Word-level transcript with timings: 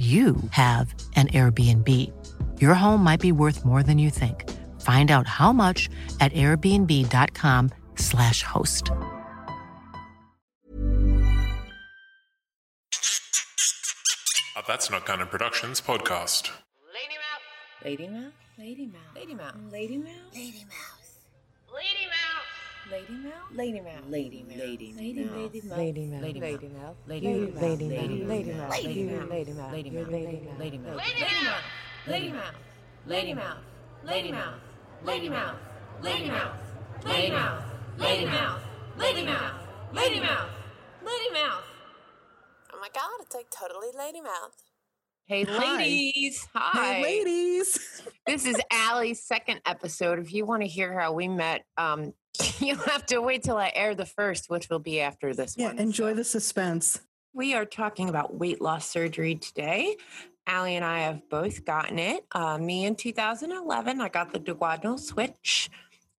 you 0.00 0.36
have 0.52 0.94
an 1.14 1.26
Airbnb. 1.28 1.86
Your 2.58 2.72
home 2.72 3.04
might 3.04 3.20
be 3.20 3.32
worth 3.32 3.66
more 3.66 3.82
than 3.82 3.98
you 3.98 4.08
think. 4.08 4.48
Find 4.80 5.10
out 5.10 5.26
how 5.26 5.52
much 5.52 5.90
at 6.20 6.32
airbnb.com/slash 6.32 8.42
host. 8.42 8.90
A 14.56 14.62
That's 14.66 14.90
Not 14.90 15.04
Gunner 15.04 15.26
Productions 15.26 15.82
podcast. 15.82 16.48
Lady 16.94 17.18
Mouse. 17.18 17.84
Lady 17.84 18.08
Mouse? 18.08 18.32
Lady 18.58 18.86
Mouse. 18.86 19.02
Lady 19.14 19.34
Mouse. 19.34 19.54
Lady 19.70 19.98
Mouse. 19.98 20.14
Lady 20.34 20.64
Mouse. 20.64 21.18
Lady 21.74 22.06
Mouse. 22.06 22.39
Lady 22.90 23.12
Mouse. 23.12 23.32
Lady 23.54 23.80
Mouse. 23.80 24.04
Lady 24.08 24.42
Mouse. 24.42 24.58
Lady 24.58 24.94
Lady 24.96 25.24
Mouse. 25.24 25.30
Mouse. 25.30 25.78
Lady 25.78 26.06
Mouse. 26.06 26.22
Lady 26.22 26.40
Lady 26.40 26.68
Mouse. 26.68 26.96
Mouse. 26.96 27.08
Lady 27.08 27.24
Lady 27.24 28.52
Mouse. 28.52 29.28
Mouse. 29.30 29.72
Lady 29.72 29.90
Lady 29.90 29.98
Mouse. 29.98 30.00
Mouse. 30.02 30.26
Lady 30.58 30.78
Mouse. 30.78 30.92
Mouse. 31.44 31.64
Lady 32.06 32.32
Mouse. 32.32 32.54
Lady 33.06 33.32
Mouse. 33.34 33.58
Lady 34.04 34.32
Mouse. 34.32 34.54
Lady 35.02 35.30
Mouse. 35.30 35.30
Lady 35.30 35.30
Mouse. 35.30 35.56
Lady 36.02 36.28
Mouse. 36.30 36.56
Lady 37.02 37.30
Mouse. 37.30 37.30
Lady 37.30 37.30
Mouse. 37.30 37.62
Lady 38.06 38.24
Mouse. 38.26 38.26
Lady 38.26 38.26
Mouse. 38.26 38.62
Lady 38.96 39.24
Mouse. 39.24 39.24
Lady 39.24 39.24
Mouse. 39.24 39.60
Lady 39.92 40.20
Mouse. 40.20 40.50
Lady 41.04 41.30
Mouse. 41.32 41.64
Oh 42.72 42.78
my 42.80 42.88
god, 42.94 43.10
it's 43.20 43.34
like 43.34 43.50
totally 43.50 43.88
Lady 43.96 44.20
Mouth. 44.20 44.54
Hey, 45.26 45.44
ladies. 45.44 46.46
Hi. 46.54 46.94
Hey, 46.94 47.02
ladies. 47.02 48.02
This 48.26 48.46
is 48.46 48.56
Allie's 48.72 49.22
second 49.22 49.60
episode. 49.64 50.18
If 50.18 50.32
you 50.32 50.44
want 50.44 50.62
to 50.62 50.68
hear 50.68 50.98
how 50.98 51.12
we 51.12 51.28
met, 51.28 51.62
um, 51.76 52.12
you'll 52.60 52.76
have 52.78 53.06
to 53.06 53.18
wait 53.20 53.42
till 53.42 53.56
I 53.56 53.72
air 53.74 53.94
the 53.94 54.06
first, 54.06 54.48
which 54.50 54.68
will 54.68 54.78
be 54.78 55.00
after 55.00 55.34
this 55.34 55.56
one. 55.56 55.62
Yeah, 55.62 55.68
one. 55.68 55.78
enjoy 55.78 56.10
So- 56.12 56.16
the 56.16 56.24
suspense. 56.24 57.00
We 57.32 57.54
are 57.54 57.64
talking 57.64 58.08
about 58.08 58.34
weight 58.34 58.60
loss 58.60 58.86
surgery 58.88 59.36
today. 59.36 59.96
Allie 60.48 60.74
and 60.74 60.84
I 60.84 61.00
have 61.00 61.28
both 61.28 61.64
gotten 61.64 61.96
it. 62.00 62.24
Uh, 62.32 62.58
me 62.58 62.84
in 62.86 62.96
2011, 62.96 64.00
I 64.00 64.08
got 64.08 64.32
the 64.32 64.40
duodenal 64.40 64.98
switch. 64.98 65.70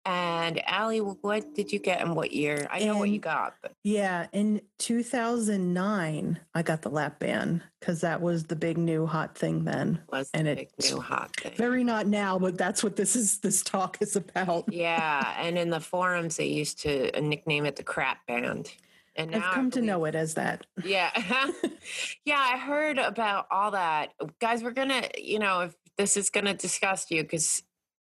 And 0.05 0.61
Allie, 0.67 0.99
what 0.99 1.53
did 1.53 1.71
you 1.71 1.77
get 1.79 2.01
and 2.01 2.15
what 2.15 2.31
year? 2.31 2.67
I 2.71 2.79
know 2.85 2.97
what 2.97 3.09
you 3.09 3.19
got, 3.19 3.53
but 3.61 3.73
Yeah, 3.83 4.25
in 4.31 4.61
2009, 4.79 6.39
I 6.55 6.61
got 6.63 6.81
the 6.81 6.89
lap 6.89 7.19
band 7.19 7.61
because 7.79 8.01
that 8.01 8.21
was 8.21 8.45
the 8.45 8.55
big 8.55 8.77
new 8.77 9.05
hot 9.05 9.37
thing 9.37 9.63
then. 9.63 10.01
was 10.11 10.29
and 10.33 10.47
the 10.47 10.51
it- 10.51 10.71
big 10.79 10.91
new 10.91 10.99
hot 10.99 11.35
thing. 11.35 11.53
Very 11.55 11.83
not 11.83 12.07
now, 12.07 12.39
but 12.39 12.57
that's 12.57 12.83
what 12.83 12.95
this 12.95 13.15
is. 13.15 13.39
This 13.39 13.61
talk 13.63 13.97
is 14.01 14.15
about. 14.15 14.71
yeah, 14.71 15.35
and 15.39 15.57
in 15.57 15.69
the 15.69 15.79
forums, 15.79 16.37
they 16.37 16.47
used 16.47 16.79
to 16.81 17.15
uh, 17.15 17.19
nickname 17.21 17.65
it 17.65 17.75
the 17.75 17.83
crap 17.83 18.25
band. 18.27 18.71
And 19.15 19.35
I've 19.35 19.43
come 19.53 19.69
to 19.71 19.81
know 19.81 20.05
it 20.05 20.15
as 20.15 20.35
that. 20.35 20.65
Yeah. 20.85 21.11
yeah, 22.25 22.39
I 22.39 22.57
heard 22.57 22.97
about 22.97 23.45
all 23.51 23.71
that. 23.71 24.13
Guys, 24.39 24.63
we're 24.63 24.71
going 24.71 24.87
to, 24.89 25.09
you 25.21 25.37
know, 25.37 25.61
if 25.61 25.75
this 25.97 26.15
is 26.15 26.29
going 26.29 26.45
to 26.45 26.53
disgust 26.53 27.11
you, 27.11 27.21
because 27.21 27.61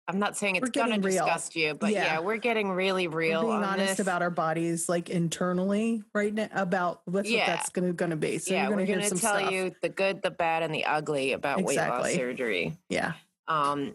I'm 0.07 0.19
not 0.19 0.37
saying 0.37 0.57
it's 0.57 0.69
going 0.71 0.91
to 0.91 0.99
disgust 0.99 1.57
you, 1.57 1.73
but 1.75 1.91
yeah. 1.91 2.05
Yeah. 2.05 2.21
we're 2.21 2.37
getting 2.37 2.71
really 2.71 3.09
We're 3.09 3.19
real. 3.19 3.41
being 3.43 3.53
on 3.55 3.65
honest 3.65 3.97
this. 3.97 4.01
about 4.01 4.20
our 4.20 4.31
bodies, 4.31 4.87
like 4.89 5.09
internally, 5.09 6.03
right 6.15 6.33
now, 6.35 6.48
about 6.53 7.01
what's 7.07 7.31
Yeah. 7.31 7.41
what 7.41 7.47
that's 7.47 7.69
going 7.70 7.87
to 7.89 7.95
going 7.95 8.11
to 8.11 8.17
be. 8.17 8.37
So 8.39 8.53
yeah, 8.53 8.63
you're 8.69 8.70
we're 8.70 8.77
going 8.77 8.87
to 8.87 8.93
hear 8.93 8.97
going 9.01 9.11
to 9.11 9.17
some 9.17 9.31
tell 9.31 9.39
stuff. 9.41 9.53
you 9.53 9.75
the 9.81 9.89
good, 9.89 10.20
the 10.23 10.31
bad, 10.31 10.63
and 10.63 10.75
the 10.75 10.85
ugly 10.85 11.33
about 11.33 11.63
weight 11.63 11.79
loss 11.79 12.13
surgery. 12.13 12.77
Yeah, 12.91 13.13
Um, 13.48 13.95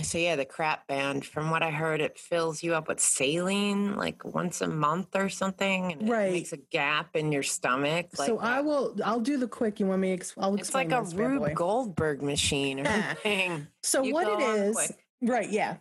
so 0.00 0.16
yeah, 0.16 0.36
the 0.36 0.44
crap 0.46 0.86
band. 0.86 1.26
From 1.26 1.50
what 1.50 1.62
I 1.62 1.72
heard, 1.72 2.00
it 2.00 2.18
fills 2.18 2.62
you 2.62 2.74
up 2.74 2.86
with 2.88 3.00
saline 3.00 3.96
like 3.96 4.24
once 4.24 4.60
a 4.62 4.68
month 4.68 5.14
or 5.16 5.28
something, 5.28 5.92
and 5.92 6.08
Right. 6.08 6.28
it 6.28 6.32
makes 6.32 6.52
a 6.52 6.56
gap 6.58 7.16
in 7.16 7.32
your 7.32 7.42
stomach. 7.42 8.06
Like 8.16 8.28
so 8.28 8.38
I 8.38 8.60
will. 8.60 8.96
I'll 9.04 9.20
do 9.20 9.36
the 9.36 9.48
quick. 9.48 9.78
You 9.80 9.86
want 9.86 10.00
me? 10.00 10.12
Ex- 10.12 10.34
I'll 10.38 10.54
explain. 10.54 10.86
It's 10.86 10.94
like 11.14 11.14
a 11.14 11.16
Rube. 11.16 11.54
Goldberg 11.54 12.22
machine 12.22 12.80
or 12.80 12.84
something. 13.08 13.66
So 13.82 14.04
You 14.04 14.14
what 14.14 14.28
it 14.28 14.40
is, 14.40 14.74
quick. 14.76 14.96
Right? 15.22 15.50
Yeah. 15.50 15.76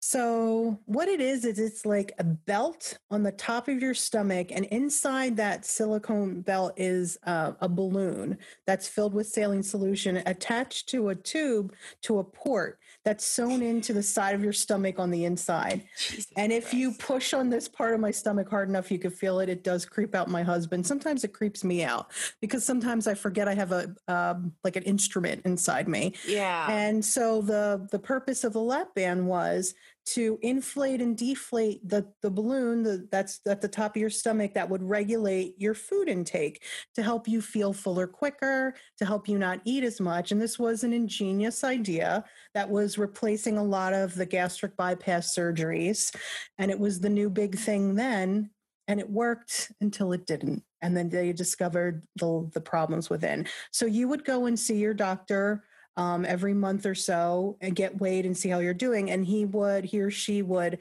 So 0.00 0.80
what 0.86 1.08
it 1.08 1.20
is 1.20 1.44
is 1.44 1.58
it's 1.58 1.84
like 1.84 2.12
a 2.18 2.24
belt 2.24 2.98
on 3.10 3.22
the 3.22 3.32
top 3.32 3.68
of 3.68 3.80
your 3.80 3.94
stomach, 3.94 4.48
and 4.50 4.64
inside 4.66 5.36
that 5.36 5.66
silicone 5.66 6.40
belt 6.40 6.72
is 6.76 7.18
uh, 7.24 7.52
a 7.60 7.68
balloon 7.68 8.38
that's 8.66 8.88
filled 8.88 9.14
with 9.14 9.26
saline 9.26 9.62
solution 9.62 10.22
attached 10.24 10.88
to 10.90 11.10
a 11.10 11.14
tube 11.14 11.74
to 12.02 12.18
a 12.18 12.24
port 12.24 12.78
that's 13.06 13.24
sewn 13.24 13.62
into 13.62 13.92
the 13.92 14.02
side 14.02 14.34
of 14.34 14.42
your 14.42 14.52
stomach 14.52 14.98
on 14.98 15.12
the 15.12 15.24
inside. 15.24 15.84
Jesus 15.96 16.26
And 16.36 16.52
if 16.52 16.74
you 16.74 16.90
push 16.90 17.32
on 17.32 17.48
this 17.48 17.68
part 17.68 17.94
of 17.94 18.00
my 18.00 18.10
stomach 18.10 18.50
hard 18.50 18.68
enough, 18.68 18.90
you 18.90 18.98
could 18.98 19.14
feel 19.14 19.38
it. 19.38 19.48
It 19.48 19.62
does 19.62 19.86
creep 19.86 20.12
out 20.16 20.28
my 20.28 20.42
husband. 20.42 20.84
Sometimes 20.84 21.22
it 21.22 21.32
creeps 21.32 21.62
me 21.62 21.84
out 21.84 22.10
because 22.40 22.64
sometimes 22.64 23.06
I 23.06 23.14
forget 23.14 23.46
I 23.46 23.54
have 23.54 23.70
a 23.70 23.94
um, 24.08 24.54
like 24.64 24.74
an 24.74 24.82
instrument 24.82 25.42
inside 25.44 25.86
me. 25.86 26.14
yeah, 26.26 26.66
And 26.68 27.04
so 27.04 27.42
the 27.42 27.86
the 27.92 28.00
purpose 28.00 28.42
of 28.42 28.52
the 28.52 28.60
lap 28.60 28.88
band 28.96 29.28
was 29.28 29.72
to 30.06 30.38
inflate 30.40 31.02
and 31.02 31.16
deflate 31.16 31.86
the 31.86 32.06
the 32.22 32.30
balloon 32.30 32.84
the, 32.84 33.08
that's 33.10 33.40
at 33.46 33.60
the 33.60 33.68
top 33.68 33.96
of 33.96 34.00
your 34.00 34.10
stomach 34.10 34.54
that 34.54 34.70
would 34.70 34.82
regulate 34.82 35.54
your 35.58 35.74
food 35.74 36.08
intake 36.08 36.62
to 36.94 37.02
help 37.02 37.26
you 37.26 37.42
feel 37.42 37.72
fuller 37.72 38.06
quicker, 38.06 38.74
to 38.98 39.04
help 39.04 39.28
you 39.28 39.36
not 39.36 39.60
eat 39.64 39.82
as 39.82 40.00
much. 40.00 40.30
And 40.30 40.40
this 40.40 40.58
was 40.58 40.84
an 40.84 40.92
ingenious 40.92 41.64
idea 41.64 42.24
that 42.54 42.70
was 42.70 42.95
replacing 42.98 43.58
a 43.58 43.64
lot 43.64 43.92
of 43.92 44.14
the 44.14 44.26
gastric 44.26 44.76
bypass 44.76 45.34
surgeries, 45.34 46.14
and 46.58 46.70
it 46.70 46.78
was 46.78 47.00
the 47.00 47.10
new 47.10 47.30
big 47.30 47.56
thing 47.58 47.94
then. 47.94 48.50
And 48.88 49.00
it 49.00 49.10
worked 49.10 49.72
until 49.80 50.12
it 50.12 50.26
didn't. 50.26 50.62
And 50.80 50.96
then 50.96 51.08
they 51.08 51.32
discovered 51.32 52.04
the, 52.14 52.48
the 52.54 52.60
problems 52.60 53.10
within. 53.10 53.48
So 53.72 53.84
you 53.84 54.06
would 54.06 54.24
go 54.24 54.46
and 54.46 54.56
see 54.56 54.76
your 54.76 54.94
doctor 54.94 55.64
um, 55.96 56.24
every 56.24 56.54
month 56.54 56.86
or 56.86 56.94
so 56.94 57.56
and 57.60 57.74
get 57.74 58.00
weighed 58.00 58.26
and 58.26 58.36
see 58.36 58.48
how 58.48 58.60
you're 58.60 58.74
doing. 58.74 59.10
And 59.10 59.26
he 59.26 59.44
would, 59.44 59.86
he 59.86 60.00
or 60.00 60.10
she 60.12 60.42
would, 60.42 60.78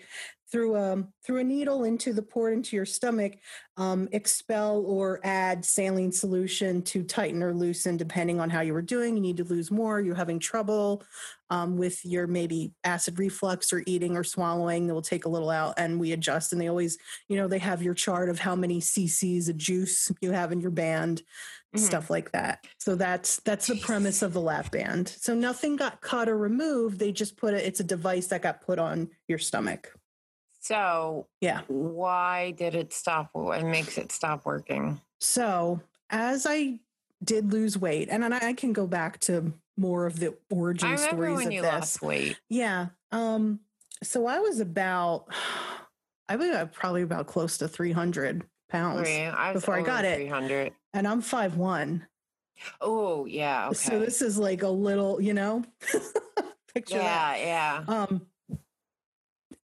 through 0.51 0.75
a 0.75 1.03
through 1.25 1.39
a 1.39 1.43
needle 1.43 1.83
into 1.83 2.13
the 2.13 2.21
port 2.21 2.53
into 2.53 2.75
your 2.75 2.85
stomach, 2.85 3.33
um, 3.77 4.07
expel 4.11 4.83
or 4.85 5.19
add 5.23 5.65
saline 5.65 6.11
solution 6.11 6.81
to 6.83 7.03
tighten 7.03 7.41
or 7.43 7.53
loosen 7.53 7.97
depending 7.97 8.39
on 8.39 8.49
how 8.49 8.61
you 8.61 8.73
were 8.73 8.81
doing. 8.81 9.15
You 9.15 9.21
need 9.21 9.37
to 9.37 9.43
lose 9.43 9.71
more. 9.71 9.99
You're 9.99 10.15
having 10.15 10.39
trouble 10.39 11.03
um, 11.49 11.77
with 11.77 12.03
your 12.05 12.27
maybe 12.27 12.73
acid 12.83 13.19
reflux 13.19 13.73
or 13.73 13.83
eating 13.87 14.15
or 14.15 14.23
swallowing. 14.23 14.87
They'll 14.87 15.01
take 15.01 15.25
a 15.25 15.29
little 15.29 15.49
out, 15.49 15.75
and 15.77 15.99
we 15.99 16.11
adjust. 16.11 16.51
And 16.51 16.61
they 16.61 16.67
always, 16.67 16.97
you 17.27 17.37
know, 17.37 17.47
they 17.47 17.59
have 17.59 17.81
your 17.81 17.93
chart 17.93 18.29
of 18.29 18.39
how 18.39 18.55
many 18.55 18.79
cc's 18.79 19.49
of 19.49 19.57
juice 19.57 20.11
you 20.21 20.31
have 20.31 20.51
in 20.51 20.61
your 20.61 20.71
band 20.71 21.23
Mhm. 21.75 21.79
stuff 21.79 22.09
like 22.09 22.31
that. 22.31 22.65
So 22.79 22.95
that's 22.95 23.41
that's 23.41 23.67
the 23.67 23.75
premise 23.75 24.21
of 24.21 24.31
the 24.33 24.41
lap 24.41 24.71
band. 24.71 25.09
So 25.09 25.33
nothing 25.35 25.75
got 25.75 25.99
cut 26.01 26.29
or 26.29 26.37
removed. 26.37 26.99
They 26.99 27.11
just 27.11 27.35
put 27.37 27.53
it. 27.53 27.65
It's 27.65 27.79
a 27.81 27.83
device 27.83 28.27
that 28.27 28.41
got 28.41 28.61
put 28.61 28.79
on 28.79 29.09
your 29.27 29.39
stomach. 29.39 29.91
So 30.65 31.27
Yeah. 31.41 31.61
why 31.67 32.51
did 32.51 32.73
it 32.73 32.91
stop? 32.91 33.29
What 33.33 33.63
makes 33.63 33.99
it 33.99 34.11
stop 34.11 34.45
working? 34.45 34.99
So 35.19 35.79
as 36.09 36.47
I 36.49 36.79
did 37.23 37.51
lose 37.51 37.77
weight, 37.77 38.09
and 38.09 38.33
I 38.33 38.53
can 38.53 38.73
go 38.73 38.87
back 38.87 39.19
to 39.21 39.53
more 39.77 40.07
of 40.07 40.19
the 40.19 40.35
origin 40.49 40.97
stories 40.97 41.35
when 41.37 41.47
of 41.47 41.53
you 41.53 41.61
this. 41.61 41.71
lost 41.71 42.01
weight. 42.01 42.39
Yeah. 42.49 42.87
Um. 43.11 43.59
So 44.03 44.25
I 44.25 44.39
was 44.39 44.59
about, 44.59 45.27
I 46.29 46.35
was 46.35 46.67
probably 46.73 47.03
about 47.03 47.27
close 47.27 47.59
to 47.59 47.67
three 47.67 47.91
hundred 47.91 48.43
pounds, 48.69 49.07
Three- 49.07 49.25
I 49.25 49.53
before 49.53 49.75
I 49.75 49.81
got 49.83 50.03
it. 50.03 50.15
300. 50.15 50.73
and 50.95 51.07
I'm 51.07 51.21
five 51.21 51.57
one. 51.57 52.07
Oh 52.81 53.25
yeah. 53.25 53.67
Okay. 53.67 53.75
So 53.75 53.99
this 53.99 54.21
is 54.23 54.37
like 54.39 54.63
a 54.63 54.69
little, 54.69 55.21
you 55.21 55.33
know, 55.35 55.63
picture 56.73 56.97
that. 56.97 57.39
yeah, 57.39 57.83
yeah. 57.87 58.05
Um, 58.07 58.25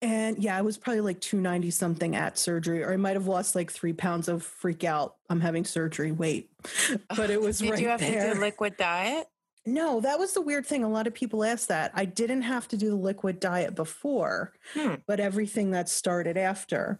and 0.02 0.38
yeah, 0.43 0.56
I 0.56 0.62
was 0.62 0.76
probably 0.79 1.00
like 1.02 1.20
290 1.20 1.70
something 1.70 2.17
at 2.17 2.38
surgery, 2.38 2.82
or 2.82 2.93
I 2.93 2.97
might 2.97 3.17
have 3.17 3.26
lost 3.26 3.55
like 3.55 3.70
three 3.70 3.93
pounds 3.93 4.29
of 4.29 4.43
freak 4.43 4.85
out. 4.85 5.17
I'm 5.29 5.41
having 5.41 5.64
surgery 5.64 6.12
weight, 6.12 6.50
but 7.17 7.31
it 7.31 7.41
was 7.41 7.58
Did 7.58 7.70
right 7.70 7.81
you 7.81 7.88
have 7.88 8.00
there. 8.00 8.29
to 8.29 8.35
do 8.35 8.41
liquid 8.41 8.76
diet? 8.76 9.26
no, 9.67 10.00
that 10.00 10.19
was 10.19 10.32
the 10.32 10.41
weird 10.41 10.64
thing. 10.64 10.85
A 10.85 10.88
lot 10.88 11.06
of 11.06 11.12
people 11.14 11.44
ask 11.44 11.69
that. 11.69 11.93
I 11.94 12.06
didn't 12.06 12.43
have 12.43 12.67
to 12.69 12.76
do 12.79 12.88
the 12.91 12.97
liquid 12.97 13.38
diet 13.41 13.75
before, 13.75 14.52
Hmm. 14.75 14.94
but 15.06 15.20
everything 15.20 15.73
that 15.73 15.88
started 15.88 16.37
after. 16.38 16.99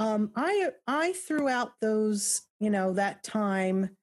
Um, 0.00 0.32
I 0.34 0.70
I 0.86 1.12
threw 1.12 1.48
out 1.48 1.72
those, 1.80 2.42
you 2.58 2.70
know, 2.70 2.92
that 2.94 3.22
time 3.22 3.96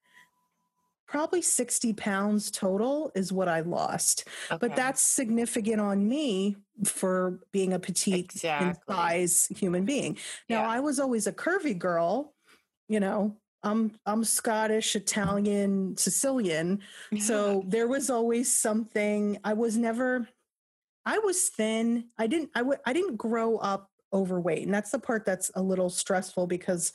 probably 1.09 1.41
60 1.41 1.93
pounds 1.93 2.51
total 2.51 3.11
is 3.15 3.33
what 3.33 3.47
I 3.47 3.61
lost. 3.61 4.27
But 4.59 4.75
that's 4.75 5.01
significant 5.01 5.81
on 5.81 6.07
me 6.07 6.55
for 6.85 7.39
being 7.51 7.73
a 7.73 7.79
petite 7.79 8.13
in 8.13 8.19
Exactly. 8.25 8.95
size 8.95 9.47
human 9.57 9.85
being. 9.85 10.17
Now, 10.47 10.61
Yeah. 10.61 10.69
I 10.69 10.79
was 10.81 10.99
always 10.99 11.25
a 11.25 11.33
curvy 11.33 11.77
girl, 11.77 12.33
you 12.87 12.99
know. 12.99 13.35
I'm 13.61 13.91
I'm 14.05 14.23
Scottish, 14.23 14.95
Italian, 14.95 15.97
Sicilian. 15.97 16.79
So 17.19 17.63
there 17.67 17.87
was 17.87 18.09
always 18.09 18.55
something. 18.55 19.37
I 19.43 19.53
was 19.53 19.75
never 19.75 20.29
I 21.05 21.17
was 21.19 21.49
thin. 21.49 22.05
I 22.17 22.27
didn't 22.27 22.51
I 22.55 22.59
w- 22.59 22.79
I 22.85 22.93
didn't 22.93 23.17
grow 23.17 23.57
up 23.57 23.89
overweight. 24.13 24.63
And 24.63 24.73
that's 24.73 24.91
the 24.91 24.99
part 24.99 25.25
that's 25.25 25.51
a 25.55 25.61
little 25.61 25.89
stressful 25.89 26.47
because 26.47 26.93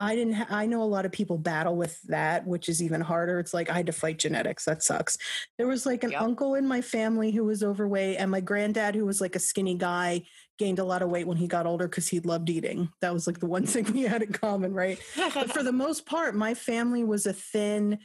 I 0.00 0.14
didn't 0.14 0.34
ha- 0.34 0.46
I 0.48 0.66
know 0.66 0.82
a 0.82 0.84
lot 0.84 1.06
of 1.06 1.12
people 1.12 1.38
battle 1.38 1.76
with 1.76 2.00
that, 2.02 2.46
which 2.46 2.68
is 2.68 2.80
even 2.82 3.00
harder. 3.00 3.40
It's 3.40 3.52
like 3.52 3.68
I 3.68 3.74
had 3.74 3.86
to 3.86 3.92
fight 3.92 4.18
genetics. 4.18 4.64
That 4.64 4.82
sucks. 4.82 5.16
There 5.56 5.66
was 5.66 5.86
like 5.86 6.04
an 6.04 6.12
Yep. 6.12 6.20
uncle 6.20 6.54
in 6.54 6.68
my 6.68 6.80
family 6.80 7.32
who 7.32 7.44
was 7.44 7.62
overweight 7.64 8.16
and 8.18 8.30
my 8.30 8.40
granddad 8.40 8.94
who 8.94 9.04
was 9.04 9.20
like 9.20 9.34
a 9.34 9.40
skinny 9.40 9.74
guy 9.74 10.22
gained 10.56 10.78
a 10.78 10.84
lot 10.84 11.02
of 11.02 11.10
weight 11.10 11.26
when 11.26 11.36
he 11.36 11.48
got 11.48 11.66
older 11.66 11.88
cuz 11.88 12.08
he 12.08 12.20
loved 12.20 12.48
eating. 12.48 12.90
That 13.00 13.12
was 13.12 13.26
like 13.26 13.40
the 13.40 13.46
one 13.46 13.66
thing 13.66 13.92
we 13.92 14.02
had 14.02 14.22
in 14.22 14.32
common, 14.32 14.72
right? 14.72 15.00
but 15.38 15.50
for 15.50 15.62
the 15.64 15.72
most 15.72 16.06
part, 16.06 16.34
my 16.36 16.54
family 16.54 17.02
was 17.02 17.26
a 17.26 17.32
thin, 17.32 17.98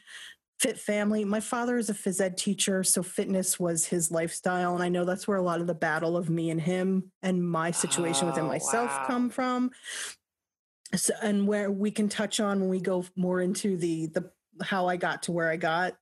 fit 0.59 0.79
family. 0.79 1.25
My 1.25 1.39
father 1.41 1.77
is 1.77 1.89
a 1.89 1.93
phys 1.93 2.21
ed 2.21 2.37
teacher, 2.37 2.83
so 2.83 3.03
fitness 3.03 3.59
was 3.59 3.85
his 3.87 4.11
lifestyle. 4.11 4.73
And 4.75 4.83
I 4.83 4.89
know 4.89 5.05
that's 5.05 5.27
where 5.27 5.37
a 5.37 5.43
lot 5.43 5.61
of 5.61 5.67
the 5.67 5.75
battle 5.75 6.15
of 6.17 6.29
me 6.29 6.49
and 6.49 6.61
him 6.61 7.11
and 7.21 7.47
my 7.47 7.71
situation 7.71 8.27
within 8.27 8.45
Oh, 8.45 8.47
myself 8.47 8.99
wow. 8.99 9.03
come 9.03 9.29
from. 9.29 9.71
So, 10.95 11.13
and 11.21 11.47
where 11.47 11.71
we 11.71 11.91
can 11.91 12.07
touch 12.07 12.39
on 12.39 12.59
when 12.59 12.69
we 12.69 12.79
go 12.79 13.05
more 13.15 13.41
into 13.41 13.77
the 13.77 14.07
the 14.07 14.31
how 14.61 14.87
I 14.87 14.97
got 14.97 15.23
to 15.23 15.31
where 15.31 15.49
I 15.49 15.57
got 15.57 15.95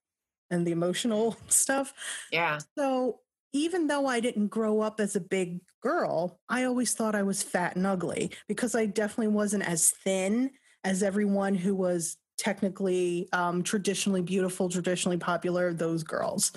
and 0.49 0.67
the 0.67 0.71
emotional 0.71 1.37
stuff. 1.47 1.93
yeah. 2.31 2.59
So 2.77 3.19
even 3.53 3.87
though 3.87 4.05
I 4.05 4.19
didn't 4.19 4.47
grow 4.47 4.81
up 4.81 4.99
as 4.99 5.15
a 5.15 5.21
big 5.21 5.61
girl, 5.81 6.39
I 6.47 6.63
always 6.65 6.93
thought 6.93 7.15
I 7.15 7.23
was 7.23 7.43
fat 7.43 7.75
and 7.75 7.85
ugly 7.85 8.31
because 8.47 8.75
I 8.75 8.85
definitely 8.85 9.33
wasn't 9.33 9.67
as 9.67 9.91
thin 10.03 10.51
as 10.83 11.03
everyone 11.03 11.55
who 11.55 11.75
was 11.75 12.17
technically 12.37 13.29
um, 13.33 13.61
traditionally 13.61 14.21
beautiful, 14.21 14.69
traditionally 14.69 15.17
popular, 15.17 15.73
those 15.73 16.03
girls. 16.03 16.51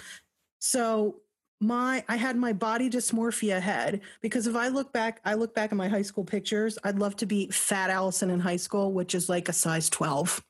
So 0.60 1.16
my 1.60 2.04
I 2.08 2.16
had 2.16 2.36
my 2.36 2.52
body 2.52 2.90
dysmorphia 2.90 3.60
head 3.60 4.00
because 4.20 4.46
if 4.46 4.56
I 4.56 4.68
look 4.68 4.92
back, 4.92 5.20
I 5.24 5.34
look 5.34 5.54
back 5.54 5.72
at 5.72 5.76
my 5.76 5.88
high 5.88 6.02
school 6.02 6.24
pictures, 6.24 6.78
I'd 6.84 6.98
love 6.98 7.16
to 7.16 7.26
be 7.26 7.48
fat 7.50 7.90
Allison 7.90 8.30
in 8.30 8.40
high 8.40 8.56
school, 8.56 8.92
which 8.92 9.14
is 9.14 9.28
like 9.28 9.48
a 9.48 9.52
size 9.52 9.88
12. 9.90 10.42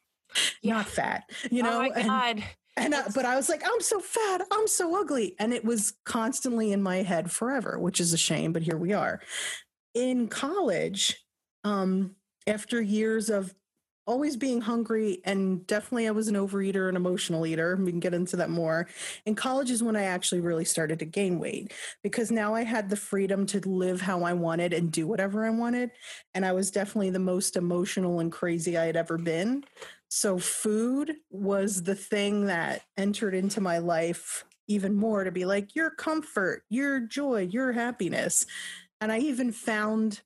Yeah. 0.63 0.75
Not 0.75 0.87
fat, 0.89 1.31
you 1.51 1.63
know. 1.63 1.77
oh 1.77 1.83
my 1.83 1.91
and- 1.95 2.09
god. 2.09 2.45
and 2.77 2.95
I, 2.95 3.03
but 3.15 3.25
I 3.25 3.37
was 3.37 3.49
like, 3.49 3.63
I'm 3.65 3.81
so 3.81 4.01
fat, 4.01 4.43
I'm 4.51 4.67
so 4.67 5.01
ugly, 5.01 5.37
and 5.39 5.53
it 5.55 5.65
was 5.65 5.95
constantly 6.05 6.73
in 6.73 6.83
my 6.83 7.03
head 7.03 7.31
forever, 7.31 7.79
which 7.79 8.01
is 8.01 8.13
a 8.13 8.19
shame. 8.19 8.53
But 8.53 8.63
here 8.63 8.77
we 8.77 8.93
are. 8.93 9.21
In 9.95 10.27
college, 10.27 11.25
um, 11.63 12.17
after 12.49 12.81
years 12.83 13.31
of 13.31 13.55
always 14.07 14.37
being 14.37 14.61
hungry, 14.61 15.21
and 15.25 15.67
definitely 15.67 16.07
I 16.07 16.13
was 16.13 16.29
an 16.29 16.35
overeater 16.35 16.89
and 16.89 16.97
emotional 16.97 17.47
eater. 17.47 17.77
We 17.77 17.91
can 17.91 18.01
get 18.01 18.15
into 18.15 18.37
that 18.37 18.51
more. 18.51 18.89
In 19.27 19.35
college 19.35 19.71
is 19.71 19.83
when 19.83 19.97
I 19.97 20.05
actually 20.05 20.41
really 20.41 20.65
started 20.65 20.99
to 20.99 21.05
gain 21.05 21.39
weight 21.39 21.73
because 22.03 22.31
now 22.31 22.55
I 22.55 22.65
had 22.65 22.91
the 22.91 22.97
freedom 22.97 23.47
to 23.47 23.61
live 23.69 24.01
how 24.01 24.23
I 24.23 24.33
wanted 24.33 24.73
and 24.73 24.93
do 24.93 25.07
whatever 25.07 25.47
I 25.47 25.51
wanted, 25.51 25.91
and 26.35 26.45
I 26.45 26.53
was 26.53 26.71
definitely 26.71 27.11
the 27.11 27.19
most 27.19 27.57
emotional 27.57 28.21
and 28.21 28.31
crazy 28.31 28.77
I 28.77 28.87
had 28.87 28.97
ever 28.97 29.19
been. 29.19 29.65
So 30.09 30.39
food 30.39 31.17
was 31.31 31.83
the 31.83 31.95
thing 31.97 32.47
that 32.47 32.83
entered 32.97 33.35
into 33.35 33.61
my 33.61 33.79
life 33.79 34.45
even 34.69 34.95
more 34.95 35.25
to 35.25 35.31
be 35.31 35.45
like 35.45 35.75
your 35.75 35.91
comfort, 35.91 36.63
your 36.69 37.01
joy, 37.01 37.43
your 37.51 37.73
happiness. 37.73 38.47
And 39.01 39.13
I 39.13 39.19
even 39.19 39.53
found 39.53 40.23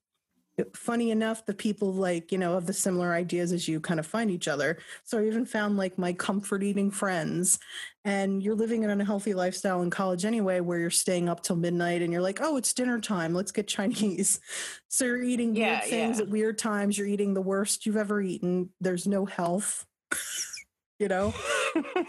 funny 0.73 1.11
enough 1.11 1.45
the 1.45 1.53
people 1.53 1.93
like, 1.93 2.31
you 2.31 2.37
know, 2.37 2.55
of 2.55 2.65
the 2.65 2.73
similar 2.73 3.13
ideas 3.13 3.51
as 3.51 3.67
you 3.67 3.79
kind 3.79 3.99
of 3.99 4.05
find 4.05 4.29
each 4.31 4.47
other. 4.47 4.77
So 5.03 5.19
I 5.19 5.25
even 5.27 5.45
found 5.45 5.77
like 5.77 5.97
my 5.97 6.13
comfort 6.13 6.63
eating 6.63 6.91
friends. 6.91 7.59
And 8.05 8.41
you're 8.41 8.55
living 8.55 8.83
an 8.85 8.89
unhealthy 8.89 9.33
lifestyle 9.33 9.81
in 9.81 9.89
college 9.89 10.23
anyway, 10.25 10.61
where 10.61 10.79
you're 10.79 10.89
staying 10.89 11.27
up 11.29 11.43
till 11.43 11.55
midnight 11.57 12.01
and 12.01 12.11
you're 12.13 12.21
like, 12.21 12.39
oh, 12.41 12.55
it's 12.57 12.73
dinner 12.73 12.99
time. 12.99 13.33
Let's 13.33 13.51
get 13.51 13.67
Chinese. 13.67 14.39
So 14.91 15.05
you're 15.05 15.21
eating 15.21 15.55
Yeah, 15.55 15.79
weird 15.79 15.83
things 15.89 16.17
yeah. 16.17 16.23
at 16.23 16.29
weird 16.29 16.57
times. 16.57 16.97
You're 16.97 17.05
eating 17.07 17.35
the 17.35 17.41
worst 17.41 17.85
you've 17.85 17.95
ever 17.95 18.19
eaten. 18.21 18.69
There's 18.81 19.05
no 19.05 19.25
health. 19.25 19.85
you 20.99 21.07
know? 21.07 21.33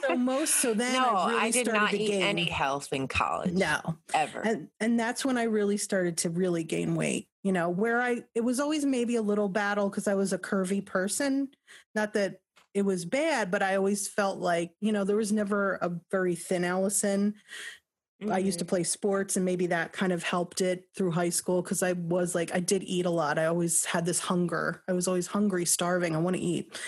So 0.06 0.16
most 0.16 0.56
so 0.56 0.74
then 0.74 0.94
no, 0.94 1.08
I, 1.10 1.28
really 1.28 1.40
I 1.40 1.50
did 1.50 1.66
started 1.66 1.80
not 1.80 1.94
eat 1.94 2.06
gain. 2.08 2.22
any 2.22 2.44
health 2.44 2.88
in 2.92 3.06
college. 3.06 3.52
No 3.52 3.98
Ever. 4.14 4.40
and 4.40 4.68
and 4.80 4.98
that's 4.98 5.24
when 5.24 5.36
i 5.36 5.44
really 5.44 5.76
started 5.76 6.16
to 6.18 6.30
really 6.30 6.64
gain 6.64 6.94
weight 6.96 7.28
you 7.42 7.52
know 7.52 7.68
where 7.70 8.00
i 8.02 8.22
it 8.34 8.42
was 8.42 8.60
always 8.60 8.84
maybe 8.84 9.16
a 9.16 9.22
little 9.22 9.48
battle 9.48 9.88
because 9.88 10.08
i 10.08 10.14
was 10.14 10.32
a 10.32 10.38
curvy 10.38 10.84
person. 10.84 11.48
Not 11.94 12.12
that 12.14 12.40
it 12.74 12.82
was 12.82 13.04
bad 13.04 13.50
but 13.50 13.62
i 13.62 13.76
always 13.76 14.06
felt 14.08 14.38
like 14.38 14.72
you 14.80 14.92
know 14.92 15.04
there 15.04 15.16
was 15.16 15.32
never 15.32 15.74
a 15.82 15.90
very 16.10 16.34
thin 16.36 16.64
allison. 16.64 17.34
I 18.30 18.36
used 18.38 18.58
to 18.58 18.66
Mhm. 18.66 18.68
play 18.68 18.84
sports 18.84 19.36
and 19.36 19.46
maybe 19.46 19.68
that 19.68 19.92
kind 19.94 20.12
of 20.12 20.22
helped 20.22 20.60
it 20.60 20.84
through 20.94 21.12
high 21.12 21.30
school 21.30 21.62
because 21.62 21.82
i 21.82 21.92
was 21.92 22.34
like 22.34 22.54
i 22.54 22.60
did 22.60 22.82
eat 22.82 23.06
a 23.06 23.10
lot. 23.10 23.38
I 23.38 23.46
always 23.46 23.86
had 23.86 24.04
this 24.04 24.18
hunger. 24.20 24.82
I 24.88 24.92
was 24.92 25.08
always 25.08 25.26
hungry 25.26 25.64
starving. 25.64 26.14
I 26.14 26.18
want 26.18 26.36
to 26.36 26.42
eat. 26.42 26.78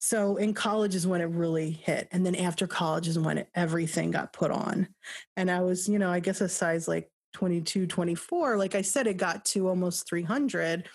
So 0.00 0.36
in 0.36 0.54
college 0.54 0.94
is 0.94 1.06
when 1.06 1.20
it 1.20 1.24
really 1.24 1.70
hit 1.72 2.08
and 2.12 2.24
then 2.24 2.34
after 2.36 2.66
college 2.66 3.08
is 3.08 3.18
when 3.18 3.38
it, 3.38 3.50
everything 3.54 4.12
got 4.12 4.32
put 4.32 4.50
on. 4.50 4.88
And 5.36 5.50
i 5.50 5.60
was 5.60 5.88
you 5.88 5.98
know 5.98 6.10
i 6.10 6.20
guess 6.20 6.40
a 6.40 6.48
size 6.48 6.88
like 6.88 7.10
22 7.32 7.86
24 7.86 8.56
like 8.56 8.74
i 8.74 8.82
said 8.82 9.06
it 9.06 9.16
got 9.16 9.44
to 9.44 9.68
almost 9.68 10.08
300 10.08 10.88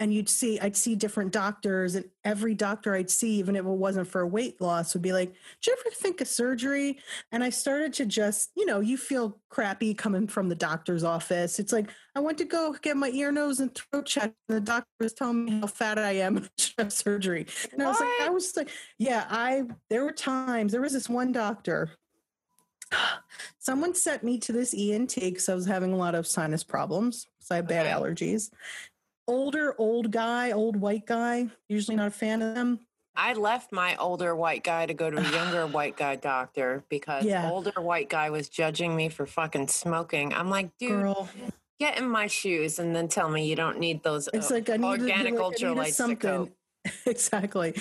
and 0.00 0.12
you'd 0.12 0.28
see 0.28 0.58
i'd 0.60 0.76
see 0.76 0.94
different 0.94 1.32
doctors 1.32 1.94
and 1.94 2.04
every 2.24 2.54
doctor 2.54 2.94
i'd 2.94 3.10
see 3.10 3.36
even 3.36 3.56
if 3.56 3.64
it 3.64 3.68
wasn't 3.68 4.06
for 4.06 4.26
weight 4.26 4.60
loss 4.60 4.94
would 4.94 5.02
be 5.02 5.12
like 5.12 5.32
do 5.62 5.70
you 5.70 5.76
ever 5.80 5.94
think 5.94 6.20
of 6.20 6.28
surgery? 6.28 6.98
And 7.32 7.42
i 7.42 7.50
started 7.50 7.92
to 7.94 8.06
just 8.06 8.50
you 8.56 8.66
know 8.66 8.80
you 8.80 8.96
feel 8.96 9.38
crappy 9.48 9.94
coming 9.94 10.26
from 10.26 10.48
the 10.48 10.54
doctor's 10.54 11.04
office. 11.04 11.58
It's 11.58 11.72
like 11.72 11.90
i 12.14 12.20
went 12.20 12.38
to 12.38 12.44
go 12.44 12.74
get 12.82 12.96
my 12.96 13.10
ear 13.10 13.32
nose 13.32 13.60
and 13.60 13.74
throat 13.74 14.06
checked 14.06 14.34
and 14.48 14.56
the 14.56 14.60
doctor 14.60 14.88
was 15.00 15.12
telling 15.12 15.44
me 15.44 15.60
how 15.60 15.66
fat 15.66 15.98
i 15.98 16.12
am 16.12 16.36
and 16.38 16.50
I 16.78 16.88
surgery. 16.88 17.46
And 17.72 17.82
i 17.82 17.86
was 17.86 18.00
like 18.00 18.20
i 18.22 18.30
was 18.30 18.56
like 18.56 18.70
yeah 18.98 19.26
i 19.30 19.62
there 19.90 20.04
were 20.04 20.12
times 20.12 20.72
there 20.72 20.80
was 20.80 20.92
this 20.92 21.08
one 21.08 21.32
doctor 21.32 21.90
someone 23.58 23.94
sent 23.94 24.22
me 24.22 24.38
to 24.38 24.52
this 24.52 24.74
ent 24.76 25.14
because 25.16 25.48
i 25.48 25.54
was 25.54 25.66
having 25.66 25.92
a 25.92 25.96
lot 25.96 26.14
of 26.14 26.26
sinus 26.26 26.64
problems 26.64 27.26
because 27.38 27.50
i 27.50 27.56
have 27.56 27.68
bad 27.68 27.86
allergies. 27.86 28.50
Older 29.26 29.74
old 29.78 30.10
guy 30.10 30.52
old 30.52 30.76
white 30.76 31.06
guy 31.06 31.48
usually 31.68 31.96
not 31.96 32.08
a 32.08 32.10
fan 32.10 32.42
of 32.42 32.54
them. 32.54 32.80
I 33.16 33.32
left 33.34 33.70
my 33.70 33.96
older 33.96 34.34
white 34.34 34.64
guy 34.64 34.86
to 34.86 34.94
go 34.94 35.08
to 35.08 35.16
a 35.16 35.30
younger 35.30 35.66
white 35.78 35.96
guy 35.96 36.16
doctor 36.16 36.84
because 36.88 37.24
Yeah. 37.24 37.48
older 37.50 37.80
white 37.80 38.08
guy 38.08 38.30
was 38.30 38.48
judging 38.48 38.94
me 38.94 39.08
for 39.08 39.24
fucking 39.24 39.68
smoking. 39.68 40.34
I'm 40.34 40.50
like, 40.50 40.76
dude, 40.78 40.90
girl. 40.90 41.28
get 41.78 41.96
in 41.96 42.08
my 42.08 42.26
shoes 42.26 42.78
and 42.78 42.94
then 42.94 43.08
tell 43.08 43.30
me 43.30 43.46
you 43.48 43.56
don't 43.56 43.78
need 43.78 44.02
those 44.02 44.28
it's 44.34 44.50
like 44.50 44.68
i 44.68 44.76
need 44.76 44.86
organic 44.86 45.34
like, 45.34 45.42
ultralights 45.42 45.92
something. 45.92 46.50
exactly. 47.06 47.74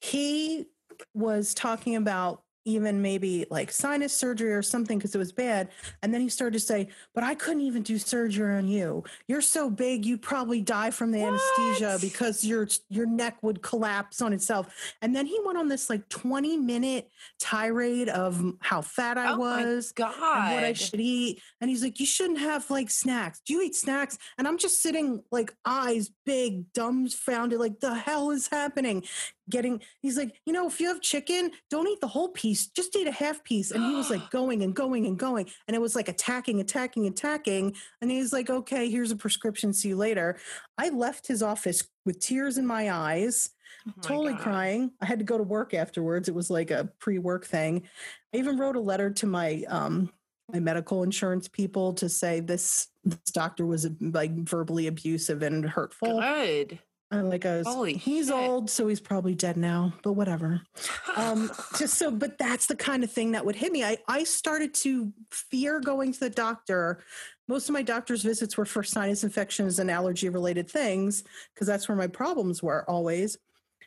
He 0.00 0.66
was 1.12 1.52
talking 1.52 1.96
about 1.96 2.43
even 2.64 3.02
maybe 3.02 3.46
like 3.50 3.70
sinus 3.70 4.14
surgery 4.14 4.52
or 4.52 4.62
something 4.62 4.98
because 4.98 5.14
it 5.14 5.18
was 5.18 5.32
bad. 5.32 5.68
And 6.02 6.12
then 6.12 6.20
he 6.20 6.28
started 6.28 6.54
to 6.54 6.60
say, 6.64 6.88
But 7.14 7.24
I 7.24 7.34
couldn't 7.34 7.62
even 7.62 7.82
do 7.82 7.98
surgery 7.98 8.54
on 8.56 8.68
you. 8.68 9.04
You're 9.28 9.40
so 9.40 9.70
big, 9.70 10.04
you'd 10.04 10.22
probably 10.22 10.60
die 10.62 10.90
from 10.90 11.10
the 11.10 11.22
anesthesia 11.22 11.98
because 12.00 12.44
your 12.44 12.68
your 12.88 13.06
neck 13.06 13.36
would 13.42 13.62
collapse 13.62 14.22
on 14.22 14.32
itself. 14.32 14.74
And 15.02 15.14
then 15.14 15.26
he 15.26 15.38
went 15.44 15.58
on 15.58 15.68
this 15.68 15.90
like 15.90 16.08
20 16.08 16.56
minute 16.56 17.08
tirade 17.40 18.08
of 18.08 18.42
how 18.60 18.80
fat 18.80 19.18
I 19.18 19.32
Oh 19.32 19.36
was 19.38 19.92
God. 19.92 20.14
and 20.18 20.54
what 20.54 20.64
I 20.64 20.72
should 20.72 21.00
eat. 21.00 21.40
And 21.60 21.68
he's 21.70 21.82
like, 21.82 22.00
You 22.00 22.06
shouldn't 22.06 22.38
have 22.40 22.70
like 22.70 22.90
snacks. 22.90 23.40
Do 23.46 23.54
you 23.54 23.62
eat 23.62 23.74
snacks? 23.74 24.18
And 24.38 24.48
I'm 24.48 24.58
just 24.58 24.82
sitting 24.82 25.22
like 25.30 25.52
eyes 25.64 26.10
big, 26.24 26.72
dumbfounded, 26.72 27.58
like 27.58 27.80
the 27.80 27.94
hell 27.94 28.30
is 28.30 28.48
happening? 28.48 29.04
Getting 29.50 29.80
he's 30.00 30.16
like, 30.16 30.34
you 30.46 30.52
know, 30.52 30.66
if 30.66 30.80
you 30.80 30.88
have 30.88 31.00
chicken, 31.00 31.50
don't 31.70 31.88
eat 31.88 32.00
the 32.00 32.08
whole 32.08 32.28
piece, 32.30 32.66
just 32.68 32.96
eat 32.96 33.06
a 33.06 33.12
half 33.12 33.44
piece. 33.44 33.70
And 33.70 33.84
he 33.84 33.94
was 33.94 34.10
like 34.10 34.30
going 34.30 34.62
and 34.62 34.74
going 34.74 35.06
and 35.06 35.18
going. 35.18 35.48
And 35.68 35.74
it 35.74 35.80
was 35.80 35.94
like 35.94 36.08
attacking, 36.08 36.60
attacking, 36.60 37.06
attacking. 37.06 37.74
And 38.00 38.10
he's 38.10 38.32
like, 38.32 38.48
Okay, 38.50 38.88
here's 38.88 39.10
a 39.10 39.16
prescription. 39.16 39.72
See 39.72 39.88
you 39.88 39.96
later. 39.96 40.38
I 40.78 40.88
left 40.88 41.26
his 41.26 41.42
office 41.42 41.86
with 42.04 42.20
tears 42.20 42.58
in 42.58 42.66
my 42.66 42.90
eyes 42.90 43.50
Oh 43.86 43.92
my 43.96 44.02
totally 44.02 44.32
God. 44.32 44.42
crying. 44.42 44.90
I 45.00 45.06
had 45.06 45.18
to 45.18 45.24
go 45.24 45.36
to 45.36 45.44
work 45.44 45.74
afterwards. 45.74 46.28
It 46.28 46.34
was 46.34 46.50
like 46.50 46.70
a 46.70 46.88
pre-work 46.98 47.44
thing. 47.44 47.82
I 48.34 48.38
even 48.38 48.58
wrote 48.58 48.76
a 48.76 48.80
letter 48.80 49.10
to 49.10 49.26
my 49.26 49.62
um 49.68 50.10
my 50.52 50.60
medical 50.60 51.02
insurance 51.02 51.48
people 51.48 51.94
to 51.94 52.08
say 52.08 52.40
this 52.40 52.88
this 53.04 53.18
doctor 53.32 53.66
was 53.66 53.88
like 54.00 54.32
verbally 54.34 54.86
abusive 54.86 55.42
and 55.42 55.64
hurtful. 55.64 56.20
Good. 56.20 56.78
Like 57.22 57.46
I 57.46 57.58
was 57.58 57.66
Holy 57.66 57.94
he's 57.94 58.26
shit. 58.26 58.34
old, 58.34 58.70
so 58.70 58.88
he's 58.88 59.00
probably 59.00 59.34
dead 59.34 59.56
now, 59.56 59.92
but 60.02 60.12
whatever. 60.12 60.62
Um 61.16 61.50
just 61.78 61.94
so 61.94 62.10
but 62.10 62.38
that's 62.38 62.66
the 62.66 62.76
kind 62.76 63.04
of 63.04 63.10
thing 63.10 63.32
that 63.32 63.44
would 63.44 63.56
hit 63.56 63.72
me. 63.72 63.84
I 63.84 63.98
I 64.08 64.24
started 64.24 64.74
to 64.74 65.12
fear 65.30 65.80
going 65.80 66.12
to 66.12 66.20
the 66.20 66.30
doctor. 66.30 67.02
Most 67.46 67.68
of 67.68 67.74
my 67.74 67.82
doctor's 67.82 68.22
visits 68.22 68.56
were 68.56 68.64
for 68.64 68.82
sinus 68.82 69.22
infections 69.22 69.78
and 69.78 69.90
allergy 69.90 70.28
related 70.28 70.70
things 70.70 71.24
because 71.54 71.66
that's 71.66 71.88
where 71.88 71.96
my 71.96 72.06
problems 72.06 72.62
were 72.62 72.88
always. 72.88 73.36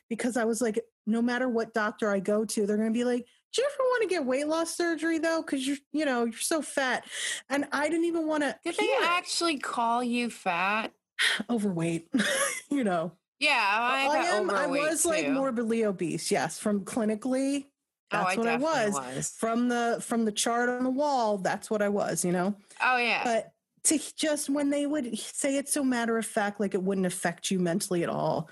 Because 0.10 0.38
I 0.38 0.46
was 0.46 0.62
like, 0.62 0.80
no 1.08 1.22
matter 1.22 1.50
what 1.50 1.74
doctor 1.74 2.12
I 2.12 2.20
go 2.20 2.46
to, 2.46 2.66
they're 2.66 2.78
going 2.78 2.94
to 2.94 2.98
be 2.98 3.04
like, 3.04 3.26
"Do 3.54 3.62
you 3.62 3.68
ever 3.74 3.84
want 3.84 4.04
to 4.04 4.10
get 4.10 4.26
weight 4.26 4.48
loss 4.48 4.76
surgery 4.76 5.20
though? 5.20 5.42
Because 5.42 5.68
you're, 5.68 5.78
you 5.92 6.06
know, 6.06 6.26
you're 6.26 6.34
so 6.34 6.62
fat." 6.62 7.06
And 7.50 7.66
I 7.72 7.90
didn't 7.90 8.06
even 8.06 8.28
want 8.28 8.44
to. 8.44 8.56
Did 8.64 8.76
they 8.78 8.94
actually 9.02 9.58
call 9.58 10.04
you 10.04 10.30
fat? 10.30 10.92
overweight? 11.50 12.10
you 12.70 12.84
know, 12.84 13.12
Yeah, 13.40 13.52
I, 13.52 14.08
I 14.08 14.18
am. 14.38 14.50
I 14.50 14.68
was 14.68 15.06
like 15.06 15.30
morbidly 15.30 15.86
obese. 15.86 16.32
Yes, 16.32 16.60
from 16.60 16.86
clinically, 16.86 17.66
Oh, 18.12 18.20
that's 18.20 18.36
I 18.36 18.38
what 18.38 18.48
I 18.48 18.58
was. 18.58 18.94
was. 18.94 19.36
From 19.38 19.68
the 19.68 19.98
from 20.02 20.24
the 20.24 20.32
chart 20.32 20.70
on 20.70 20.84
the 20.84 20.90
wall, 20.90 21.38
that's 21.38 21.70
what 21.70 21.82
I 21.82 21.90
was. 21.90 22.24
You 22.24 22.32
know, 22.32 22.56
Oh 22.82 22.98
yeah. 22.98 23.24
but 23.24 23.52
to 23.86 24.00
just 24.16 24.50
when 24.50 24.70
they 24.70 24.86
would 24.86 25.18
say 25.18 25.58
it 25.58 25.68
so 25.68 25.84
matter 25.84 26.18
of 26.18 26.26
fact, 26.26 26.60
like 26.60 26.74
it 26.74 26.82
wouldn't 26.84 27.08
affect 27.08 27.52
you 27.52 27.60
mentally 27.60 28.04
at 28.04 28.10
all, 28.10 28.50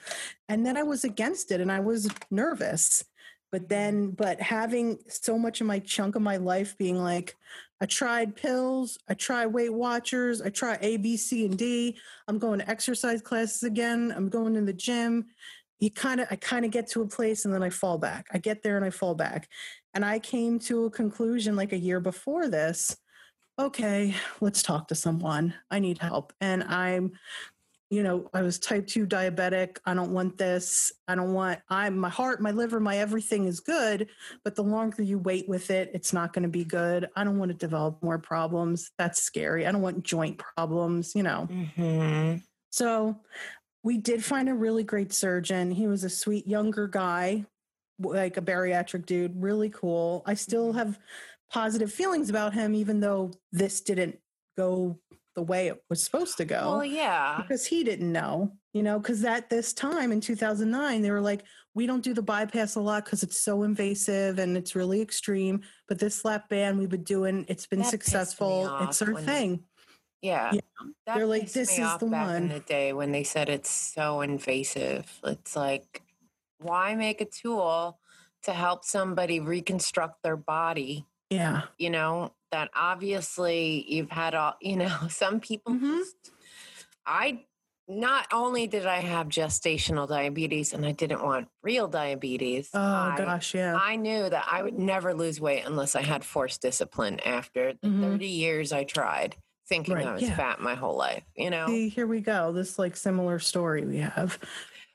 and 0.50 0.66
then 0.66 0.76
I 0.76 0.84
was 0.84 1.04
against 1.06 1.52
it, 1.52 1.62
and 1.62 1.72
I 1.72 1.80
was 1.80 2.10
nervous. 2.30 3.06
But 3.52 3.62
mm-hmm. 3.62 3.68
then, 3.70 4.12
but 4.12 4.42
having 4.42 5.00
so 5.08 5.38
much 5.38 5.62
of 5.62 5.68
my 5.68 5.80
chunk 5.80 6.16
of 6.16 6.22
my 6.22 6.38
life 6.38 6.78
being 6.78 7.02
like, 7.02 7.36
I 7.82 7.86
tried 7.86 8.36
pills, 8.36 8.98
I 9.10 9.14
tried 9.14 9.48
Weight 9.48 9.74
Watchers, 9.74 10.42
I 10.42 10.50
tried 10.50 10.80
A, 10.82 10.98
B, 10.98 11.18
C, 11.18 11.46
and 11.46 11.58
D. 11.58 11.98
I'm 12.28 12.40
going 12.40 12.60
to 12.60 12.70
exercise 12.70 13.22
classes 13.22 13.64
again. 13.64 14.14
I'm 14.16 14.30
going 14.30 14.54
to 14.54 14.62
the 14.62 14.74
gym. 14.74 15.26
You 15.80 15.92
kind 15.92 16.22
of, 16.22 16.28
I 16.32 16.38
kind 16.38 16.64
of 16.64 16.72
get 16.72 16.90
to 16.92 17.02
a 17.02 17.08
place 17.08 17.44
and 17.44 17.54
then 17.54 17.64
I 17.64 17.70
fall 17.70 17.98
back. 17.98 18.28
I 18.32 18.38
get 18.38 18.64
there 18.64 18.78
and 18.78 18.86
I 18.86 18.92
fall 18.92 19.14
back. 19.14 19.50
And 19.94 20.06
I 20.06 20.20
came 20.20 20.58
to 20.60 20.86
a 20.86 20.90
conclusion 20.90 21.56
like 21.56 21.74
a 21.74 21.78
year 21.78 22.00
before 22.00 22.48
this. 22.48 22.96
Okay, 23.60 24.16
let's 24.42 24.64
talk 24.64 24.88
to 24.90 24.96
someone. 24.96 25.54
I 25.70 25.80
need 25.80 25.98
help. 25.98 26.34
And 26.40 26.64
I'm, 26.64 27.12
you 27.90 28.02
know, 28.02 28.30
I 28.34 28.42
was 28.42 28.58
type 28.58 28.88
2 28.88 29.06
diabetic. 29.06 29.78
I 29.86 29.94
don't 29.94 30.12
want 30.12 30.38
this. 30.38 30.92
I 31.08 31.16
don't 31.16 31.34
want, 31.34 31.60
I'm, 31.70 31.98
my 31.98 32.10
heart, 32.10 32.42
my 32.42 32.52
liver, 32.52 32.80
my 32.80 32.98
everything 32.98 33.46
is 33.46 33.60
good. 33.60 34.10
But 34.44 34.56
the 34.56 34.64
longer 34.64 35.04
you 35.04 35.20
wait 35.20 35.48
with 35.48 35.70
it, 35.70 35.92
it's 35.94 36.12
not 36.12 36.34
going 36.34 36.44
to 36.44 36.50
be 36.50 36.66
good. 36.66 37.10
I 37.16 37.24
don't 37.24 37.38
want 37.38 37.52
to 37.52 37.58
develop 37.58 38.02
more 38.02 38.18
problems. 38.18 38.92
That's 38.98 39.22
scary. 39.22 39.68
I 39.68 39.72
don't 39.72 39.82
want 39.82 40.04
joint 40.04 40.40
problems, 40.40 41.14
you 41.16 41.24
know. 41.24 41.48
Mhm. 41.52 42.42
So 42.72 43.22
we 43.84 43.98
did 43.98 44.26
find 44.26 44.50
a 44.50 44.56
really 44.56 44.84
great 44.84 45.14
surgeon. 45.14 45.70
He 45.70 45.88
was 45.88 46.04
a 46.04 46.10
sweet 46.10 46.48
younger 46.48 46.88
guy, 46.88 47.46
like 48.00 48.38
a 48.38 48.42
bariatric 48.42 49.06
dude, 49.06 49.42
really 49.42 49.70
cool. 49.70 50.24
I 50.26 50.34
still 50.34 50.74
have 50.74 50.98
positive 51.52 51.94
feelings 51.94 52.32
about 52.32 52.56
him, 52.56 52.74
even 52.74 53.00
though 53.00 53.32
this 53.52 53.82
didn't 53.82 54.18
go 54.58 55.00
the 55.36 55.42
way 55.42 55.68
it 55.68 55.84
was 55.90 56.04
supposed 56.04 56.38
to 56.38 56.46
go 56.46 56.78
Well, 56.78 56.86
yeah. 56.86 57.38
because 57.42 57.66
he 57.66 57.84
didn't 57.84 58.12
know, 58.12 58.54
you 58.74 58.82
know, 58.84 59.00
because 59.00 59.24
at 59.26 59.50
this 59.50 59.74
time 59.74 60.12
in 60.12 60.22
2009, 60.22 61.02
they 61.02 61.12
were 61.12 61.22
like, 61.22 61.44
we 61.74 61.86
don't 61.86 62.04
do 62.04 62.14
the 62.14 62.22
bypass 62.22 62.76
a 62.76 62.80
lot 62.82 63.04
because 63.06 63.22
it's 63.22 63.38
so 63.38 63.64
invasive 63.64 64.40
and 64.40 64.56
it's 64.56 64.76
really 64.76 65.02
extreme. 65.02 65.62
But 65.90 66.00
this 66.00 66.24
lap 66.24 66.48
band 66.50 66.80
we've 66.80 66.90
been 66.90 67.04
doing, 67.04 67.46
it's 67.50 67.68
been 67.68 67.80
That 67.80 67.90
successful. 67.90 68.78
It's 68.82 69.02
our 69.02 69.14
when- 69.14 69.26
thing. 69.26 69.64
Yeah. 70.22 70.54
Yeah. 70.54 70.62
They're 71.06 71.26
like, 71.28 71.52
"This 71.52 71.78
is 71.78 71.98
the 72.00 72.08
back 72.08 72.38
in 72.38 72.48
the 72.48 72.62
day 72.62 72.94
when 72.94 73.12
they 73.12 73.24
said 73.24 73.48
it's 73.50 73.70
so 73.70 74.22
invasive. 74.22 75.20
It's 75.24 75.56
like, 75.56 76.02
why 76.60 76.96
make 76.96 77.22
a 77.22 77.26
tool 77.26 78.00
to 78.44 78.54
help 78.54 78.86
somebody 78.86 79.40
reconstruct 79.40 80.24
their 80.24 80.38
body? 80.38 81.06
Yeah. 81.30 81.64
You 81.78 81.90
know, 81.92 82.34
that 82.56 82.70
obviously 82.74 83.86
you've 83.94 84.10
had 84.10 84.34
all, 84.34 84.54
you 84.62 84.78
know, 84.78 84.98
some 85.10 85.40
people 85.42 85.74
Mhm. 85.74 85.98
just, 86.00 86.32
I, 87.06 87.44
not 87.88 88.28
only 88.32 88.66
did 88.66 88.86
I 88.86 89.00
have 89.02 89.28
gestational 89.28 90.08
diabetes 90.08 90.74
and 90.74 90.86
I 90.86 90.92
didn't 90.94 91.22
want 91.24 91.50
real 91.62 91.88
diabetes. 91.88 92.70
Oh, 92.74 92.80
I, 92.80 93.16
gosh. 93.18 93.54
Yeah. 93.54 93.76
I 93.80 93.96
knew 93.98 94.28
that 94.30 94.46
I 94.50 94.64
would 94.64 94.80
never 94.80 95.14
lose 95.14 95.40
weight 95.40 95.64
unless 95.66 95.96
I 95.96 96.02
had 96.02 96.24
forced 96.24 96.62
discipline 96.62 97.20
after 97.26 97.74
the 97.74 97.88
Mhm. 97.88 98.02
30 98.02 98.28
years 98.28 98.72
I 98.72 98.86
tried 98.86 99.36
thinking 99.68 99.96
Right, 99.96 100.08
I 100.08 100.14
was 100.14 100.22
yeah. 100.24 100.36
fat 100.36 100.62
my 100.62 100.76
whole 100.76 100.96
life, 100.96 101.24
you 101.36 101.50
know? 101.50 101.68
See, 101.68 101.90
here 101.90 102.08
we 102.08 102.22
go. 102.22 102.52
This 102.54 102.80
like 102.80 102.96
similar 102.96 103.38
story 103.40 103.86
we 103.86 103.98
have. 103.98 104.40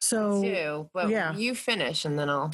So 0.00 0.43
too. 0.43 0.88
But 0.95 1.11
yeah. 1.11 1.37
you 1.37 1.55
finish 1.55 2.05
and 2.07 2.19
then 2.19 2.31
I'll 2.31 2.50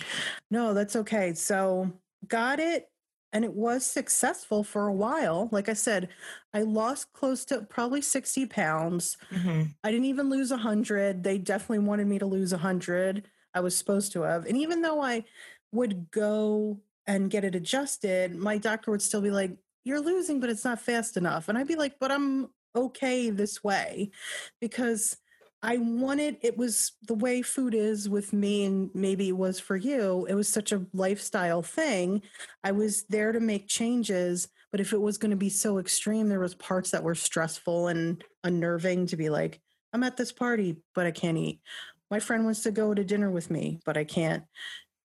no, 0.51 0.75
that's 0.75 0.97
okay. 0.97 1.33
So 1.35 1.93
got 2.27 2.59
it. 2.59 2.89
And 3.33 3.45
it 3.45 3.53
was 3.53 3.85
successful 3.85 4.65
for 4.65 4.87
a 4.87 4.95
while. 4.95 5.49
Like 5.53 5.69
I 5.69 5.75
said, 5.75 6.09
I 6.55 6.63
lost 6.63 7.13
close 7.13 7.45
to 7.47 7.63
probably 7.63 8.01
60 8.01 8.47
pounds. 8.47 9.17
Mm-hmm. 9.31 9.63
I 9.85 9.91
didn't 9.91 10.07
even 10.07 10.31
lose 10.31 10.51
100. 10.51 11.23
They 11.23 11.39
definitely 11.39 11.81
wanted 11.81 12.07
me 12.07 12.19
to 12.19 12.27
lose 12.27 12.53
100. 12.53 13.29
I 13.55 13.61
was 13.61 13.77
supposed 13.77 14.13
to 14.13 14.23
have. 14.23 14.47
And 14.47 14.57
even 14.57 14.83
though 14.83 15.03
I 15.03 15.25
would 15.73 16.11
go 16.11 16.81
and 17.07 17.31
get 17.31 17.45
it 17.45 17.55
adjusted, 17.55 18.35
my 18.35 18.59
doctor 18.59 18.91
would 18.91 19.03
still 19.03 19.21
be 19.21 19.31
like, 19.31 19.53
You're 19.85 20.01
losing, 20.01 20.41
but 20.41 20.51
it's 20.51 20.65
not 20.65 20.81
fast 20.81 21.17
enough. 21.17 21.49
And 21.49 21.59
I'd 21.59 21.69
be 21.69 21.77
like, 21.77 21.99
But 21.99 22.13
I'm 22.13 22.49
okay 22.75 23.31
this 23.31 23.65
way 23.65 24.11
because 24.61 25.17
I 25.67 25.79
wanted 25.79 26.37
it 26.43 26.57
was 26.57 26.93
the 27.09 27.15
way 27.15 27.43
food 27.43 27.75
is 27.75 28.09
with 28.09 28.33
me, 28.33 28.65
and 28.65 28.89
maybe 28.95 29.29
it 29.29 29.37
was 29.37 29.59
for 29.59 29.75
you. 29.75 30.25
It 30.29 30.35
was 30.35 30.49
such 30.49 30.71
a 30.71 30.87
lifestyle 30.95 31.61
thing. 31.61 32.23
I 32.63 32.71
was 32.71 33.03
there 33.09 33.33
to 33.33 33.41
make 33.41 33.67
changes, 33.67 34.47
but 34.71 34.81
if 34.81 34.93
it 34.93 35.01
was 35.01 35.19
going 35.19 35.33
to 35.33 35.37
be 35.37 35.49
so 35.49 35.79
extreme, 35.79 36.29
there 36.29 36.39
was 36.39 36.55
parts 36.55 36.93
that 36.93 37.03
were 37.03 37.17
stressful 37.17 37.89
and 37.89 38.23
unnerving 38.45 39.07
to 39.09 39.17
be 39.17 39.29
like, 39.29 39.61
I'm 39.93 40.05
at 40.05 40.17
this 40.17 40.31
party, 40.31 40.77
but 40.95 41.05
I 41.05 41.11
can't 41.11 41.37
eat. 41.37 41.61
My 42.13 42.21
friend 42.21 42.45
wants 42.45 42.63
to 42.63 42.71
go 42.71 42.95
to 42.95 43.03
dinner 43.03 43.33
with 43.33 43.51
me, 43.51 43.81
but 43.85 43.97
I 43.97 44.05
can't. 44.05 44.45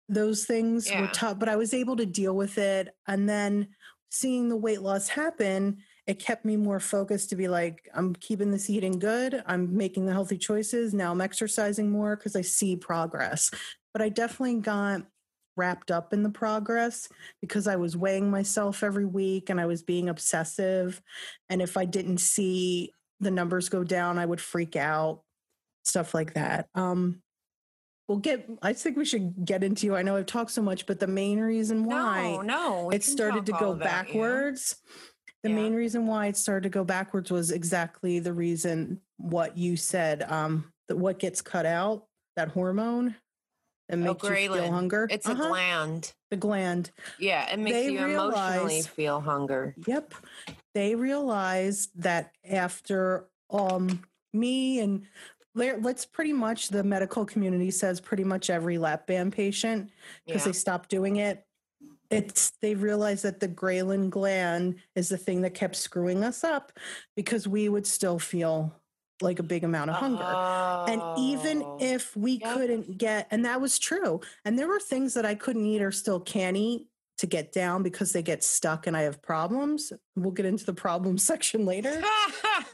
Those 0.08 0.44
things 0.44 0.90
were 0.92 1.06
tough, 1.12 1.38
but 1.38 1.48
I 1.48 1.54
was 1.54 1.72
able 1.72 1.96
to 1.96 2.06
deal 2.06 2.34
with 2.34 2.58
it. 2.58 2.88
And 3.06 3.28
then 3.28 3.68
seeing 4.10 4.48
the 4.48 4.56
weight 4.56 4.82
loss 4.82 5.08
happen, 5.08 5.78
it 6.08 6.18
kept 6.18 6.46
me 6.46 6.56
more 6.56 6.80
focused 6.80 7.28
to 7.28 7.36
be 7.36 7.48
like, 7.48 7.86
I'm 7.94 8.14
keeping 8.14 8.50
this 8.50 8.70
eating 8.70 8.98
good. 8.98 9.42
I'm 9.46 9.76
making 9.76 10.06
the 10.06 10.12
healthy 10.12 10.38
choices. 10.38 10.94
Now 10.94 11.12
I'm 11.12 11.20
exercising 11.20 11.90
more 11.90 12.16
because 12.16 12.34
I 12.34 12.40
see 12.40 12.76
progress. 12.76 13.50
But 13.92 14.00
I 14.00 14.08
definitely 14.08 14.60
got 14.60 15.02
wrapped 15.54 15.90
up 15.90 16.14
in 16.14 16.22
the 16.22 16.30
progress 16.30 17.10
because 17.42 17.66
I 17.66 17.76
was 17.76 17.94
weighing 17.94 18.30
myself 18.30 18.82
every 18.82 19.04
week 19.04 19.50
and 19.50 19.60
I 19.60 19.66
was 19.66 19.82
being 19.82 20.08
obsessive. 20.08 21.02
And 21.50 21.60
if 21.60 21.76
I 21.76 21.84
didn't 21.84 22.18
see 22.18 22.92
the 23.20 23.30
numbers 23.30 23.68
go 23.68 23.84
down, 23.84 24.18
I 24.18 24.24
would 24.24 24.40
freak 24.40 24.76
out, 24.76 25.22
stuff 25.84 26.14
like 26.14 26.34
that. 26.34 26.68
Um, 26.74 27.20
we'll 28.08 28.18
get, 28.18 28.48
I 28.62 28.72
think 28.72 28.96
we 28.96 29.04
should 29.04 29.44
get 29.44 29.62
into, 29.62 29.94
I 29.94 30.02
know 30.02 30.16
I've 30.16 30.24
talked 30.26 30.52
so 30.52 30.62
much, 30.62 30.86
but 30.86 31.00
the 31.00 31.06
main 31.06 31.38
reason 31.38 31.84
why 31.84 32.22
No, 32.22 32.40
no. 32.40 32.90
it 32.90 33.04
started 33.04 33.44
to 33.46 33.52
go 33.52 33.74
backwards 33.74 34.76
you. 34.86 35.02
The 35.42 35.50
Yeah. 35.50 35.54
main 35.56 35.74
reason 35.74 36.06
why 36.06 36.26
it 36.26 36.36
started 36.36 36.64
to 36.64 36.68
go 36.68 36.84
backwards 36.84 37.30
was 37.30 37.50
exactly 37.52 38.18
the 38.18 38.32
reason 38.32 39.00
what 39.18 39.56
you 39.56 39.76
said. 39.76 40.22
Um, 40.22 40.72
that 40.88 40.96
what 40.96 41.18
gets 41.18 41.42
cut 41.42 41.66
out, 41.66 42.06
that 42.36 42.48
hormone 42.48 43.14
that 43.88 43.98
Oh, 43.98 44.02
makes 44.02 44.22
you 44.24 44.30
feel 44.34 44.70
hunger. 44.72 45.06
It's 45.10 45.26
Uh-huh, 45.26 45.44
a 45.44 45.48
gland. 45.48 46.12
The 46.30 46.36
gland. 46.36 46.90
Yeah, 47.18 47.50
it 47.52 47.58
makes 47.58 47.74
They 47.76 47.90
you 47.92 47.98
emotionally 48.04 48.82
feel 48.82 49.20
hunger. 49.20 49.74
Yep. 49.86 50.14
They 50.74 50.94
realized 50.94 51.90
that 52.02 52.34
after 52.44 53.28
um 53.50 54.04
me 54.34 54.80
and 54.80 55.06
let's 55.54 56.04
pretty 56.04 56.32
much 56.34 56.68
the 56.68 56.84
medical 56.84 57.24
community 57.24 57.70
says 57.70 58.00
pretty 58.00 58.22
much 58.24 58.50
every 58.50 58.76
lap 58.78 59.06
band 59.06 59.32
patient 59.32 59.90
because 60.26 60.42
Yeah. 60.42 60.48
they 60.48 60.52
stopped 60.52 60.88
doing 60.90 61.16
it. 61.16 61.44
It's 62.10 62.52
they 62.62 62.74
realized 62.74 63.24
that 63.24 63.40
the 63.40 63.48
ghrelin 63.48 64.08
gland 64.10 64.76
is 64.94 65.08
the 65.08 65.18
thing 65.18 65.42
that 65.42 65.54
kept 65.54 65.76
screwing 65.76 66.24
us 66.24 66.42
up 66.42 66.72
because 67.16 67.46
we 67.46 67.68
would 67.68 67.86
still 67.86 68.18
feel 68.18 68.74
like 69.20 69.38
a 69.40 69.42
big 69.42 69.64
amount 69.64 69.90
of 69.90 69.96
hunger. 69.96 70.38
And 70.86 71.02
even 71.16 71.62
Oh. 71.64 71.76
if 71.78 72.16
we 72.16 72.32
Yep. 72.42 72.54
couldn't 72.54 72.98
get, 72.98 73.26
and 73.30 73.44
that 73.44 73.60
was 73.60 73.78
true, 73.78 74.20
and 74.44 74.58
there 74.58 74.68
were 74.68 74.80
things 74.80 75.14
that 75.14 75.26
I 75.26 75.34
couldn't 75.34 75.66
eat 75.66 75.82
or 75.82 75.92
still 75.92 76.20
can't 76.20 76.56
eat 76.56 76.88
to 77.18 77.26
get 77.26 77.52
down 77.52 77.82
because 77.82 78.12
they 78.12 78.22
get 78.22 78.44
stuck 78.44 78.86
and 78.86 78.96
I 78.96 79.02
have 79.02 79.20
problems. 79.20 79.92
We'll 80.22 80.32
get 80.32 80.46
into 80.46 80.64
the 80.64 80.74
problem 80.74 81.18
section 81.32 81.64
later. 81.64 82.02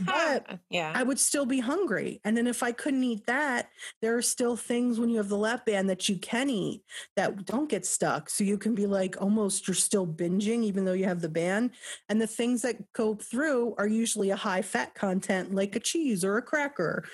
But 0.00 0.58
yeah. 0.70 0.92
I 0.94 1.02
would 1.02 1.18
still 1.18 1.46
be 1.46 1.60
hungry. 1.60 2.20
And 2.24 2.36
then 2.36 2.46
if 2.46 2.62
I 2.62 2.72
couldn't 2.72 3.04
eat 3.04 3.26
that, 3.26 3.70
there 4.02 4.16
are 4.16 4.22
still 4.22 4.56
things 4.56 4.98
when 4.98 5.08
you 5.08 5.16
have 5.18 5.28
the 5.28 5.38
lap 5.38 5.66
band 5.66 5.88
that 5.90 6.08
you 6.08 6.16
can 6.16 6.50
eat 6.50 6.82
that 7.16 7.44
don't 7.46 7.68
get 7.68 7.86
stuck. 7.86 8.28
So 8.30 8.44
you 8.44 8.58
can 8.58 8.74
be 8.74 8.86
like 8.86 9.20
almost 9.20 9.66
you're 9.66 9.74
still 9.74 10.06
binging 10.06 10.64
even 10.64 10.84
though 10.84 10.92
you 10.92 11.04
have 11.04 11.20
the 11.20 11.28
band. 11.28 11.70
And 12.08 12.20
the 12.20 12.26
things 12.26 12.62
that 12.62 12.92
go 12.92 13.14
through 13.14 13.74
are 13.78 13.86
usually 13.86 14.30
a 14.30 14.36
high 14.36 14.62
fat 14.62 14.94
content 14.94 15.54
like 15.54 15.76
a 15.76 15.80
cheese 15.80 16.24
or 16.24 16.36
a 16.36 16.42
cracker 16.42 17.04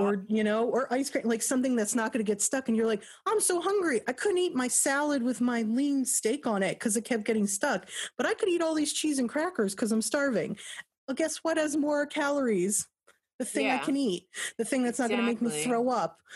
or 0.00 0.24
you 0.28 0.44
know 0.44 0.64
or 0.66 0.92
ice 0.92 1.10
cream 1.10 1.26
like 1.26 1.42
something 1.42 1.76
that's 1.76 1.94
not 1.94 2.12
going 2.12 2.24
to 2.24 2.30
get 2.30 2.40
stuck 2.40 2.68
and 2.68 2.76
you're 2.76 2.86
like 2.86 3.02
i'm 3.26 3.40
so 3.40 3.60
hungry 3.60 4.00
i 4.08 4.12
couldn't 4.12 4.38
eat 4.38 4.54
my 4.54 4.68
salad 4.68 5.22
with 5.22 5.40
my 5.40 5.62
lean 5.62 6.04
steak 6.04 6.46
on 6.46 6.62
it 6.62 6.78
because 6.78 6.96
it 6.96 7.04
kept 7.04 7.24
getting 7.24 7.46
stuck 7.46 7.86
but 8.16 8.26
i 8.26 8.34
could 8.34 8.48
eat 8.48 8.62
all 8.62 8.74
these 8.74 8.92
cheese 8.92 9.18
and 9.18 9.28
crackers 9.28 9.74
because 9.80 9.92
i'm 9.92 10.02
starving. 10.02 10.56
Well 11.08 11.14
guess 11.14 11.38
what 11.38 11.56
has 11.56 11.76
more 11.76 12.06
calories? 12.06 12.86
The 13.38 13.46
thing 13.46 13.70
i 13.70 13.78
can 13.78 13.96
eat. 13.96 14.28
The 14.58 14.64
thing 14.66 14.82
that's 14.82 14.98
not 14.98 15.08
going 15.08 15.20
to 15.20 15.26
make 15.26 15.40
me 15.40 15.62
throw 15.62 15.88
up. 15.88 16.18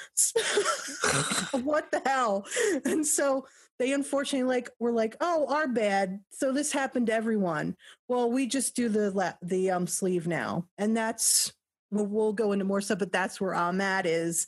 What 1.62 1.92
the 1.92 2.02
hell? 2.04 2.46
And 2.84 3.06
so 3.06 3.46
they 3.78 3.92
unfortunately 3.92 4.48
like 4.48 4.70
were 4.78 4.92
like 4.92 5.16
oh 5.20 5.46
our 5.48 5.68
bad. 5.68 6.20
So 6.30 6.52
this 6.52 6.72
happened 6.72 7.08
to 7.08 7.14
everyone. 7.14 7.76
Well 8.08 8.30
we 8.30 8.46
just 8.46 8.74
do 8.74 8.88
the 8.88 9.10
la- 9.10 9.34
the 9.42 9.70
um 9.70 9.86
sleeve 9.86 10.26
now. 10.26 10.66
And 10.78 10.96
that's 10.96 11.52
we'll, 11.90 12.06
we'll 12.06 12.32
go 12.32 12.52
into 12.52 12.64
more 12.64 12.80
stuff 12.80 12.98
but 12.98 13.12
that's 13.12 13.40
where 13.40 13.54
i'm 13.54 13.80
at 13.80 14.06
is 14.06 14.46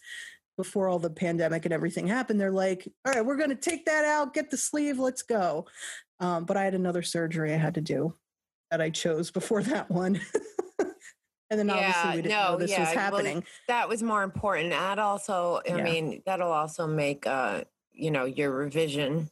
before 0.56 0.88
all 0.88 0.98
the 0.98 1.10
pandemic 1.10 1.64
and 1.64 1.74
everything 1.74 2.06
happened 2.06 2.40
they're 2.40 2.50
like 2.50 2.88
all 3.06 3.12
right 3.12 3.24
we're 3.24 3.36
going 3.36 3.50
to 3.50 3.54
take 3.54 3.84
that 3.84 4.04
out 4.04 4.34
get 4.34 4.50
the 4.50 4.56
sleeve 4.56 4.98
let's 4.98 5.22
go. 5.22 5.66
Um, 6.18 6.44
but 6.46 6.56
i 6.56 6.64
had 6.64 6.74
another 6.74 7.02
surgery 7.02 7.52
i 7.52 7.58
had 7.58 7.74
to 7.74 7.82
do 7.82 8.14
that 8.76 8.84
i 8.84 8.90
chose 8.90 9.30
before 9.30 9.62
that 9.72 9.90
one 9.90 10.20
and 11.50 11.60
then 11.60 11.70
obviously 11.70 12.10
we 12.10 12.22
didn't 12.22 12.30
no, 12.30 12.52
know 12.52 12.56
this 12.58 12.70
yeah, 12.70 12.80
was 12.80 12.88
well, 12.88 12.98
happening 12.98 13.44
that 13.68 13.88
was 13.88 14.02
more 14.02 14.22
important. 14.24 14.70
That 14.70 14.98
also, 14.98 15.60
I 15.64 15.76
Yeah. 15.76 15.82
mean, 15.84 16.22
that'll 16.26 16.50
also 16.52 16.86
make, 16.88 17.26
uh, 17.26 17.62
you 17.92 18.10
know, 18.10 18.24
your 18.24 18.50
revision 18.50 19.30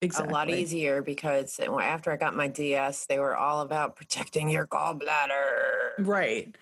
exactly 0.00 0.30
a 0.30 0.34
lot 0.34 0.48
easier 0.48 1.02
because 1.02 1.60
after 1.60 2.10
I 2.12 2.16
got 2.16 2.34
my 2.34 2.48
DS, 2.48 3.04
they 3.06 3.18
were 3.18 3.36
all 3.36 3.60
about 3.60 3.94
protecting 4.00 4.48
your 4.48 4.66
gallbladder. 4.66 5.96
Right. 5.98 6.56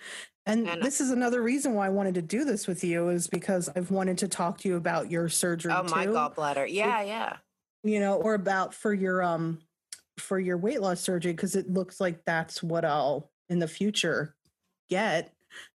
And, 0.46 0.68
And- 0.68 0.82
this 0.82 1.00
is 1.00 1.10
another 1.12 1.42
reason 1.42 1.74
why 1.74 1.86
I 1.86 1.90
wanted 1.90 2.14
to 2.14 2.22
do 2.22 2.44
this 2.44 2.66
with 2.66 2.82
you 2.82 3.08
is 3.10 3.28
because 3.28 3.68
I've 3.76 3.92
wanted 3.92 4.18
to 4.18 4.28
talk 4.28 4.58
to 4.58 4.68
you 4.68 4.74
about 4.74 5.10
your 5.12 5.28
surgery 5.28 5.72
Oh, 5.72 5.84
my 5.84 6.06
too, 6.06 6.12
gallbladder. 6.12 6.66
Yeah, 6.68 7.02
yeah. 7.02 7.36
you 7.84 8.00
know, 8.00 8.16
or 8.16 8.34
about 8.34 8.74
for 8.74 8.92
your 8.92 9.22
um 9.22 9.60
for 10.18 10.38
your 10.38 10.56
weight 10.56 10.80
loss 10.80 11.00
surgery 11.00 11.32
because 11.32 11.56
it 11.56 11.70
looks 11.70 12.00
like 12.00 12.24
that's 12.24 12.62
what 12.62 12.84
I'll 12.84 13.30
in 13.48 13.58
the 13.58 13.68
future 13.68 14.34
get, 14.90 15.32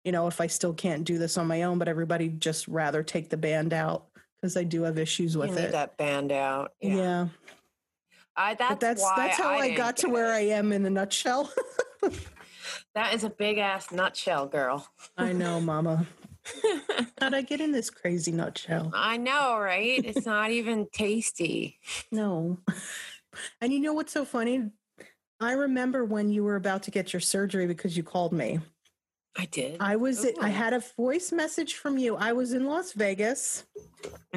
you 0.04 0.12
know, 0.12 0.28
if 0.28 0.42
I 0.42 0.48
still 0.48 0.74
can't 0.74 1.04
do 1.04 1.18
this 1.18 1.38
on 1.38 1.48
my 1.48 1.64
own, 1.64 1.78
but 1.78 1.88
everybody 1.88 2.30
just 2.30 2.68
rather 2.68 3.04
take 3.04 3.30
the 3.30 3.38
band 3.38 3.74
out 3.74 4.06
because 4.42 4.56
I 4.58 4.64
do 4.64 4.84
have 4.84 4.98
issues 4.98 5.38
with 5.38 5.58
it. 5.58 5.72
that 5.72 5.98
band 5.98 6.32
out. 6.32 6.74
Yeah. 6.82 6.96
yeah. 6.96 7.28
I, 8.36 8.54
that's, 8.54 8.70
but 8.70 8.80
that's 8.80 9.04
that's 9.16 9.38
how 9.38 9.50
I, 9.50 9.62
didn't 9.68 9.78
got 9.78 9.98
to 9.98 10.10
where 10.10 10.34
it. 10.34 10.38
I 10.38 10.40
am 10.40 10.72
in 10.72 10.86
a 10.86 10.90
nutshell. 10.90 11.52
That 12.96 13.14
is 13.14 13.24
a 13.24 13.30
big 13.30 13.58
ass 13.58 13.92
nutshell, 13.92 14.48
girl. 14.48 14.88
I 15.18 15.32
know, 15.32 15.62
mama. 15.62 16.08
How'd 17.22 17.34
I 17.34 17.42
get 17.42 17.62
in 17.62 17.72
this 17.72 17.90
crazy 17.90 18.32
nutshell? 18.32 18.92
I 18.94 19.18
know, 19.18 19.58
right? 19.60 20.04
It's 20.04 20.26
not 20.26 20.52
even 20.52 20.88
tasty. 20.92 21.80
No. 22.12 22.58
And 23.62 23.72
you 23.72 23.80
know 23.80 23.94
what's 23.94 24.14
so 24.14 24.26
funny? 24.26 24.70
I 25.40 25.54
remember 25.54 26.04
when 26.04 26.30
you 26.32 26.44
were 26.44 26.56
about 26.58 26.84
to 26.84 26.92
get 26.92 27.14
your 27.14 27.20
surgery 27.22 27.66
because 27.68 27.96
you 27.96 28.04
called 28.04 28.34
me. 28.34 28.60
I 29.38 29.46
did. 29.46 29.78
I 29.80 29.96
was 29.96 30.26
I 30.42 30.50
had 30.50 30.74
a 30.74 30.84
voice 30.98 31.32
message 31.32 31.76
from 31.76 31.98
you. 31.98 32.18
I 32.18 32.34
was 32.34 32.52
in 32.52 32.66
Las 32.66 32.92
Vegas, 32.94 33.64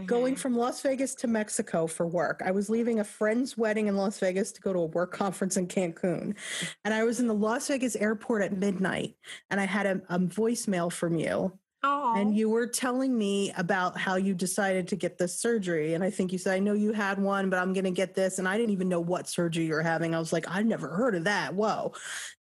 going 0.06 0.34
Mhm. 0.34 0.38
from 0.38 0.54
Las 0.54 0.80
Vegas 0.82 1.14
to 1.16 1.26
Mexico 1.26 1.86
for 1.88 2.06
work. 2.06 2.40
I 2.44 2.52
was 2.52 2.70
leaving 2.70 3.00
a 3.00 3.04
friend's 3.04 3.56
wedding 3.56 3.88
in 3.88 3.96
Las 3.96 4.18
Vegas 4.20 4.52
to 4.52 4.60
go 4.60 4.72
to 4.72 4.78
a 4.80 4.86
work 4.86 5.10
conference 5.12 5.56
in 5.56 5.66
Cancun. 5.66 6.36
And 6.84 6.94
I 6.94 7.02
was 7.04 7.18
in 7.18 7.26
the 7.26 7.34
Las 7.34 7.66
Vegas 7.68 7.96
airport 7.96 8.42
at 8.42 8.56
midnight 8.56 9.16
and 9.50 9.58
I 9.58 9.64
had 9.64 9.86
a, 9.86 10.02
a 10.08 10.18
voicemail 10.20 10.92
from 10.92 11.16
you 11.16 11.58
Oh, 11.84 12.14
and 12.16 12.36
you 12.36 12.48
were 12.48 12.66
telling 12.66 13.16
me 13.16 13.52
about 13.56 13.98
how 13.98 14.14
you 14.16 14.34
decided 14.34 14.86
to 14.88 14.96
get 14.96 15.18
this 15.18 15.38
surgery. 15.38 15.94
And 15.94 16.04
I 16.04 16.10
think 16.10 16.32
you 16.32 16.38
said, 16.38 16.54
I 16.54 16.58
know 16.60 16.74
you 16.74 16.92
had 16.92 17.18
one, 17.18 17.50
but 17.50 17.58
I'm 17.58 17.72
going 17.72 17.84
to 17.84 17.90
get 17.90 18.14
this. 18.14 18.38
And 18.38 18.46
I 18.46 18.56
didn't 18.56 18.70
even 18.70 18.88
know 18.88 19.00
what 19.00 19.28
surgery 19.28 19.64
you're 19.64 19.82
having. 19.82 20.14
I 20.14 20.20
was 20.20 20.32
like, 20.32 20.46
I've 20.48 20.66
never 20.66 20.88
heard 20.88 21.16
of 21.16 21.24
that. 21.24 21.54
Whoa. 21.54 21.92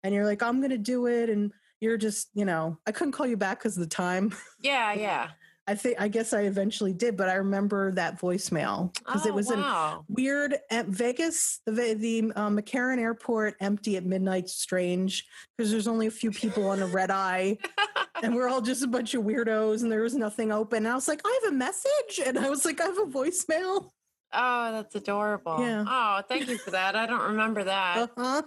And 0.03 0.13
you're 0.13 0.25
like, 0.25 0.43
I'm 0.43 0.59
going 0.59 0.71
to 0.71 0.79
do 0.79 1.07
it. 1.07 1.31
And 1.31 1.53
you're 1.81 1.97
just, 1.97 2.31
you 2.35 2.45
know, 2.45 2.79
I 2.87 2.93
couldn't 2.93 3.13
call 3.13 3.27
you 3.27 3.37
back 3.37 3.61
because 3.61 3.77
of 3.77 3.83
the 3.83 3.95
time. 3.95 4.35
yeah, 4.61 4.93
yeah. 4.95 5.29
I 5.69 5.75
think, 5.75 6.01
I 6.01 6.09
guess 6.09 6.33
I 6.33 6.43
eventually 6.43 6.95
did, 6.95 7.15
but 7.15 7.29
I 7.29 7.35
remember 7.35 7.93
that 7.93 8.19
voicemail 8.19 8.95
because 8.95 9.27
oh, 9.27 9.29
it 9.29 9.35
was 9.35 9.49
wow. 9.49 10.03
weird 10.09 10.57
at 10.71 10.87
Vegas, 10.87 11.61
the 11.67 11.93
the 11.93 12.33
uh, 12.35 12.49
McCarran 12.49 12.99
Airport 12.99 13.55
empty 13.61 13.99
at 13.99 14.07
midnight. 14.07 14.49
Strange 14.49 15.27
because 15.57 15.71
there's 15.71 15.87
only 15.87 16.07
a 16.07 16.11
few 16.11 16.31
people 16.31 16.67
on 16.69 16.81
a 16.81 16.87
red 16.87 17.11
eye, 17.11 17.59
and 18.23 18.35
we're 18.35 18.49
all 18.49 18.63
just 18.63 18.83
a 18.83 18.87
bunch 18.87 19.13
of 19.13 19.25
weirdos, 19.25 19.83
and 19.83 19.93
there 19.93 20.01
was 20.01 20.15
nothing 20.15 20.51
open. 20.53 20.79
And 20.79 20.89
I 20.89 20.95
was 20.95 21.07
like, 21.07 21.21
I 21.23 21.41
have 21.43 21.53
a 21.53 21.57
message, 21.57 22.21
and 22.25 22.39
I 22.39 22.49
was 22.49 22.65
like, 22.65 22.81
I 22.81 22.85
have 22.85 22.97
a 22.97 23.03
voicemail. 23.03 23.91
Oh, 24.33 24.73
that's 24.73 24.95
adorable. 24.95 25.59
Yeah. 25.61 25.85
Oh, 25.87 26.23
thank 26.27 26.49
you 26.49 26.57
for 26.57 26.71
that. 26.71 26.97
I 26.97 27.05
don't 27.05 27.29
remember 27.33 27.65
that. 27.65 27.99
Uh-huh. 27.99 28.43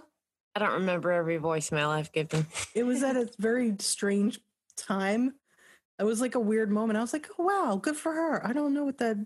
I 0.56 0.58
don't 0.58 0.72
remember 0.72 1.12
every 1.12 1.38
voicemail 1.38 1.88
I've 1.88 2.10
given. 2.10 2.46
It 2.74 2.82
was 2.82 3.04
at 3.04 3.14
a 3.14 3.30
very 3.38 3.76
strange 3.78 4.40
time. 4.76 5.34
It 6.02 6.06
was 6.06 6.20
like 6.20 6.34
a 6.34 6.40
weird 6.40 6.68
moment. 6.68 6.96
I 6.98 7.00
was 7.00 7.12
like, 7.12 7.28
oh 7.38 7.44
wow, 7.44 7.76
good 7.80 7.94
for 7.94 8.12
her. 8.12 8.44
I 8.44 8.52
don't 8.52 8.74
know 8.74 8.82
what 8.84 8.98
that 8.98 9.16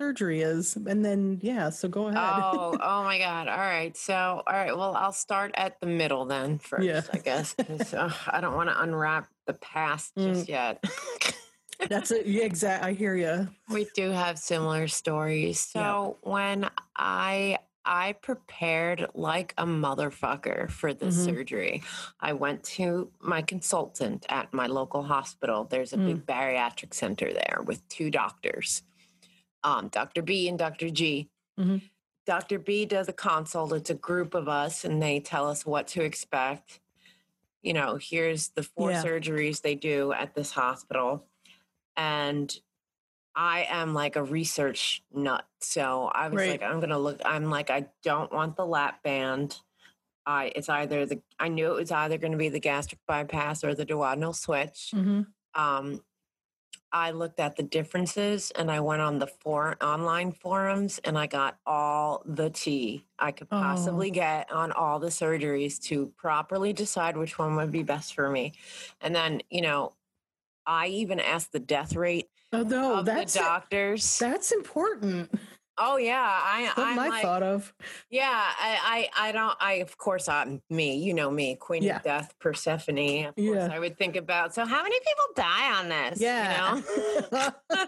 surgery 0.00 0.40
is, 0.42 0.76
and 0.76 1.04
then 1.04 1.40
yeah, 1.42 1.68
so 1.70 1.88
go 1.88 2.06
ahead. 2.06 2.22
Oh, 2.22 2.78
oh 2.82 3.02
my 3.02 3.18
God. 3.18 3.48
All 3.48 3.56
right. 3.58 3.96
So, 3.96 4.14
all 4.14 4.42
right. 4.52 4.76
Well, 4.76 4.94
I'll 4.94 5.10
start 5.10 5.50
at 5.56 5.80
the 5.80 5.88
middle 5.88 6.24
then 6.24 6.58
first, 6.58 6.84
Yeah. 6.86 7.02
I 7.12 7.18
guess. 7.18 7.56
uh, 7.92 8.12
I 8.28 8.40
don't 8.40 8.54
want 8.54 8.68
to 8.70 8.80
unwrap 8.80 9.28
the 9.48 9.54
past 9.54 10.14
Mm. 10.14 10.34
just 10.34 10.48
yet. 10.48 10.84
That's 11.88 12.12
it. 12.12 12.26
Yeah, 12.26 12.44
exact. 12.44 12.84
I 12.84 12.92
hear 12.92 13.16
you. 13.16 13.48
we 13.68 13.88
do 13.96 14.10
have 14.12 14.38
similar 14.38 14.86
stories. 14.86 15.58
So 15.58 16.18
when 16.22 16.70
I 16.94 17.58
I 17.84 18.12
prepared 18.12 19.08
like 19.14 19.54
a 19.58 19.64
motherfucker 19.64 20.70
for 20.70 20.94
this 20.94 21.16
Mhm. 21.16 21.24
surgery. 21.24 21.82
I 22.20 22.32
went 22.32 22.62
to 22.64 23.10
my 23.20 23.42
consultant 23.42 24.24
at 24.28 24.52
my 24.52 24.66
local 24.66 25.02
hospital. 25.02 25.64
There's 25.64 25.92
a 25.92 25.96
Mm. 25.96 26.06
big 26.06 26.26
bariatric 26.26 26.94
center 26.94 27.32
there 27.32 27.60
with 27.64 27.86
two 27.88 28.10
doctors, 28.10 28.82
um, 29.64 29.88
Dr. 29.88 30.22
B 30.22 30.48
and 30.48 30.58
Dr. 30.58 30.90
G. 30.90 31.28
Mhm. 31.58 31.90
Dr. 32.24 32.60
B 32.60 32.86
does 32.86 33.08
a 33.08 33.12
consult. 33.12 33.72
It's 33.72 33.90
a 33.90 33.94
group 33.94 34.34
of 34.34 34.48
us, 34.48 34.84
and 34.84 35.02
they 35.02 35.18
tell 35.18 35.48
us 35.48 35.66
what 35.66 35.88
to 35.88 36.02
expect. 36.02 36.80
You 37.62 37.72
know, 37.72 37.96
here's 37.96 38.50
the 38.50 38.62
four 38.62 38.92
Yeah. 38.92 39.02
surgeries 39.02 39.62
they 39.62 39.74
do 39.74 40.12
at 40.12 40.34
this 40.34 40.52
hospital. 40.52 41.26
And 41.96 42.56
I 43.34 43.64
am 43.68 43.94
like 43.94 44.16
a 44.16 44.22
research 44.22 45.02
nut. 45.12 45.46
So 45.60 46.06
I 46.06 46.28
was 46.28 46.38
Right. 46.38 46.48
like, 46.48 46.62
I'm 46.62 46.80
gonna 46.80 46.98
look, 46.98 47.20
I'm 47.24 47.50
like, 47.50 47.70
I 47.70 47.88
don't 48.02 48.32
want 48.32 48.56
the 48.56 48.66
lap 48.66 49.02
band. 49.02 49.60
I 50.26 50.52
it's 50.56 50.68
either 50.68 51.06
the 51.06 51.22
I 51.38 51.48
knew 51.48 51.72
it 51.72 51.76
was 51.76 51.92
either 51.92 52.18
gonna 52.18 52.36
be 52.38 52.48
the 52.50 52.60
gastric 52.60 53.00
bypass 53.06 53.64
or 53.64 53.74
the 53.74 53.86
duodenal 53.86 54.34
switch. 54.36 54.94
hmm 54.94 55.22
Um 55.54 56.02
I 56.94 57.12
looked 57.12 57.40
at 57.40 57.56
the 57.56 57.62
differences 57.62 58.50
and 58.52 58.70
I 58.70 58.80
went 58.80 59.00
on 59.00 59.18
the 59.18 59.26
for 59.26 59.82
online 59.82 60.32
forums 60.32 60.98
and 61.04 61.16
I 61.18 61.26
got 61.26 61.58
all 61.66 62.22
the 62.26 62.50
tea 62.50 63.06
I 63.18 63.32
could 63.32 63.48
Oh. 63.52 64.06
possibly 64.06 64.10
get 64.10 64.50
on 64.52 64.72
all 64.72 64.98
the 64.98 65.08
surgeries 65.08 65.80
to 65.84 66.08
properly 66.16 66.72
decide 66.74 67.16
which 67.16 67.38
one 67.38 67.56
would 67.56 67.72
be 67.72 67.82
best 67.82 68.14
for 68.14 68.28
me. 68.30 68.52
And 69.00 69.14
then, 69.14 69.42
you 69.50 69.62
know, 69.62 69.94
I 70.66 70.88
even 70.88 71.20
asked 71.20 71.52
the 71.52 71.60
death 71.60 71.94
rate 71.96 72.26
Oh 72.52 72.62
no, 72.62 72.98
of 72.98 73.06
that's 73.06 73.32
the 73.34 73.40
doctors. 73.40 74.18
that's 74.18 74.52
important. 74.52 75.30
oh 75.78 75.96
yeah, 75.96 76.20
I 76.20 76.70
I'm 76.76 76.98
I 76.98 77.08
like, 77.08 77.22
thought 77.22 77.42
of. 77.42 77.72
yeah, 78.10 78.28
I, 78.30 79.08
I 79.16 79.28
I 79.28 79.32
don't 79.32 79.56
I 79.58 79.72
of 79.74 79.96
course 79.96 80.28
I'm 80.28 80.60
me, 80.68 80.96
you 80.98 81.14
know 81.14 81.30
me, 81.30 81.56
Queen 81.56 81.82
Yeah. 81.82 81.96
of 81.96 82.02
Death, 82.02 82.34
Persephone. 82.40 82.98
Of 83.26 83.34
course 83.36 83.46
Yeah. 83.56 83.68
I 83.72 83.78
would 83.78 83.96
think 83.96 84.16
about 84.16 84.54
so 84.54 84.66
how 84.66 84.82
many 84.82 84.98
people 85.00 85.24
die 85.34 85.78
on 85.80 85.88
this? 85.88 86.20
you 86.20 86.26
Yeah. 86.26 86.80
know? 87.32 87.50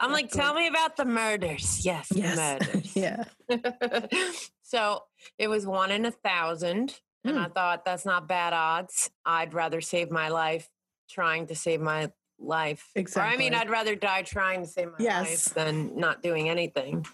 I'm 0.00 0.10
like, 0.12 0.30
tell 0.30 0.54
me 0.54 0.66
about 0.66 0.96
the 0.96 1.04
murders. 1.04 1.84
Yes, 1.86 2.08
the 2.08 2.18
yes. 2.18 2.36
murders. 2.60 2.96
yeah. 2.96 3.24
so 4.62 5.04
it 5.38 5.48
was 5.48 5.66
one 5.66 5.90
in 5.90 6.04
a 6.04 6.10
thousand. 6.10 7.00
And 7.24 7.36
Hmm. 7.36 7.42
I 7.44 7.48
thought 7.48 7.84
that's 7.84 8.04
not 8.04 8.26
bad 8.26 8.52
odds. 8.52 9.08
I'd 9.24 9.54
rather 9.54 9.80
save 9.80 10.10
my 10.10 10.28
life 10.28 10.68
trying 11.12 11.46
to 11.48 11.54
save 11.54 11.80
my 11.80 12.10
life. 12.38 12.90
Or 12.96 13.22
I 13.22 13.36
mean, 13.36 13.54
I'd 13.54 13.70
rather 13.70 13.94
die 13.94 14.22
trying 14.22 14.62
to 14.62 14.66
save 14.66 14.88
my 14.88 14.96
Yes. 14.98 15.20
life 15.28 15.54
than 15.54 15.96
not 15.98 16.22
doing 16.22 16.48
anything. 16.48 17.06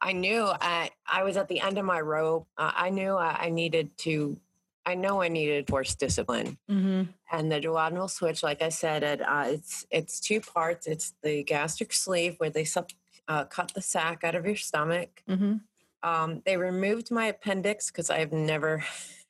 I 0.00 0.12
knew 0.12 0.44
I, 0.46 0.90
I 1.06 1.22
was 1.22 1.36
at 1.36 1.48
the 1.48 1.60
end 1.60 1.78
of 1.78 1.84
my 1.84 2.00
rope. 2.00 2.46
Uh, 2.56 2.72
I 2.74 2.90
knew 2.90 3.14
I, 3.14 3.46
I 3.46 3.48
needed 3.50 3.96
to, 3.98 4.38
I 4.86 4.94
know 4.94 5.20
I 5.20 5.28
needed 5.28 5.68
force 5.68 5.94
discipline. 5.94 6.58
Mm-hmm. 6.70 7.02
And 7.32 7.52
the 7.52 7.60
duodenal 7.60 8.10
switch, 8.10 8.42
like 8.42 8.62
I 8.62 8.70
said, 8.70 9.02
it, 9.02 9.20
uh, 9.20 9.44
it's 9.48 9.86
it's 9.90 10.18
two 10.18 10.40
parts. 10.40 10.86
It's 10.86 11.14
the 11.22 11.42
gastric 11.44 11.92
sleeve 11.92 12.34
where 12.38 12.50
they 12.50 12.64
suck, 12.64 12.90
uh, 13.28 13.44
cut 13.44 13.72
the 13.74 13.82
sac 13.82 14.24
out 14.24 14.34
of 14.34 14.46
your 14.46 14.56
stomach. 14.56 15.22
Mm-hmm. 15.28 15.56
Um, 16.02 16.42
they 16.46 16.56
removed 16.56 17.10
my 17.10 17.26
appendix 17.26 17.90
because 17.90 18.08
I've 18.08 18.32
never 18.32 18.82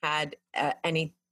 had 0.02 0.36
uh, 0.56 0.72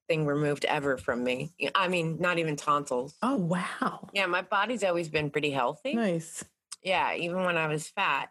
anything 0.08 0.26
removed 0.26 0.64
ever 0.64 0.96
from 0.96 1.22
me. 1.22 1.52
I 1.74 1.88
mean, 1.88 2.16
not 2.20 2.38
even 2.38 2.56
tonsils. 2.56 3.14
Oh 3.22 3.36
wow. 3.36 4.08
Yeah, 4.12 4.26
my 4.26 4.42
body's 4.42 4.82
always 4.84 5.08
been 5.08 5.30
pretty 5.30 5.50
healthy. 5.50 5.94
Nice. 5.94 6.44
Yeah, 6.82 7.14
even 7.14 7.44
when 7.44 7.56
I 7.56 7.66
was 7.68 7.88
fat. 7.88 8.30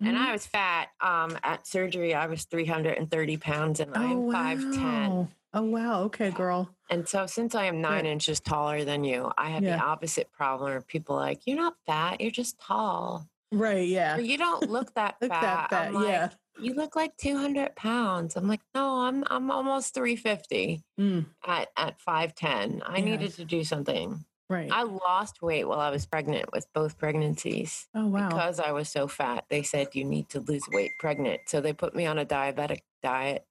And 0.00 0.16
Mhm. 0.16 0.20
I 0.28 0.32
was 0.32 0.46
fat. 0.46 0.88
Um, 1.00 1.38
at 1.42 1.66
surgery, 1.66 2.14
I 2.14 2.26
was 2.26 2.44
330 2.44 3.36
pounds 3.38 3.80
and 3.80 3.94
I 3.96 4.04
am 4.04 4.30
5'10. 4.30 5.10
wow. 5.10 5.28
Oh 5.54 5.62
wow. 5.62 6.02
Okay, 6.04 6.30
girl. 6.30 6.68
And 6.90 7.08
so, 7.08 7.26
since 7.26 7.54
I 7.54 7.64
am 7.64 7.80
nine 7.80 8.04
Yeah. 8.04 8.12
inches 8.12 8.40
taller 8.40 8.84
than 8.84 9.04
you, 9.04 9.32
I 9.38 9.50
have 9.50 9.62
the 9.64 9.78
opposite 9.80 10.30
problem 10.32 10.70
where 10.70 10.80
people 10.82 11.16
like, 11.16 11.46
You're 11.46 11.56
not 11.56 11.76
fat, 11.86 12.20
you're 12.20 12.30
just 12.30 12.58
tall. 12.60 13.26
Right. 13.52 13.88
Yeah. 13.88 14.16
Or 14.16 14.20
you 14.20 14.36
don't 14.38 14.68
look 14.70 14.92
that 14.94 15.16
Look 15.20 15.30
fat. 15.30 15.40
that 15.40 15.70
fat. 15.70 15.94
Like, 15.94 16.06
yeah. 16.08 16.28
You 16.58 16.74
look 16.74 16.96
like 16.96 17.16
200 17.18 17.76
pounds. 17.76 18.36
I'm 18.36 18.48
like, 18.48 18.60
No, 18.74 19.00
I'm, 19.00 19.24
I'm 19.28 19.50
almost 19.50 19.94
350 19.94 20.82
Mm, 20.98 21.26
at, 21.46 21.68
at 21.76 21.98
5'10. 22.00 22.82
I 22.86 23.00
needed 23.00 23.34
to 23.34 23.44
do 23.44 23.62
something. 23.64 24.24
right. 24.48 24.70
I 24.72 24.82
lost 24.84 25.42
weight 25.42 25.64
while 25.68 25.80
I 25.80 25.90
was 25.90 26.06
pregnant 26.06 26.50
with 26.52 26.66
both 26.72 26.96
pregnancies. 26.98 27.88
oh 27.94 28.06
wow. 28.06 28.28
because 28.28 28.58
I 28.60 28.72
was 28.72 28.88
so 28.88 29.06
fat, 29.08 29.44
they 29.50 29.62
said 29.62 29.88
you 29.94 30.04
need 30.04 30.28
to 30.30 30.40
lose 30.40 30.62
weight 30.72 30.92
pregnant. 30.98 31.42
So 31.46 31.60
they 31.60 31.72
put 31.74 31.94
me 31.94 32.06
on 32.06 32.18
a 32.18 32.24
diabetic 32.24 32.80
diet. 33.02 33.44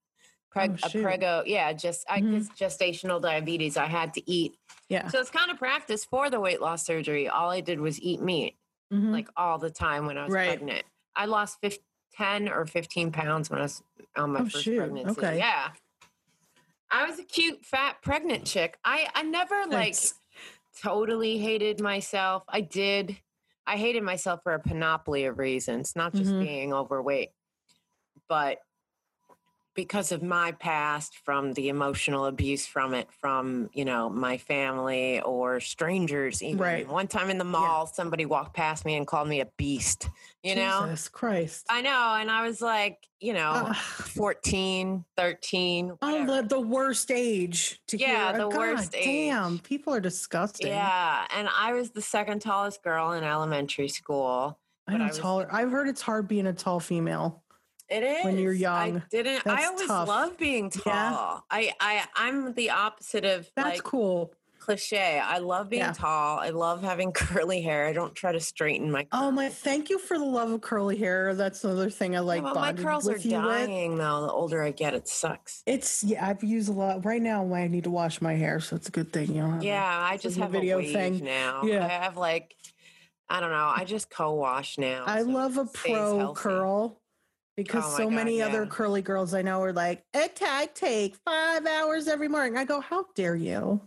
Preg- 0.54 0.80
Oh, 0.84 0.88
a 0.88 1.02
prego, 1.04 1.44
yeah, 1.46 1.74
just 1.74 2.06
I 2.10 2.22
Mhm. 2.22 2.32
guess 2.32 2.50
gestational 2.78 3.22
diabetes. 3.22 3.76
I 3.78 3.86
had 3.86 4.14
to 4.16 4.32
eat. 4.32 4.58
yeah. 4.90 5.08
So 5.10 5.20
it's 5.20 5.30
kind 5.30 5.52
of 5.52 5.58
practice 5.58 6.06
for 6.06 6.30
the 6.30 6.40
weight 6.40 6.62
loss 6.62 6.86
surgery. 6.86 7.28
All 7.28 7.50
I 7.52 7.60
did 7.62 7.80
was 7.82 8.02
eat 8.02 8.22
meat 8.22 8.56
Mhm. 8.94 9.12
like 9.12 9.28
all 9.38 9.58
the 9.60 9.70
time 9.70 10.06
when 10.08 10.18
I 10.18 10.24
was 10.26 10.34
Right. 10.34 10.48
pregnant. 10.48 10.86
I 11.16 11.26
lost 11.26 11.60
15, 11.62 11.85
10 12.18 12.50
or 12.50 12.66
15 12.66 13.12
pounds 13.12 13.50
when 13.50 13.60
I 13.60 13.64
was 13.64 13.84
on 14.16 14.32
my 14.34 14.42
Oh, 14.42 14.46
first 14.46 14.64
shoot. 14.64 14.78
pregnancy. 14.80 15.22
Okay. 15.22 15.38
Yeah. 15.38 15.72
I 16.92 17.08
was 17.10 17.20
a 17.20 17.24
cute, 17.24 17.66
fat, 17.66 17.98
pregnant 18.02 18.46
chick. 18.46 18.78
I, 18.86 19.08
I 19.14 19.24
never 19.24 19.66
like 19.70 19.96
totally 20.82 21.38
hated 21.38 21.82
myself. 21.82 22.44
I 22.48 22.62
did. 22.62 23.18
I 23.68 23.78
hated 23.78 24.04
myself 24.04 24.42
for 24.44 24.54
a 24.54 24.60
panoply 24.60 25.26
of 25.26 25.40
reasons, 25.40 25.94
not 25.96 26.14
just 26.14 26.32
Mhm. 26.34 26.40
being 26.40 26.74
overweight, 26.74 27.32
but 28.30 28.60
because 29.76 30.12
of 30.12 30.24
my 30.24 30.54
past 30.54 31.18
from 31.24 31.54
the 31.54 31.70
emotional 31.70 32.26
abuse 32.26 32.66
from 32.66 32.94
it 32.94 33.08
from 33.20 33.70
you 33.74 33.86
know 33.86 34.10
my 34.10 34.38
family 34.38 35.22
or 35.22 35.60
strangers 35.60 36.42
even 36.42 36.58
Right. 36.58 36.88
one 36.88 37.08
time 37.08 37.30
in 37.30 37.38
the 37.38 37.44
mall 37.44 37.86
somebody 37.86 38.26
walked 38.26 38.56
past 38.56 38.86
me 38.86 38.96
and 38.96 39.06
called 39.06 39.28
me 39.28 39.42
a 39.42 39.46
beast 39.58 40.10
you 40.44 40.56
know 40.56 40.82
Jesus 40.86 41.10
Christ. 41.10 41.66
i 41.70 41.82
know 41.82 42.16
and 42.20 42.32
i 42.32 42.46
was 42.48 42.62
like 42.62 43.06
you 43.20 43.34
know 43.34 43.52
Ugh. 43.68 43.76
14 43.76 45.06
13 45.18 45.92
Oh, 46.02 46.26
the, 46.26 46.42
the 46.48 46.60
worst 46.60 47.12
age 47.12 47.82
to 47.88 47.98
Yeah, 47.98 48.32
hear. 48.32 48.44
the 48.46 48.50
God 48.50 48.58
worst 48.58 48.92
Damn, 48.94 49.56
age. 49.56 49.64
people 49.64 49.94
are 49.94 50.00
disgusting. 50.00 50.68
yeah 50.68 51.26
and 51.36 51.48
i 51.58 51.74
was 51.74 51.92
the 51.92 52.02
second 52.02 52.40
tallest 52.42 52.82
girl 52.82 53.12
in 53.12 53.24
elementary 53.24 53.90
school 53.90 54.58
I 54.88 54.92
but 54.94 54.98
know 55.00 55.04
I 55.06 55.08
was- 55.08 55.18
taller. 55.18 55.48
I've 55.52 55.72
heard 55.72 55.88
it's 55.90 56.02
hard 56.02 56.28
being 56.28 56.46
a 56.46 56.54
tall 56.54 56.80
female. 56.80 57.42
It 57.90 58.04
is 58.04 58.26
when 58.26 58.38
you're 58.40 58.54
young. 58.54 58.98
I 58.98 59.04
didn't. 59.12 59.46
I 59.46 59.66
always 59.66 59.88
tough. 59.88 60.08
love 60.08 60.38
being 60.38 60.72
Yeah. 60.86 61.12
tall. 61.16 61.46
I, 61.52 61.72
I, 61.80 62.04
I'm 62.16 62.54
the 62.54 62.72
opposite 62.72 63.26
of 63.26 63.50
That's 63.56 63.66
like 63.78 63.84
cool. 63.84 64.34
cliche. 64.58 65.20
I 65.20 65.38
love 65.38 65.70
being 65.70 65.84
Yeah. 65.84 65.92
tall. 65.94 66.40
I 66.40 66.50
love 66.50 66.82
having 66.82 67.12
curly 67.14 67.62
hair. 67.62 67.86
I 67.86 67.94
don't 67.94 68.16
try 68.16 68.32
to 68.32 68.40
straighten 68.40 68.92
my. 68.92 69.06
Oh 69.12 69.30
my! 69.30 69.50
Thank 69.50 69.92
you 69.92 70.00
for 70.00 70.18
the 70.18 70.26
love 70.26 70.50
of 70.50 70.62
curly 70.62 70.98
hair. 70.98 71.36
That's 71.36 71.64
another 71.64 71.92
thing 71.92 72.16
I 72.16 72.22
like. 72.22 72.42
but 72.42 72.56
my 72.56 72.74
curls 72.74 73.08
are 73.08 73.18
you 73.18 73.36
with. 73.40 73.46
dying 73.46 73.98
though. 73.98 74.22
The 74.26 74.32
older 74.32 74.64
I 74.64 74.72
get, 74.72 74.96
it 74.96 75.08
sucks. 75.08 75.62
It's 75.68 76.04
yeah. 76.04 76.28
I've 76.28 76.44
used 76.44 76.70
a 76.70 76.74
lot 76.74 77.06
right 77.06 77.22
now. 77.22 77.54
I 77.54 77.68
need 77.68 77.84
to 77.84 77.92
wash 77.92 78.20
my 78.20 78.34
hair, 78.34 78.60
so 78.60 78.76
it's 78.76 78.88
a 78.88 78.92
good 78.92 79.14
thing. 79.14 79.36
You 79.36 79.44
know. 79.48 79.60
Yeah, 79.62 79.86
I 79.86 80.18
just 80.18 80.38
have 80.38 80.50
video 80.50 80.78
a 80.78 80.82
wave 80.82 80.92
thing. 80.94 81.24
now. 81.24 81.62
Yeah. 81.64 81.86
I 81.86 81.90
have 81.90 82.18
like, 82.18 82.56
I 83.30 83.40
don't 83.40 83.52
know. 83.52 83.72
I 83.76 83.84
just 83.86 84.10
co-wash 84.10 84.80
now. 84.80 85.04
I 85.06 85.22
so 85.22 85.28
love 85.30 85.58
a 85.60 85.66
pro 85.66 86.34
curl 86.34 87.00
because 87.58 87.84
Oh 87.86 87.98
so 87.98 88.10
many 88.10 88.40
God, 88.40 88.50
other 88.50 88.66
curly 88.66 89.02
girls 89.02 89.34
I 89.34 89.42
know 89.42 89.62
are 89.62 89.74
like, 89.74 90.04
it 90.14 90.40
I 90.44 90.68
take 90.74 91.16
five 91.26 91.66
hours 91.66 92.08
every 92.08 92.28
morning. 92.28 92.58
I 92.58 92.66
go, 92.66 92.80
how 92.82 93.06
dare 93.16 93.36
you? 93.36 93.82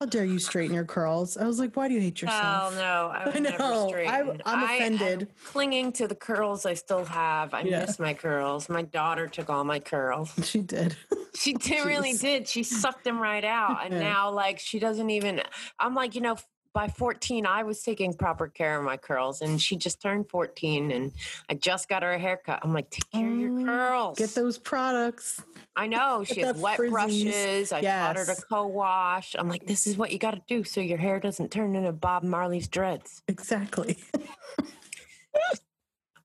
How 0.00 0.06
dare 0.06 0.24
you 0.24 0.40
straighten 0.40 0.74
your 0.74 0.84
curls? 0.84 1.36
I 1.36 1.46
was 1.46 1.60
like, 1.60 1.76
why 1.76 1.86
do 1.86 1.94
you 1.94 2.00
hate 2.00 2.20
yourself? 2.22 2.72
Oh 2.72 2.76
no, 2.76 3.12
I 3.14 3.30
I 3.36 3.38
never 3.38 3.58
know. 3.58 3.94
I- 3.94 4.40
I 4.44 4.54
am 4.54 4.64
offended. 4.64 5.28
clinging 5.44 5.92
to 5.92 6.08
the 6.08 6.14
curls 6.16 6.66
I 6.66 6.74
still 6.74 7.04
have. 7.04 7.54
I 7.54 7.62
Yeah. 7.62 7.80
miss 7.80 8.00
my 8.00 8.12
curls. 8.12 8.68
My 8.68 8.82
daughter 8.82 9.28
took 9.28 9.48
all 9.48 9.62
my 9.64 9.78
curls. 9.78 10.32
She 10.44 10.60
did. 10.60 10.96
She 11.34 11.54
did, 11.54 11.86
really 11.86 12.12
did. 12.12 12.46
She 12.46 12.62
sucked 12.62 13.04
them 13.04 13.18
right 13.18 13.42
out. 13.42 13.82
And 13.86 13.94
Yeah. 13.94 14.00
now, 14.00 14.30
like, 14.32 14.58
she 14.58 14.78
doesn't 14.78 15.08
even. 15.08 15.40
I'm 15.78 15.94
like, 15.94 16.14
you 16.14 16.20
know, 16.20 16.36
by 16.72 16.88
14, 16.88 17.44
I 17.46 17.62
was 17.62 17.82
taking 17.82 18.14
proper 18.14 18.48
care 18.48 18.78
of 18.78 18.84
my 18.84 18.96
curls, 18.96 19.42
and 19.42 19.60
she 19.60 19.76
just 19.76 20.00
turned 20.00 20.28
14, 20.30 20.90
and 20.90 21.12
I 21.48 21.54
just 21.54 21.88
got 21.88 22.02
her 22.02 22.12
a 22.12 22.18
haircut. 22.18 22.60
I'm 22.62 22.72
like, 22.72 22.90
take 22.90 23.10
care 23.10 23.30
of 23.30 23.38
your 23.38 23.60
Oh, 23.60 23.64
curls. 23.64 24.18
Get 24.18 24.30
those 24.34 24.58
products. 24.58 25.42
I 25.76 25.86
know. 25.86 26.24
She 26.24 26.40
has 26.40 26.56
wet 26.56 26.78
frizzies. 26.78 26.90
brushes. 26.90 27.72
I 27.72 27.80
taught 27.82 28.16
her 28.16 28.24
to 28.26 28.42
co 28.42 28.66
wash. 28.66 29.36
I'm 29.38 29.48
like, 29.48 29.66
this 29.66 29.86
is 29.86 29.96
what 29.96 30.12
you 30.12 30.18
got 30.18 30.32
to 30.32 30.42
do 30.48 30.64
so 30.64 30.80
your 30.80 30.98
hair 30.98 31.20
doesn't 31.20 31.50
turn 31.50 31.74
into 31.76 31.92
Bob 31.92 32.22
Marley's 32.22 32.68
dreads. 32.68 33.22
Exactly. 33.28 33.98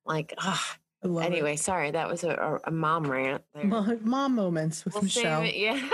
Like, 0.06 0.34
ah. 0.38 0.78
I 0.80 0.87
Anyway, 1.16 1.56
sorry, 1.56 1.92
that 1.92 2.10
was 2.10 2.24
a, 2.24 2.60
a, 2.66 2.72
mom 2.72 3.10
rant. 3.10 3.44
There. 3.54 3.66
Mom, 3.66 4.00
mom 4.04 4.36
moments 4.36 4.84
with 4.86 4.96
We'll 4.96 5.04
Michelle. 5.04 5.44
it. 5.44 5.56
Yeah. 5.56 5.90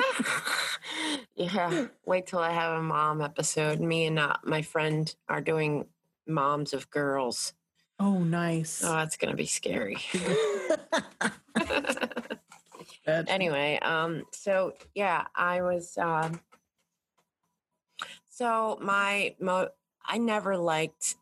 yeah. 1.36 1.88
Wait 2.06 2.28
till 2.28 2.40
I 2.40 2.52
have 2.52 2.80
a 2.80 2.82
mom 2.82 3.22
episode. 3.22 3.80
Me 3.80 4.06
and 4.06 4.20
uh, 4.20 4.36
my 4.44 4.62
friend 4.62 5.14
are 5.30 5.42
doing 5.42 5.86
moms 6.28 6.74
of 6.74 6.90
girls. 6.90 7.54
Oh, 8.00 8.20
nice. 8.20 8.84
Oh, 8.84 8.94
that's 8.94 9.18
going 9.18 9.32
to 9.32 9.38
be 9.38 9.46
scary. 9.46 9.98
Anyway, 13.06 13.78
um, 13.82 14.24
so 14.32 14.74
yeah, 14.96 15.26
I 15.36 15.62
was, 15.62 15.98
um, 15.98 16.40
so 18.30 18.80
my, 18.82 19.36
mo- 19.42 19.70
I 20.06 20.18
never 20.18 20.58
liked 20.58 21.16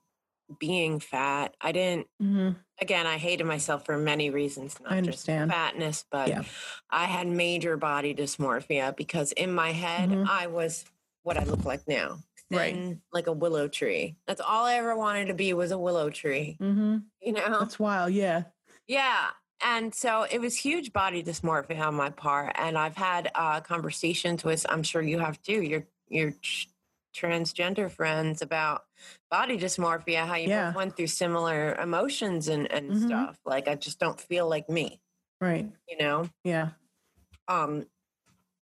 being 0.59 0.99
fat. 0.99 1.55
I 1.61 1.71
didn't, 1.71 2.07
Mhm. 2.21 2.55
again, 2.79 3.05
I 3.07 3.17
hated 3.17 3.45
myself 3.45 3.85
for 3.85 3.97
many 3.97 4.29
reasons, 4.29 4.79
not 4.79 4.91
I 4.93 4.97
understand. 4.97 5.49
just 5.51 5.57
fatness, 5.57 6.05
but 6.11 6.27
Yeah. 6.29 6.43
I 6.89 7.05
had 7.05 7.27
major 7.27 7.77
body 7.77 8.13
dysmorphia 8.15 8.95
because 8.95 9.31
in 9.33 9.51
my 9.53 9.71
head 9.71 10.09
Mhm. 10.09 10.27
I 10.27 10.47
was 10.47 10.85
what 11.23 11.37
I 11.37 11.43
look 11.43 11.65
like 11.65 11.87
now. 11.87 12.19
Right. 12.49 12.73
thin, 12.73 13.01
Like 13.13 13.27
a 13.27 13.31
willow 13.31 13.69
tree. 13.69 14.17
That's 14.27 14.41
all 14.41 14.65
I 14.65 14.75
ever 14.75 14.93
wanted 14.95 15.27
to 15.27 15.33
be 15.33 15.53
was 15.53 15.71
a 15.71 15.77
willow 15.77 16.09
tree. 16.09 16.57
hmm 16.59 16.97
You 17.21 17.31
know? 17.33 17.59
That's 17.59 17.79
wild. 17.79 18.11
Yeah. 18.13 18.43
Yeah. 18.87 19.29
And 19.63 19.93
so 19.95 20.23
it 20.23 20.41
was 20.41 20.57
huge 20.57 20.91
body 20.91 21.23
dysmorphia 21.23 21.79
on 21.87 21.93
my 21.95 22.09
part. 22.09 22.51
And 22.55 22.77
I've 22.77 22.97
had 22.97 23.31
uh, 23.35 23.61
conversations 23.61 24.43
with, 24.43 24.65
I'm 24.67 24.83
sure 24.83 25.01
you 25.01 25.19
have 25.19 25.41
too, 25.41 25.61
your 25.61 25.87
your 26.09 26.33
transgender 27.13 27.89
friends 27.91 28.41
about 28.41 28.85
body 29.29 29.57
dysmorphia, 29.57 30.25
how 30.25 30.35
you 30.35 30.49
Yeah. 30.49 30.73
went 30.73 30.95
through 30.95 31.07
similar 31.07 31.75
emotions 31.75 32.47
and, 32.47 32.71
and 32.71 32.91
Mhm. 32.91 33.05
stuff. 33.05 33.37
Like 33.45 33.67
I 33.67 33.75
just 33.75 33.99
don't 33.99 34.19
feel 34.19 34.47
like 34.47 34.69
me, 34.69 35.01
Right. 35.39 35.69
you 35.87 35.97
know? 35.97 36.29
Yeah. 36.43 36.71
Um, 37.47 37.87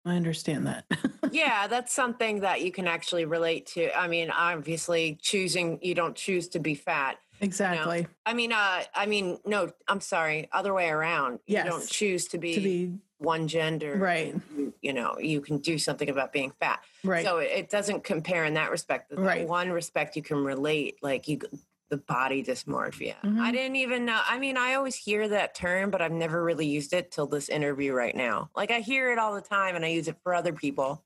I 0.05 0.15
understand 0.15 0.67
that. 0.67 0.85
yeah, 1.31 1.65
that's 1.67 1.91
something 1.91 2.41
that 2.41 2.61
you 2.61 2.71
can 2.71 2.87
actually 2.87 3.25
relate 3.25 3.65
to. 3.67 3.91
I 3.97 4.07
mean, 4.07 4.29
obviously 4.29 5.17
choosing 5.21 5.79
you 5.81 5.95
don't 5.95 6.15
choose 6.15 6.47
to 6.49 6.59
be 6.59 6.75
fat. 6.75 7.17
exactly. 7.41 8.05
I 8.25 8.33
mean, 8.33 8.53
uh 8.53 8.83
I 8.93 9.07
mean, 9.07 9.39
no, 9.45 9.71
I'm 9.87 10.01
sorry, 10.01 10.47
other 10.51 10.73
way 10.73 10.89
around. 10.89 11.39
You 11.47 11.63
don't 11.63 11.87
choose 11.87 12.27
to 12.29 12.37
be, 12.37 12.53
To 12.53 12.61
be 12.61 12.99
one 13.17 13.47
gender. 13.47 13.95
Right. 13.97 14.35
You, 14.57 14.73
you 14.81 14.93
know, 14.93 15.17
you 15.19 15.41
can 15.41 15.57
do 15.59 15.77
something 15.77 16.09
about 16.09 16.33
being 16.33 16.51
fat. 16.59 16.83
right. 17.03 17.25
So 17.25 17.37
it, 17.37 17.49
it 17.53 17.69
doesn't 17.69 18.03
compare 18.03 18.45
in 18.45 18.53
that 18.55 18.71
respect. 18.71 19.11
Right. 19.15 19.47
one 19.47 19.71
respect 19.71 20.15
you 20.15 20.21
can 20.21 20.43
relate, 20.43 20.97
like 21.01 21.27
you 21.27 21.39
the 21.91 21.97
body 21.97 22.43
dysmorphia. 22.43 23.13
I 23.23 23.27
Mhm. 23.27 23.51
didn't 23.51 23.75
even 23.75 24.05
know. 24.05 24.19
I 24.25 24.39
mean, 24.39 24.57
I 24.57 24.73
always 24.73 24.95
hear 24.95 25.27
that 25.27 25.53
term, 25.53 25.91
but 25.91 26.01
I've 26.01 26.11
never 26.11 26.43
really 26.43 26.65
used 26.65 26.93
it 26.93 27.11
till 27.11 27.27
this 27.27 27.47
interview 27.47 27.93
right 27.93 28.15
now. 28.15 28.49
Like 28.55 28.71
I 28.71 28.79
hear 28.79 29.11
it 29.11 29.19
all 29.19 29.35
the 29.35 29.41
time 29.41 29.75
and 29.75 29.85
I 29.85 29.89
use 29.89 30.07
it 30.07 30.17
for 30.23 30.33
other 30.33 30.51
people. 30.51 31.03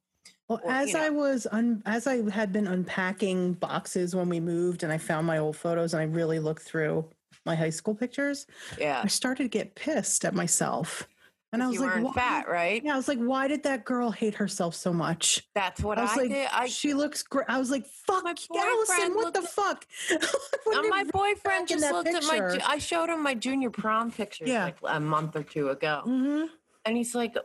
Well, 0.48 0.62
Or, 0.64 0.72
as 0.72 0.94
you 0.94 0.98
I 0.98 1.10
was 1.10 1.46
un- 1.52 1.84
as 1.86 2.08
I 2.08 2.28
had 2.32 2.54
been 2.54 2.66
unpacking 2.66 3.54
boxes 3.56 4.16
when 4.16 4.30
we 4.30 4.40
moved, 4.40 4.82
and 4.84 4.92
I 4.92 4.98
found 4.98 5.28
my 5.28 5.38
old 5.38 5.58
photos, 5.58 5.94
and 5.94 6.02
I 6.02 6.06
really 6.06 6.40
looked 6.40 6.64
through 6.64 7.08
my 7.46 7.56
high 7.56 7.70
school 7.70 7.94
pictures, 7.94 8.48
Yeah. 8.80 9.02
I 9.04 9.08
started 9.08 9.44
to 9.44 9.50
get 9.50 9.76
pissed 9.76 10.24
at 10.26 10.34
myself. 10.34 11.08
And 11.52 11.64
I 11.64 11.68
was 11.68 11.76
you 11.78 11.82
like, 11.82 12.04
why? 12.04 12.14
fat, 12.14 12.48
right? 12.48 12.84
Yeah, 12.84 12.94
I 12.94 12.98
was 12.98 13.08
like, 13.08 13.18
why 13.18 13.48
did 13.48 13.64
that 13.64 13.84
girl 13.84 14.12
hate 14.12 14.36
herself 14.36 14.76
so 14.76 14.94
much? 14.94 15.48
That's 15.56 15.82
what 15.82 15.98
I 15.98 16.02
I, 16.02 16.04
was 16.06 16.16
like, 16.16 16.30
did. 16.30 16.48
I 16.54 16.68
she 16.68 16.94
looks 16.94 17.24
great. 17.24 17.48
I 17.50 17.58
was 17.58 17.72
like, 17.72 17.88
fuck, 17.88 18.24
Allison, 18.24 19.16
what 19.16 19.34
the 19.34 19.42
looked 19.42 19.52
fuck? 19.54 19.86
My 20.90 21.04
boyfriend 21.12 21.68
just 21.68 21.92
looked 21.92 22.08
at 22.10 22.24
my. 22.26 22.60
I 22.68 22.78
showed 22.78 23.10
him 23.10 23.24
my 23.24 23.34
junior 23.34 23.72
prom 23.72 24.12
pictures 24.12 24.48
Yeah. 24.48 24.66
like 24.66 24.78
a 24.84 25.00
month 25.00 25.36
or 25.36 25.44
two 25.44 25.70
ago, 25.70 26.04
Mhm. 26.06 26.50
and 26.86 26.96
he's 26.98 27.16
like, 27.16 27.36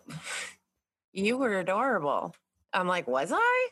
"You 1.13 1.39
were 1.39 1.59
adorable." 1.59 2.35
I'm 2.75 2.87
like, 2.87 3.07
"Was 3.09 3.33
I?" 3.33 3.69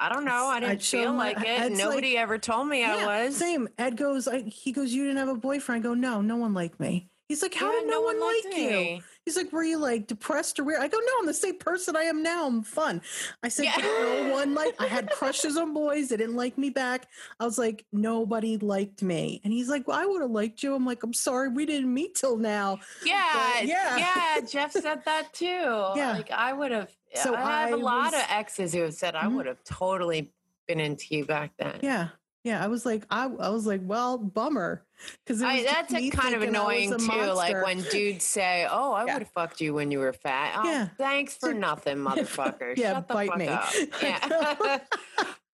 I 0.00 0.08
don't 0.08 0.24
know. 0.24 0.46
I 0.46 0.56
I 0.56 0.60
didn't 0.60 0.82
feel 0.82 1.12
my- 1.12 1.32
like 1.32 1.40
it. 1.40 1.72
it's 1.72 1.78
Nobody 1.78 2.14
like- 2.14 2.22
ever 2.22 2.38
told 2.38 2.68
me 2.68 2.80
Yeah, 2.80 2.96
I 3.06 3.24
was. 3.26 3.36
Same. 3.36 3.68
Ed 3.78 3.96
goes, 3.96 4.28
I, 4.28 4.42
he 4.42 4.70
goes, 4.70 4.92
you 4.92 5.02
didn't 5.04 5.18
have 5.18 5.28
a 5.28 5.34
boyfriend. 5.34 5.84
I 5.84 5.88
go, 5.88 5.94
no, 5.94 6.20
no 6.20 6.36
one 6.36 6.54
liked 6.54 6.78
me. 6.78 7.08
He's 7.28 7.42
like, 7.42 7.52
how 7.54 7.72
Yeah, 7.72 7.80
did 7.80 7.90
no, 7.90 8.00
one, 8.00 8.18
liked 8.20 8.46
like 8.46 8.56
you? 8.56 8.70
me. 8.70 9.02
He's 9.26 9.36
like, 9.36 9.52
were 9.52 9.62
you 9.62 9.76
like 9.76 10.06
depressed 10.06 10.58
or 10.58 10.64
weird? 10.64 10.80
I 10.80 10.88
go, 10.88 10.96
no, 10.98 11.12
I'm 11.20 11.26
the 11.26 11.34
same 11.34 11.58
person 11.58 11.94
I 11.94 12.04
am 12.04 12.22
now. 12.22 12.46
I'm 12.46 12.62
fun. 12.62 13.02
I 13.42 13.48
said, 13.48 13.64
Yeah. 13.66 13.74
no 13.76 14.30
one 14.32 14.54
like. 14.54 14.74
I 14.80 14.86
had 14.86 15.10
crushes 15.10 15.58
on 15.58 15.74
boys. 15.74 16.08
They 16.08 16.16
didn't 16.16 16.36
like 16.36 16.56
me 16.56 16.70
back. 16.70 17.06
I 17.38 17.44
was 17.44 17.58
like, 17.58 17.84
nobody 17.92 18.56
liked 18.56 19.02
me. 19.02 19.42
And 19.44 19.52
he's 19.52 19.68
like, 19.68 19.86
well, 19.86 19.98
I 20.00 20.06
would 20.06 20.22
have 20.22 20.30
liked 20.30 20.62
you. 20.62 20.74
I'm 20.74 20.86
like, 20.86 21.02
I'm 21.02 21.12
sorry, 21.12 21.50
we 21.50 21.66
didn't 21.66 21.92
meet 21.92 22.14
till 22.14 22.38
now. 22.38 22.78
Yeah, 23.04 23.60
yeah. 23.60 23.96
yeah, 23.98 24.40
Jeff 24.50 24.72
said 24.72 25.02
that 25.04 25.32
too. 25.34 25.44
Yeah. 25.46 26.12
like 26.16 26.30
I 26.30 26.54
would 26.54 26.72
have. 26.72 26.88
So 27.14 27.34
I 27.34 27.60
have 27.62 27.70
a 27.70 27.72
I 27.74 27.76
lot 27.76 28.12
was- 28.12 28.22
of 28.22 28.26
exes 28.30 28.72
who 28.72 28.80
have 28.82 28.94
said 28.94 29.14
I 29.14 29.24
Mhm. 29.24 29.34
would 29.36 29.46
have 29.46 29.62
totally 29.64 30.32
been 30.66 30.80
into 30.80 31.14
you 31.14 31.26
back 31.26 31.52
then. 31.58 31.80
Yeah. 31.82 32.08
Yeah, 32.44 32.64
I 32.64 32.68
was 32.68 32.86
like, 32.86 33.04
I, 33.10 33.24
I 33.24 33.48
was 33.50 33.66
like, 33.66 33.80
well, 33.84 34.16
bummer, 34.16 34.84
because 35.26 35.40
that's 35.40 35.92
a 35.94 36.10
kind 36.10 36.34
of 36.34 36.42
annoying 36.42 36.96
too. 36.98 37.06
Like 37.32 37.62
when 37.64 37.82
dudes 37.82 38.24
say, 38.24 38.66
"Oh, 38.70 38.92
I 38.92 39.04
Yeah. 39.06 39.14
would 39.14 39.22
have 39.22 39.30
fucked 39.32 39.60
you 39.60 39.74
when 39.74 39.90
you 39.90 39.98
were 39.98 40.12
fat." 40.12 40.54
Oh, 40.56 40.64
Yeah. 40.70 40.88
thanks 40.98 41.36
for 41.36 41.52
nothing, 41.68 41.98
motherfucker. 41.98 42.76
Yeah, 42.76 42.94
Shut 42.94 43.08
the 43.08 43.14
bite 43.14 43.28
fuck 43.28 43.38
me. 43.38 43.48
up. 43.48 43.72
Yeah. 44.02 44.78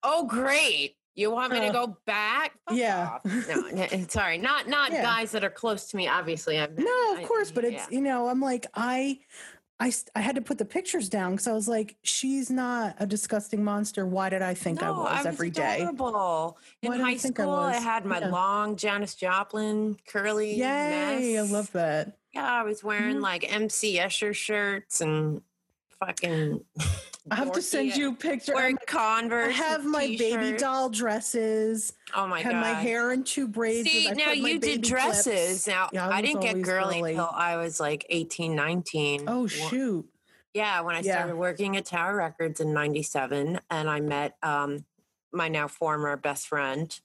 oh, 0.03 0.27
great. 0.27 0.97
You 1.17 1.31
want 1.31 1.53
me 1.53 1.61
to 1.61 1.67
Uh, 1.69 1.73
go 1.87 1.97
back? 2.07 2.53
Fuck 2.69 2.77
yeah. 2.77 3.19
off. 3.25 3.25
No, 3.73 3.87
sorry, 4.09 4.37
not 4.39 4.67
not 4.67 4.91
Yeah. 4.91 5.03
guys 5.03 5.31
that 5.31 5.45
are 5.45 5.51
close 5.51 5.87
to 5.91 5.97
me. 5.97 6.09
Obviously, 6.09 6.59
I'm 6.59 6.75
No, 6.77 7.13
of 7.13 7.19
I- 7.21 7.25
course, 7.25 7.53
but 7.53 7.65
it's 7.65 7.75
yeah. 7.89 7.97
you 7.97 8.01
know, 8.01 8.27
I'm 8.29 8.41
like 8.41 8.67
I, 8.75 9.21
I, 9.81 9.93
I 10.15 10.21
had 10.21 10.37
to 10.37 10.41
put 10.41 10.59
the 10.59 10.65
pictures 10.65 11.09
down 11.09 11.33
because 11.33 11.49
I 11.49 11.53
was 11.53 11.67
like, 11.69 11.97
she's 12.03 12.49
not 12.51 12.95
a 13.01 13.07
disgusting 13.07 13.65
monster. 13.65 14.07
Why 14.07 14.29
did 14.29 14.41
I 14.41 14.55
think 14.55 14.83
I 14.83 14.87
No, 14.87 15.01
was 15.01 15.27
every 15.27 15.51
day? 15.51 15.81
adorable. 15.83 16.59
In 16.83 16.91
Why 16.93 16.99
I 16.99 17.01
high 17.03 17.11
I 17.13 17.17
school, 17.17 17.51
I, 17.51 17.73
was? 17.75 17.83
had 17.83 18.05
my 18.05 18.21
Yeah. 18.21 18.29
long 18.29 18.77
Janis 18.77 19.15
Joplin 19.17 19.97
curly. 20.07 20.55
Yay! 20.55 21.39
I 21.39 21.43
love 21.43 21.73
that. 21.73 22.17
Yeah, 22.33 22.51
I 22.51 22.63
was 22.63 22.85
wearing 22.85 23.17
Mhm. 23.17 23.23
like 23.23 23.53
MC 23.53 23.97
Escher 23.99 24.35
shirts 24.35 25.01
and 25.01 25.43
fucking. 26.07 26.65
I 27.31 27.37
have 27.37 27.53
to 27.53 27.63
send 27.63 27.97
you 27.97 28.11
a 28.11 28.15
picture. 28.15 28.53
Wearing 28.55 28.77
Converse. 28.87 29.49
I 29.49 29.53
have 29.53 29.85
my 29.87 30.01
baby 30.01 30.19
t-shirts. 30.19 30.63
doll 30.63 30.91
dresses. 30.91 31.95
Oh 32.15 32.27
my 32.27 32.39
I 32.39 32.43
had 32.43 32.57
my 32.57 32.75
hair 32.75 33.13
in 33.13 33.25
two 33.25 33.49
braids. 33.49 33.91
See, 33.91 34.11
now 34.11 34.33
you 34.33 34.59
did 34.59 34.83
dresses. 34.83 35.25
clips. 35.25 35.67
Now 35.67 35.89
Yeah, 35.93 36.07
I 36.09 36.19
I, 36.19 36.21
didn't 36.23 36.43
get 36.43 36.61
girly 36.61 36.97
girly. 36.97 37.11
until 37.13 37.31
I 37.33 37.57
was 37.57 37.81
like 37.81 38.05
18, 38.11 38.55
19. 38.55 39.25
Oh 39.27 39.47
shoot! 39.47 40.07
Yeah, 40.53 40.83
when 40.83 40.97
I 40.97 41.01
Yeah. 41.01 41.15
started 41.15 41.37
working 41.37 41.79
at 41.79 41.87
Tower 41.87 42.15
Records 42.17 42.61
in 42.61 42.75
'97, 42.75 43.59
and 43.71 43.89
I 43.89 44.01
met 44.01 44.37
um, 44.43 44.85
my 45.33 45.49
now 45.49 45.67
former 45.67 46.15
best 46.19 46.47
friend. 46.47 46.99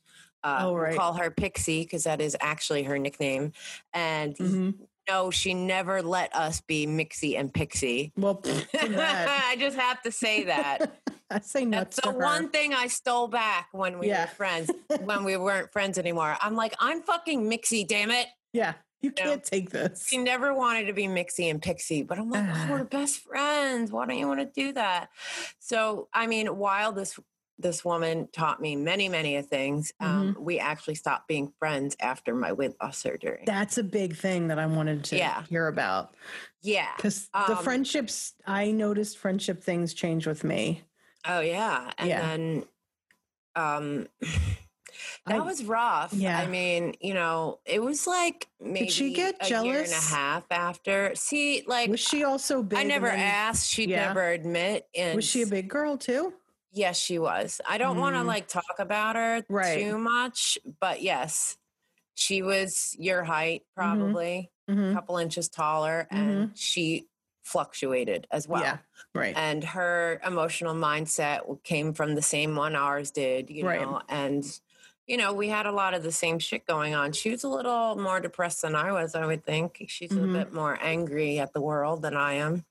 Uh, 0.44 0.64
Oh, 0.64 0.76
right. 0.76 0.98
Call 0.98 1.14
her 1.14 1.32
Pixie 1.32 1.84
because 1.84 2.04
that 2.04 2.20
is 2.22 2.36
actually 2.42 2.84
her 2.84 2.98
nickname. 3.00 3.54
And 3.94 4.36
Mhm. 4.38 4.74
No, 5.10 5.32
she 5.32 5.54
never 5.54 6.02
let 6.02 6.36
us 6.36 6.62
be 6.62 6.86
Mixie 6.86 7.38
and 7.38 7.54
Pixie. 7.54 8.12
Well, 8.18 8.36
pfft, 8.36 8.70
too 8.80 8.96
bad. 8.96 9.28
I 9.30 9.56
just 9.56 9.78
have 9.78 10.02
to 10.04 10.12
say 10.12 10.44
that. 10.46 11.00
I 11.32 11.40
say 11.42 11.64
nuts 11.66 11.98
That's 11.98 12.08
the 12.08 12.14
her. 12.14 12.26
one 12.26 12.50
thing 12.50 12.74
I 12.74 12.88
stole 12.88 13.28
back 13.28 13.70
when 13.72 14.00
we 14.00 14.08
Yeah. 14.08 14.26
were 14.26 14.28
friends, 14.32 14.72
when 15.04 15.24
we 15.24 15.38
weren't 15.38 15.72
friends 15.72 15.98
anymore. 15.98 16.36
I'm 16.42 16.56
like, 16.56 16.74
I'm 16.80 17.02
fucking 17.04 17.48
Mixie, 17.50 17.88
damn 17.88 18.10
it. 18.10 18.28
Yeah, 18.52 18.74
you 19.02 19.12
No. 19.16 19.24
can't 19.24 19.44
take 19.44 19.70
this. 19.70 20.08
She 20.08 20.18
never 20.18 20.54
wanted 20.56 20.86
to 20.86 20.94
be 20.94 21.06
Mixie 21.08 21.50
and 21.52 21.62
Pixie, 21.62 22.02
but 22.02 22.18
I'm 22.18 22.32
like, 22.32 22.46
oh, 22.48 22.68
we're 22.72 22.82
ah. 22.82 22.84
best 22.84 23.20
friends. 23.20 23.92
Why 23.92 24.08
don't 24.08 24.18
you 24.18 24.28
want 24.28 24.40
to 24.40 24.48
do 24.48 24.74
that? 24.74 25.10
So, 25.60 26.08
I 26.14 26.26
mean, 26.26 26.58
while 26.58 26.92
this 26.94 27.20
this 27.60 27.84
woman 27.84 28.28
taught 28.32 28.62
me 28.62 28.76
many, 28.76 29.10
many 29.10 29.40
things, 29.42 29.92
um, 30.00 30.30
Mm-hmm. 30.34 30.44
we 30.44 30.60
actually 30.60 30.96
stopped 30.96 31.28
being 31.28 31.52
friends 31.60 31.96
after 32.00 32.34
my 32.34 32.54
weight 32.54 32.72
loss 32.82 32.98
surgery. 32.98 33.44
That's 33.46 33.78
a 33.78 33.84
big 33.84 34.16
thing 34.16 34.48
that 34.48 34.58
I 34.58 34.66
wanted 34.66 35.04
to 35.06 35.18
Yeah. 35.18 35.44
hear 35.50 35.68
about. 35.68 36.16
yeah. 36.62 36.88
Because 36.96 37.28
the 37.34 37.58
Um, 37.58 37.64
friendships, 37.64 38.34
I 38.48 38.72
noticed 38.72 39.18
friendship 39.18 39.62
things 39.64 39.94
change 39.94 40.26
with 40.26 40.44
me. 40.44 40.84
Oh, 41.26 41.42
yeah. 41.42 41.92
And 41.98 42.10
Yeah. 42.10 42.22
then 42.22 42.64
um, 43.56 44.08
that 45.26 45.36
I- 45.36 45.40
was 45.40 45.64
rough. 45.64 46.14
yeah. 46.14 46.40
I 46.40 46.48
mean, 46.48 46.96
you 47.02 47.14
know, 47.14 47.60
it 47.66 47.82
was 47.82 48.08
like 48.08 48.48
maybe 48.62 48.90
she 48.90 49.12
get 49.14 49.36
a 49.42 49.64
year 49.64 49.82
and 49.84 49.92
a 49.92 49.96
half 50.16 50.44
after. 50.52 51.14
See, 51.16 51.64
like, 51.68 51.90
Was 51.90 52.00
she 52.00 52.24
also 52.24 52.64
big? 52.64 52.80
I 52.80 52.84
never 52.84 53.08
then- 53.08 53.20
asked. 53.20 53.70
She'd 53.70 53.90
Yeah. 53.90 54.08
never 54.08 54.30
admit. 54.30 54.88
And 54.96 55.16
Was 55.18 55.26
she 55.26 55.42
a 55.42 55.48
big 55.48 55.68
girl 55.68 55.98
too? 55.98 56.34
Yes, 56.72 56.98
she 57.00 57.18
was. 57.18 57.62
I 57.68 57.78
don't 57.78 57.98
want 57.98 58.16
to 58.16 58.22
Mm. 58.22 58.28
like 58.28 58.48
talk 58.48 58.76
about 58.80 59.16
her 59.16 59.44
Right. 59.50 59.80
too 59.80 59.98
much, 59.98 60.58
but 60.80 61.02
yes, 61.02 61.58
she 62.16 62.42
was 62.42 62.96
your 63.00 63.24
height, 63.24 63.66
probably 63.76 64.52
a 64.68 64.74
hmm 64.74 64.94
couple 64.94 65.18
inches 65.18 65.50
taller, 65.50 66.08
and 66.12 66.58
she 66.58 67.08
fluctuated 67.44 68.28
as 68.32 68.48
well. 68.48 68.62
Yeah. 68.62 68.80
Right. 69.16 69.36
And 69.36 69.64
her 69.64 70.22
emotional 70.26 70.76
mindset 70.76 71.64
came 71.64 71.94
from 71.94 72.16
the 72.16 72.22
same 72.22 72.56
one 72.56 72.76
ours 72.76 73.12
did, 73.12 73.50
you 73.50 73.64
Right. 73.64 73.82
know, 73.82 74.02
and 74.10 74.46
you 75.08 75.18
know, 75.18 75.34
we 75.34 75.50
had 75.50 75.66
a 75.66 75.72
lot 75.72 75.96
of 75.96 76.04
the 76.04 76.12
same 76.12 76.38
shit 76.40 76.68
going 76.68 76.94
on. 76.94 77.14
She 77.14 77.32
was 77.32 77.44
a 77.44 77.50
little 77.50 77.96
more 77.96 78.20
depressed 78.20 78.62
than 78.62 78.76
I 78.76 78.92
was, 78.92 79.16
I 79.16 79.26
would 79.26 79.44
think. 79.44 79.86
She's 79.88 80.16
a 80.18 80.28
bit 80.28 80.54
more 80.54 80.78
angry 80.82 81.40
at 81.40 81.54
the 81.54 81.62
world 81.62 82.04
than 82.04 82.16
I 82.16 82.34
am. 82.36 82.64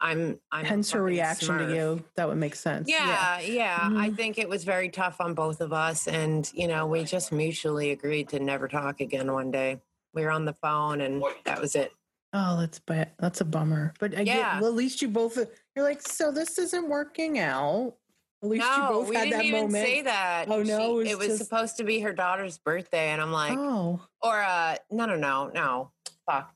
I'm 0.00 0.38
I'm 0.52 0.64
Hence 0.64 0.90
her 0.92 1.02
reaction 1.02 1.58
to 1.58 1.74
you. 1.74 2.04
That 2.16 2.28
would 2.28 2.36
make 2.38 2.54
sense. 2.54 2.88
Yeah, 2.88 3.40
yeah. 3.40 3.78
I 3.82 4.10
Mhm. 4.10 4.16
think 4.16 4.38
it 4.38 4.48
was 4.48 4.64
very 4.64 4.88
tough 4.88 5.20
on 5.20 5.34
both 5.34 5.60
of 5.60 5.72
us. 5.72 6.06
And, 6.08 6.50
you 6.54 6.68
know, 6.68 6.86
we 6.86 7.04
just 7.04 7.32
mutually 7.32 7.90
agreed 7.90 8.28
to 8.30 8.38
never 8.40 8.68
talk 8.68 9.00
again 9.00 9.32
one 9.32 9.50
day. 9.50 9.80
We 10.12 10.22
were 10.22 10.30
on 10.30 10.44
the 10.44 10.52
phone 10.54 11.00
and 11.00 11.22
that 11.44 11.60
was 11.60 11.74
it. 11.74 11.92
Oh, 12.32 12.58
that's 12.58 12.80
bad. 12.80 13.12
That's 13.18 13.40
a 13.40 13.44
bummer. 13.44 13.94
But 14.00 14.16
I 14.16 14.22
Yeah. 14.22 14.54
get, 14.54 14.62
well, 14.62 14.70
at 14.70 14.74
least 14.76 15.00
you 15.02 15.08
both, 15.08 15.36
you're 15.76 15.84
like, 15.84 16.02
so 16.02 16.30
this 16.32 16.58
isn't 16.58 16.88
working 16.88 17.38
out. 17.38 17.94
At 18.42 18.48
least 18.50 18.64
you 18.66 18.70
No, 18.82 18.88
both 18.88 19.08
we 19.08 19.14
had 19.16 19.24
didn't 19.24 19.38
that 19.38 19.44
even 19.46 19.62
moment. 19.62 19.84
say 19.86 20.02
that. 20.02 20.46
Oh, 20.48 20.62
no, 20.62 21.02
She- 21.02 21.08
it 21.08 21.12
it 21.12 21.18
was 21.18 21.28
was 21.28 21.38
just- 21.38 21.48
supposed 21.48 21.76
to 21.78 21.84
be 21.84 22.00
her 22.00 22.12
daughter's 22.12 22.58
birthday. 22.58 23.10
And 23.10 23.22
I'm 23.22 23.32
like, 23.32 23.56
oh, 23.56 24.02
or, 24.20 24.42
uh, 24.42 24.76
no, 24.90 25.06
no, 25.06 25.16
no, 25.16 25.50
no. 25.54 25.90
Fuck. 26.26 26.52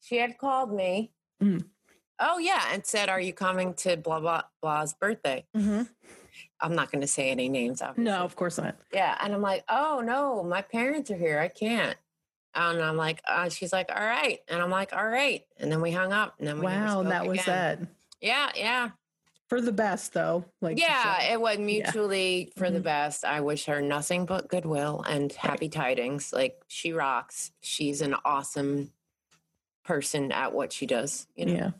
She 0.00 0.16
had 0.16 0.36
called 0.36 0.72
me. 0.72 1.12
Mm. 1.42 1.64
Oh, 2.20 2.38
yeah. 2.38 2.64
And 2.72 2.84
said, 2.84 3.08
Are 3.08 3.20
you 3.20 3.32
coming 3.32 3.74
to 3.74 3.96
blah, 3.96 4.20
blah, 4.20 4.42
blah's 4.62 4.92
birthday? 4.94 5.46
Mm-hmm. 5.56 5.82
I'm 6.60 6.74
not 6.74 6.92
going 6.92 7.00
to 7.00 7.06
say 7.06 7.30
any 7.30 7.48
names. 7.48 7.80
Obviously. 7.80 8.04
no, 8.04 8.18
of 8.22 8.36
course 8.36 8.58
not. 8.58 8.76
Yeah. 8.92 9.16
And 9.22 9.32
I'm 9.34 9.40
like, 9.40 9.64
oh 9.70 10.02
no, 10.04 10.42
my 10.42 10.60
parents 10.60 11.10
are 11.10 11.16
here. 11.16 11.38
I 11.38 11.48
can't. 11.48 11.96
And 12.54 12.82
I'm 12.82 12.96
like, 12.98 13.22
uh, 13.26 13.48
she's 13.48 13.72
like, 13.72 13.90
all 13.94 14.02
right. 14.04 14.40
And 14.48 14.60
I'm 14.60 14.68
like, 14.70 14.92
all 14.92 15.06
right. 15.06 15.42
And 15.58 15.72
then 15.72 15.80
we 15.80 15.90
hung 15.90 16.12
up. 16.12 16.34
And 16.38 16.46
then 16.46 16.58
we 16.58 16.66
Wow, 16.66 17.02
that 17.04 17.26
was 17.26 17.38
again. 17.40 17.78
that. 17.80 17.88
Yeah, 18.20 18.50
yeah, 18.54 18.90
For 19.48 19.62
the 19.62 19.72
best, 19.72 20.12
though. 20.12 20.44
Like, 20.60 20.78
yeah. 20.78 21.32
It 21.32 21.40
was 21.40 21.56
mutually 21.58 22.52
for 22.58 22.70
the 22.70 22.80
Mhm. 22.80 22.84
best. 22.84 23.24
I 23.24 23.40
wish 23.40 23.64
her 23.64 23.80
nothing 23.80 24.26
but 24.26 24.48
goodwill 24.48 25.02
and 25.08 25.32
happy 25.32 25.70
tidings. 25.70 26.30
Like 26.32 26.60
she 26.68 26.92
rocks. 26.92 27.52
She's 27.62 28.02
an 28.02 28.14
awesome 28.26 28.92
person 29.84 30.30
at 30.32 30.52
what 30.52 30.72
she 30.74 30.84
does. 30.86 31.26
You 31.34 31.46
know. 31.46 31.52
yeah. 31.54 31.70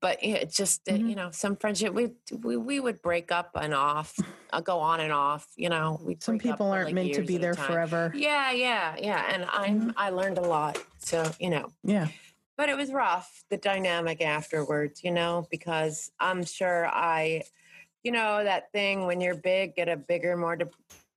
But 0.00 0.18
it's 0.22 0.56
just 0.56 0.88
uh, 0.88 0.92
Mhm. 0.92 1.08
you 1.10 1.14
know 1.16 1.30
some 1.30 1.56
friendship 1.56 1.92
we 1.94 2.12
we 2.42 2.56
we 2.56 2.80
would 2.80 3.02
break 3.02 3.30
up 3.32 3.50
and 3.54 3.74
off, 3.74 4.14
uh, 4.52 4.60
go 4.60 4.78
on 4.80 5.00
and 5.00 5.12
off. 5.12 5.46
You 5.56 5.68
know, 5.68 6.00
we 6.02 6.16
Some 6.20 6.38
people 6.38 6.70
aren't 6.70 6.92
meant 6.92 7.14
to 7.14 7.22
be 7.22 7.36
there 7.36 7.54
forever. 7.54 8.12
Yeah, 8.14 8.50
yeah, 8.52 8.96
yeah. 8.98 9.24
And 9.32 9.44
I'm 9.50 9.92
I 9.96 10.10
learned 10.10 10.38
a 10.38 10.42
lot. 10.46 10.82
So, 10.98 11.30
you 11.38 11.50
know, 11.50 11.70
Yeah. 11.84 12.08
but 12.56 12.68
it 12.68 12.76
was 12.76 12.90
rough, 12.92 13.44
the 13.50 13.56
dynamic 13.56 14.20
afterwards, 14.20 15.04
you 15.04 15.10
know, 15.12 15.46
because 15.50 16.10
I'm 16.18 16.44
sure 16.44 16.86
I 16.88 17.42
you 18.02 18.12
know, 18.12 18.44
that 18.44 18.70
thing 18.70 19.04
when 19.06 19.20
you're 19.20 19.34
big, 19.34 19.74
get 19.74 19.88
a 19.88 19.96
bigger, 19.96 20.36
more 20.36 20.54
de- 20.54 20.70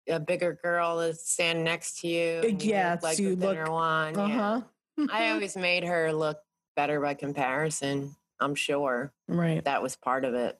a 0.07 0.19
bigger 0.19 0.53
girl 0.63 0.97
to 0.97 1.13
stand 1.13 1.63
next 1.63 1.99
to 2.01 2.07
you. 2.07 2.41
and 2.43 2.63
yeah, 2.63 2.97
like 3.03 3.17
so 3.17 3.21
you 3.23 3.35
look- 3.35 3.69
one. 3.69 4.17
Uh 4.17 4.25
yeah. 4.27 4.61
huh. 4.97 5.07
I 5.11 5.29
always 5.33 5.55
made 5.55 5.83
her 5.83 6.11
look 6.11 6.39
better 6.75 6.99
by 6.99 7.13
comparison. 7.13 8.15
I'm 8.39 8.55
sure 8.55 9.11
right. 9.27 9.63
that 9.65 9.81
was 9.81 9.95
part 9.95 10.25
of 10.25 10.33
it. 10.33 10.59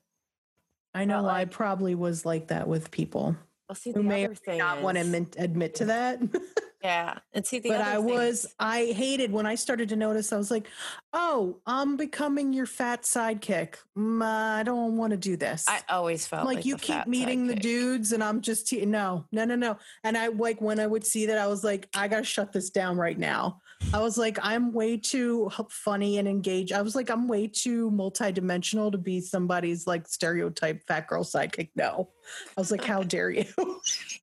I 0.94 1.06
know 1.06 1.24
But, 1.24 1.30
I 1.30 1.46
probably 1.46 1.96
was 1.96 2.26
like 2.26 2.48
that 2.48 2.68
with 2.68 2.92
people 2.92 3.36
Well, 3.68 3.76
see, 3.76 3.92
who 3.92 4.02
the 4.02 4.04
may 4.04 4.24
or 4.24 4.26
other 4.26 4.40
may 4.46 4.52
thing 4.52 4.58
not 4.60 4.82
want 4.82 4.98
to 4.98 5.02
admit, 5.02 5.36
admit 5.38 5.76
to 5.76 5.86
that. 5.86 6.20
Yeah. 6.84 7.18
And 7.34 7.46
see, 7.46 7.60
the 7.60 7.70
but 7.70 7.82
I 7.82 7.98
was 7.98 8.46
is- 8.46 8.56
I 8.58 8.86
hated 8.86 9.32
when 9.32 9.46
I 9.46 9.56
started 9.56 9.90
to 9.90 9.96
notice 9.98 10.32
I 10.32 10.38
was 10.38 10.50
like, 10.50 10.68
"Oh, 11.12 11.58
I'm 11.66 11.98
becoming 11.98 12.54
your 12.54 12.66
fat 12.66 13.02
sidekick. 13.02 13.76
Mm, 13.98 14.24
I 14.24 14.64
don't 14.64 14.96
want 14.96 15.12
to 15.12 15.18
do 15.18 15.36
this." 15.36 15.66
I 15.68 15.82
always 15.90 16.26
felt 16.26 16.46
like, 16.46 16.58
like, 16.58 16.66
you 16.66 16.78
keep 16.78 17.06
meeting 17.06 17.48
the 17.48 17.56
dudes 17.56 18.14
and 18.14 18.24
I'm 18.24 18.40
just 18.40 18.68
te- 18.68 18.86
no, 18.86 19.26
no, 19.32 19.44
no, 19.44 19.56
no. 19.56 19.78
And 20.06 20.18
I 20.18 20.28
like 20.28 20.62
when 20.62 20.80
I 20.80 20.88
would 20.88 21.06
see 21.06 21.26
that 21.26 21.38
I 21.38 21.48
was 21.48 21.66
like, 21.66 21.90
I 21.94 22.08
gotta 22.08 22.24
shut 22.24 22.54
this 22.54 22.70
down 22.70 22.98
right 22.98 23.18
now. 23.18 23.62
I 23.92 24.02
was 24.02 24.20
like, 24.20 24.38
I'm 24.44 24.72
way 24.72 24.98
too 24.98 25.50
funny 25.70 26.20
and 26.20 26.28
engaged. 26.28 26.74
I 26.74 26.84
was 26.84 26.94
like, 26.96 27.10
I'm 27.10 27.28
way 27.28 27.48
too 27.48 27.90
multidimensional 27.90 28.92
to 28.92 29.00
be 29.00 29.20
somebody's 29.20 29.88
like 29.88 30.08
stereotype 30.08 30.84
fat 30.88 31.08
girl 31.08 31.24
sidekick. 31.24 31.70
No, 31.76 32.10
I 32.56 32.62
was 32.62 32.70
like, 32.72 32.84
how 32.84 33.02
dare 33.16 33.32
you? 33.32 33.46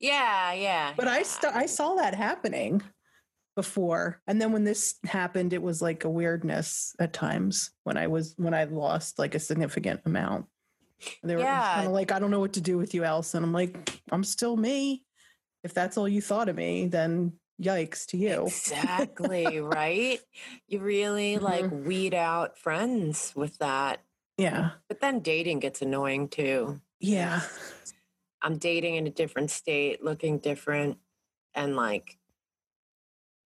Yeah, 0.00 0.52
yeah. 0.52 0.92
but 0.96 1.09
I 1.09 1.24
st- 1.24 1.55
I 1.55 1.66
saw 1.66 1.94
that 1.96 2.14
happening 2.14 2.81
before, 3.57 4.20
and 4.29 4.40
then 4.40 4.52
when 4.52 4.62
this 4.62 4.96
happened, 5.05 5.52
it 5.52 5.62
was 5.62 5.83
like 5.83 6.05
a 6.05 6.11
weirdness 6.11 6.94
at 7.00 7.12
times 7.12 7.70
when 7.83 7.96
I 7.96 8.07
was 8.07 8.35
when 8.37 8.55
I 8.55 8.64
lost 8.64 9.18
like 9.18 9.35
a 9.35 9.40
significant 9.40 10.00
amount. 10.07 10.46
And 11.22 11.31
they 11.31 11.35
were 11.35 11.42
Yeah. 11.42 11.74
kind 11.74 11.87
of 11.88 11.92
like, 11.92 12.12
I 12.12 12.20
don't 12.20 12.31
know 12.31 12.40
what 12.40 12.52
to 12.55 12.61
do 12.61 12.79
with 12.79 12.94
you, 12.94 13.02
Allison. 13.02 13.42
I'm 13.42 13.52
like, 13.52 14.00
I'm 14.12 14.22
still 14.24 14.57
me. 14.57 15.05
If 15.64 15.74
that's 15.74 15.98
all 15.98 16.09
you 16.09 16.22
thought 16.22 16.48
of 16.48 16.55
me, 16.57 16.87
then 16.87 17.33
yikes 17.61 18.07
to 18.07 18.16
you. 18.16 18.47
Exactly, 18.47 19.61
right? 19.61 20.21
You 20.69 20.81
really 20.81 21.38
like 21.38 21.64
Mm-hmm. 21.64 21.87
weed 21.87 22.14
out 22.14 22.59
friends 22.59 23.33
with 23.35 23.59
that. 23.59 24.03
Yeah. 24.38 24.71
But 24.88 25.01
then 25.01 25.21
dating 25.21 25.61
gets 25.61 25.83
annoying 25.83 26.29
too. 26.29 26.81
Yeah. 27.01 27.40
I'm 28.42 28.59
dating 28.59 28.97
in 28.97 29.07
a 29.07 29.11
different 29.11 29.51
state, 29.51 30.05
looking 30.05 30.38
different, 30.38 30.99
and 31.55 31.75
like, 31.75 32.19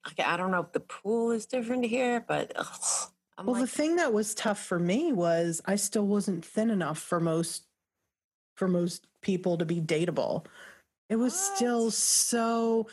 like 0.04 0.26
I 0.26 0.36
don't 0.36 0.50
know 0.50 0.60
if 0.60 0.72
the 0.72 0.80
pool 0.80 1.30
is 1.30 1.46
different 1.46 1.84
here, 1.86 2.24
but 2.26 2.52
ugh, 2.56 2.66
I'm 3.38 3.46
Well, 3.46 3.54
like, 3.54 3.62
the 3.62 3.68
thing 3.70 3.96
that 3.96 4.12
was 4.12 4.34
tough 4.34 4.58
for 4.58 4.78
me 4.78 5.12
was 5.12 5.62
I 5.64 5.76
still 5.76 6.06
wasn't 6.06 6.44
thin 6.44 6.70
enough 6.70 6.98
for 6.98 7.20
most 7.20 7.64
for 8.56 8.68
most 8.68 9.06
people 9.22 9.56
to 9.56 9.64
be 9.64 9.80
dateable. 9.80 10.44
It 11.08 11.16
was 11.16 11.38
still 11.38 11.90
so 11.90 12.88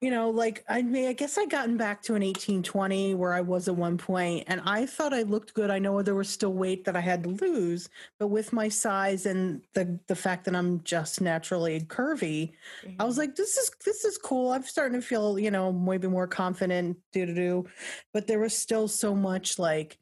you 0.00 0.10
know, 0.10 0.30
like 0.30 0.64
I 0.68 0.82
mean, 0.82 1.08
I 1.08 1.12
guess 1.12 1.36
I 1.36 1.46
gotten 1.46 1.76
back 1.76 2.02
to 2.02 2.14
an 2.14 2.22
1820 2.22 3.16
where 3.16 3.34
I 3.34 3.40
was 3.40 3.66
at 3.66 3.74
one 3.74 3.98
point 3.98 4.44
and 4.46 4.60
I 4.64 4.86
thought 4.86 5.12
I 5.12 5.22
looked 5.22 5.54
good. 5.54 5.70
I 5.70 5.80
know 5.80 6.00
there 6.02 6.14
was 6.14 6.28
still 6.28 6.52
weight 6.52 6.84
that 6.84 6.94
I 6.94 7.00
had 7.00 7.24
to 7.24 7.30
lose, 7.30 7.88
but 8.20 8.28
with 8.28 8.52
my 8.52 8.68
size 8.68 9.26
and 9.26 9.60
the 9.74 9.98
the 10.06 10.14
fact 10.14 10.44
that 10.44 10.54
I'm 10.54 10.84
just 10.84 11.20
naturally 11.20 11.80
curvy, 11.80 12.52
I 13.00 13.04
was 13.04 13.16
mhm. 13.16 13.18
like, 13.18 13.34
this 13.34 13.56
is 13.56 13.70
this 13.84 14.04
is 14.04 14.18
cool. 14.18 14.52
I'm 14.52 14.62
starting 14.62 15.00
to 15.00 15.06
feel, 15.06 15.36
you 15.36 15.50
know, 15.50 15.72
maybe 15.72 16.06
more 16.06 16.28
confident, 16.28 16.96
do 17.12 17.26
do 17.26 17.34
do. 17.34 17.64
But 18.12 18.28
there 18.28 18.38
was 18.38 18.56
still 18.56 18.86
so 18.86 19.16
much 19.16 19.58
like 19.58 19.98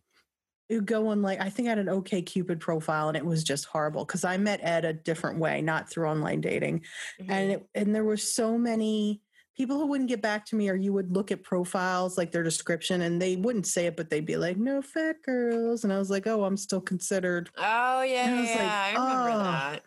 you 0.69 0.83
go 0.83 1.09
on 1.09 1.23
like 1.23 1.41
I 1.41 1.49
think 1.49 1.69
I 1.69 1.71
had 1.71 1.79
an 1.79 1.87
OkCupid 1.87 2.61
profile 2.61 3.09
and 3.09 3.17
it 3.17 3.25
was 3.25 3.45
just 3.45 3.65
horrible 3.65 4.05
because 4.05 4.25
I 4.25 4.37
met 4.37 4.61
Ed 4.63 4.85
a 4.85 4.93
different 4.93 5.39
way, 5.39 5.63
not 5.63 5.89
through 5.89 6.09
online 6.09 6.43
dating. 6.43 6.81
Mhm. 7.21 7.31
And 7.31 7.53
it, 7.53 7.69
and 7.75 7.95
there 7.95 8.05
were 8.05 8.17
so 8.17 8.59
many 8.59 9.23
people 9.57 9.79
who 9.79 9.87
wouldn't 9.87 10.09
get 10.09 10.21
back 10.23 10.45
to 10.47 10.57
me 10.57 10.69
or 10.69 10.75
you 10.77 10.93
would 10.93 11.13
look 11.13 11.31
at 11.33 11.43
profiles 11.43 12.19
like 12.19 12.31
their 12.33 12.43
description 12.43 13.03
and 13.03 13.21
they 13.23 13.37
wouldn't 13.37 13.67
say 13.67 13.87
it 13.87 13.97
but 13.97 14.11
they'd 14.11 14.27
be 14.27 14.37
like 14.37 14.57
no 14.57 14.83
fat 14.83 15.17
girls 15.23 15.85
and 15.85 15.93
I 15.93 15.99
was 15.99 16.11
like 16.11 16.27
oh 16.27 16.45
I'm 16.45 16.57
still 16.57 16.81
considered 16.81 17.51
oh 17.57 18.03
yeah, 18.03 18.25
I 18.25 18.35
yeah, 18.35 18.41
was 18.41 18.55
like, 18.55 18.73
I 18.73 18.93
remember 18.93 19.31
"Oh, 19.31 19.39
that. 19.43 19.83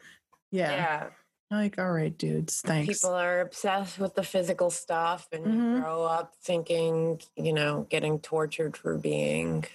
yeah, 0.52 0.72
Yeah. 0.72 1.10
like 1.52 1.78
all 1.80 1.92
right 1.92 2.16
dudes 2.18 2.62
thanks 2.62 3.00
People 3.02 3.16
are 3.16 3.42
obsessed 3.42 4.00
with 4.00 4.16
the 4.16 4.24
physical 4.24 4.70
stuff 4.72 5.28
and 5.32 5.46
Mhm. 5.46 5.82
grow 5.82 6.04
up 6.04 6.36
thinking, 6.42 7.22
you 7.36 7.54
know, 7.54 7.86
getting 7.90 8.20
tortured 8.20 8.76
for 8.76 8.98
being 8.98 9.66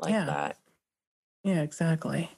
like 0.00 0.12
Yeah. 0.12 0.24
that. 0.26 0.58
yeah 1.44 1.62
exactly 1.62 2.30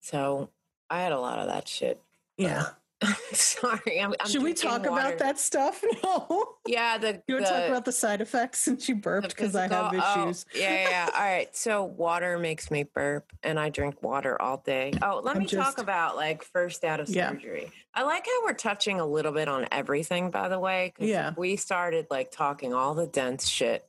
So 0.00 0.50
I 0.88 1.02
had 1.02 1.12
a 1.12 1.20
lot 1.20 1.38
of 1.38 1.46
that 1.46 1.68
shit. 1.68 2.02
yeah 2.36 2.70
Sorry, 3.32 4.00
I'm, 4.00 4.14
I'm 4.20 4.28
should 4.28 4.42
we 4.42 4.52
talk 4.52 4.80
water. 4.84 4.90
about 4.90 5.18
that 5.18 5.38
stuff 5.38 5.82
no 6.04 6.54
Yeah, 6.66 6.98
the 6.98 7.22
you 7.26 7.36
want 7.36 7.46
to 7.46 7.52
talk 7.52 7.68
about 7.68 7.84
the 7.86 7.92
side 7.92 8.20
effects 8.20 8.58
since 8.58 8.88
you 8.88 8.94
burped 8.94 9.28
because 9.30 9.56
I 9.56 9.68
have 9.68 9.94
oh, 9.94 10.22
issues 10.28 10.44
yeah, 10.54 10.70
yeah, 10.70 10.90
yeah. 10.90 11.10
All 11.14 11.22
right. 11.22 11.56
So 11.56 11.84
water 11.84 12.38
makes 12.38 12.70
me 12.70 12.82
burp, 12.84 13.32
and 13.42 13.58
I 13.58 13.70
drink 13.70 14.02
water 14.02 14.40
all 14.40 14.58
day. 14.58 14.92
Oh, 15.02 15.20
let 15.24 15.36
I'm 15.36 15.42
me 15.42 15.48
talk 15.48 15.78
about 15.78 16.16
like 16.16 16.42
first 16.44 16.84
out 16.84 17.00
of 17.00 17.08
Yeah. 17.08 17.30
surgery. 17.30 17.70
I 17.94 18.02
like 18.02 18.26
how 18.26 18.44
we're 18.44 18.52
touching 18.52 19.00
a 19.00 19.06
little 19.06 19.32
bit 19.32 19.48
on 19.48 19.66
everything. 19.72 20.30
By 20.30 20.48
the 20.48 20.58
way, 20.58 20.92
Yeah. 20.98 21.32
we 21.36 21.56
started 21.56 22.06
like 22.10 22.30
talking 22.30 22.74
all 22.74 22.94
the 22.94 23.06
dense 23.06 23.48
shit. 23.48 23.86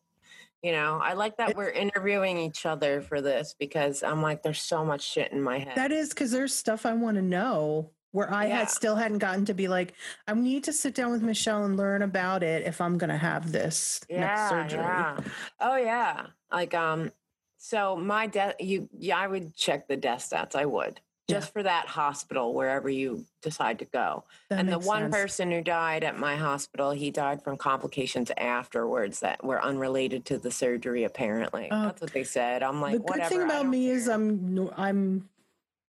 You 0.64 0.72
know, 0.74 1.00
I 1.04 1.14
like 1.14 1.38
that 1.38 1.56
we're 1.56 1.70
interviewing 1.72 2.38
each 2.38 2.66
other 2.68 3.02
for 3.02 3.20
this 3.20 3.56
because 3.60 4.04
I'm 4.04 4.22
like, 4.22 4.44
there's 4.44 4.62
so 4.62 4.86
much 4.86 5.02
shit 5.02 5.32
in 5.32 5.42
my 5.42 5.58
head. 5.58 5.76
That 5.76 5.92
is 5.92 6.10
because 6.10 6.32
there's 6.32 6.54
stuff 6.54 6.86
I 6.86 6.94
want 6.94 7.16
to 7.18 7.22
know 7.24 7.90
where 8.12 8.32
I 8.34 8.48
Yeah. 8.48 8.60
had 8.60 8.70
still 8.70 8.96
hadn't 8.96 9.20
gotten 9.20 9.46
to 9.46 9.54
be 9.54 9.68
like, 9.68 9.94
I 10.28 10.34
need 10.34 10.64
to 10.66 10.74
sit 10.74 10.94
down 10.96 11.12
with 11.12 11.22
Michele 11.22 11.64
and 11.64 11.78
learn 11.78 12.02
about 12.02 12.44
it 12.44 12.66
if 12.68 12.82
I'm 12.82 12.98
going 12.98 13.10
to 13.10 13.18
have 13.18 13.52
this 13.52 14.02
next 14.10 14.50
surgery. 14.50 14.80
Yeah. 14.80 15.18
Oh 15.60 15.76
yeah. 15.78 16.28
Like 16.52 16.74
um 16.74 17.12
so 17.58 17.96
my 17.96 18.28
death 18.28 18.56
you 18.60 18.90
yeah, 18.98 19.18
I 19.18 19.28
would 19.28 19.56
check 19.56 19.88
the 19.88 19.98
death 19.98 20.28
stats. 20.30 20.56
I 20.56 20.66
would. 20.66 21.00
Yeah. 21.28 21.38
Just 21.38 21.54
for 21.54 21.64
that 21.64 21.88
hospital 21.88 22.54
wherever 22.54 22.90
you 22.90 23.26
decide 23.42 23.80
to 23.80 23.86
go. 23.86 24.26
That 24.50 24.60
and 24.60 24.70
the 24.70 24.80
one 24.80 25.04
sense. 25.04 25.16
person 25.16 25.52
who 25.52 25.62
died 25.62 26.04
at 26.04 26.18
my 26.18 26.36
hospital, 26.36 26.92
he 26.92 27.12
died 27.12 27.42
from 27.44 27.56
complications 27.56 28.32
afterwards 28.36 29.22
that 29.22 29.42
were 29.44 29.64
unrelated 29.64 30.26
to 30.26 30.38
the 30.38 30.52
surgery 30.52 31.06
apparently. 31.06 31.70
Oh. 31.72 31.84
That's 31.84 32.02
what 32.02 32.12
they 32.12 32.26
said. 32.26 32.64
I'm 32.64 32.82
like 32.82 32.94
the 32.94 33.14
good 33.14 33.26
thing 33.28 33.44
about 33.44 33.68
me 33.68 33.90
is. 33.90 34.10
I'm 34.10 34.70
I'm 34.76 35.30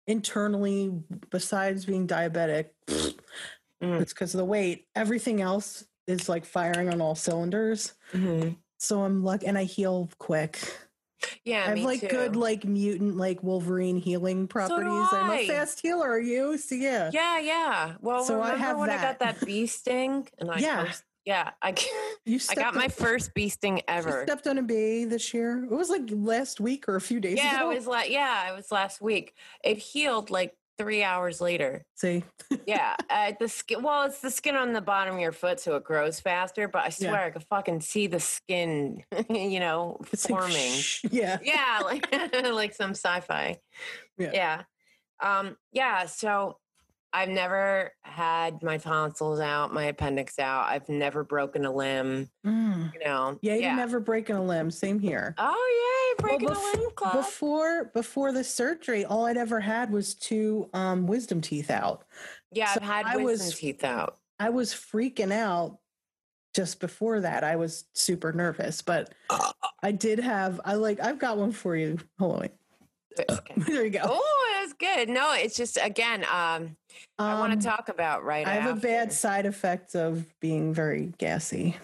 internally, 0.07 0.91
besides 1.29 1.85
being 1.85 2.07
diabetic, 2.07 2.69
Mm. 2.87 4.01
it's 4.01 4.11
because 4.13 4.33
of 4.33 4.39
the 4.39 4.45
weight. 4.45 4.87
Everything 4.95 5.39
else 5.41 5.85
is 6.07 6.27
like 6.27 6.45
firing 6.45 6.89
on 6.89 6.99
all 7.01 7.13
cylinders. 7.13 7.93
Mhm. 8.11 8.57
So 8.79 9.03
I'm 9.03 9.23
lucky, 9.23 9.45
and 9.45 9.57
I 9.57 9.65
heal 9.65 10.09
quick. 10.17 10.57
Yeah, 11.43 11.65
I 11.65 11.69
have 11.69 11.79
like 11.79 12.01
too. 12.01 12.07
good 12.07 12.35
like 12.35 12.63
mutant 12.63 13.17
like 13.17 13.41
Wolverine 13.43 13.97
healing 13.97 14.47
properties. 14.47 14.87
I'm 15.11 15.31
a 15.31 15.47
fast 15.47 15.81
healer. 15.81 16.09
Are 16.09 16.19
you? 16.19 16.57
So 16.57 16.75
yeah. 16.75 17.09
Yeah, 17.13 17.39
yeah. 17.39 17.95
Well, 18.01 18.23
So 18.23 18.35
I 18.41 18.51
remember 18.53 18.65
have 18.65 18.77
when 18.77 18.89
I 18.91 18.95
got 19.01 19.19
that. 19.19 19.39
that 19.39 19.45
bee 19.45 19.65
sting 19.67 20.27
and 20.39 20.49
I 20.51 20.57
Yeah. 20.59 20.91
Yeah, 21.27 21.51
I 21.61 21.75
You 22.25 22.39
I 22.49 22.55
got 22.55 22.73
my 22.73 22.87
first 23.03 23.33
bee 23.33 23.49
sting 23.49 23.81
ever. 23.87 24.23
stepped 24.23 24.47
on 24.47 24.57
a 24.57 24.63
bee 24.63 25.03
this 25.03 25.33
year. 25.33 25.65
It 25.65 25.71
was 25.71 25.89
like 25.89 26.03
last 26.09 26.59
week 26.61 26.87
or 26.87 26.95
a 26.95 27.01
few 27.01 27.19
days 27.19 27.37
Yeah, 27.37 27.57
ago. 27.57 27.69
it 27.69 27.75
was 27.75 27.85
like 27.85 28.09
yeah, 28.09 28.49
it 28.49 28.55
was 28.55 28.71
last 28.71 29.01
week. 29.01 29.33
It 29.63 29.77
healed 29.77 30.29
like 30.31 30.55
three 30.77 31.03
hours 31.03 31.41
later. 31.41 31.85
See, 31.95 32.23
Yeah, 32.65 32.95
uh, 33.09 33.33
the 33.39 33.49
skin. 33.49 33.83
Well, 33.83 34.03
it's 34.05 34.21
the 34.21 34.31
skin 34.31 34.55
on 34.55 34.71
the 34.71 34.79
bottom 34.81 35.15
of 35.15 35.19
your 35.21 35.33
foot, 35.33 35.59
so 35.59 35.75
it 35.75 35.83
grows 35.83 36.19
faster. 36.21 36.69
But 36.69 36.83
I 36.83 36.85
Yeah. 36.85 37.09
swear, 37.09 37.23
I 37.25 37.29
could 37.31 37.43
fucking 37.49 37.81
see 37.81 38.07
the 38.07 38.19
skin, 38.21 39.03
you 39.29 39.59
know, 39.59 39.99
it's 40.13 40.29
like, 40.29 40.39
forming. 40.39 40.71
shh, 40.71 41.03
yeah, 41.11 41.39
yeah, 41.43 41.81
like 41.83 42.07
like 42.43 42.73
some 42.73 42.91
sci-fi. 42.91 43.59
Yeah. 44.17 44.31
Yeah. 44.33 44.63
Um, 45.19 45.57
yeah. 45.73 46.05
So 46.05 46.59
I've 47.13 47.29
never 47.29 47.93
had 48.03 48.61
my 48.61 48.77
tonsils 48.77 49.39
out, 49.39 49.73
my 49.73 49.85
appendix 49.85 50.37
out. 50.39 50.67
I've 50.67 50.87
never 50.89 51.23
broken 51.23 51.65
a 51.65 51.71
limb. 51.71 52.29
Mm. 52.45 52.93
You 52.93 52.99
know. 53.05 53.39
yeah. 53.41 53.55
You 53.55 53.61
yeah. 53.61 53.75
never 53.75 53.99
breaking 53.99 54.35
a 54.35 54.43
limb. 54.43 54.69
Same 54.69 54.99
here. 54.99 55.33
Oh 55.37 56.13
yeah, 56.17 56.21
Breaking 56.21 56.49
bef- 56.49 56.75
a 56.75 56.77
limb 56.77 56.91
club. 56.91 57.13
Before 57.13 57.85
before 57.93 58.31
the 58.31 58.43
surgery, 58.43 59.05
all 59.05 59.25
I'd 59.25 59.37
ever 59.37 59.59
had 59.59 59.91
was 59.91 60.13
two 60.15 60.69
um, 60.73 61.07
wisdom 61.07 61.41
teeth 61.41 61.71
out. 61.71 62.03
yeah, 62.51 62.73
so 62.73 62.81
I've 62.81 62.87
had 62.87 63.05
I 63.07 63.15
wisdom 63.17 63.47
was- 63.47 63.59
teeth 63.59 63.83
out. 63.83 64.17
I 64.39 64.49
was 64.49 64.71
freaking 64.73 65.31
out 65.33 65.79
just 66.55 66.79
before 66.79 67.21
that. 67.21 67.43
I 67.43 67.55
was 67.55 67.85
super 67.93 68.31
nervous, 68.33 68.81
but 68.83 69.13
I 69.81 69.91
did 69.91 70.19
have. 70.19 70.61
I 70.65 70.73
like. 70.75 70.99
I've 70.99 71.17
got 71.19 71.37
one 71.37 71.51
for 71.51 71.75
you. 71.75 71.97
Hold 72.19 72.35
on. 72.35 72.41
Wait. 72.41 72.51
Okay. 73.29 73.53
there 73.57 73.83
you 73.83 73.89
go. 73.91 74.01
Oh, 74.03 74.61
it's 74.63 74.73
good. 74.73 75.09
No, 75.09 75.33
it's 75.33 75.55
just 75.55 75.77
again. 75.81 76.23
Um, 76.23 76.75
I 77.19 77.33
want 77.35 77.53
Um, 77.53 77.59
to 77.59 77.65
talk 77.65 77.89
about 77.89 78.23
right. 78.23 78.45
I 78.47 78.55
have 78.55 78.77
a 78.77 78.79
bad 78.79 79.11
side 79.13 79.45
effect 79.45 79.95
of 79.95 80.25
being 80.39 80.73
very 80.73 81.13
gassy. 81.17 81.75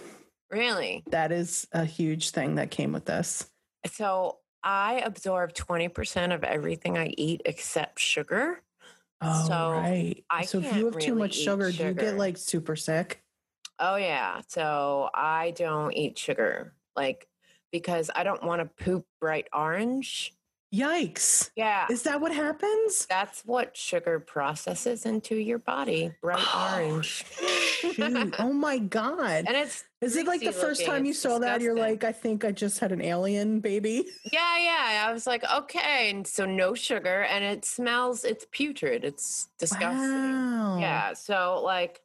Really? 0.51 1.03
That 1.07 1.31
is 1.31 1.67
a 1.71 1.83
huge 1.85 2.29
thing 2.31 2.55
that 2.55 2.69
came 2.71 2.91
with 2.91 3.05
this. 3.05 3.49
So 3.91 4.39
I 4.63 5.01
absorb 5.05 5.53
twenty 5.53 5.87
percent 5.87 6.31
of 6.31 6.43
everything 6.43 6.97
I 6.97 7.07
eat 7.17 7.41
except 7.45 7.99
sugar. 7.99 8.61
Oh, 9.21 9.45
So, 9.47 9.71
right. 9.71 10.23
I 10.29 10.45
so 10.45 10.59
if 10.59 10.75
you 10.75 10.85
have 10.85 10.99
too 10.99 11.15
much 11.15 11.37
eat 11.37 11.43
sugar, 11.43 11.71
do 11.71 11.85
you 11.85 11.93
get 11.93 12.17
like 12.17 12.37
super 12.37 12.75
sick? 12.75 13.21
Oh 13.79 13.95
yeah. 13.95 14.41
So 14.47 15.09
I 15.13 15.51
don't 15.51 15.91
eat 15.93 16.17
sugar, 16.17 16.73
like 16.95 17.27
because 17.71 18.11
I 18.15 18.23
don't 18.23 18.43
want 18.43 18.61
to 18.61 18.83
poop 18.83 19.05
bright 19.19 19.47
orange. 19.51 20.33
Yikes. 20.73 21.51
Yeah. 21.55 21.85
Is 21.89 22.01
that 22.03 22.19
what 22.19 22.33
happens? 22.33 23.05
That's 23.05 23.41
what 23.45 23.77
sugar 23.77 24.19
processes 24.19 25.05
into 25.05 25.35
your 25.35 25.59
body. 25.59 26.11
Bright 26.21 26.43
orange. 26.55 27.23
Shoot. 27.35 28.35
Oh 28.39 28.51
my 28.51 28.79
God. 28.79 29.43
And 29.47 29.55
it's 29.55 29.83
Is 30.01 30.15
it 30.15 30.25
like 30.25 30.39
the 30.41 30.51
first 30.51 30.81
looking. 30.81 30.93
time 30.93 31.05
you 31.05 31.11
It's 31.11 31.19
saw 31.19 31.37
that? 31.39 31.61
You're 31.61 31.77
like, 31.77 32.03
I 32.03 32.11
think 32.11 32.43
I 32.43 32.51
just 32.51 32.79
had 32.79 32.91
an 32.91 33.01
alien 33.01 33.59
baby. 33.59 34.05
Yeah, 34.31 34.57
yeah. 34.57 35.05
I 35.07 35.13
was 35.13 35.27
like, 35.27 35.43
okay. 35.43 36.09
And 36.09 36.25
so 36.25 36.45
no 36.45 36.73
sugar 36.73 37.21
and 37.23 37.43
it 37.43 37.65
smells, 37.65 38.23
it's 38.23 38.47
putrid. 38.51 39.03
It's 39.05 39.49
disgusting. 39.59 39.99
Wow. 39.99 40.77
Yeah. 40.79 41.13
So 41.13 41.61
like 41.63 42.01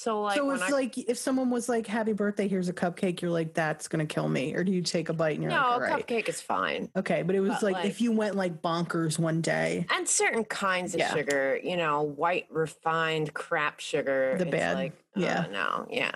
so 0.00 0.22
like 0.22 0.36
so 0.36 0.50
if 0.50 0.62
I 0.62 0.68
like 0.70 0.96
if 0.96 1.18
someone 1.18 1.50
was 1.50 1.68
like, 1.68 1.86
"Happy 1.86 2.12
birthday, 2.14 2.48
here's 2.48 2.68
a 2.68 2.72
cupcake," 2.72 3.20
you're 3.20 3.30
like, 3.30 3.52
"That's 3.52 3.86
gonna 3.86 4.06
kill 4.06 4.28
me," 4.28 4.54
or 4.54 4.64
do 4.64 4.72
you 4.72 4.80
take 4.80 5.08
a 5.10 5.12
bite 5.12 5.34
and 5.34 5.42
you're 5.42 5.52
No, 5.52 5.56
like, 5.58 5.66
a 5.66 5.72
"All 5.72 5.80
right"? 5.80 6.06
cupcake 6.06 6.28
is 6.28 6.40
fine. 6.40 6.90
Okay, 6.96 7.22
but 7.22 7.34
it 7.34 7.40
was 7.40 7.50
but, 7.50 7.62
like, 7.62 7.74
like- 7.74 7.84
if 7.86 8.00
you 8.00 8.12
went 8.12 8.34
like 8.34 8.62
bonkers 8.62 9.18
one 9.18 9.40
day, 9.42 9.86
And 9.90 10.08
certain 10.08 10.44
kinds 10.44 10.94
of 10.94 11.00
Yeah. 11.00 11.12
sugar, 11.12 11.60
you 11.62 11.76
know, 11.76 12.02
white 12.02 12.46
refined 12.50 13.34
crap 13.34 13.80
sugar. 13.80 14.36
The 14.38 14.46
bad- 14.46 14.76
Like, 14.76 14.92
yeah. 15.14 15.40
uh, 15.40 15.52
no, 15.52 15.86
yeah. 15.90 16.12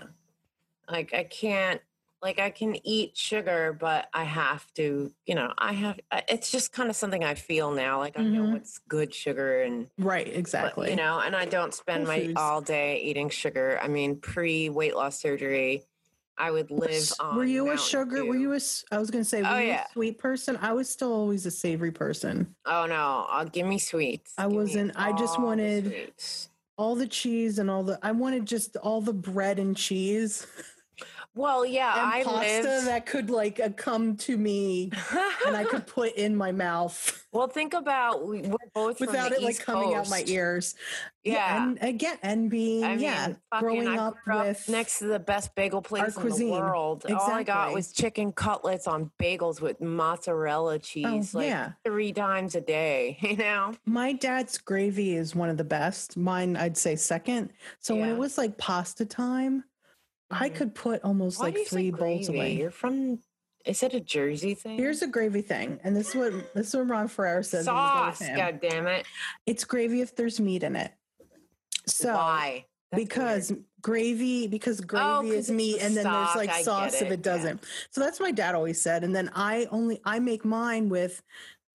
Like 0.90 1.12
I 1.14 1.24
can't. 1.24 1.80
Like 2.24 2.38
I 2.38 2.48
can 2.48 2.74
eat 2.86 3.18
sugar, 3.18 3.76
but 3.78 4.08
I 4.14 4.24
have 4.24 4.64
to. 4.76 5.12
You 5.26 5.34
know, 5.34 5.52
I 5.58 5.74
have. 5.74 6.00
It's 6.26 6.50
just 6.50 6.72
kind 6.72 6.88
of 6.88 6.96
something 6.96 7.22
I 7.22 7.34
feel 7.34 7.70
now. 7.70 7.98
Like 7.98 8.18
I 8.18 8.22
know 8.22 8.44
Mhm. 8.44 8.52
what's 8.54 8.78
good 8.88 9.12
sugar 9.14 9.60
and 9.62 9.88
right? 9.98 10.24
but, 10.24 10.34
Exactly. 10.34 10.88
you 10.90 10.96
know, 10.96 11.20
and 11.20 11.36
I 11.36 11.44
don't 11.44 11.74
spend 11.74 12.06
my 12.06 12.32
all 12.34 12.62
day 12.62 12.98
eating 13.02 13.28
sugar. 13.28 13.78
I 13.82 13.88
mean, 13.88 14.16
pre 14.20 14.70
weight 14.70 14.96
loss 14.96 15.20
surgery, 15.20 15.84
I 16.38 16.50
would 16.50 16.70
live 16.70 17.12
on. 17.20 17.36
were 17.36 17.44
you 17.44 17.64
a 17.64 17.66
Mountain 17.66 17.84
sugar? 17.84 18.24
Were 18.24 18.36
you 18.36 18.54
a? 18.54 18.60
I 18.90 18.96
was 18.96 19.10
gonna 19.10 19.22
say, 19.22 19.42
were 19.42 19.48
Oh, 19.48 19.58
you 19.58 19.66
yeah. 19.68 19.84
a 19.86 19.92
sweet 19.92 20.18
person? 20.18 20.56
I 20.62 20.72
was 20.72 20.88
still 20.88 21.12
always 21.12 21.44
a 21.44 21.50
savory 21.50 21.92
person. 21.92 22.56
Oh 22.64 22.86
no! 22.86 23.26
I'll 23.28 23.44
give 23.44 23.66
me 23.66 23.78
sweets. 23.78 24.32
I 24.38 24.44
Give 24.48 24.52
wasn't- 24.56 24.92
I 24.96 25.12
just 25.12 25.34
all 25.34 25.40
the 25.42 25.46
wanted- 25.46 26.12
All 26.78 26.96
the 26.96 27.06
cheese 27.06 27.58
and 27.58 27.70
all 27.70 27.84
the. 27.84 27.98
I 28.02 28.12
wanted 28.12 28.46
just 28.46 28.76
all 28.78 29.02
the 29.02 29.12
bread 29.12 29.58
and 29.58 29.76
cheese 29.76 30.44
Well, 31.34 31.66
yeah, 31.66 31.92
I 31.96 32.22
pasta 32.24 32.62
lived. 32.62 32.86
that 32.86 33.06
could 33.06 33.28
like 33.30 33.58
uh, 33.60 33.70
come 33.70 34.16
to 34.18 34.36
me 34.36 34.90
and 35.46 35.56
I 35.56 35.64
could 35.64 35.86
put 35.88 36.14
in 36.14 36.36
my 36.36 36.52
mouth 36.52 37.24
well, 37.34 37.48
think 37.48 37.74
about 37.74 38.24
we- 38.28 38.42
we're 38.42 38.56
both 38.74 38.98
from 38.98 39.08
without 39.08 39.32
it 39.32 39.42
like 39.42 39.54
East 39.54 39.62
coming 39.62 39.92
out 39.92 40.08
my 40.08 40.22
ears. 40.28 40.76
Yeah. 41.24 41.64
and 41.64 41.78
again, 41.82 42.16
and 42.22 42.48
being 42.48 42.84
I 42.84 42.94
yeah, 42.94 43.32
fucking, 43.50 43.58
growing 43.60 43.88
up 43.88 44.14
up 44.28 44.46
with 44.46 44.68
next 44.68 45.00
to 45.00 45.06
the 45.06 45.18
best 45.18 45.52
bagel 45.56 45.82
place 45.82 46.14
in 46.14 46.22
cuisine. 46.22 46.46
the 46.46 46.52
world. 46.52 47.04
All 47.10 47.20
I 47.32 47.42
got 47.42 47.72
was 47.72 47.90
chicken 47.92 48.30
cutlets 48.30 48.86
on 48.86 49.10
bagels 49.20 49.60
with 49.60 49.80
mozzarella 49.80 50.78
cheese, 50.78 51.34
like 51.34 51.46
Oh, 51.46 51.48
yeah. 51.48 51.72
three 51.84 52.12
times 52.12 52.54
a 52.54 52.60
day. 52.60 53.18
You 53.34 53.36
know? 53.38 53.74
My 53.84 54.12
dad's 54.12 54.58
gravy 54.58 55.16
is 55.16 55.34
one 55.34 55.48
of 55.48 55.56
the 55.56 55.64
best. 55.64 56.16
Mine, 56.16 56.56
I'd 56.56 56.76
say 56.76 56.94
second. 56.94 57.50
So 57.80 57.96
when 57.96 58.10
it 58.10 58.16
was 58.16 58.38
like 58.38 58.58
pasta 58.58 59.04
time, 59.04 59.64
I 60.30 60.48
Mhm. 60.50 60.54
could 60.54 60.74
put 60.74 61.02
almost 61.04 61.38
Why 61.38 61.46
like 61.46 61.54
do 61.54 61.60
you 61.60 61.66
say 61.66 61.70
three 61.76 61.90
bowls 61.90 62.28
away. 62.28 62.54
You're 62.54 62.70
from? 62.70 63.20
Is 63.64 63.82
it 63.82 63.94
a 63.94 64.00
Jersey 64.00 64.54
thing? 64.54 64.76
Here's 64.78 65.00
a 65.02 65.06
gravy 65.06 65.40
thing, 65.42 65.80
and 65.84 65.96
this 65.96 66.10
is 66.10 66.14
what 66.14 66.54
this 66.54 66.68
is 66.68 66.74
what 66.76 66.88
Ron 66.88 67.08
Ferrara 67.08 67.42
says. 67.44 67.66
when 67.66 67.74
we 67.74 67.80
go 67.80 68.06
with 68.06 68.16
sauce. 68.16 68.28
God 68.36 68.60
damn 68.60 68.86
it! 68.86 69.06
It's 69.46 69.64
gravy 69.64 70.00
if 70.02 70.14
there's 70.16 70.38
meat 70.40 70.62
in 70.62 70.76
it. 70.76 70.92
So 71.86 72.14
Why? 72.14 72.66
That's 72.90 73.02
because 73.04 73.50
weird. 73.52 73.64
gravy 73.82 74.46
because 74.46 74.80
gravy 74.80 75.04
Oh, 75.04 75.32
is 75.32 75.50
meat 75.50 75.80
and 75.80 75.96
then 75.96 76.04
there's 76.04 76.36
like 76.36 76.64
sauce 76.64 76.94
if 76.94 77.08
it, 77.08 77.12
it 77.12 77.22
doesn't 77.22 77.62
so 77.90 78.00
that's 78.00 78.20
what 78.20 78.26
my 78.26 78.32
dad 78.32 78.54
always 78.54 78.80
said 78.80 79.02
and 79.04 79.14
then 79.14 79.30
i 79.34 79.66
only 79.72 80.00
i 80.04 80.18
make 80.20 80.44
mine 80.44 80.88
with 80.88 81.20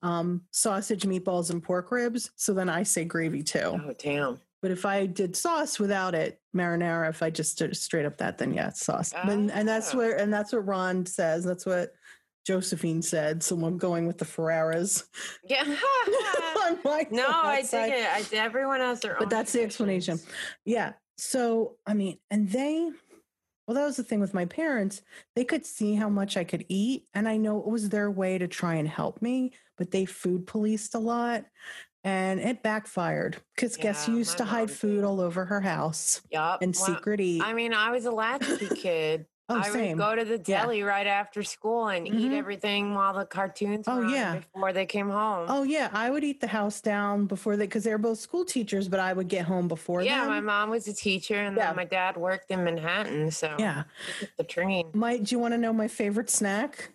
um 0.02 0.42
sausage 0.52 1.04
meatballs 1.04 1.52
and 1.52 1.62
pork 1.62 1.92
ribs 1.92 2.32
so 2.38 2.54
then 2.54 2.70
i 2.70 2.84
say 2.84 3.04
gravy 3.04 3.44
too 3.44 3.60
oh 3.86 3.94
damn. 4.00 4.40
but 4.62 4.72
if 4.72 4.86
i 4.86 5.06
did 5.06 5.36
sauce 5.36 5.78
without 5.78 6.16
it 6.16 6.39
marinara 6.56 7.10
if 7.10 7.22
i 7.22 7.30
just 7.30 7.62
straight 7.76 8.06
up 8.06 8.18
that 8.18 8.38
then 8.38 8.54
yeah 8.54 8.68
it's 8.70 8.84
sauce 8.86 9.14
but, 9.14 9.30
and 9.30 9.68
that's 9.68 9.94
Ah. 9.94 9.98
where 9.98 10.18
and 10.18 10.34
that's 10.34 10.52
what 10.52 10.66
ron 10.66 11.06
says 11.06 11.44
that's 11.44 11.66
what 11.66 11.92
josephine 12.48 13.02
said 13.02 13.44
so 13.44 13.56
i'm 13.64 13.78
going 13.78 14.08
with 14.08 14.18
the 14.18 14.26
ferraras 14.26 15.04
Yeah. 15.44 15.64
I'm 16.62 16.78
like, 16.84 17.12
no, 17.12 17.26
I 17.28 17.62
dig 17.62 17.92
it. 17.94 18.08
I, 18.08 18.24
everyone 18.38 18.80
has 18.80 19.00
their 19.00 19.14
own. 19.14 19.20
but 19.20 19.30
that's 19.30 19.52
the 19.54 19.62
explanation 19.64 20.20
yeah 20.66 20.94
so 21.18 21.76
i 21.86 21.94
mean 21.94 22.18
and 22.32 22.50
they 22.50 22.90
well 23.68 23.76
that 23.76 23.86
was 23.86 23.98
the 23.98 24.04
thing 24.04 24.20
with 24.20 24.34
my 24.34 24.46
parents 24.46 25.02
they 25.36 25.44
could 25.44 25.66
see 25.66 25.96
how 25.96 26.10
much 26.10 26.38
i 26.38 26.44
could 26.44 26.66
eat 26.70 27.06
and 27.14 27.28
i 27.28 27.38
know 27.38 27.60
it 27.60 27.68
was 27.68 27.90
their 27.90 28.10
way 28.10 28.38
to 28.38 28.48
try 28.48 28.76
and 28.76 28.88
help 28.88 29.22
me 29.22 29.52
but 29.78 29.92
they 29.92 30.06
food 30.06 30.48
policed 30.48 30.96
a 30.96 31.00
lot 31.00 31.46
and 32.04 32.40
it 32.40 32.64
backfired 32.64 33.38
because 33.56 33.76
guess 33.78 34.06
who 34.06 34.14
used 34.18 34.38
to 34.38 34.46
hide 34.46 34.72
food 34.72 34.98
did. 34.98 35.04
all 35.04 35.20
over 35.20 35.46
her 35.46 35.62
house 35.62 36.22
Yup. 36.32 36.62
and 36.62 36.76
well, 36.76 36.86
secret 36.96 37.20
eat 37.20 37.42
I 37.44 37.54
mean, 37.54 37.74
I 37.74 37.92
was 37.92 38.06
a 38.06 38.12
latchkey 38.12 38.70
kid. 38.76 39.26
oh 39.50 39.58
I 39.58 39.64
same 39.70 39.98
would 39.98 40.04
go 40.04 40.16
to 40.16 40.24
the 40.24 40.42
Yeah. 40.46 40.62
deli 40.62 40.82
right 40.84 41.08
after 41.08 41.44
school 41.44 41.88
and 41.88 42.08
eat 42.08 42.32
Mhm. 42.32 42.38
everything 42.38 42.94
while 42.94 43.14
the 43.14 43.26
cartoons 43.26 43.86
Oh, 43.88 43.98
were 43.98 44.06
on 44.06 44.12
yeah. 44.14 44.36
before 44.40 44.72
they 44.72 44.86
came 44.86 45.10
home. 45.10 45.48
oh 45.50 45.64
yeah 45.64 45.90
i 45.92 46.10
would 46.10 46.24
eat 46.24 46.40
the 46.40 46.48
house 46.48 46.80
down 46.82 47.26
before 47.26 47.58
they 47.58 47.66
because 47.66 47.84
they 47.84 47.92
were 47.92 47.98
both 47.98 48.20
school 48.20 48.46
teachers 48.46 48.88
but 48.88 49.00
i 49.02 49.12
would 49.12 49.28
get 49.28 49.46
home 49.46 49.68
before 49.68 50.04
yeah, 50.04 50.20
them 50.20 50.28
my 50.28 50.40
mom 50.40 50.70
was 50.70 50.88
a 50.88 50.94
teacher, 50.94 51.36
and 51.36 51.58
Yeah. 51.58 51.68
then 51.68 51.76
my 51.76 51.86
dad 51.86 52.16
worked 52.16 52.50
in 52.52 52.64
Manhattan, 52.64 53.32
so 53.32 53.56
yeah 53.60 53.84
the 54.38 54.44
train. 54.46 54.92
my 54.94 55.18
do 55.18 55.36
you 55.36 55.40
want 55.40 55.54
to 55.54 55.58
know 55.58 55.74
my 55.74 55.88
favorite 55.90 56.30
snack 56.30 56.92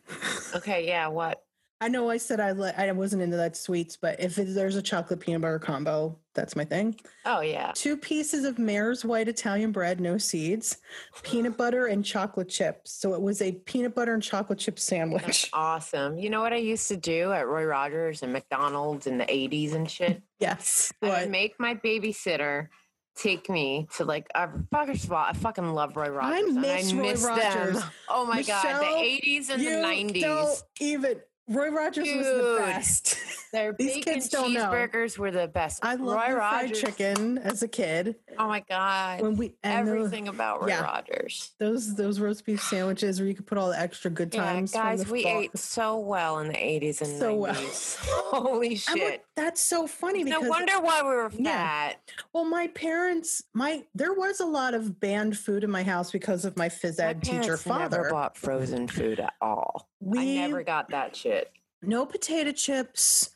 Okay, 0.55 0.87
yeah, 0.87 1.09
what? 1.09 1.44
I 1.85 1.89
know 1.89 2.09
I 2.09 2.16
said 2.16 2.41
I 2.41 2.53
li- 2.53 2.72
I 2.78 2.91
wasn't 2.93 3.20
into 3.22 3.37
that 3.37 3.57
sweets, 3.57 3.97
but 3.97 4.18
if 4.18 4.39
it, 4.39 4.55
there's 4.55 4.76
a 4.76 4.80
chocolate 4.82 5.20
peanut 5.20 5.43
butter 5.43 5.59
combo, 5.59 6.18
that's 6.32 6.57
my 6.57 6.64
thing. 6.64 6.99
Oh 7.26 7.41
yeah, 7.43 7.72
Two 7.74 7.97
pieces 7.99 8.45
of 8.47 8.59
Mare's 8.59 9.05
white 9.05 9.28
Italian 9.28 9.70
bread, 9.70 10.01
no 10.01 10.16
seeds, 10.16 10.78
peanut 11.22 11.57
butter 11.59 11.87
and 11.87 12.03
chocolate 12.03 12.49
chips. 12.49 12.91
So 12.93 13.12
it 13.12 13.20
was 13.20 13.43
a 13.43 13.53
peanut 13.53 13.95
butter 13.95 14.14
and 14.14 14.22
chocolate 14.22 14.59
chip 14.59 14.76
that's 14.76 14.85
sandwich. 14.85 15.51
awesome. 15.53 16.16
You 16.16 16.30
know 16.30 16.41
what 16.41 16.55
I 16.55 16.57
used 16.57 16.89
to 16.89 16.97
do 16.97 17.32
at 17.32 17.47
Roy 17.47 17.64
Rogers 17.64 18.22
and 18.22 18.32
McDonald's 18.32 19.07
in 19.07 19.18
the 19.18 19.26
'80s 19.26 19.74
and 19.74 19.91
shit? 19.91 20.22
yes. 20.41 20.91
I 21.03 21.07
What? 21.09 21.20
would 21.20 21.30
make 21.30 21.61
my 21.61 21.74
babysitter 21.74 22.68
take 23.16 23.49
me 23.51 23.87
to 23.97 24.05
like 24.05 24.26
uh, 24.35 24.49
first 24.72 25.05
of 25.05 25.12
all, 25.12 25.24
I 25.24 25.35
fucking 25.35 25.72
love 25.74 25.97
Roy 25.97 26.09
Rogers. 26.09 26.57
I 26.57 26.61
miss 26.61 26.91
and 26.93 26.99
I 26.99 27.03
Roy 27.03 27.11
miss 27.11 27.24
Rogers. 27.24 27.78
them. 27.80 27.91
Oh 28.09 28.24
my 28.26 28.43
god, 28.43 28.80
the 28.82 28.97
eighties 29.03 29.51
and 29.51 29.62
the 29.64 29.82
nineties. 29.82 30.22
don't 30.22 30.62
even. 30.80 31.20
Roy 31.49 31.69
Rogers 31.69 32.09
was 32.09 32.27
the 32.27 32.57
best. 32.59 33.17
Their 33.53 33.73
These 33.75 33.95
bacon 33.97 34.15
kids 34.15 34.29
don't 34.31 34.53
know. 34.53 34.65
cheeseburgers 34.65 35.19
were 35.19 35.31
the 35.31 35.47
best. 35.47 35.85
I 35.85 35.95
love 35.95 36.17
Roy 36.17 36.27
their 36.29 36.37
fried 36.37 36.75
chicken 36.75 37.39
as 37.39 37.63
a 37.63 37.69
kid. 37.69 38.17
Oh 38.39 38.49
my 38.49 38.61
god, 38.61 39.21
When 39.21 39.37
we 39.37 39.53
everything 39.63 40.27
about 40.29 40.63
Roy 40.63 40.69
yeah. 40.69 40.83
Rogers. 40.83 41.53
those 41.59 41.95
those 41.95 42.19
roast 42.19 42.45
beef 42.47 42.63
sandwiches 42.63 43.21
where 43.21 43.29
you 43.29 43.35
could 43.35 43.47
put 43.47 43.59
all 43.59 43.69
the 43.69 43.79
extra 43.79 44.11
good 44.11 44.35
Yeah, 44.35 44.43
times. 44.45 44.73
from 44.73 44.81
guys, 44.83 45.05
the 45.05 45.13
we 45.13 45.23
fall- 45.23 45.41
ate 45.41 45.59
so 45.59 45.99
well 45.99 46.39
in 46.41 46.49
the 46.49 46.57
eighties 46.65 47.01
and 47.03 47.19
So 47.19 47.35
well. 47.35 47.55
Holy 48.09 48.75
shit! 48.77 49.24
That's 49.37 49.61
so 49.61 49.87
funny 49.87 50.22
No 50.24 50.39
because 50.41 50.49
wonder 50.51 50.80
why 50.80 51.03
we 51.03 51.09
were 51.09 51.30
Yeah. 51.37 51.57
fat. 51.91 52.11
Well, 52.32 52.45
my 52.45 52.68
parents, 52.68 53.43
my 53.53 53.85
there 53.95 54.12
was 54.12 54.41
a 54.41 54.47
lot 54.47 54.74
of 54.74 55.01
banned 55.01 55.37
food 55.39 55.64
in 55.64 55.70
my 55.70 55.82
house 55.82 56.12
because 56.12 56.45
of 56.45 56.57
my 56.57 56.68
phys 56.68 56.99
My 56.99 57.05
ed 57.07 57.22
teacher 57.22 57.41
parents 57.41 57.66
never 57.66 57.89
father. 57.89 58.11
bought 58.11 58.37
frozen 58.37 58.87
food 58.89 59.18
at 59.20 59.35
all. 59.41 59.89
We 60.01 60.20
I 60.20 60.47
never 60.47 60.62
got 60.62 60.91
that 60.91 61.16
shit. 61.16 61.53
no 61.82 62.07
potato 62.07 62.53
chips, 62.53 63.30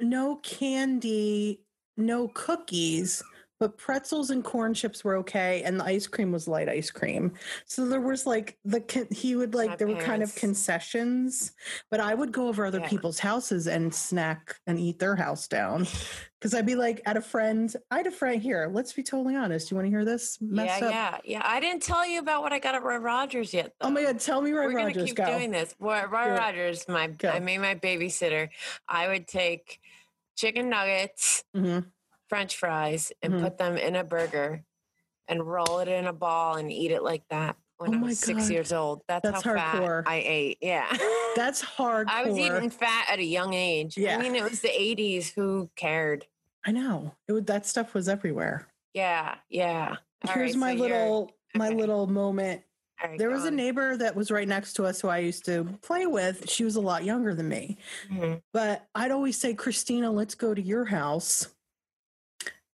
no 0.00 0.36
candy, 0.36 1.60
no 1.96 2.28
cookies, 2.28 3.22
but 3.60 3.78
pretzels 3.78 4.30
and 4.30 4.42
corn 4.44 4.74
chips 4.74 5.04
were 5.04 5.16
okay, 5.16 5.62
and 5.62 5.78
the 5.78 5.84
ice 5.84 6.06
cream 6.06 6.32
was 6.32 6.48
light 6.48 6.68
ice 6.68 6.90
cream. 6.90 7.32
So 7.66 7.86
there 7.86 8.00
was 8.00 8.26
like 8.26 8.58
the 8.64 8.80
con- 8.80 9.08
he 9.10 9.36
would 9.36 9.54
like 9.54 9.70
My 9.70 9.76
there 9.76 9.88
were 9.88 9.96
kind 9.96 10.22
of 10.22 10.34
concessions, 10.34 11.52
but 11.90 12.00
I 12.00 12.14
would 12.14 12.32
go 12.32 12.48
over 12.48 12.66
other 12.66 12.80
Yeah. 12.80 12.88
people's 12.88 13.18
houses 13.18 13.66
and 13.66 13.94
snack 13.94 14.56
and 14.66 14.78
eat 14.78 14.98
their 14.98 15.16
house 15.16 15.46
down. 15.48 15.86
Because 16.40 16.52
I'd 16.54 16.66
be 16.66 16.74
like 16.74 17.00
at 17.06 17.16
a 17.16 17.22
friend, 17.22 17.74
I 17.90 17.96
had 17.98 18.06
a 18.06 18.10
friend 18.10 18.42
here. 18.42 18.68
Let's 18.70 18.92
be 18.92 19.02
totally 19.02 19.34
honest. 19.34 19.70
You 19.70 19.76
want 19.76 19.86
to 19.86 19.90
hear 19.90 20.04
this? 20.04 20.36
Messed 20.42 20.80
yeah, 20.82 20.86
up. 20.88 20.92
yeah, 20.92 21.18
yeah. 21.38 21.42
I 21.44 21.58
didn't 21.58 21.82
tell 21.82 22.06
you 22.06 22.18
about 22.18 22.42
what 22.42 22.52
I 22.52 22.58
got 22.58 22.74
at 22.74 22.82
Roy 22.82 22.96
Rogers 22.98 23.54
yet. 23.54 23.72
Though. 23.80 23.86
Oh 23.88 23.90
my 23.90 24.02
god, 24.02 24.20
tell 24.20 24.42
me 24.42 24.50
Roy 24.50 24.66
We're 24.66 24.76
gonna 24.78 24.92
keep 24.92 25.14
go. 25.14 25.24
doing 25.24 25.50
this. 25.52 25.74
Roy, 25.78 26.02
Roy. 26.04 26.30
Rogers, 26.32 26.84
my 26.86 27.06
Go. 27.06 27.30
I 27.30 27.38
made 27.38 27.58
my 27.58 27.76
babysitter. 27.76 28.48
I 28.86 29.08
would 29.08 29.26
take 29.26 29.80
chicken 30.36 30.68
nuggets, 30.68 31.44
Mhm. 31.56 31.86
French 32.28 32.56
fries, 32.56 33.12
and 33.22 33.34
Mhm. 33.34 33.42
put 33.42 33.58
them 33.58 33.76
in 33.76 33.96
a 33.96 34.04
burger, 34.04 34.64
and 35.28 35.46
roll 35.46 35.78
it 35.80 35.88
in 35.88 36.06
a 36.06 36.12
ball 36.12 36.56
and 36.56 36.70
eat 36.72 36.90
it 36.90 37.02
like 37.02 37.26
that. 37.28 37.56
When 37.78 37.94
Oh 37.94 37.98
I 37.98 38.02
was 38.02 38.18
six 38.20 38.42
God. 38.44 38.50
years 38.52 38.72
old. 38.72 39.02
That's, 39.08 39.22
That's 39.24 39.42
how 39.42 39.54
hardcore. 39.54 40.04
fat 40.04 40.10
I 40.10 40.22
ate. 40.24 40.58
Yeah. 40.60 40.86
That's 41.36 41.60
hard. 41.60 42.08
I 42.08 42.24
was 42.24 42.38
eating 42.38 42.70
fat 42.70 43.08
at 43.10 43.18
a 43.18 43.24
young 43.24 43.52
age. 43.52 43.96
Yeah. 43.96 44.16
I 44.16 44.22
mean, 44.22 44.36
it 44.36 44.44
was 44.44 44.60
the 44.60 44.68
80s. 44.68 45.30
Who 45.34 45.68
cared? 45.74 46.26
I 46.64 46.70
know. 46.70 47.14
It 47.26 47.32
would, 47.32 47.46
that 47.48 47.66
stuff 47.66 47.92
was 47.92 48.08
everywhere. 48.08 48.68
Yeah. 48.94 49.34
Yeah. 49.48 49.96
All 50.26 50.32
Here's 50.34 50.52
right, 50.52 50.60
my 50.60 50.74
so 50.76 50.80
little 50.82 51.32
my 51.56 51.66
okay. 51.68 51.76
little 51.76 52.06
moment. 52.06 52.62
Right, 53.02 53.18
There 53.18 53.30
was 53.30 53.44
a 53.44 53.50
neighbor 53.50 53.96
that 53.96 54.14
was 54.14 54.30
right 54.30 54.46
next 54.46 54.74
to 54.74 54.84
us 54.86 55.00
who 55.00 55.08
I 55.08 55.18
used 55.18 55.44
to 55.46 55.64
play 55.82 56.06
with. 56.06 56.48
She 56.48 56.64
was 56.64 56.76
a 56.76 56.80
lot 56.80 57.02
younger 57.04 57.34
than 57.34 57.48
me. 57.48 57.76
Mhm. 58.08 58.40
But 58.52 58.86
I'd 58.94 59.10
always 59.10 59.36
say, 59.36 59.52
Christina, 59.52 60.10
let's 60.12 60.36
go 60.36 60.54
to 60.54 60.62
your 60.62 60.84
house 60.84 61.48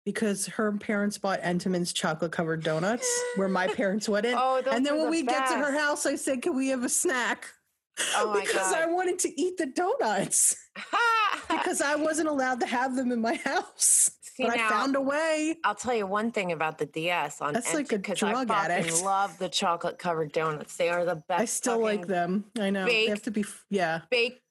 because 0.07 0.47
her 0.47 0.73
parents 0.73 1.19
bought 1.19 1.43
Entenmann's 1.43 1.93
chocolate 1.93 2.33
covered 2.33 2.63
donuts 2.63 3.07
where 3.35 3.49
my 3.49 3.67
parents 3.67 4.09
wouldn't. 4.09 4.39
Oh, 4.41 4.63
those 4.65 4.73
and 4.73 4.87
then 4.87 4.95
when 4.95 5.07
the 5.07 5.11
we 5.11 5.23
get 5.25 5.49
to 5.49 5.55
her 5.57 5.77
house, 5.79 6.07
I 6.07 6.15
said, 6.17 6.41
Can 6.41 6.57
we 6.57 6.69
have 6.69 6.85
a 6.85 6.89
snack? 6.89 7.47
Oh 8.15 8.33
my 8.33 8.41
because 8.47 8.71
God. 8.73 8.75
I 8.75 8.87
wanted 8.87 9.19
to 9.21 9.41
eat 9.41 9.59
the 9.59 9.67
donuts 9.67 10.57
because 11.51 11.83
I 11.83 11.97
wasn't 11.97 12.29
allowed 12.29 12.61
to 12.61 12.67
have 12.67 12.97
them 12.97 13.11
in 13.13 13.21
my 13.21 13.35
house. 13.35 14.13
See, 14.23 14.45
but 14.47 14.57
now- 14.57 14.67
I 14.67 14.71
found 14.71 14.95
a 14.97 15.01
way. 15.01 15.57
I'll 15.65 15.75
tell 15.75 15.95
you 15.95 16.07
one 16.07 16.31
thing 16.31 16.53
about 16.53 16.79
the 16.79 16.87
DS 16.87 17.41
on 17.41 17.55
That's 17.55 17.75
like 17.75 17.91
a 17.93 17.97
I 17.97 18.15
drug 18.15 18.49
fucking 18.49 18.51
addict. 18.73 19.03
love 19.03 19.37
the 19.39 19.49
chocolate 19.49 19.99
covered 19.99 20.31
donuts. 20.33 20.77
They 20.77 20.89
are 20.89 21.05
the 21.05 21.17
best. 21.17 21.41
I 21.41 21.45
still 21.47 21.79
like 21.81 22.07
them. 22.07 22.45
I 22.59 22.71
know. 22.71 22.85
They 22.87 23.07
have 23.07 23.23
to 23.23 23.31
be, 23.31 23.45
yeah. 23.71 24.03
Baked 24.11 24.43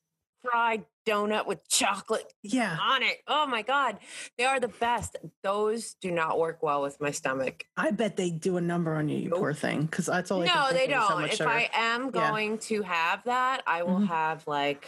fried 0.49 0.85
donut 1.05 1.45
with 1.45 1.67
chocolate 1.69 2.33
Yeah. 2.41 2.77
on 2.81 3.03
it. 3.03 3.17
Oh 3.27 3.45
my 3.45 3.61
god, 3.61 3.99
they 4.37 4.43
are 4.45 4.59
the 4.59 4.67
best. 4.67 5.17
Those 5.43 5.93
do 6.01 6.09
not 6.11 6.39
work 6.39 6.63
well 6.63 6.81
with 6.81 6.99
my 6.99 7.11
stomach. 7.11 7.65
I 7.77 7.91
bet 7.91 8.17
they 8.17 8.31
do 8.31 8.57
a 8.57 8.61
number 8.61 8.95
on 8.95 9.07
you, 9.09 9.17
you 9.17 9.29
Nope. 9.29 9.39
poor 9.39 9.53
thing. 9.53 9.83
Because 9.85 10.07
that's 10.07 10.31
all 10.31 10.41
I 10.43 10.47
can 10.47 10.55
no, 10.55 10.73
they 10.73 10.85
of 10.85 10.89
is 10.89 10.95
how 10.95 11.07
don't. 11.09 11.21
much 11.21 11.31
If 11.31 11.37
sugar. 11.37 11.49
I 11.49 11.69
am 11.73 12.05
Yeah. 12.05 12.11
going 12.11 12.57
to 12.59 12.81
have 12.83 13.23
that, 13.25 13.61
I 13.67 13.83
will 13.83 13.99
Mhm. 13.99 14.07
have 14.07 14.47
like 14.47 14.87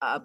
a 0.00 0.22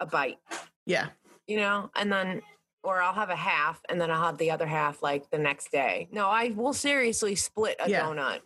a 0.00 0.06
bite, 0.06 0.38
yeah. 0.86 1.08
you 1.46 1.56
know, 1.56 1.90
and 1.96 2.12
then 2.12 2.42
or 2.82 3.00
I'll 3.00 3.14
have 3.14 3.30
a 3.30 3.36
half 3.36 3.80
and 3.88 3.98
then 4.00 4.10
I'll 4.10 4.22
have 4.24 4.36
the 4.38 4.50
other 4.50 4.66
half 4.66 5.02
like 5.02 5.30
the 5.30 5.38
next 5.38 5.70
day. 5.72 6.06
No, 6.12 6.28
I 6.28 6.48
will 6.50 6.74
seriously 6.74 7.34
split 7.34 7.76
a 7.80 7.88
Yeah. 7.88 8.02
donut. 8.02 8.40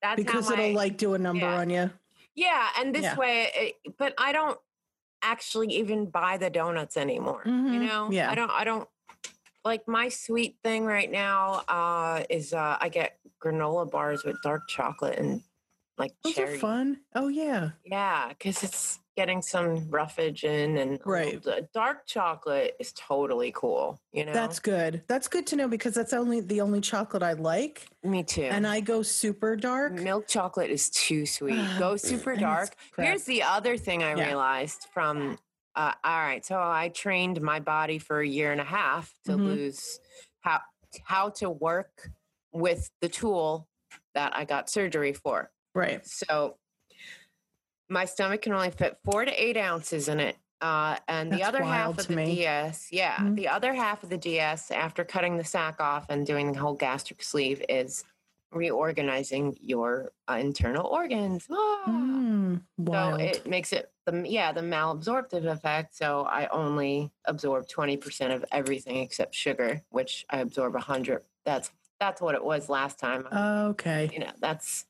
That's 0.00 0.16
Because 0.16 0.48
my, 0.48 0.54
it'll 0.54 0.72
like 0.74 0.96
do 0.96 1.14
a 1.14 1.18
number 1.18 1.44
yeah. 1.44 1.58
on 1.58 1.68
you. 1.70 1.90
Yeah, 2.34 2.68
and 2.78 2.94
this 2.94 3.02
Yeah. 3.02 3.16
way, 3.16 3.50
it, 3.84 3.96
but 3.98 4.14
I 4.18 4.32
don't 4.32 4.58
actually 5.24 5.68
even 5.74 6.06
buy 6.06 6.36
the 6.36 6.50
donuts 6.50 6.96
anymore. 6.96 7.42
You 7.46 7.52
Mhm. 7.52 7.86
know, 7.88 8.10
Yeah. 8.10 8.30
I 8.30 8.34
don't. 8.34 8.50
I 8.50 8.64
don't 8.64 8.88
like 9.64 9.88
my 9.88 10.08
sweet 10.10 10.58
thing 10.62 10.84
right 10.84 11.10
now. 11.10 11.62
Uh, 11.66 12.22
is 12.28 12.52
uh, 12.52 12.76
I 12.80 12.88
get 12.90 13.18
granola 13.42 13.90
bars 13.90 14.22
with 14.24 14.36
dark 14.42 14.68
chocolate 14.68 15.18
and 15.18 15.42
like 15.98 16.12
Those 16.24 16.34
cherry. 16.34 16.54
are 16.56 16.58
fun. 16.58 17.00
Oh, 17.14 17.28
yeah. 17.28 17.70
Yeah, 17.84 18.28
because 18.28 18.62
it's 18.62 18.98
getting 19.16 19.42
some 19.42 19.88
roughage 19.90 20.42
in, 20.44 20.76
and 20.76 20.98
Right. 21.04 21.40
the 21.42 21.68
dark 21.72 22.06
chocolate 22.06 22.74
is 22.80 22.92
totally 22.92 23.52
cool. 23.52 24.00
You 24.12 24.24
know, 24.24 24.32
That's 24.32 24.58
good. 24.58 25.02
That's 25.06 25.28
good 25.28 25.46
to 25.48 25.56
know 25.56 25.68
because 25.68 25.94
that's 25.94 26.12
only 26.12 26.40
the 26.40 26.60
only 26.60 26.80
chocolate 26.80 27.22
I 27.22 27.34
like. 27.34 27.86
me 28.02 28.24
too. 28.24 28.42
And 28.42 28.66
I 28.66 28.80
go 28.80 29.02
super 29.02 29.54
dark. 29.56 29.92
Milk 29.92 30.26
chocolate 30.26 30.70
is 30.70 30.90
too 30.90 31.26
sweet. 31.26 31.64
Go 31.78 31.96
super 31.96 32.34
dark. 32.36 32.74
Here's 32.98 33.24
the 33.24 33.42
other 33.42 33.76
thing 33.76 34.02
I 34.02 34.14
Yeah. 34.14 34.26
realized 34.26 34.86
from 34.92 35.38
uh, 35.76 35.92
all 36.04 36.20
right, 36.20 36.44
so 36.44 36.56
I 36.56 36.90
trained 36.90 37.40
my 37.42 37.58
body 37.58 37.98
for 37.98 38.20
a 38.20 38.26
year 38.28 38.52
and 38.52 38.60
a 38.60 38.64
half 38.64 39.12
to 39.24 39.32
Mhm. 39.32 39.44
lose 39.44 39.98
how 40.40 40.60
how 41.02 41.30
to 41.30 41.50
work 41.50 42.10
with 42.52 42.90
the 43.00 43.08
tool 43.08 43.68
that 44.14 44.36
I 44.36 44.44
got 44.44 44.70
surgery 44.70 45.12
for. 45.12 45.50
Right. 45.74 46.06
So 46.06 46.56
my 47.88 48.04
stomach 48.04 48.42
can 48.42 48.52
only 48.52 48.70
fit 48.70 48.98
four 49.04 49.24
to 49.24 49.30
eight 49.42 49.56
ounces 49.56 50.08
in 50.08 50.20
it. 50.20 50.36
Uh, 50.60 50.96
and 51.08 51.30
the 51.30 51.42
other 51.42 51.62
half 51.62 51.98
of 51.98 52.06
the 52.06 52.16
me. 52.16 52.36
DS, 52.36 52.88
yeah, 52.90 53.16
Mhm. 53.18 53.36
the 53.36 53.48
other 53.48 53.74
half 53.74 54.02
of 54.02 54.08
the 54.08 54.16
DS 54.16 54.70
after 54.70 55.04
cutting 55.04 55.36
the 55.36 55.44
sac 55.44 55.78
off 55.80 56.06
and 56.08 56.26
doing 56.26 56.52
the 56.52 56.58
whole 56.58 56.72
gastric 56.74 57.22
sleeve 57.22 57.62
is 57.68 58.04
reorganizing 58.50 59.58
your 59.60 60.12
uh, 60.28 60.34
internal 60.34 60.86
organs. 60.86 61.46
Ah. 61.50 61.84
Mm, 61.88 62.62
So 62.86 63.16
it 63.16 63.46
makes 63.46 63.72
it 63.72 63.90
the 64.06 64.26
yeah 64.26 64.52
the 64.52 64.60
malabsorptive 64.62 65.44
effect. 65.44 65.94
So 65.94 66.22
I 66.22 66.46
only 66.46 67.10
absorb 67.26 67.68
twenty 67.68 67.96
percent 67.98 68.32
of 68.32 68.44
everything 68.50 68.98
except 68.98 69.34
sugar, 69.34 69.82
which 69.90 70.24
I 70.30 70.38
absorb 70.38 70.76
hundred. 70.76 71.24
That's 71.44 71.72
that's 72.00 72.22
what 72.22 72.34
it 72.36 72.44
was 72.44 72.68
last 72.70 72.98
time. 72.98 73.26
okay. 73.70 74.08
you 74.12 74.20
know 74.20 74.30
that's 74.40 74.86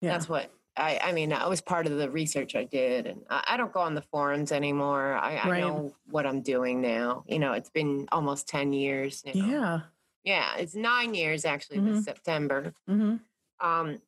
Yeah. 0.00 0.12
that's 0.12 0.28
what 0.28 0.50
I, 0.76 0.98
I 1.04 1.12
mean, 1.12 1.28
that 1.30 1.48
was 1.50 1.60
part 1.60 1.86
of 1.86 1.98
the 1.98 2.10
research 2.10 2.54
I 2.56 2.64
did. 2.64 3.06
And 3.06 3.22
I, 3.28 3.44
I 3.50 3.56
don't 3.58 3.72
go 3.72 3.80
on 3.80 3.94
the 3.94 4.00
forums 4.02 4.52
anymore. 4.52 5.14
I, 5.14 5.36
I 5.36 5.60
know 5.60 5.94
what 6.08 6.26
I'm 6.26 6.40
doing 6.40 6.80
now. 6.80 7.24
You 7.26 7.38
know, 7.40 7.52
it's 7.52 7.68
been 7.68 8.08
almost 8.10 8.48
10 8.48 8.72
years 8.72 9.22
now. 9.26 9.32
Yeah. 9.34 9.80
Yeah, 10.24 10.56
it's 10.56 10.74
nine 10.74 11.14
years 11.14 11.44
actually 11.44 11.80
this 11.80 12.04
September. 12.04 12.72
hmm 12.86 13.16
Um, 13.60 14.00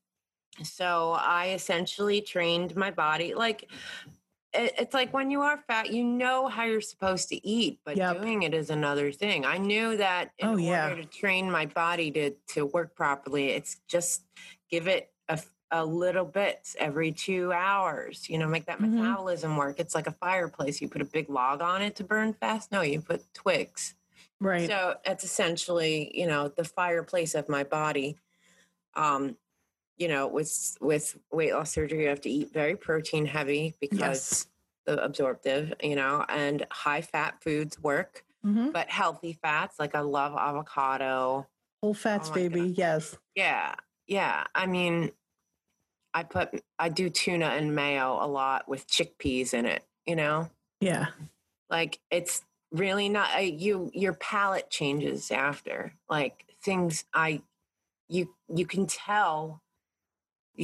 so 0.63 1.13
I 1.19 1.51
essentially 1.51 2.21
trained 2.23 2.77
my 2.77 2.91
body. 2.93 3.35
Like, 3.35 3.69
it, 4.53 4.73
it's 4.79 4.95
like 4.95 5.13
when 5.13 5.31
you 5.31 5.41
are 5.43 5.59
fat, 5.67 5.91
you 5.93 6.05
know 6.05 6.47
how 6.49 6.65
you're 6.65 6.81
supposed 6.81 7.29
to 7.31 7.47
eat, 7.47 7.81
but 7.85 7.97
Yep. 7.97 8.23
doing 8.23 8.43
it 8.45 8.55
is 8.55 8.71
another 8.71 9.11
thing. 9.13 9.45
I 9.45 9.59
knew 9.59 9.97
that 9.97 10.31
in 10.39 10.47
Oh, 10.47 10.51
order 10.53 10.63
yeah. 10.63 10.95
to 10.95 11.05
train 11.05 11.51
my 11.51 11.67
body 11.67 12.11
to 12.13 12.31
to 12.55 12.65
work 12.67 12.95
properly, 12.95 13.51
it's 13.51 13.81
just 13.89 14.23
give 14.71 14.87
it 14.87 15.13
a, 15.29 15.41
a 15.71 15.85
little 15.85 16.25
bit 16.25 16.75
every 16.79 17.13
two 17.13 17.53
hours. 17.53 18.29
You 18.29 18.39
know, 18.39 18.49
make 18.49 18.67
that 18.67 18.81
Mhm. 18.81 18.93
metabolism 18.95 19.57
work. 19.57 19.81
It's 19.81 19.95
like 19.95 20.07
a 20.07 20.13
fireplace. 20.13 20.81
You 20.81 20.89
put 20.89 21.03
a 21.03 21.07
big 21.07 21.29
log 21.31 21.63
on 21.63 21.83
it 21.83 21.97
to 21.97 22.05
burn 22.05 22.35
fast. 22.35 22.73
No, 22.73 22.83
you 22.83 23.01
put 23.01 23.33
twigs. 23.35 23.95
Right. 24.41 24.69
So 24.69 24.97
it's 25.05 25.25
essentially, 25.25 26.17
you 26.19 26.27
know, 26.27 26.49
the 26.49 26.65
fireplace 26.65 27.35
of 27.35 27.49
my 27.49 27.65
body. 27.65 28.19
Um, 28.95 29.37
you 29.99 30.09
know, 30.09 30.27
with 30.29 30.77
with 30.81 31.19
weight 31.33 31.53
loss 31.55 31.73
surgery, 31.73 32.03
you 32.05 32.09
have 32.09 32.21
to 32.23 32.31
eat 32.31 32.53
very 32.53 32.77
protein 32.77 33.27
heavy 33.27 33.77
because 33.81 34.01
Yes. 34.01 34.49
the 34.87 35.03
absorptive, 35.05 35.75
you 35.83 35.97
know, 35.97 36.25
and 36.29 36.67
high 36.73 37.03
fat 37.03 37.43
foods 37.43 37.79
work, 37.83 38.25
hmm 38.43 38.71
but 38.73 38.91
healthy 38.91 39.35
fats 39.35 39.79
like 39.79 39.95
I 39.95 40.01
love 40.01 40.35
avocado. 40.37 41.49
Whole 41.83 41.95
fats, 41.95 42.31
Oh 42.31 42.35
baby. 42.35 42.75
Yes. 42.77 43.17
Yeah, 43.37 43.77
yeah. 44.07 44.47
I 44.55 44.67
mean, 44.67 45.13
I 46.15 46.23
put 46.23 46.63
I 46.79 46.89
do 46.89 47.11
tuna 47.11 47.47
and 47.47 47.75
mayo 47.75 48.19
a 48.21 48.27
lot 48.27 48.69
with 48.69 48.87
chickpeas 48.87 49.53
in 49.53 49.67
it. 49.67 49.85
You 50.07 50.17
know, 50.17 50.51
Yeah. 50.81 51.07
like 51.71 51.99
it's 52.11 52.43
really 52.73 53.09
not 53.09 53.29
I, 53.31 53.41
you 53.41 53.91
your 53.95 54.13
palate 54.15 54.69
changes 54.69 55.31
after 55.31 55.93
like 56.11 56.45
things 56.63 57.05
i 57.15 57.41
you 58.09 58.35
you 58.49 58.67
can 58.67 58.87
tell 58.87 59.63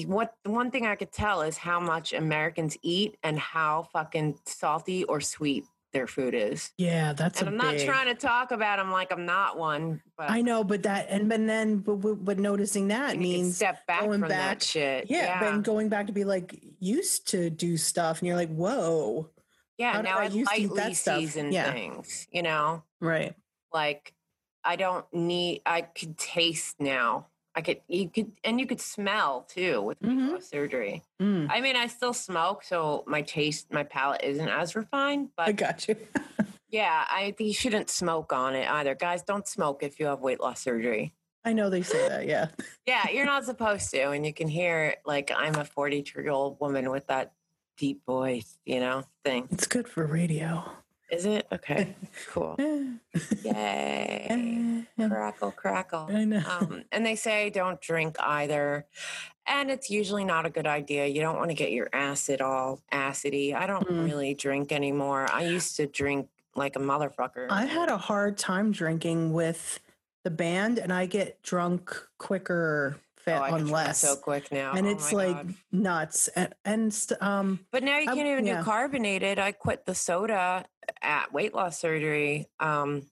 what 0.06 0.34
the 0.42 0.50
one 0.50 0.70
thing 0.72 0.86
i 0.86 0.96
could 0.96 1.12
tell 1.12 1.42
is 1.42 1.56
how 1.56 1.78
much 1.78 2.12
americans 2.12 2.76
eat 2.82 3.16
and 3.22 3.38
how 3.38 3.84
fucking 3.92 4.40
salty 4.44 5.04
or 5.04 5.20
sweet 5.20 5.64
their 5.92 6.06
food 6.06 6.34
is 6.34 6.70
Yeah. 6.78 7.12
That's 7.12 7.40
and 7.40 7.48
i'm 7.48 7.56
not 7.56 7.74
big- 7.76 7.86
trying 7.86 8.06
to 8.06 8.14
talk 8.14 8.50
about 8.52 8.78
them 8.78 8.90
like 8.90 9.12
i'm 9.12 9.26
not 9.26 9.58
one 9.58 10.00
but 10.16 10.30
I 10.30 10.42
know, 10.42 10.62
but 10.64 10.82
that 10.84 11.06
and 11.08 11.28
but 11.28 11.44
then 11.46 11.78
but, 11.78 11.96
but 12.24 12.38
noticing 12.38 12.88
that 12.88 13.14
you 13.16 13.20
means 13.22 13.56
step 13.56 13.86
back 13.86 14.00
going 14.00 14.20
from 14.20 14.28
back- 14.28 14.58
that 14.60 14.62
shit 14.62 15.10
yeah, 15.10 15.52
and 15.52 15.64
going 15.64 15.88
back 15.88 16.06
to 16.08 16.12
be 16.12 16.24
like 16.24 16.60
used 16.78 17.28
to 17.30 17.50
do 17.50 17.76
stuff, 17.76 18.18
and 18.20 18.28
you're 18.28 18.36
like, 18.36 18.54
whoa, 18.54 19.30
yeah 19.78 19.92
how 19.94 20.00
now 20.02 20.18
I 20.18 20.24
i 20.24 20.26
used 20.28 20.50
to 20.52 20.60
eat 20.60 20.70
lightly 20.72 20.94
season 20.94 21.52
Yeah. 21.52 21.72
things 21.72 22.26
you 22.30 22.42
know 22.42 22.82
right? 23.00 23.34
like 23.72 24.12
i 24.64 24.76
don't 24.76 25.06
need 25.14 25.62
i 25.64 25.80
could 25.82 26.18
taste 26.18 26.76
now 26.80 27.28
i 27.60 27.62
could 27.62 27.80
you 27.88 28.08
could 28.08 28.32
and 28.42 28.58
you 28.60 28.66
could 28.66 28.80
smell 28.80 29.32
too 29.56 29.74
with 29.82 30.00
Mhm. 30.00 30.42
surgery 30.42 31.02
Mm, 31.20 31.46
i 31.50 31.60
mean 31.60 31.76
i 31.76 31.86
still 31.88 32.14
smoke 32.14 32.62
so 32.64 33.04
my 33.06 33.20
taste 33.36 33.64
my 33.78 33.84
palate 33.84 34.22
isn't 34.24 34.48
as 34.48 34.74
refined 34.74 35.28
But 35.36 35.48
I 35.48 35.52
got 35.52 35.86
you. 35.88 35.96
yeah 36.70 37.04
i 37.10 37.34
think 37.36 37.46
you 37.48 37.54
shouldn't 37.62 37.90
smoke 37.90 38.32
on 38.32 38.54
it 38.54 38.66
either 38.78 38.94
guys 38.94 39.22
don't 39.22 39.46
smoke 39.46 39.82
if 39.82 40.00
you 40.00 40.06
have 40.06 40.20
weight 40.20 40.40
loss 40.40 40.60
surgery 40.60 41.12
I 41.42 41.54
know 41.54 41.70
they 41.70 41.80
say 41.80 42.02
that. 42.12 42.26
Yeah. 42.26 42.48
yeah 42.92 43.04
you're 43.14 43.24
not 43.34 43.44
supposed 43.44 43.90
to 43.92 44.10
and 44.14 44.24
you 44.26 44.32
can 44.40 44.48
hear 44.48 44.96
like 45.04 45.30
i'm 45.42 45.56
a 45.56 45.64
42 45.64 46.20
year 46.22 46.30
old 46.30 46.58
woman 46.60 46.90
with 46.90 47.06
that 47.08 47.32
deep 47.78 48.04
voice 48.06 48.58
you 48.66 48.78
know 48.84 49.04
thing 49.24 49.48
It's 49.50 49.66
good 49.66 49.88
for 49.88 50.04
radio. 50.06 50.50
Is 51.10 51.24
it? 51.26 51.46
Okay. 51.52 51.94
Cool. 52.28 52.56
Yay. 53.42 54.86
Crackle 54.96 55.50
crackle. 55.52 56.08
I 56.10 56.24
know. 56.24 56.42
um, 56.48 56.82
and 56.92 57.04
they 57.04 57.16
say 57.16 57.50
don't 57.50 57.80
drink 57.80 58.16
either. 58.20 58.86
And 59.46 59.70
it's 59.70 59.90
usually 59.90 60.24
not 60.24 60.46
a 60.46 60.50
good 60.50 60.66
idea. 60.66 61.06
You 61.06 61.20
don't 61.20 61.36
want 61.36 61.50
to 61.50 61.54
get 61.54 61.72
your 61.72 61.88
acid 61.92 62.40
all 62.40 62.80
acidy. 62.92 63.54
I 63.54 63.66
don't 63.66 63.86
Mm. 63.88 64.04
really 64.04 64.34
drink 64.34 64.70
anymore. 64.72 65.26
I 65.32 65.44
used 65.44 65.76
to 65.76 65.86
drink 65.86 66.28
like 66.54 66.76
a 66.76 66.80
motherfucker. 66.80 67.46
I 67.50 67.64
had 67.64 67.88
a 67.88 67.96
hard 67.96 68.36
time 68.38 68.70
drinking 68.72 69.32
with 69.32 69.80
the 70.22 70.30
band, 70.30 70.78
and 70.78 70.92
I 70.92 71.06
get 71.06 71.42
drunk 71.42 71.96
quicker 72.18 72.98
fat 73.24 73.42
I 73.42 73.50
on 73.50 73.68
less. 73.68 74.00
so 74.00 74.16
quick 74.16 74.50
now 74.52 74.72
and 74.72 74.86
Oh 74.86 74.90
it's 74.90 75.12
like 75.12 75.36
God. 75.36 75.54
nuts 75.72 76.28
and, 76.28 76.54
and 76.64 76.92
st- 76.94 77.20
um 77.22 77.60
but 77.70 77.82
now 77.82 77.98
you 77.98 78.06
can't 78.06 78.26
even 78.26 78.46
yeah. 78.46 78.58
do 78.58 78.64
carbonated 78.64 79.38
i 79.38 79.52
quit 79.52 79.84
the 79.86 79.94
soda 79.94 80.64
at 81.02 81.32
weight 81.32 81.54
loss 81.54 81.78
surgery 81.80 82.48
um 82.60 83.02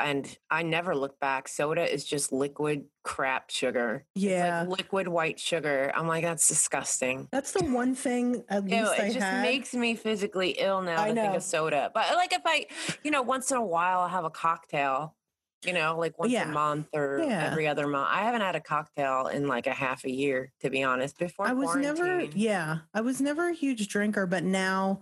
and 0.00 0.38
I 0.48 0.62
never 0.62 0.94
look 0.94 1.18
back. 1.18 1.48
Soda 1.48 1.82
is 1.92 2.04
just 2.04 2.30
liquid 2.32 2.84
crap 3.02 3.50
sugar. 3.50 4.04
It's 4.14 4.22
like 4.24 4.30
Yeah. 4.30 4.64
liquid 4.68 5.08
white 5.08 5.40
sugar. 5.40 5.90
I'm 5.92 6.06
like, 6.06 6.22
that's 6.22 6.46
disgusting. 6.46 7.26
That's 7.32 7.50
the 7.50 7.64
one 7.64 7.96
thing 7.96 8.44
at 8.48 8.62
least 8.62 8.76
Ew, 8.76 8.84
I 8.86 9.06
it 9.06 9.12
just 9.14 9.18
had. 9.18 9.42
makes 9.42 9.74
me 9.74 9.96
physically 9.96 10.50
ill 10.50 10.82
now 10.82 11.02
I 11.02 11.08
to 11.08 11.14
think 11.20 11.34
of 11.34 11.42
soda. 11.42 11.90
But 11.92 12.14
like 12.14 12.32
if 12.32 12.42
I, 12.44 12.66
you 13.02 13.10
know, 13.10 13.22
once 13.22 13.50
in 13.50 13.56
a 13.56 13.64
while 13.66 13.98
I'll 13.98 14.08
have 14.08 14.24
a 14.24 14.30
cocktail, 14.30 15.16
you 15.64 15.72
know, 15.72 15.96
like 15.98 16.18
once 16.18 16.32
Yeah. 16.32 16.48
a 16.48 16.52
month 16.52 16.88
or 16.94 17.20
Yeah. 17.24 17.48
every 17.50 17.66
other 17.66 17.86
month. 17.86 18.08
I 18.10 18.22
haven't 18.22 18.40
had 18.42 18.56
a 18.56 18.60
cocktail 18.60 19.26
in 19.28 19.48
like 19.48 19.66
a 19.66 19.72
half 19.74 20.04
a 20.04 20.10
year, 20.10 20.52
to 20.60 20.70
be 20.70 20.82
honest. 20.82 21.18
Before 21.18 21.46
I 21.46 21.52
was 21.52 21.74
never, 21.76 22.22
yeah, 22.22 22.78
I 22.94 23.00
was 23.00 23.20
never 23.20 23.48
a 23.48 23.54
huge 23.54 23.88
drinker, 23.88 24.26
but 24.26 24.44
now 24.44 25.00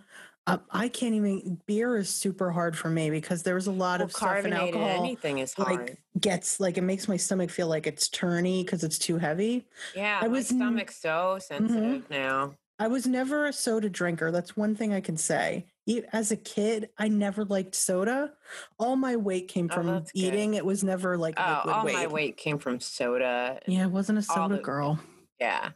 uh, 0.48 0.58
I 0.70 0.88
can't 0.88 1.14
even. 1.14 1.60
Beer 1.66 1.96
is 1.96 2.08
super 2.08 2.52
hard 2.52 2.76
for 2.78 2.88
me 2.88 3.10
because 3.10 3.42
there's 3.42 3.66
a 3.66 3.72
lot 3.72 3.98
Well, 3.98 4.06
of 4.06 4.12
stuff 4.12 4.44
in 4.44 4.52
alcohol. 4.52 4.86
anything 4.86 5.38
is 5.38 5.52
hard. 5.52 5.90
Like 5.90 5.98
gets 6.20 6.60
like 6.60 6.78
it 6.78 6.82
makes 6.82 7.08
my 7.08 7.16
stomach 7.16 7.50
feel 7.50 7.66
like 7.68 7.86
it's 7.86 8.08
turny 8.08 8.64
because 8.64 8.84
it's 8.84 8.98
too 8.98 9.18
heavy. 9.18 9.66
yeah, 9.94 10.18
I 10.22 10.28
my 10.28 10.28
was 10.28 10.46
stomach 10.46 10.90
so 10.92 11.38
sensitive 11.40 12.08
now. 12.08 12.54
I 12.78 12.88
was 12.88 13.06
never 13.06 13.46
a 13.46 13.52
soda 13.52 13.88
drinker. 13.90 14.30
That's 14.30 14.56
one 14.56 14.74
thing 14.76 14.92
I 14.94 15.00
can 15.00 15.16
say. 15.16 15.66
As 16.12 16.32
a 16.32 16.36
kid, 16.36 16.88
I 16.98 17.08
never 17.08 17.44
liked 17.44 17.74
soda. 17.74 18.32
All 18.78 18.96
my 18.96 19.16
weight 19.16 19.48
came 19.48 19.68
Oh, 19.70 19.74
from 19.74 19.86
good. 19.86 20.10
eating. 20.14 20.54
It 20.54 20.64
was 20.66 20.82
never 20.82 21.16
like 21.16 21.34
Oh, 21.38 21.52
liquid 21.64 21.74
all 21.74 21.84
weight. 21.84 21.94
my 21.94 22.06
weight 22.08 22.36
came 22.36 22.58
from 22.58 22.80
soda. 22.80 23.60
Yeah, 23.66 23.84
I 23.84 23.86
wasn't 23.86 24.18
a 24.18 24.22
soda 24.22 24.56
the- 24.56 24.62
girl. 24.62 24.98
Yeah. 25.40 25.70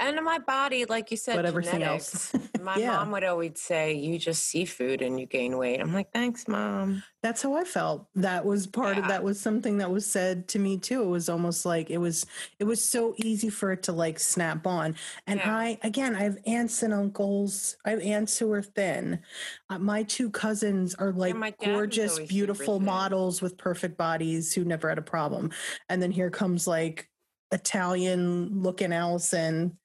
And 0.00 0.18
my 0.24 0.38
body, 0.38 0.86
like 0.86 1.10
you 1.10 1.18
said, 1.18 1.36
But 1.36 1.44
everything 1.44 1.80
genetics. 1.80 2.34
else. 2.34 2.48
my 2.62 2.78
Yeah. 2.78 2.96
mom 2.96 3.10
would 3.12 3.22
always 3.22 3.60
say, 3.60 3.92
You 3.92 4.18
just 4.18 4.44
see 4.44 4.64
food 4.64 5.02
and 5.02 5.20
you 5.20 5.26
gain 5.26 5.58
weight. 5.58 5.78
I'm 5.78 5.92
like, 5.92 6.10
Thanks, 6.10 6.48
mom. 6.48 7.02
That's 7.22 7.42
how 7.42 7.54
I 7.54 7.64
felt. 7.64 8.08
That 8.14 8.46
was 8.46 8.66
part 8.66 8.96
of 8.96 9.06
that 9.08 9.22
was 9.22 9.38
something 9.38 9.76
that 9.78 9.90
was 9.90 10.06
said 10.06 10.48
to 10.48 10.58
me 10.58 10.78
too. 10.78 11.02
It 11.02 11.08
was 11.08 11.28
almost 11.28 11.66
like 11.66 11.90
it 11.90 11.98
was 11.98 12.24
it 12.58 12.64
was 12.64 12.82
so 12.82 13.14
easy 13.18 13.50
for 13.50 13.72
it 13.72 13.82
to 13.84 13.92
like 13.92 14.18
snap 14.18 14.66
on. 14.66 14.96
And 15.26 15.38
Yeah. 15.38 15.54
I 15.54 15.78
again, 15.82 16.16
I 16.16 16.22
have 16.22 16.38
aunts 16.46 16.82
and 16.82 16.94
uncles. 16.94 17.76
I 17.84 17.90
have 17.90 18.00
aunts 18.00 18.38
who 18.38 18.50
are 18.52 18.62
thin. 18.62 19.20
Uh, 19.68 19.78
my 19.78 20.02
two 20.04 20.30
cousins 20.30 20.94
are 20.94 21.12
like 21.12 21.36
gorgeous, 21.58 22.18
beautiful 22.20 22.80
models 22.80 23.42
with 23.42 23.58
perfect 23.58 23.98
bodies 23.98 24.54
who 24.54 24.64
never 24.64 24.88
had 24.88 24.96
a 24.98 25.02
problem. 25.02 25.50
And 25.90 26.00
then 26.02 26.10
here 26.10 26.30
comes 26.30 26.66
like 26.66 27.10
Italian 27.52 28.62
looking 28.62 28.92
Allison, 28.92 29.76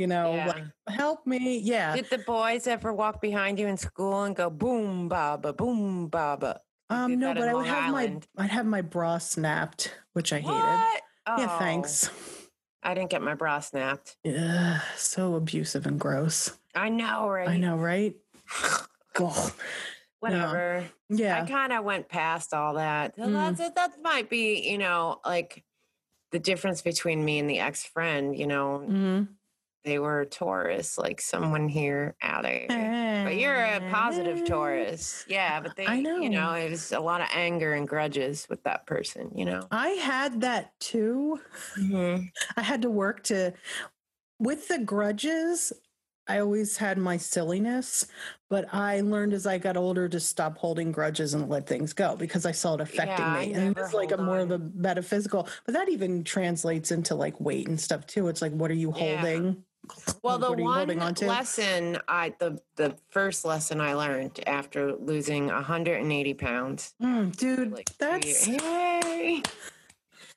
you 0.00 0.06
know, 0.06 0.34
Yeah. 0.34 0.46
like 0.48 0.64
help 0.88 1.26
me. 1.26 1.58
Yeah. 1.58 1.94
Did 1.94 2.08
the 2.08 2.18
boys 2.18 2.66
ever 2.66 2.92
walk 2.92 3.20
behind 3.20 3.58
you 3.58 3.66
in 3.68 3.76
school 3.76 4.22
and 4.24 4.34
go 4.34 4.48
boom 4.48 5.08
baba, 5.08 5.52
boom 5.52 6.08
baba? 6.08 6.62
Um, 6.88 7.18
no, 7.20 7.34
but 7.34 7.48
I 7.48 7.54
would 7.54 7.66
Long 7.66 7.66
have 7.66 7.94
Island. 7.94 8.26
my 8.34 8.44
I'd 8.44 8.50
have 8.50 8.66
my 8.66 8.80
bra 8.80 9.18
snapped, 9.18 9.94
which 10.14 10.32
I 10.32 10.40
hated. 10.40 10.54
What? 10.54 11.02
Yeah, 11.38 11.46
Oh, 11.54 11.58
thanks. 11.58 12.10
I 12.82 12.94
didn't 12.94 13.10
get 13.10 13.20
my 13.22 13.34
bra 13.34 13.60
snapped. 13.60 14.16
Yeah, 14.24 14.80
so 14.96 15.34
abusive 15.34 15.86
and 15.86 16.00
gross. 16.00 16.56
I 16.74 16.88
know, 16.88 17.28
right? 17.28 17.48
I 17.50 17.58
know, 17.58 17.76
right? 17.76 18.16
Ugh. 19.20 19.52
Whatever. 20.20 20.78
I 20.78 20.90
Yeah. 21.10 21.42
I 21.42 21.46
kind 21.46 21.72
of 21.74 21.84
went 21.84 22.08
past 22.08 22.54
all 22.54 22.74
that. 22.74 23.14
So 23.16 23.22
Mm. 23.26 23.56
That's 23.56 23.74
that 23.74 24.02
might 24.02 24.30
be, 24.30 24.66
you 24.70 24.78
know, 24.78 25.20
like 25.24 25.62
the 26.32 26.38
difference 26.38 26.80
between 26.82 27.24
me 27.24 27.38
and 27.38 27.48
the 27.50 27.58
ex 27.60 27.84
friend. 27.84 28.36
You 28.38 28.46
know, 28.46 28.84
Mhm. 28.88 29.28
They 29.84 29.98
were 29.98 30.20
a 30.20 30.26
Taurus, 30.26 30.98
like 30.98 31.20
someone 31.20 31.68
here 31.68 32.14
out 32.22 32.42
there. 32.42 32.66
But 33.24 33.36
you're 33.36 33.54
a 33.54 33.80
positive 33.90 34.38
eh. 34.38 34.44
Taurus, 34.44 35.24
yeah. 35.28 35.60
But 35.60 35.76
they, 35.76 35.86
I 35.86 35.96
you 35.96 36.28
know, 36.28 36.28
know. 36.28 36.52
it 36.54 36.70
was 36.70 36.92
a 36.92 37.00
lot 37.00 37.20
of 37.20 37.28
anger 37.32 37.72
and 37.72 37.88
grudges 37.88 38.46
with 38.48 38.62
that 38.64 38.86
person. 38.86 39.30
You 39.34 39.44
know. 39.46 39.66
I 39.70 39.90
had 39.90 40.42
that 40.42 40.78
too. 40.80 41.40
Mm-hmm. 41.78 42.24
I 42.56 42.62
had 42.62 42.82
to 42.82 42.90
work 42.90 43.22
to 43.24 43.52
with 44.38 44.68
the 44.68 44.78
grudges. 44.78 45.72
I 46.28 46.38
always 46.38 46.76
had 46.76 46.96
my 46.96 47.16
silliness, 47.16 48.06
but 48.48 48.72
I 48.72 49.00
learned 49.00 49.32
as 49.32 49.46
I 49.48 49.58
got 49.58 49.76
older 49.76 50.08
to 50.08 50.20
stop 50.20 50.58
holding 50.58 50.92
grudges 50.92 51.34
and 51.34 51.48
let 51.48 51.66
things 51.66 51.92
go 51.92 52.14
because 52.14 52.46
I 52.46 52.52
saw 52.52 52.74
it 52.74 52.80
affecting 52.80 53.26
Yeah, 53.26 53.40
me. 53.40 53.52
And 53.54 53.76
it's 53.76 53.92
like 53.92 54.12
a 54.12 54.16
hold 54.16 54.26
more 54.26 54.38
of 54.38 54.50
a 54.52 54.58
metaphysical, 54.58 55.48
but 55.64 55.74
that 55.74 55.88
even 55.88 56.22
translates 56.22 56.92
into 56.92 57.16
like 57.16 57.40
weight 57.40 57.66
and 57.66 57.80
stuff 57.80 58.06
too. 58.06 58.28
It's 58.28 58.42
like, 58.42 58.52
what 58.52 58.70
are 58.70 58.74
you 58.74 58.92
Yeah. 58.94 59.52
Well, 60.22 60.38
the 60.38 60.50
what 60.50 60.58
are 60.58 60.60
you 60.60 60.64
one 60.66 60.76
holding 60.78 61.02
on 61.02 61.14
to? 61.16 61.26
lesson 61.26 61.98
I 62.08 62.34
the 62.38 62.58
the 62.76 62.96
first 63.10 63.44
lesson 63.44 63.80
I 63.80 63.94
learned 63.94 64.40
after 64.46 64.94
losing 64.94 65.46
180 65.46 66.34
pounds. 66.34 66.94
Mm, 67.02 67.34
dude, 67.36 67.72
like, 67.72 67.88
that's 67.98 68.46
yay. 68.46 69.42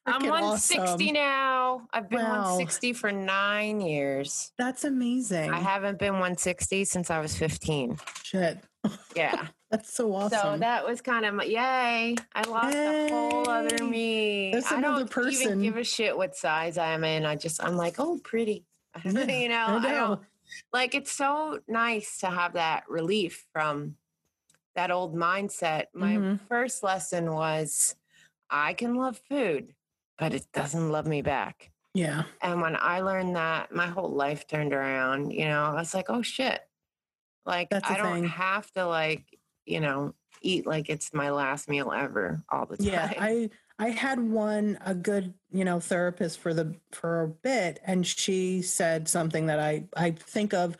I'm 0.05 0.27
160 0.27 0.79
awesome. 0.81 1.13
now. 1.13 1.87
I've 1.93 2.09
been 2.09 2.19
Wow. 2.19 2.41
160 2.57 2.91
for 2.93 3.11
nine 3.11 3.79
years. 3.79 4.51
That's 4.57 4.83
amazing. 4.83 5.49
I 5.49 5.59
haven't 5.59 5.97
been 5.97 6.13
160 6.13 6.83
since 6.83 7.09
I 7.09 7.19
was 7.19 7.35
15. 7.35 7.97
Shit. 8.23 8.59
Yeah. 9.15 9.47
That's 9.71 9.93
so 9.93 10.13
awesome. 10.13 10.39
So 10.41 10.57
that 10.57 10.85
was 10.85 10.99
kind 10.99 11.23
of 11.25 11.35
my, 11.35 11.45
yay. 11.45 12.15
I 12.35 12.49
lost 12.49 12.75
a 12.75 13.07
whole 13.09 13.47
other 13.47 13.81
me. 13.85 14.51
That's 14.51 14.69
I 14.73 14.77
another 14.79 14.99
don't 15.05 15.09
person. 15.11 15.41
even 15.43 15.61
give 15.61 15.77
a 15.77 15.85
shit 15.85 16.17
what 16.17 16.35
size 16.35 16.77
I'm 16.77 17.05
in. 17.05 17.25
I 17.25 17.37
just, 17.37 17.63
I'm 17.63 17.77
like, 17.77 17.95
oh, 17.99 18.19
pretty. 18.23 18.65
Yeah, 19.03 19.11
you 19.27 19.49
know, 19.49 19.65
I 19.67 19.75
I, 19.77 19.79
know. 19.79 20.07
don't 20.07 20.21
like 20.71 20.93
it's 20.95 21.11
so 21.11 21.59
nice 21.67 22.19
to 22.19 22.27
have 22.27 22.53
that 22.53 22.83
relief 22.89 23.45
from 23.51 23.95
that 24.75 24.91
old 24.91 25.15
mindset. 25.15 25.85
My 25.93 26.17
Mhm. 26.17 26.39
first 26.47 26.83
lesson 26.83 27.31
was 27.33 27.95
I 28.49 28.73
can 28.73 28.95
love 28.95 29.19
food, 29.29 29.73
but 30.17 30.33
it 30.33 30.45
doesn't 30.53 30.91
love 30.91 31.07
me 31.07 31.21
back. 31.21 31.71
yeah. 31.93 32.23
And 32.41 32.61
when 32.61 32.75
I 32.75 33.01
learned 33.01 33.35
that, 33.35 33.71
my 33.73 33.87
whole 33.87 34.09
life 34.11 34.47
turned 34.47 34.73
around. 34.73 35.31
You 35.31 35.45
know, 35.45 35.63
I 35.65 35.73
was 35.73 35.93
like, 35.93 36.09
oh 36.09 36.21
shit. 36.21 36.61
Like, 37.45 37.69
I 37.73 37.97
don't 37.97 38.13
thing. 38.21 38.23
have 38.25 38.71
to, 38.73 38.85
like, 38.85 39.37
you 39.65 39.79
know, 39.79 40.13
eat 40.41 40.65
like 40.67 40.89
it's 40.89 41.13
my 41.13 41.29
last 41.31 41.69
meal 41.69 41.91
ever 41.91 42.43
all 42.49 42.65
the 42.65 42.77
time. 42.77 42.87
Yeah. 42.87 43.13
I 43.17 43.49
I 43.79 43.89
had 43.89 44.19
one 44.19 44.77
a 44.85 44.93
good, 44.93 45.33
you 45.51 45.65
know, 45.65 45.79
therapist 45.79 46.39
for 46.39 46.53
the 46.53 46.75
for 46.91 47.23
a 47.23 47.27
bit 47.27 47.79
and 47.85 48.05
she 48.05 48.61
said 48.61 49.07
something 49.07 49.47
that 49.47 49.59
I 49.59 49.85
I 49.95 50.11
think 50.11 50.53
of 50.53 50.77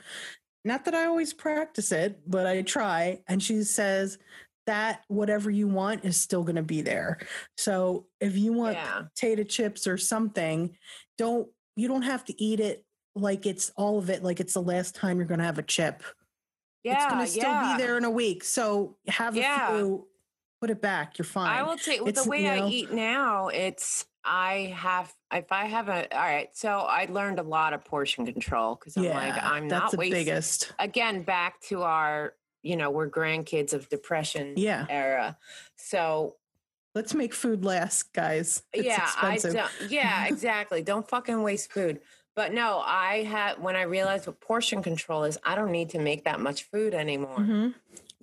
not 0.66 0.86
that 0.86 0.96
I 0.96 1.06
always 1.06 1.34
practice 1.34 1.92
it, 1.92 2.22
but 2.26 2.46
I 2.48 2.62
try 2.62 3.22
and 3.28 3.42
she 3.42 3.64
says 3.64 4.18
that 4.66 5.02
whatever 5.08 5.50
you 5.52 5.68
want 5.68 6.06
is 6.06 6.20
still 6.20 6.44
going 6.44 6.56
to 6.56 6.64
be 6.64 6.82
there. 6.82 7.20
So 7.58 8.06
if 8.22 8.38
you 8.38 8.54
want 8.54 8.76
yeah. 8.76 9.02
potato 9.14 9.44
chips 9.44 9.88
or 9.88 9.98
something, 9.98 10.78
don't 11.18 11.50
you 11.76 11.88
don't 11.88 12.04
have 12.04 12.24
to 12.26 12.42
eat 12.42 12.60
it 12.60 12.86
like 13.16 13.46
it's 13.46 13.72
all 13.76 14.00
of 14.00 14.10
it 14.10 14.24
like 14.24 14.40
it's 14.40 14.54
the 14.54 14.62
last 14.62 14.96
time 14.96 15.18
you're 15.18 15.28
going 15.28 15.40
to 15.40 15.46
have 15.46 15.60
a 15.60 15.64
chip. 15.64 16.04
Yeah. 16.84 16.96
it's 16.96 17.06
going 17.14 17.26
to 17.26 17.32
still 17.32 17.44
yeah. 17.44 17.78
be 17.78 17.84
there 17.84 17.98
in 17.98 18.04
a 18.04 18.12
week. 18.12 18.44
So 18.44 18.98
have 19.08 19.36
Yeah. 19.36 19.70
a 19.70 19.78
few, 19.78 20.08
put 20.64 20.70
it 20.70 20.82
back. 20.82 21.18
You're 21.18 21.26
fine. 21.26 21.50
I 21.50 21.62
will 21.64 21.76
take 21.76 22.02
with 22.02 22.16
the 22.16 22.24
way 22.24 22.44
you 22.44 22.50
I 22.50 22.70
eat 22.70 22.90
now. 22.90 23.50
It's 23.50 24.06
I 24.24 24.74
have 24.78 25.14
if 25.34 25.52
I 25.52 25.66
have 25.66 25.90
a 25.90 26.16
all 26.16 26.22
right. 26.22 26.48
So 26.54 26.70
I 26.70 27.06
learned 27.10 27.40
a 27.40 27.44
lot 27.44 27.74
of 27.74 27.84
portion 27.84 28.26
control 28.26 28.76
because 28.76 28.96
I'm 28.96 29.04
yeah, 29.04 29.14
like 29.14 29.44
I'm 29.44 29.68
not 29.68 29.92
the 29.92 29.98
wasting. 29.98 30.14
biggest. 30.20 30.72
Again, 30.80 31.24
back 31.24 31.60
to 31.64 31.82
our 31.82 32.36
you 32.62 32.78
know 32.78 32.92
we're 32.92 33.10
grandkids 33.10 33.74
of 33.74 33.90
depression 33.90 34.54
Yeah, 34.56 34.86
era. 34.90 35.38
So 35.76 36.38
let's 36.96 37.14
make 37.14 37.34
food 37.34 37.66
last, 37.66 38.14
guys. 38.14 38.64
It's 38.72 38.86
yeah, 38.86 39.04
expensive. 39.04 39.58
I 39.58 39.60
don't. 39.60 39.92
Yeah, 39.92 40.26
exactly. 40.28 40.82
don't 40.82 41.06
fucking 41.10 41.44
waste 41.44 41.74
food. 41.74 42.00
But 42.38 42.54
no, 42.54 42.80
I 42.80 43.24
had 43.24 43.62
when 43.62 43.76
I 43.76 43.82
realized 43.82 44.28
what 44.28 44.40
portion 44.40 44.82
control 44.82 45.26
is, 45.26 45.38
I 45.44 45.56
don't 45.56 45.74
need 45.74 45.90
to 45.90 46.00
make 46.00 46.24
that 46.24 46.40
much 46.40 46.64
food 46.64 46.94
anymore. 46.94 47.40
Mhm. 47.40 47.74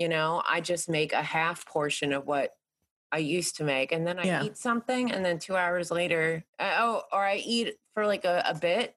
You 0.00 0.08
know, 0.08 0.42
I 0.48 0.62
just 0.62 0.88
make 0.88 1.12
a 1.12 1.22
half 1.22 1.66
portion 1.66 2.14
of 2.14 2.26
what 2.26 2.52
I 3.12 3.18
used 3.18 3.56
to 3.56 3.64
make, 3.64 3.92
and 3.92 4.06
then 4.06 4.18
I 4.18 4.26
Yeah. 4.26 4.42
eat 4.44 4.56
something, 4.56 5.12
and 5.12 5.24
then 5.24 5.38
two 5.38 5.56
hours 5.56 5.90
later, 5.90 6.44
uh, 6.58 6.76
oh, 6.78 7.02
or 7.12 7.22
I 7.22 7.36
eat 7.36 7.76
for 7.94 8.06
like 8.06 8.24
a, 8.24 8.42
a 8.46 8.54
bit, 8.54 8.96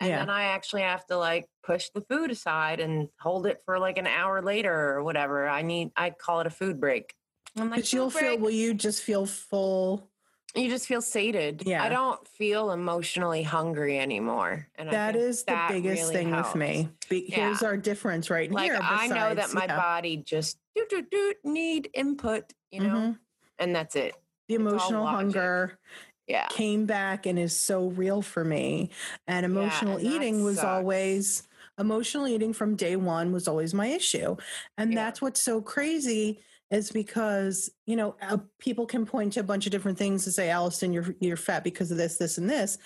and 0.00 0.10
Yeah. 0.10 0.18
then 0.18 0.30
I 0.30 0.44
actually 0.44 0.82
have 0.82 1.04
to 1.06 1.16
like 1.18 1.48
push 1.64 1.90
the 1.94 2.02
food 2.02 2.30
aside 2.30 2.80
and 2.80 3.08
hold 3.20 3.46
it 3.46 3.62
for 3.64 3.78
like 3.80 3.98
an 3.98 4.06
hour 4.06 4.42
later 4.42 4.72
or 4.72 5.02
whatever. 5.02 5.48
I 5.48 5.62
need, 5.62 5.90
I 5.96 6.10
call 6.10 6.40
it 6.40 6.46
a 6.46 6.50
food 6.50 6.80
break. 6.80 7.14
I'm 7.56 7.70
like, 7.70 7.80
But 7.80 7.92
you'll 7.92 8.10
"Food 8.10 8.20
feel. 8.20 8.38
Will 8.38 8.50
you 8.50 8.74
just 8.74 9.02
feel 9.02 9.26
full? 9.26 10.10
You 10.56 10.68
just 10.70 10.86
feel 10.86 11.02
sated. 11.02 11.62
Yeah. 11.66 11.82
I 11.84 11.88
don't 11.88 12.26
feel 12.26 12.70
emotionally 12.72 13.42
hungry 13.42 13.98
anymore, 13.98 14.66
and 14.76 14.90
That 14.90 15.14
is 15.16 15.44
the 15.44 15.52
that 15.52 15.70
biggest 15.70 16.02
really 16.02 16.14
thing 16.14 16.28
helps. 16.30 16.48
with 16.54 16.56
me. 16.60 16.88
Be- 17.08 17.26
Here's 17.28 17.62
our 17.62 17.76
difference 17.76 18.30
right 18.30 18.50
Like 18.50 18.70
here. 18.72 18.80
I 18.82 19.06
know 19.08 19.34
that 19.34 19.52
my 19.52 19.66
yeah. 19.66 19.76
body 19.76 20.16
just 20.18 20.58
do 20.74 20.86
do 20.88 21.02
do 21.10 21.34
need 21.44 21.90
input, 21.94 22.52
you 22.70 22.80
know, 22.80 22.88
Mhm. 22.94 23.18
and 23.58 23.74
that's 23.74 23.96
it. 23.96 24.14
the 24.48 24.54
it's 24.54 24.60
emotional 24.60 25.06
hunger 25.06 25.78
Yeah. 26.28 26.46
came 26.48 26.86
back 26.86 27.26
and 27.26 27.38
is 27.38 27.56
so 27.56 27.88
real 27.88 28.22
for 28.22 28.44
me. 28.44 28.90
And 29.26 29.44
emotional 29.44 29.96
and 29.96 30.06
eating 30.06 30.44
was 30.44 30.56
sucks. 30.56 30.66
always 30.66 31.42
emotional 31.78 32.26
eating 32.28 32.52
from 32.54 32.74
day 32.76 32.96
one 32.96 33.32
was 33.32 33.46
always 33.48 33.74
my 33.74 33.88
issue. 33.88 34.36
And 34.78 34.92
Yeah. 34.92 35.04
that's 35.04 35.20
what's 35.20 35.40
so 35.40 35.60
crazy 35.60 36.40
is 36.70 36.90
because 36.90 37.70
you 37.86 37.96
know 37.96 38.16
uh, 38.20 38.38
people 38.58 38.86
can 38.86 39.06
point 39.06 39.34
to 39.34 39.40
a 39.40 39.44
bunch 39.44 39.66
of 39.66 39.72
different 39.72 39.98
things 39.98 40.26
and 40.26 40.34
say 40.34 40.50
allison 40.50 40.92
you're 40.92 41.14
you're 41.20 41.36
fat 41.36 41.62
because 41.64 41.90
of 41.90 41.96
this 41.96 42.16
this 42.16 42.38
and 42.38 42.48
this. 42.50 42.78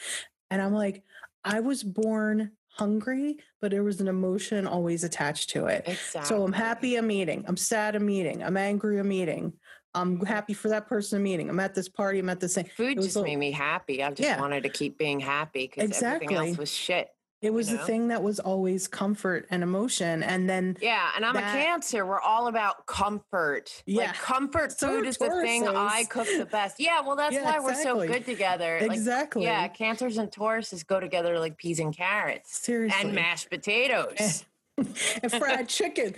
And 0.51 0.61
i'm 0.61 0.75
like 0.75 1.03
i 1.45 1.61
was 1.61 1.83
born 1.83 2.53
hungry 2.69 3.39
but 3.61 3.71
there 3.71 3.83
was 3.83 4.01
an 4.01 4.09
emotion 4.09 4.67
always 4.67 5.05
attached 5.05 5.51
to 5.51 5.67
it. 5.67 5.85
Exactly. 5.87 6.29
so 6.29 6.45
i'm 6.45 6.53
happy 6.53 6.97
i'm 6.97 7.11
eating 7.11 7.45
i'm 7.49 7.57
sad 7.57 7.95
i'm 7.97 8.09
eating 8.11 8.43
i'm 8.43 8.57
angry 8.57 8.99
i'm 8.99 9.11
eating 9.13 9.53
i'm 9.95 10.21
happy 10.25 10.53
for 10.55 10.69
that 10.69 10.87
person 10.87 11.19
i'm 11.21 11.27
eating 11.27 11.49
i'm 11.49 11.59
at 11.61 11.75
this 11.75 11.89
party. 11.89 12.19
I'm 12.21 12.29
at 12.29 12.41
this 12.41 12.55
thing 12.55 12.69
Food 12.77 13.01
just 13.01 13.17
a- 13.17 13.23
made 13.23 13.37
me 13.37 13.51
happy. 13.51 14.03
I 14.03 14.11
just 14.11 14.21
Yeah. 14.23 14.41
wanted 14.41 14.63
to 14.65 14.69
keep 14.69 14.99
being 14.99 15.21
happy 15.21 15.71
because 15.75 16.01
everything 16.03 16.37
else 16.37 16.57
was 16.59 16.71
shit. 16.73 17.09
It 17.43 17.53
was 17.55 17.71
know? 17.71 17.79
the 17.79 17.85
thing 17.85 18.09
that 18.09 18.23
was 18.23 18.39
always 18.39 18.87
comfort 18.87 19.47
and 19.51 19.63
emotion 19.63 20.23
and 20.23 20.49
then 20.49 20.77
Yeah, 20.81 21.11
and 21.17 21.25
I'm 21.25 21.35
That- 21.35 21.57
a 21.57 21.63
cancer. 21.63 22.05
We're 22.05 22.21
all 22.21 22.49
about 22.49 22.87
comfort. 22.87 23.83
Yeah. 23.87 24.07
Like 24.09 24.15
comfort 24.15 24.73
So 24.79 24.89
food 24.89 25.07
is 25.07 25.17
the 25.17 25.31
thing 25.31 25.67
I 25.67 26.05
cook 26.05 26.27
the 26.27 26.47
best. 26.47 26.77
Yeah, 26.79 27.01
well 27.01 27.17
that's 27.17 27.35
Yeah, 27.35 27.45
why 27.45 27.59
we're 27.61 27.75
so 27.75 28.07
good 28.07 28.25
together. 28.27 28.79
Like, 28.83 28.93
exactly 28.93 29.45
yeah, 29.45 29.69
cancers 29.69 30.19
and 30.19 30.31
Tauruses 30.31 30.87
go 30.87 31.01
together 31.01 31.39
like 31.39 31.57
peas 31.57 31.79
and 31.81 31.97
carrots. 31.97 32.59
seriously 32.59 33.01
And 33.07 33.15
mashed 33.15 33.49
potatoes. 33.51 34.45
and 34.77 35.31
fried 35.33 35.69
chicken 35.79 36.15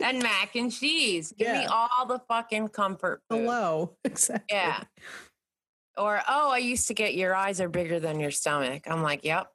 and 0.00 0.22
mac 0.22 0.54
and 0.56 0.70
cheese. 0.72 1.32
Give 1.38 1.52
me 1.52 1.64
all 1.66 2.06
the 2.06 2.18
fucking 2.28 2.68
comfort 2.68 3.22
food. 3.28 3.40
hello 3.42 3.96
exactly 4.04 4.56
Yeah. 4.56 4.82
Or 5.96 6.22
oh, 6.28 6.50
I 6.50 6.58
used 6.58 6.88
to 6.88 6.94
get 6.94 7.14
your 7.14 7.34
eyes 7.34 7.60
are 7.60 7.68
bigger 7.68 8.00
than 8.00 8.20
your 8.20 8.30
stomach. 8.30 8.84
I'm 8.86 9.02
like, 9.02 9.24
yep. 9.24 9.48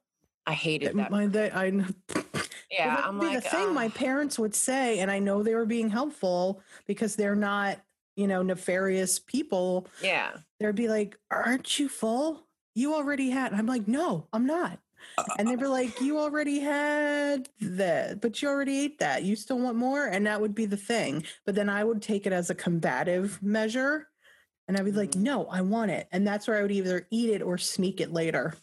I 0.46 0.54
hated 0.54 0.96
that. 0.96 1.10
My, 1.10 1.26
they, 1.26 1.50
I, 1.50 1.66
yeah, 2.70 3.02
I'm 3.04 3.18
like, 3.18 3.42
the 3.42 3.48
thing 3.50 3.74
my 3.74 3.88
parents 3.88 4.38
would 4.38 4.54
say, 4.54 4.98
and 5.00 5.10
I 5.10 5.18
know 5.18 5.42
they 5.42 5.54
were 5.54 5.66
being 5.66 5.88
helpful 5.90 6.62
because 6.86 7.16
they're 7.16 7.36
not, 7.36 7.80
you 8.16 8.26
know, 8.26 8.42
nefarious 8.42 9.18
people. 9.18 9.88
yeah. 10.02 10.38
They'd 10.58 10.74
be 10.74 10.88
like, 10.88 11.18
"Aren't 11.30 11.78
you 11.78 11.88
full? 11.88 12.46
You 12.74 12.94
already 12.94 13.30
had." 13.30 13.52
And 13.52 13.60
I'm 13.60 13.66
like, 13.66 13.86
"No, 13.88 14.28
I'm 14.32 14.46
not." 14.46 14.80
And 15.38 15.48
they'd 15.48 15.58
be 15.60 15.66
like, 15.66 16.00
"You 16.00 16.18
already 16.20 16.60
had 16.60 17.48
that, 17.60 18.20
but 18.20 18.40
you 18.40 18.48
already 18.48 18.78
ate 18.80 18.98
that. 19.00 19.22
You 19.24 19.36
still 19.36 19.58
want 19.58 19.76
more?" 19.76 20.06
And 20.06 20.26
that 20.26 20.40
would 20.40 20.54
be 20.54 20.66
the 20.66 20.76
thing. 20.78 21.24
But 21.44 21.54
then 21.56 21.68
I 21.68 21.84
would 21.84 22.00
take 22.02 22.26
it 22.26 22.32
as 22.32 22.50
a 22.50 22.54
combative 22.54 23.42
measure, 23.42 24.08
and 24.68 24.76
I'd 24.76 24.84
be 24.86 24.92
like, 24.92 25.12
Mhm. 25.12 25.22
"No, 25.22 25.46
I 25.46 25.60
want 25.62 25.90
it," 25.90 26.08
and 26.12 26.26
that's 26.26 26.48
where 26.48 26.56
I 26.58 26.62
would 26.62 26.72
either 26.72 27.06
eat 27.10 27.30
it 27.30 27.42
or 27.42 27.58
sneak 27.58 28.00
it 28.00 28.12
later. 28.12 28.54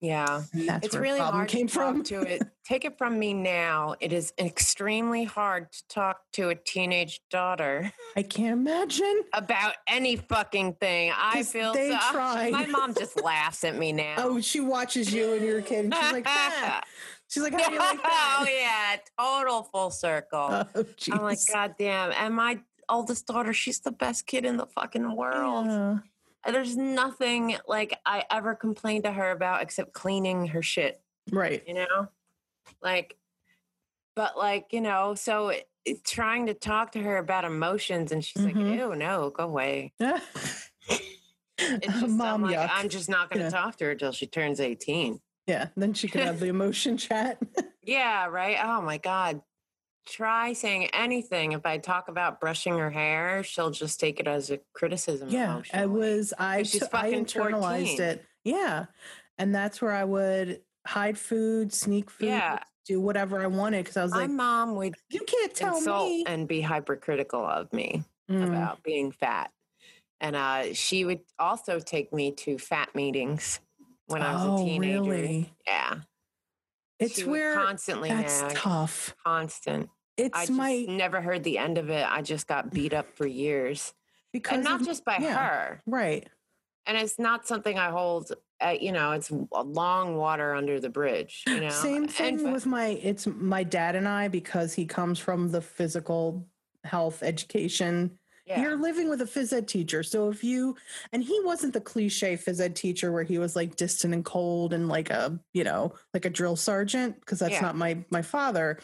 Yeah. 0.00 0.42
It's 0.52 0.94
really 0.94 1.20
hard 1.20 1.48
came 1.48 1.66
to 1.68 1.74
talk 1.74 1.94
from. 1.94 2.02
to 2.04 2.20
it. 2.20 2.42
Take 2.64 2.84
it 2.84 2.98
from 2.98 3.18
me 3.18 3.32
now. 3.32 3.94
It 4.00 4.12
is 4.12 4.32
extremely 4.38 5.24
hard 5.24 5.72
to 5.72 5.88
talk 5.88 6.20
to 6.34 6.50
a 6.50 6.54
teenage 6.54 7.20
daughter 7.30 7.92
I 8.16 8.22
can't 8.22 8.52
imagine. 8.52 9.22
about 9.32 9.74
any 9.86 10.16
fucking 10.16 10.74
thing. 10.74 11.12
I 11.16 11.42
feel 11.42 11.72
they 11.72 11.90
so. 11.90 11.98
tried. 12.12 12.52
My 12.52 12.66
mom 12.66 12.94
just 12.98 13.22
laughs 13.22 13.64
at 13.64 13.76
me 13.76 13.92
now. 13.92 14.16
Oh, 14.18 14.40
she 14.40 14.60
watches 14.60 15.12
you 15.12 15.34
and 15.34 15.44
you're 15.44 15.62
kid, 15.62 15.86
and 15.86 15.94
she's 15.94 16.12
like, 16.12 16.24
ah. 16.26 16.82
she's 17.28 17.42
like, 17.42 17.52
how 17.52 17.68
do 17.68 17.74
you 17.74 17.78
like 17.78 18.02
that? 18.02 18.38
oh 18.40 18.46
yeah, 18.48 18.96
total 19.18 19.62
full 19.64 19.90
circle. 19.90 20.66
Oh, 20.74 20.84
I'm 21.12 21.22
like. 21.22 21.38
God 21.52 21.74
damn. 21.78 22.12
And 22.12 22.34
my 22.34 22.60
oldest 22.88 23.26
daughter, 23.26 23.52
she's 23.52 23.80
the 23.80 23.92
best 23.92 24.26
kid 24.26 24.44
in 24.44 24.56
the 24.56 24.66
fucking 24.66 25.16
world. 25.16 25.66
Yeah. 25.66 25.98
And 26.46 26.54
There's 26.54 26.76
nothing 26.76 27.56
like 27.66 27.98
I 28.06 28.24
ever 28.30 28.54
complained 28.54 29.04
to 29.04 29.12
her 29.12 29.30
about 29.32 29.62
except 29.62 29.92
cleaning 29.92 30.46
her 30.48 30.62
shit, 30.62 31.00
Right. 31.32 31.62
you 31.66 31.74
know? 31.74 32.08
Like, 32.82 33.16
but 34.14 34.38
like, 34.38 34.68
you 34.72 34.80
know, 34.80 35.14
so 35.14 35.48
it, 35.48 35.68
it- 35.84 36.04
trying 36.04 36.46
to 36.46 36.54
talk 36.54 36.92
to 36.92 37.02
her 37.02 37.16
about 37.18 37.44
emotions 37.44 38.12
and 38.12 38.24
she's 38.24 38.42
Mhm. 38.42 38.46
like, 38.46 38.78
ew, 38.78 38.94
no, 38.96 39.30
go 39.30 39.44
away. 39.44 39.92
It's 41.58 41.86
just, 42.00 42.08
Mom 42.08 42.44
I'm, 42.44 42.50
like. 42.50 42.70
I'm 42.70 42.88
just 42.90 43.08
not 43.08 43.30
going 43.30 43.38
to 43.40 43.46
Yeah. 43.46 43.62
talk 43.62 43.76
to 43.76 43.86
her 43.86 43.94
till 43.94 44.12
she 44.12 44.26
turns 44.26 44.60
18. 44.60 45.20
yeah. 45.46 45.68
Then 45.74 45.94
she 45.94 46.06
can 46.06 46.20
have 46.20 46.38
the 46.38 46.46
emotion 46.56 46.96
chat. 46.96 47.38
Yeah, 47.82 48.26
right. 48.26 48.58
Oh 48.60 48.82
my 48.82 48.98
God. 48.98 49.40
Try 50.06 50.52
saying 50.52 50.88
anything. 50.92 51.52
If 51.52 51.66
I 51.66 51.78
talk 51.78 52.08
about 52.08 52.40
brushing 52.40 52.78
her 52.78 52.90
hair, 52.90 53.42
she'll 53.42 53.70
just 53.70 53.98
take 53.98 54.20
it 54.20 54.28
as 54.28 54.50
a 54.50 54.60
criticism. 54.72 55.28
yeah. 55.30 55.62
I 55.72 55.86
was, 55.86 56.32
I, 56.38 56.62
she's 56.62 56.80
t- 56.82 56.86
I 56.92 57.12
internalized 57.12 57.96
14. 57.96 58.02
it. 58.02 58.24
Yeah. 58.44 58.86
And 59.38 59.54
that's 59.54 59.82
where 59.82 59.92
I 59.92 60.04
would 60.04 60.60
hide 60.86 61.18
food, 61.18 61.72
sneak 61.72 62.10
food, 62.10 62.28
Yeah. 62.28 62.60
do 62.86 63.00
whatever 63.00 63.42
I 63.42 63.48
wanted 63.48 63.84
because 63.84 63.96
I 63.96 64.02
was 64.04 64.12
My 64.12 64.20
like, 64.22 64.30
mom 64.30 64.76
would 64.76 64.94
you 65.10 65.20
can't 65.26 65.52
tell 65.52 65.80
me. 65.80 66.24
and 66.26 66.46
be 66.46 66.60
hypercritical 66.60 67.44
of 67.44 67.72
me 67.72 68.04
Mm. 68.30 68.48
about 68.48 68.82
being 68.82 69.12
fat. 69.12 69.50
And 70.20 70.34
uh, 70.34 70.72
she 70.74 71.04
would 71.04 71.20
also 71.38 71.78
take 71.78 72.12
me 72.12 72.32
to 72.32 72.58
fat 72.58 72.94
meetings 72.94 73.60
when 74.06 74.22
I 74.22 74.32
was 74.34 74.42
oh, 74.44 74.62
a 74.62 74.64
teenager. 74.64 75.02
really? 75.02 75.52
Yeah. 75.66 75.94
It's 76.98 77.22
where 77.24 77.54
constantly 77.54 78.08
that's 78.08 78.42
tough. 78.54 79.14
constant. 79.24 79.90
It's 80.16 80.36
I 80.36 80.46
just 80.46 80.52
my 80.52 80.84
never 80.88 81.20
heard 81.20 81.44
the 81.44 81.58
end 81.58 81.78
of 81.78 81.90
it. 81.90 82.06
I 82.08 82.22
just 82.22 82.46
got 82.46 82.70
beat 82.72 82.94
up 82.94 83.16
for 83.16 83.26
years. 83.26 83.92
because 84.32 84.56
And 84.56 84.64
not 84.64 84.80
of- 84.80 84.86
just 84.86 85.04
by 85.04 85.18
yeah. 85.20 85.36
her. 85.36 85.82
right. 85.86 86.26
And 86.88 86.96
it's 86.96 87.18
not 87.18 87.46
something 87.48 87.76
I 87.78 87.90
hold, 87.90 88.30
uh, 88.64 88.74
you 88.80 88.92
know, 88.92 89.10
it's 89.12 89.30
a 89.30 89.62
long 89.62 90.16
water 90.16 90.54
under 90.54 90.78
the 90.78 90.88
bridge, 90.88 91.42
you 91.46 91.58
know? 91.60 91.68
Same 91.70 92.06
thing 92.06 92.38
fa- 92.38 92.52
with 92.52 92.64
my 92.64 92.86
it's 93.02 93.26
my 93.26 93.64
dad 93.64 93.96
and 93.96 94.06
I 94.08 94.28
because 94.28 94.72
he 94.72 94.86
comes 94.86 95.18
from 95.18 95.50
the 95.50 95.60
physical 95.60 96.46
health 96.84 97.24
education. 97.24 98.18
yeah. 98.46 98.60
You're 98.62 98.76
living 98.76 99.08
with 99.08 99.20
a 99.20 99.24
phys 99.24 99.52
ed 99.52 99.66
teacher. 99.66 100.04
So 100.04 100.28
if 100.30 100.44
you 100.44 100.76
and 101.12 101.24
he 101.24 101.40
wasn't 101.42 101.72
the 101.72 101.80
cliche 101.80 102.36
phys 102.36 102.60
ed 102.60 102.76
teacher 102.76 103.10
where 103.10 103.24
he 103.24 103.38
was 103.38 103.56
like 103.56 103.74
distant 103.74 104.14
and 104.14 104.24
cold 104.24 104.72
and 104.72 104.88
like 104.88 105.10
a, 105.10 105.36
you 105.52 105.64
know, 105.64 105.92
like 106.14 106.24
a 106.24 106.30
drill 106.30 106.54
sergeant, 106.54 107.18
because 107.18 107.40
that's 107.40 107.54
Yeah. 107.54 107.62
not 107.62 107.74
my 107.76 108.04
my 108.10 108.22
father. 108.22 108.78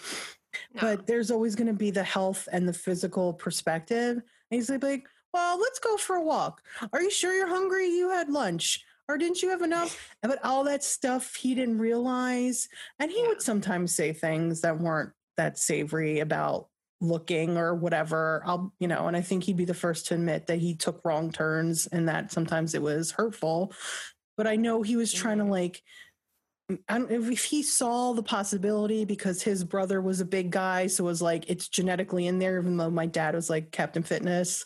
No. 0.75 0.81
But 0.81 1.07
there's 1.07 1.31
always 1.31 1.55
gonna 1.55 1.73
be 1.73 1.91
the 1.91 2.03
health 2.05 2.49
and 2.53 2.69
the 2.69 2.73
physical 2.73 3.33
perspective. 3.35 4.17
And 4.17 4.23
he's 4.51 4.71
like, 4.71 5.07
well, 5.33 5.59
let's 5.59 5.79
go 5.79 5.97
for 5.97 6.17
a 6.17 6.23
walk. 6.23 6.63
Are 6.93 7.03
you 7.03 7.11
sure 7.11 7.35
you're 7.35 7.47
hungry? 7.49 7.87
You 7.89 8.11
had 8.11 8.29
lunch. 8.29 8.85
Or 9.09 9.19
didn't 9.19 9.43
you 9.43 9.51
have 9.51 9.63
enough? 9.63 10.15
But 10.23 10.45
all 10.45 10.65
that 10.65 10.85
stuff 10.85 11.35
he 11.35 11.55
didn't 11.55 11.79
realize. 11.79 12.69
And 12.99 13.11
he 13.11 13.21
Yeah. 13.23 13.29
would 13.29 13.43
sometimes 13.43 13.95
say 13.95 14.13
things 14.13 14.61
that 14.61 14.79
weren't 14.79 15.13
that 15.37 15.59
savory 15.59 16.21
about 16.21 16.69
looking 17.01 17.57
or 17.57 17.75
whatever. 17.75 18.43
I'll, 18.47 18.73
you 18.79 18.87
know, 18.87 19.09
and 19.09 19.17
I 19.17 19.23
think 19.23 19.45
he'd 19.45 19.57
be 19.57 19.65
the 19.65 19.75
first 19.75 20.07
to 20.07 20.15
admit 20.15 20.47
that 20.47 20.59
he 20.59 20.77
took 20.77 21.05
wrong 21.05 21.33
turns 21.33 21.87
and 21.89 22.09
that 22.09 22.31
sometimes 22.31 22.75
it 22.75 22.83
was 22.83 23.11
hurtful. 23.11 23.73
But 24.37 24.47
I 24.47 24.57
know 24.57 24.83
he 24.83 24.97
was 24.97 25.13
trying 25.13 25.39
to 25.39 25.45
Mhm. 25.45 25.51
like, 25.51 25.83
I 26.89 26.99
don't, 26.99 27.11
if 27.11 27.31
if 27.31 27.45
he 27.45 27.63
saw 27.63 28.13
the 28.13 28.23
possibility 28.23 29.05
because 29.05 29.43
his 29.43 29.65
brother 29.65 30.01
was 30.01 30.21
a 30.21 30.25
big 30.25 30.51
guy, 30.51 30.87
so 30.87 31.05
it 31.05 31.07
was 31.07 31.23
like 31.23 31.49
it's 31.49 31.69
genetically 31.69 32.27
in 32.27 32.39
there, 32.39 32.59
even 32.59 32.77
though 32.77 32.91
my 32.91 33.07
dad 33.07 33.35
was 33.35 33.51
like 33.51 33.73
Captain 33.73 34.03
Fitness 34.03 34.65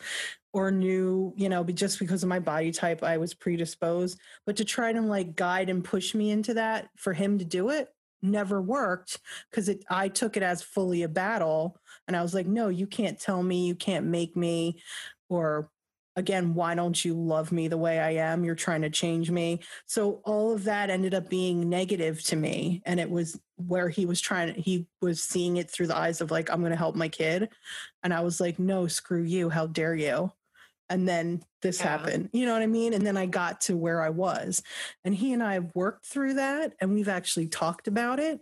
or 0.53 0.71
knew, 0.71 1.35
you 1.37 1.49
know, 1.49 1.63
just 1.65 1.99
because 1.99 2.23
of 2.23 2.29
my 2.29 2.39
body 2.39 2.73
type, 2.73 3.03
I 3.03 3.19
was 3.19 3.35
predisposed. 3.35 4.19
But 4.47 4.57
to 4.57 4.65
try 4.65 4.93
to 4.93 5.01
like 5.03 5.37
guide 5.37 5.69
and 5.69 5.85
push 5.85 6.15
me 6.15 6.31
into 6.31 6.55
that 6.55 6.89
for 6.97 7.13
him 7.13 7.39
to 7.39 7.45
do 7.45 7.71
it 7.71 7.89
never 8.23 8.61
worked 8.63 9.19
because 9.51 9.69
it 9.69 9.85
I 9.91 10.09
took 10.09 10.37
it 10.37 10.43
as 10.43 10.63
fully 10.63 11.03
a 11.03 11.09
battle. 11.09 11.79
And 12.09 12.17
I 12.17 12.23
was 12.23 12.35
like, 12.35 12.47
no, 12.47 12.69
you 12.69 12.87
can't 12.87 13.21
tell 13.21 13.43
me, 13.43 13.67
you 13.67 13.75
can't 13.75 14.07
make 14.07 14.37
me, 14.37 14.81
or 15.29 15.71
again, 16.17 16.55
why 16.55 16.75
don't 16.75 17.05
you 17.05 17.15
love 17.15 17.53
me 17.53 17.69
the 17.69 17.77
way 17.77 18.01
I 18.01 18.13
am? 18.13 18.43
You're 18.45 18.55
trying 18.55 18.83
to 18.83 18.91
change 18.91 19.31
me. 19.31 19.61
So 19.87 20.23
all 20.25 20.53
of 20.53 20.65
that 20.65 20.89
ended 20.91 21.15
up 21.15 21.29
being 21.29 21.69
negative 21.69 22.23
to 22.25 22.37
me. 22.37 22.83
And 22.87 22.99
it 22.99 23.11
was 23.11 23.39
where 23.57 23.89
he 23.89 24.07
was 24.07 24.21
trying 24.21 24.55
he 24.55 24.87
was 25.01 25.23
seeing 25.23 25.57
it 25.59 25.71
through 25.71 25.89
the 25.89 25.97
eyes 25.97 26.21
of 26.21 26.31
like, 26.31 26.51
I'm 26.51 26.61
going 26.61 26.71
to 26.71 26.77
help 26.77 26.97
my 26.97 27.09
kid. 27.09 27.51
And 28.03 28.15
I 28.15 28.21
was 28.21 28.41
like, 28.41 28.59
no, 28.59 28.87
screw 28.87 29.23
you. 29.23 29.51
How 29.51 29.67
dare 29.67 29.95
you? 29.95 30.33
And 30.89 31.07
then 31.09 31.43
this 31.63 31.81
Yeah. 31.81 31.89
happened. 31.89 32.31
You 32.33 32.47
know 32.47 32.53
what 32.55 32.63
I 32.63 32.67
mean? 32.67 32.95
And 32.95 33.07
then 33.07 33.17
I 33.17 33.27
got 33.27 33.61
to 33.63 33.77
where 33.77 34.01
I 34.01 34.11
was. 34.11 34.63
And 35.05 35.15
he 35.15 35.33
and 35.33 35.43
I 35.43 35.55
have 35.55 35.75
worked 35.75 36.07
through 36.07 36.35
that 36.35 36.75
and 36.81 36.95
we've 36.95 37.09
actually 37.09 37.49
talked 37.49 37.89
about 37.89 38.21
it, 38.21 38.41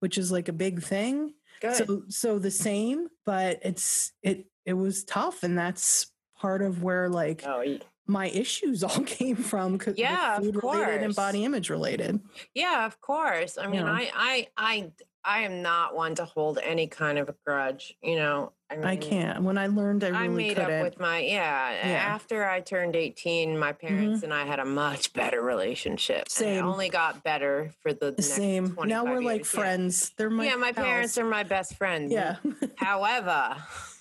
which 0.00 0.18
is 0.18 0.30
like 0.30 0.48
a 0.48 0.52
big 0.52 0.82
thing. 0.82 1.34
Good. 1.60 1.74
So 1.74 2.02
so 2.08 2.38
the 2.38 2.50
same, 2.50 3.08
but 3.24 3.60
it's 3.62 4.12
it 4.22 4.46
it 4.66 4.74
was 4.74 5.04
tough 5.04 5.42
and 5.42 5.56
that's 5.56 6.10
part 6.44 6.60
of 6.60 6.82
where 6.82 7.08
like 7.08 7.42
oh, 7.46 7.78
my 8.06 8.28
issues 8.28 8.84
all 8.88 9.00
came 9.04 9.36
from 9.36 9.78
because 9.78 9.96
Yeah, 9.96 10.38
food 10.38 10.62
related 10.62 11.02
and 11.02 11.16
body 11.16 11.42
image 11.44 11.70
related. 11.70 12.20
yeah, 12.54 12.84
of 12.84 13.00
course. 13.00 13.56
I 13.56 13.66
mean, 13.66 13.80
Yeah. 13.80 13.90
I, 13.90 14.10
I, 14.14 14.46
I, 14.58 14.92
I 15.26 15.38
am 15.40 15.62
not 15.62 15.94
one 15.96 16.14
to 16.16 16.26
hold 16.26 16.58
any 16.62 16.86
kind 16.86 17.16
of 17.18 17.30
a 17.30 17.34
grudge. 17.46 17.96
You 18.02 18.16
know, 18.16 18.52
I, 18.70 18.76
mean, 18.76 18.84
I 18.84 18.96
can't. 18.96 19.42
When 19.42 19.56
I 19.56 19.68
learned 19.68 20.04
I 20.04 20.08
I 20.08 20.26
really 20.26 20.34
made 20.34 20.56
couldn't. 20.56 20.80
up 20.80 20.84
with 20.84 21.00
my 21.00 21.20
yeah, 21.20 21.70
Yeah. 21.70 21.80
Mm-hmm. 21.80 22.14
After 22.14 22.44
I 22.44 22.60
turned 22.60 22.94
eighteen, 22.94 23.58
my 23.58 23.72
parents 23.72 24.22
and 24.22 24.34
I 24.34 24.44
had 24.44 24.58
a 24.58 24.66
much 24.66 25.14
better 25.14 25.40
relationship. 25.40 26.28
Same. 26.28 26.66
Only 26.66 26.90
got 26.90 27.22
better 27.24 27.70
for 27.80 27.94
the 27.94 28.10
next 28.10 28.34
Same. 28.34 28.76
Now 28.84 29.04
we're 29.04 29.22
like 29.22 29.44
years, 29.44 29.54
yeah. 29.54 29.60
friends. 29.60 30.12
They're 30.18 30.28
my 30.28 30.44
yeah, 30.44 30.56
my 30.56 30.72
parents 30.72 31.16
are 31.16 31.24
my 31.24 31.42
best 31.42 31.76
friends. 31.76 32.12
Yeah. 32.12 32.36
However, 32.76 33.56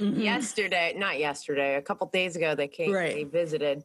Mhm. 0.00 0.22
yesterday, 0.24 0.94
not 0.96 1.18
yesterday, 1.18 1.76
a 1.76 1.82
couple 1.82 2.06
days 2.08 2.36
ago, 2.36 2.54
they 2.54 2.68
came, 2.68 2.92
Right. 2.92 3.14
they 3.14 3.24
visited, 3.24 3.84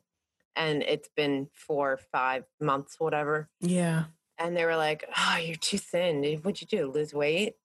and 0.56 0.84
it's 0.84 1.10
been 1.16 1.50
four, 1.54 1.98
five 1.98 2.46
months, 2.62 3.00
whatever. 3.00 3.50
Yeah. 3.62 4.06
And 4.40 4.56
they 4.58 4.66
were 4.66 4.78
like, 4.78 5.06
"Oh, 5.18 5.38
you're 5.38 5.56
too 5.58 5.78
thin. 5.80 6.24
What'd 6.42 6.62
you 6.62 6.68
do? 6.68 6.92
Lose 6.92 7.14
weight?" 7.14 7.56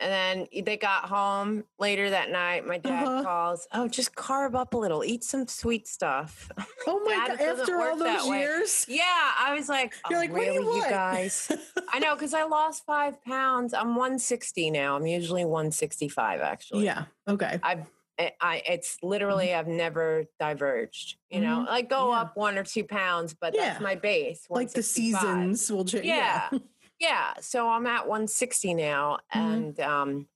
And 0.00 0.10
then 0.10 0.64
they 0.64 0.78
got 0.78 1.04
home 1.04 1.64
later 1.78 2.08
that 2.08 2.30
night. 2.30 2.66
My 2.66 2.78
dad 2.78 3.04
Uh-huh. 3.06 3.22
calls, 3.22 3.68
"Oh, 3.74 3.86
just 3.86 4.14
carb 4.14 4.54
up 4.54 4.72
a 4.72 4.76
little. 4.78 5.04
Eat 5.04 5.22
some 5.24 5.46
sweet 5.46 5.86
stuff." 5.86 6.50
Oh 6.86 7.00
my 7.04 7.26
god! 7.28 7.38
After 7.40 7.78
all 7.82 7.96
those 7.96 8.26
way. 8.26 8.40
years, 8.40 8.86
yeah, 8.88 9.04
I 9.38 9.54
was 9.54 9.68
like, 9.68 9.94
you're 10.08 10.18
"Oh, 10.18 10.22
like, 10.22 10.32
what 10.32 10.40
really, 10.40 10.58
do 10.58 10.64
you 10.64 10.78
want, 10.78 10.88
guys?" 10.90 11.52
I 11.92 11.98
know 11.98 12.14
because 12.14 12.32
I 12.32 12.44
lost 12.44 12.86
five 12.86 13.22
pounds. 13.22 13.74
I'm 13.74 13.88
160 13.96 14.70
now. 14.70 14.96
I'm 14.96 15.06
usually 15.06 15.44
165 15.44 16.40
actually. 16.40 16.86
yeah. 16.86 17.04
Okay. 17.28 17.60
I've 17.62 17.84
I, 18.18 18.32
I 18.40 18.62
it's 18.66 18.96
literally 19.02 19.54
I've 19.54 19.68
never 19.68 20.24
diverged. 20.38 21.16
You 21.30 21.40
know, 21.42 21.64
like 21.68 21.90
go 21.90 21.96
Mm-hmm. 22.06 22.10
Yeah. 22.12 22.20
up 22.22 22.36
one 22.36 22.56
or 22.58 22.64
two 22.64 22.84
pounds, 22.84 23.34
but 23.34 23.54
Yeah. 23.54 23.66
that's 23.68 23.80
my 23.82 23.94
base. 23.94 24.46
Like 24.48 24.72
the 24.72 24.82
seasons 24.82 25.70
will 25.70 25.84
change. 25.84 26.06
Yeah. 26.06 26.48
Yeah. 26.52 26.58
So 27.40 27.68
I'm 27.68 27.86
at 27.86 28.06
160 28.06 28.74
now, 28.74 29.20
Mhm. 29.34 29.70
and 29.70 29.78
um, 29.80 30.28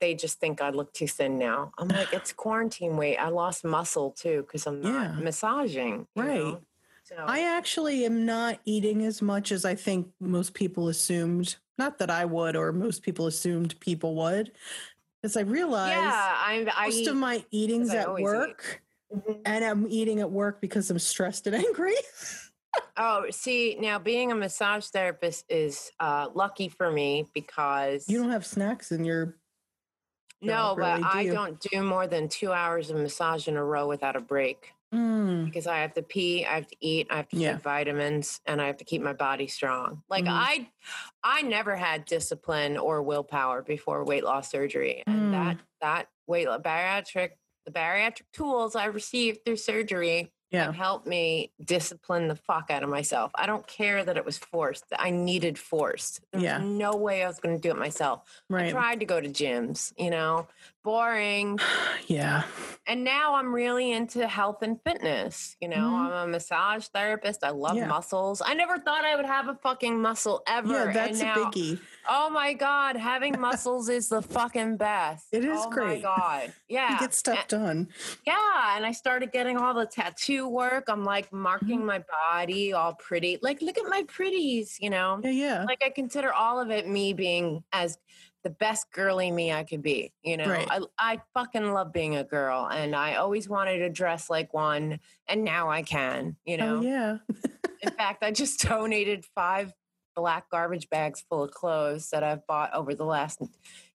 they 0.00 0.14
just 0.14 0.40
think 0.40 0.60
I 0.60 0.70
look 0.70 0.92
too 0.92 1.06
thin 1.06 1.38
now. 1.38 1.72
I'm 1.78 1.92
like, 1.92 2.08
it's 2.12 2.32
quarantine 2.32 2.96
weight. 2.96 3.18
I 3.18 3.28
lost 3.28 3.64
muscle 3.64 4.10
too 4.12 4.42
because 4.42 4.66
I'm 4.66 4.80
not 4.82 5.08
Yeah. 5.08 5.16
massaging. 5.16 6.08
Right. 6.16 6.58
know? 6.58 6.64
So 7.04 7.16
I 7.26 7.42
actually 7.44 8.04
am 8.06 8.26
not 8.26 8.60
eating 8.66 9.04
as 9.04 9.22
much 9.22 9.52
as 9.52 9.64
I 9.64 9.74
think 9.76 10.12
most 10.20 10.54
people 10.54 10.88
assumed. 10.88 11.56
Not 11.78 11.98
that 11.98 12.10
I 12.10 12.24
would, 12.26 12.56
or 12.56 12.72
most 12.72 13.02
people 13.02 13.26
assumed 13.28 13.78
people 13.80 14.16
would, 14.16 14.52
because 15.22 15.36
I 15.36 15.42
realized 15.42 16.18
yeah, 16.20 16.36
I 16.38 16.66
I 16.74 16.88
most 16.88 17.06
eat, 17.08 17.08
of 17.08 17.16
my 17.16 17.44
eating's 17.52 17.94
at 17.94 18.08
always 18.08 18.34
eat. 18.34 18.58
work, 18.58 18.82
Mhm. 19.12 19.46
and 19.46 19.64
I'm 19.64 19.88
eating 19.88 20.20
at 20.20 20.30
work 20.32 20.60
because 20.60 20.90
I'm 20.90 20.98
stressed 21.00 21.46
and 21.48 21.56
angry. 21.66 21.94
Oh, 22.96 23.30
see, 23.30 23.76
now 23.80 23.98
being 23.98 24.30
a 24.30 24.34
massage 24.34 24.86
therapist 24.88 25.46
is 25.48 25.90
uh, 25.98 26.28
lucky 26.34 26.68
for 26.68 26.90
me 26.90 27.26
because 27.32 28.06
you 28.06 28.18
don't 28.18 28.30
have 28.30 28.46
snacks 28.46 28.92
in 28.92 29.04
your. 29.04 29.38
no, 30.40 30.76
but 30.78 30.98
really, 30.98 31.04
do 31.04 31.18
I 31.18 31.24
you? 31.24 31.32
don't 31.32 31.60
do 31.60 31.82
more 31.82 32.06
than 32.06 32.28
two 32.28 32.52
hours 32.52 32.90
of 32.90 32.96
massage 32.96 33.46
in 33.48 33.56
a 33.56 33.64
row 33.64 33.86
without 33.88 34.16
a 34.16 34.20
break. 34.20 34.72
Mm, 34.92 35.52
because 35.52 35.66
I 35.68 35.78
have 35.80 35.94
to 35.94 36.02
pee, 36.02 36.44
I 36.46 36.56
have 36.56 36.68
to 36.68 36.76
eat, 36.80 37.08
I 37.10 37.16
have 37.16 37.28
to 37.30 37.36
Yeah. 37.36 37.58
take 37.58 37.62
vitamins, 37.62 38.40
and 38.46 38.62
I 38.62 38.66
have 38.68 38.78
to 38.78 38.84
keep 38.84 39.02
my 39.02 39.14
body 39.14 39.48
strong. 39.48 40.02
Like 40.10 40.24
Mhm. 40.24 40.28
I, 40.28 40.70
I 41.24 41.42
never 41.42 41.76
had 41.76 42.06
discipline 42.06 42.78
or 42.78 43.02
willpower 43.02 43.62
before 43.62 44.04
weight 44.04 44.24
loss 44.24 44.50
surgery, 44.50 45.04
and 45.10 45.32
that 45.32 45.58
Mm. 45.58 45.64
that 45.82 46.08
weight 46.28 46.48
bariatric 46.48 47.32
the 47.66 47.72
bariatric 47.72 48.24
tools 48.32 48.76
I 48.76 48.86
received 48.86 49.44
through 49.46 49.56
surgery 49.58 50.32
yeah. 50.52 50.66
have 50.66 50.74
helped 50.74 51.06
me 51.06 51.50
discipline 51.64 52.28
the 52.28 52.36
fuck 52.36 52.70
out 52.70 52.82
of 52.82 52.88
myself. 52.88 53.32
I 53.34 53.46
don't 53.46 53.66
care 53.66 54.04
that 54.04 54.16
it 54.16 54.24
was 54.24 54.38
forced; 54.38 54.84
I 54.98 55.10
needed 55.10 55.58
forced. 55.58 56.20
There 56.32 56.40
Yeah. 56.42 56.58
was 56.58 56.68
no 56.68 56.94
way 56.96 57.24
I 57.24 57.26
was 57.26 57.40
going 57.40 57.56
to 57.56 57.60
do 57.60 57.70
it 57.70 57.76
myself. 57.78 58.22
I 58.52 58.70
tried 58.70 59.00
to 59.00 59.06
go 59.06 59.20
to 59.20 59.28
gyms, 59.28 59.92
you 59.98 60.10
know, 60.10 60.46
boring. 60.82 61.58
Yeah. 62.08 62.42
And 62.86 63.04
now 63.04 63.36
I'm 63.36 63.54
really 63.54 63.92
into 63.92 64.26
health 64.26 64.62
and 64.62 64.76
fitness. 64.84 65.56
You 65.60 65.68
know, 65.68 65.76
Mhm. 65.76 65.94
I'm 66.10 66.12
a 66.12 66.26
massage 66.32 66.86
therapist. 66.88 67.44
I 67.44 67.50
love 67.50 67.76
Yeah. 67.76 67.86
muscles. 67.86 68.42
I 68.44 68.54
never 68.54 68.76
thought 68.78 69.04
I 69.04 69.14
would 69.14 69.24
have 69.24 69.46
a 69.48 69.54
fucking 69.54 70.02
muscle 70.02 70.42
ever. 70.48 70.86
Yeah, 70.86 70.92
that's 70.92 71.20
a 71.20 71.26
biggie. 71.26 71.80
Oh 72.10 72.28
my 72.28 72.52
God, 72.54 72.96
having 72.96 73.40
muscles 73.40 73.88
is 73.88 74.08
the 74.08 74.20
fucking 74.20 74.76
best. 74.78 75.28
It 75.32 75.44
is 75.44 75.60
oh 75.62 75.70
great. 75.70 76.02
my 76.02 76.16
God. 76.16 76.52
Yeah. 76.68 76.94
You 76.94 76.98
get 76.98 77.14
stuff 77.14 77.38
and- 77.38 77.48
done. 77.48 77.88
yeah. 78.26 78.76
And 78.76 78.84
I 78.84 78.92
started 78.92 79.30
getting 79.32 79.56
all 79.56 79.72
the 79.74 79.86
tattoo 79.86 80.48
work. 80.48 80.88
I'm 80.88 81.04
like 81.04 81.32
marking 81.32 81.78
Mm-hmm. 81.78 81.86
my 81.86 82.04
body 82.32 82.72
all 82.72 82.94
pretty. 82.94 83.38
Like, 83.40 83.62
look 83.62 83.78
at 83.78 83.84
my 83.88 84.02
pretties, 84.08 84.76
you 84.80 84.90
know? 84.90 85.20
Yeah, 85.22 85.30
yeah. 85.30 85.64
like 85.64 85.82
I 85.84 85.90
consider 85.90 86.32
all 86.32 86.60
of 86.60 86.70
it 86.70 86.88
me 86.88 87.12
being 87.14 87.62
as 87.72 87.96
the 88.44 88.50
best 88.50 88.90
girly 88.92 89.30
me 89.30 89.52
I 89.52 89.64
could 89.64 89.82
be. 89.82 90.12
You 90.22 90.36
know, 90.36 90.48
Right. 90.48 90.66
I 90.70 90.80
I 90.98 91.20
fucking 91.34 91.72
love 91.72 91.92
being 91.92 92.16
a 92.16 92.24
girl, 92.24 92.68
and 92.72 92.94
I 92.96 93.14
always 93.16 93.48
wanted 93.48 93.78
to 93.78 93.88
dress 93.90 94.28
like 94.30 94.52
one, 94.52 94.98
and 95.28 95.44
now 95.44 95.70
I 95.70 95.82
can. 95.82 96.36
You 96.44 96.56
oh, 96.56 96.60
know, 96.60 96.76
Oh, 96.78 96.80
yeah. 96.82 97.16
in 97.82 97.90
fact, 97.98 98.22
I 98.22 98.30
just 98.32 98.60
donated 98.68 99.24
five 99.34 99.72
black 100.14 100.50
garbage 100.50 100.90
bags 100.90 101.24
full 101.28 101.44
of 101.44 101.50
clothes 101.52 102.10
that 102.10 102.22
I've 102.22 102.46
bought 102.46 102.74
over 102.74 102.94
the 102.94 103.04
last, 103.04 103.40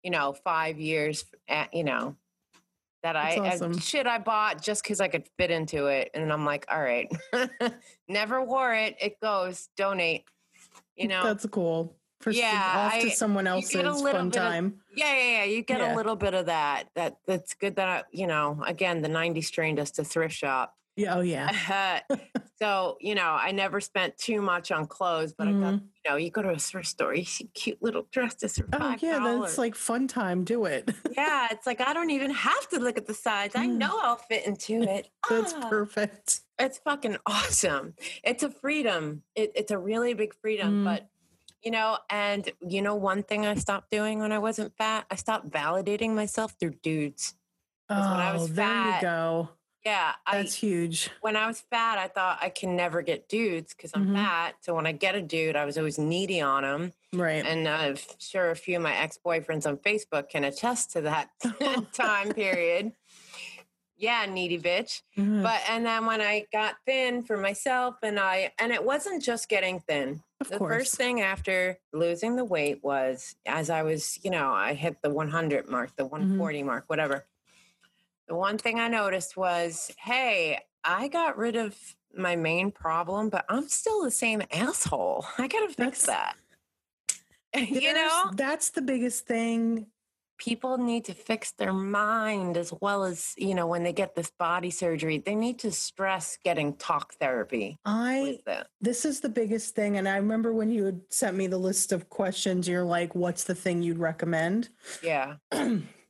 you 0.04 0.12
know, 0.12 0.34
five 0.34 0.80
years. 0.80 1.26
At, 1.48 1.74
you 1.74 1.84
know. 1.84 2.16
That 3.02 3.18
I 3.18 3.38
That's 3.38 3.62
I- 3.62 3.72
shit 3.80 4.08
I 4.08 4.18
bought 4.18 4.62
just 4.62 4.82
because 4.82 5.02
I 5.02 5.10
could 5.10 5.26
fit 5.38 5.52
into 5.52 5.88
it, 5.88 6.10
and 6.14 6.32
I'm 6.32 6.46
like, 6.46 6.66
all 6.72 6.82
right, 6.82 7.12
never 8.08 8.42
wore 8.42 8.74
it. 8.74 8.96
It 9.02 9.20
goes 9.20 9.68
donate. 9.76 10.24
You 10.96 11.10
know, 11.10 11.22
That's 11.24 11.46
cool. 11.48 11.98
For 12.24 12.32
some- 12.32 12.42
Yeah, 12.42 12.90
off 12.94 13.02
to 13.02 13.08
I- 13.08 13.10
someone 13.10 13.46
you 13.46 13.52
else's 13.52 13.72
get 13.76 13.86
a 13.86 13.92
little 13.92 14.12
fun 14.12 14.30
bit 14.30 14.38
of- 14.38 14.44
time. 14.44 14.80
Yeah, 14.96 15.14
yeah, 15.16 15.30
yeah. 15.40 15.44
You 15.44 15.62
get 15.62 15.80
Yeah. 15.80 15.94
a 15.94 15.96
little 15.96 16.16
bit 16.16 16.34
of 16.34 16.46
that. 16.46 16.90
That 16.96 17.18
that's 17.28 17.54
good. 17.54 17.76
That 17.76 17.90
I, 17.90 18.04
you 18.12 18.28
know, 18.28 18.64
again, 18.66 19.02
the 19.02 19.10
'90s 19.10 19.52
trained 19.52 19.80
us 19.80 19.92
to 19.92 20.04
thrift 20.04 20.36
shop. 20.36 20.76
Yeah. 20.96 21.16
Oh, 21.16 21.22
yeah. 21.22 22.02
so 22.62 22.98
you 23.02 23.16
know, 23.16 23.32
I 23.40 23.52
never 23.52 23.82
spent 23.82 24.16
too 24.18 24.42
much 24.42 24.72
on 24.72 24.86
clothes, 24.86 25.34
but 25.34 25.48
I 25.48 25.52
got 25.52 25.74
Mhm. 25.74 25.82
you 26.06 26.12
know, 26.12 26.16
you 26.18 26.30
go 26.30 26.42
to 26.44 26.50
a 26.50 26.58
thrift 26.60 26.88
store, 26.88 27.16
you 27.16 27.26
see 27.26 27.46
cute 27.56 27.82
little 27.82 28.08
dresses 28.12 28.58
for 28.58 28.68
Oh, 28.74 28.96
yeah. 29.00 29.20
That's 29.20 29.58
like 29.58 29.74
fun 29.76 30.08
time. 30.08 30.44
Do 30.44 30.66
it. 30.66 30.92
yeah, 31.18 31.48
it's 31.52 31.66
like 31.66 31.82
I 31.82 31.94
don't 31.94 32.12
even 32.12 32.30
have 32.32 32.70
to 32.70 32.80
look 32.80 32.98
at 32.98 33.08
the 33.08 33.14
size. 33.14 33.52
I 33.56 33.66
Mm. 33.68 33.78
know 33.78 34.00
I'll 34.02 34.18
fit 34.18 34.46
into 34.46 34.84
it. 34.84 35.10
That's 35.30 35.54
Ah, 35.54 35.68
perfect. 35.70 36.42
It's 36.60 36.78
fucking 36.78 37.18
awesome. 37.26 37.96
It's 38.24 38.44
a 38.44 38.50
freedom. 38.52 39.24
It, 39.36 39.52
it's 39.56 39.72
a 39.72 39.78
really 39.80 40.14
big 40.14 40.36
freedom, 40.36 40.84
Mm. 40.84 40.86
but 40.86 41.08
you 41.64 41.72
know, 41.72 41.98
and 42.10 42.50
you 42.68 42.82
know, 42.82 42.96
one 42.96 43.24
thing 43.24 43.46
I 43.46 43.56
stopped 43.56 43.90
doing 43.92 44.20
when 44.20 44.32
I 44.32 44.40
wasn't 44.40 44.76
fat, 44.78 45.06
I 45.10 45.16
stopped 45.16 45.50
validating 45.50 46.12
myself 46.16 46.56
through 46.60 46.76
dudes. 46.84 47.36
Oh, 47.90 48.12
when 48.12 48.20
I 48.22 48.32
was 48.34 48.52
there 48.54 48.66
fat, 48.66 48.96
you 49.02 49.08
go. 49.08 49.50
Yeah, 49.86 50.14
I 50.26 50.38
That's 50.38 50.54
huge. 50.56 51.10
when 51.20 51.36
I 51.36 51.46
was 51.46 51.60
fat, 51.70 51.98
I 51.98 52.08
thought 52.08 52.40
I 52.42 52.48
can 52.50 52.76
never 52.78 53.02
get 53.02 53.28
dudes 53.28 53.74
because 53.74 53.92
I'm 53.94 54.08
Mhm. 54.08 54.14
fat. 54.16 54.56
So 54.62 54.74
when 54.74 54.88
I 54.88 54.94
get 54.94 55.14
a 55.16 55.22
dude, 55.22 55.58
I 55.58 55.66
was 55.66 55.78
always 55.78 55.98
needy 56.00 56.40
on 56.40 56.64
him, 56.64 56.94
Right. 57.12 57.46
and 57.46 57.68
I'm 57.68 57.98
sure 58.18 58.50
a 58.52 58.56
few 58.56 58.78
of 58.78 58.82
my 58.82 58.96
ex 58.96 59.20
boyfriends 59.26 59.68
on 59.68 59.78
Facebook 59.78 60.30
can 60.30 60.46
attest 60.46 60.92
to 60.92 61.02
that 61.02 61.32
time 61.94 62.34
period. 62.34 62.94
Yeah, 64.04 64.26
needy 64.26 64.60
bitch. 64.60 65.02
Mhm. 65.18 65.42
But 65.44 65.62
and 65.70 65.86
then 65.86 66.06
when 66.06 66.20
I 66.20 66.46
got 66.52 66.76
thin 66.86 67.24
for 67.24 67.38
myself, 67.38 67.96
and 68.04 68.20
I 68.20 68.52
and 68.60 68.72
it 68.74 68.84
wasn't 68.84 69.24
just 69.24 69.48
getting 69.48 69.80
thin. 69.80 70.22
of 70.42 70.50
The 70.50 70.58
course. 70.58 70.74
first 70.76 70.96
thing 70.96 71.22
after 71.22 71.80
losing 71.94 72.36
the 72.36 72.44
weight 72.44 72.84
was 72.84 73.36
as 73.46 73.70
I 73.70 73.82
was, 73.84 74.20
you 74.24 74.30
know, 74.30 74.52
I 74.52 74.74
hit 74.74 75.02
the 75.02 75.10
100 75.10 75.70
mark, 75.70 75.96
the 75.96 76.04
Mm-hmm. 76.04 76.12
140 76.12 76.64
mark, 76.64 76.84
whatever. 76.88 77.26
The 78.28 78.36
one 78.36 78.58
thing 78.58 78.78
I 78.78 78.90
noticed 78.90 79.38
was, 79.38 79.90
hey, 79.98 80.60
I 80.84 81.08
got 81.08 81.38
rid 81.38 81.56
of 81.56 81.78
my 82.14 82.36
main 82.36 82.72
problem, 82.72 83.30
but 83.30 83.46
I'm 83.48 83.70
still 83.70 84.04
the 84.04 84.12
same 84.12 84.42
asshole. 84.52 85.26
I 85.38 85.48
gotta 85.48 85.68
fix 85.74 86.06
That's- 86.06 86.06
that. 86.08 86.36
you 87.70 87.94
know, 87.94 88.32
that's 88.34 88.72
the 88.72 88.82
biggest 88.82 89.26
thing. 89.28 89.88
People 90.44 90.78
need 90.78 91.06
to 91.06 91.14
fix 91.14 91.52
their 91.52 91.72
mind 91.72 92.58
as 92.58 92.74
well 92.82 93.06
as, 93.06 93.34
you 93.38 93.56
know, 93.56 93.66
when 93.66 93.84
they 93.84 93.94
get 93.94 94.14
this 94.14 94.30
body 94.38 94.70
surgery, 94.70 95.18
they 95.18 95.36
need 95.36 95.58
to 95.60 95.72
stress 95.72 96.38
getting 96.44 96.76
talk 96.76 97.14
therapy 97.16 97.78
I 97.86 98.40
this 98.82 99.06
is 99.06 99.22
the 99.22 99.30
biggest 99.30 99.76
thing 99.76 99.98
and 99.98 100.08
i 100.08 100.18
remember 100.18 100.52
when 100.54 100.70
you 100.70 100.84
had 100.86 101.02
sent 101.10 101.38
me 101.38 101.48
the 101.48 101.58
list 101.58 101.92
of 101.92 102.10
questions 102.10 102.68
you're 102.68 102.84
like 102.84 103.16
what's 103.16 103.44
the 103.46 103.56
thing 103.56 103.82
you'd 103.82 104.00
recommend 104.00 104.70
Yeah. 105.02 105.36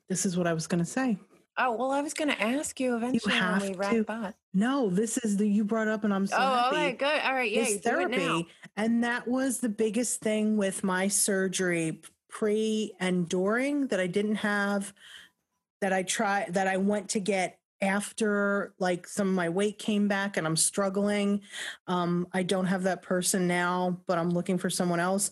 this 0.09 0.25
is 0.25 0.35
what 0.37 0.47
i 0.47 0.53
was 0.53 0.67
going 0.67 0.83
to 0.83 0.89
say 0.89 1.17
Oh, 1.55 1.73
well, 1.73 1.91
I 1.91 2.01
was 2.01 2.15
going 2.15 2.29
to 2.29 2.41
ask 2.41 2.79
you 2.79 2.95
eventually 2.95 3.31
when 3.31 3.39
have 3.43 3.61
we 3.61 3.75
wrap 3.75 3.91
to. 3.91 4.05
up. 4.11 4.35
no 4.55 4.89
this 4.89 5.19
is 5.19 5.37
the 5.37 5.47
you 5.47 5.63
brought 5.63 5.87
up 5.87 6.03
and 6.03 6.11
i'm 6.11 6.25
so 6.25 6.35
oh, 6.39 6.39
happy 6.39 6.75
okay, 6.77 6.91
good. 6.93 7.21
All 7.23 7.33
right. 7.33 7.51
Yeah, 7.51 7.61
is 7.61 7.73
you 7.73 7.79
do 7.79 7.99
it 7.99 8.09
now. 8.09 8.17
therapy 8.17 8.47
and 8.75 9.03
that 9.03 9.27
was 9.27 9.59
the 9.59 9.69
biggest 9.69 10.19
thing 10.21 10.57
with 10.57 10.83
my 10.83 11.07
surgery 11.07 12.01
pre 12.33 12.93
and 12.99 13.29
during 13.29 13.85
that 13.87 13.99
i 13.99 14.07
didn't 14.07 14.35
have 14.35 14.91
that 15.81 15.93
i 15.93 16.01
tried 16.01 16.51
that 16.53 16.67
i 16.67 16.77
went 16.77 17.07
to 17.09 17.19
get 17.19 17.59
after 17.79 18.73
like 18.79 19.05
some 19.05 19.27
of 19.27 19.35
my 19.35 19.49
weight 19.49 19.77
came 19.77 20.07
back 20.07 20.37
and 20.37 20.47
i'm 20.47 20.55
struggling. 20.55 21.41
Um 21.87 22.27
i 22.33 22.41
don't 22.41 22.65
have 22.65 22.83
that 22.83 23.03
person 23.03 23.47
now 23.47 23.99
but 24.07 24.17
i'm 24.17 24.31
looking 24.31 24.57
for 24.57 24.69
someone 24.69 24.99
else. 24.99 25.31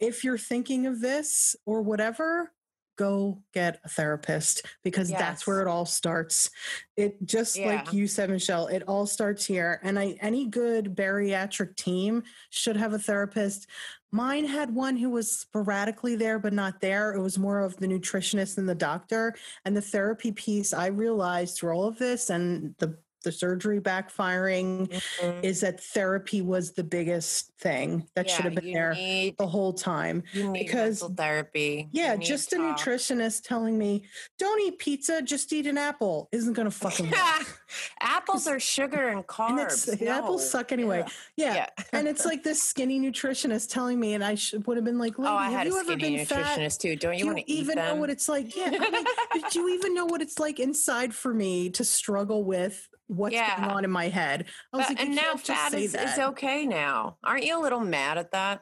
If 0.00 0.24
you're 0.24 0.38
thinking 0.38 0.86
of 0.86 1.00
this 1.00 1.56
or 1.66 1.82
whatever 1.82 2.52
go 2.96 3.42
get 3.52 3.80
a 3.84 3.88
therapist 3.88 4.64
because 4.84 5.10
that's 5.10 5.48
where 5.48 5.60
it 5.60 5.66
all 5.66 5.84
starts. 5.84 6.50
It 6.96 7.16
just 7.24 7.58
like 7.58 7.92
you 7.92 8.06
said 8.06 8.30
michele 8.30 8.68
it 8.68 8.84
all 8.86 9.06
starts 9.06 9.44
here. 9.44 9.80
And 9.82 9.98
i 9.98 10.16
any 10.20 10.46
good 10.46 10.94
bariatric 10.94 11.74
team 11.74 12.22
should 12.50 12.76
have 12.76 12.92
a 12.92 12.98
therapist 12.98 13.66
Mine 14.14 14.44
had 14.44 14.72
one 14.72 14.96
who 14.96 15.10
was 15.10 15.28
sporadically 15.28 16.14
there, 16.14 16.38
but 16.38 16.52
not 16.52 16.80
there. 16.80 17.14
It 17.14 17.20
was 17.20 17.36
more 17.36 17.58
of 17.58 17.76
the 17.78 17.88
nutritionist 17.88 18.58
and 18.58 18.68
the 18.68 18.72
doctor. 18.72 19.34
And 19.64 19.76
the 19.76 19.82
therapy 19.82 20.30
piece, 20.30 20.72
I 20.72 20.86
realized 20.86 21.56
through 21.56 21.72
all 21.72 21.88
of 21.88 21.98
this 21.98 22.30
and 22.30 22.76
the 22.78 22.96
the 23.24 23.32
surgery 23.32 23.80
backfiring 23.80 24.88
Mhm. 25.20 25.44
is 25.44 25.60
that 25.62 25.80
therapy 25.80 26.40
was 26.42 26.72
the 26.72 26.84
biggest 26.84 27.50
thing 27.58 28.06
that 28.14 28.30
should 28.30 28.44
have 28.44 28.54
been 28.54 28.72
there 28.72 28.94
Need, 28.94 29.36
the 29.38 29.46
whole 29.46 29.72
time. 29.72 30.22
because- 30.52 31.02
therapy. 31.16 31.88
Yeah, 31.92 32.16
just 32.16 32.52
a 32.52 32.56
talk. 32.56 32.78
nutritionist 32.78 33.42
telling 33.44 33.76
me, 33.78 34.04
don't 34.38 34.60
eat 34.62 34.78
pizza, 34.78 35.22
just 35.22 35.52
eat 35.52 35.66
an 35.66 35.78
apple 35.78 36.28
isn't 36.32 36.52
going 36.52 36.66
to 36.66 36.70
fucking 36.70 37.10
work. 37.10 37.60
Apples 38.00 38.46
are 38.46 38.60
sugar 38.60 39.08
and 39.08 39.14
and 39.14 39.26
carbs. 39.26 39.88
it's, 39.92 40.02
apples 40.02 40.48
suck 40.48 40.70
anyway. 40.72 41.02
Ugh. 41.04 41.12
Yeah. 41.36 41.54
Yeah. 41.54 41.66
and 41.92 42.06
it's 42.08 42.24
like 42.26 42.42
this 42.44 42.62
skinny 42.62 43.00
nutritionist 43.00 43.70
telling 43.70 43.98
me, 43.98 44.14
and 44.14 44.24
I 44.24 44.34
should, 44.34 44.66
would 44.66 44.76
have 44.76 44.84
been 44.84 44.98
like, 44.98 45.14
Oh, 45.18 45.24
I 45.24 45.44
have 45.44 45.52
had 45.52 45.66
a 45.66 45.70
you 45.70 45.78
ever 45.80 45.92
skinny 45.92 46.16
been 46.18 46.26
fat? 46.26 46.58
nutritionist 46.58 46.78
too. 46.80 46.96
Don't 46.96 47.12
you, 47.14 47.18
Do 47.20 47.24
you 47.24 47.26
want 47.34 47.38
to 47.46 47.50
eat 47.52 47.58
even 47.60 47.76
know 47.78 47.94
what 47.94 48.10
it's 48.10 48.28
like? 48.28 48.54
Yeah. 48.54 48.70
I'm 48.78 48.92
like, 48.92 49.06
do 49.50 49.60
you 49.60 49.68
even 49.74 49.94
know 49.94 50.04
what 50.06 50.20
it's 50.20 50.38
like 50.38 50.60
inside 50.60 51.14
for 51.14 51.32
me 51.32 51.70
to 51.70 51.84
struggle 51.84 52.44
with 52.44 52.88
what's 53.16 53.34
going 53.34 53.70
on 53.70 53.84
in 53.84 53.90
my 53.90 54.08
head? 54.08 54.46
I 54.72 54.76
was 54.76 54.86
But- 54.86 54.96
like, 54.96 55.06
and 55.06 55.14
now 55.16 55.36
fat 55.36 55.72
say 55.72 55.84
is, 55.84 55.96
okay 56.18 56.66
now. 56.66 57.16
Aren't 57.24 57.44
you 57.44 57.58
a 57.58 57.62
little 57.62 57.80
mad 57.80 58.18
at 58.18 58.30
that? 58.32 58.60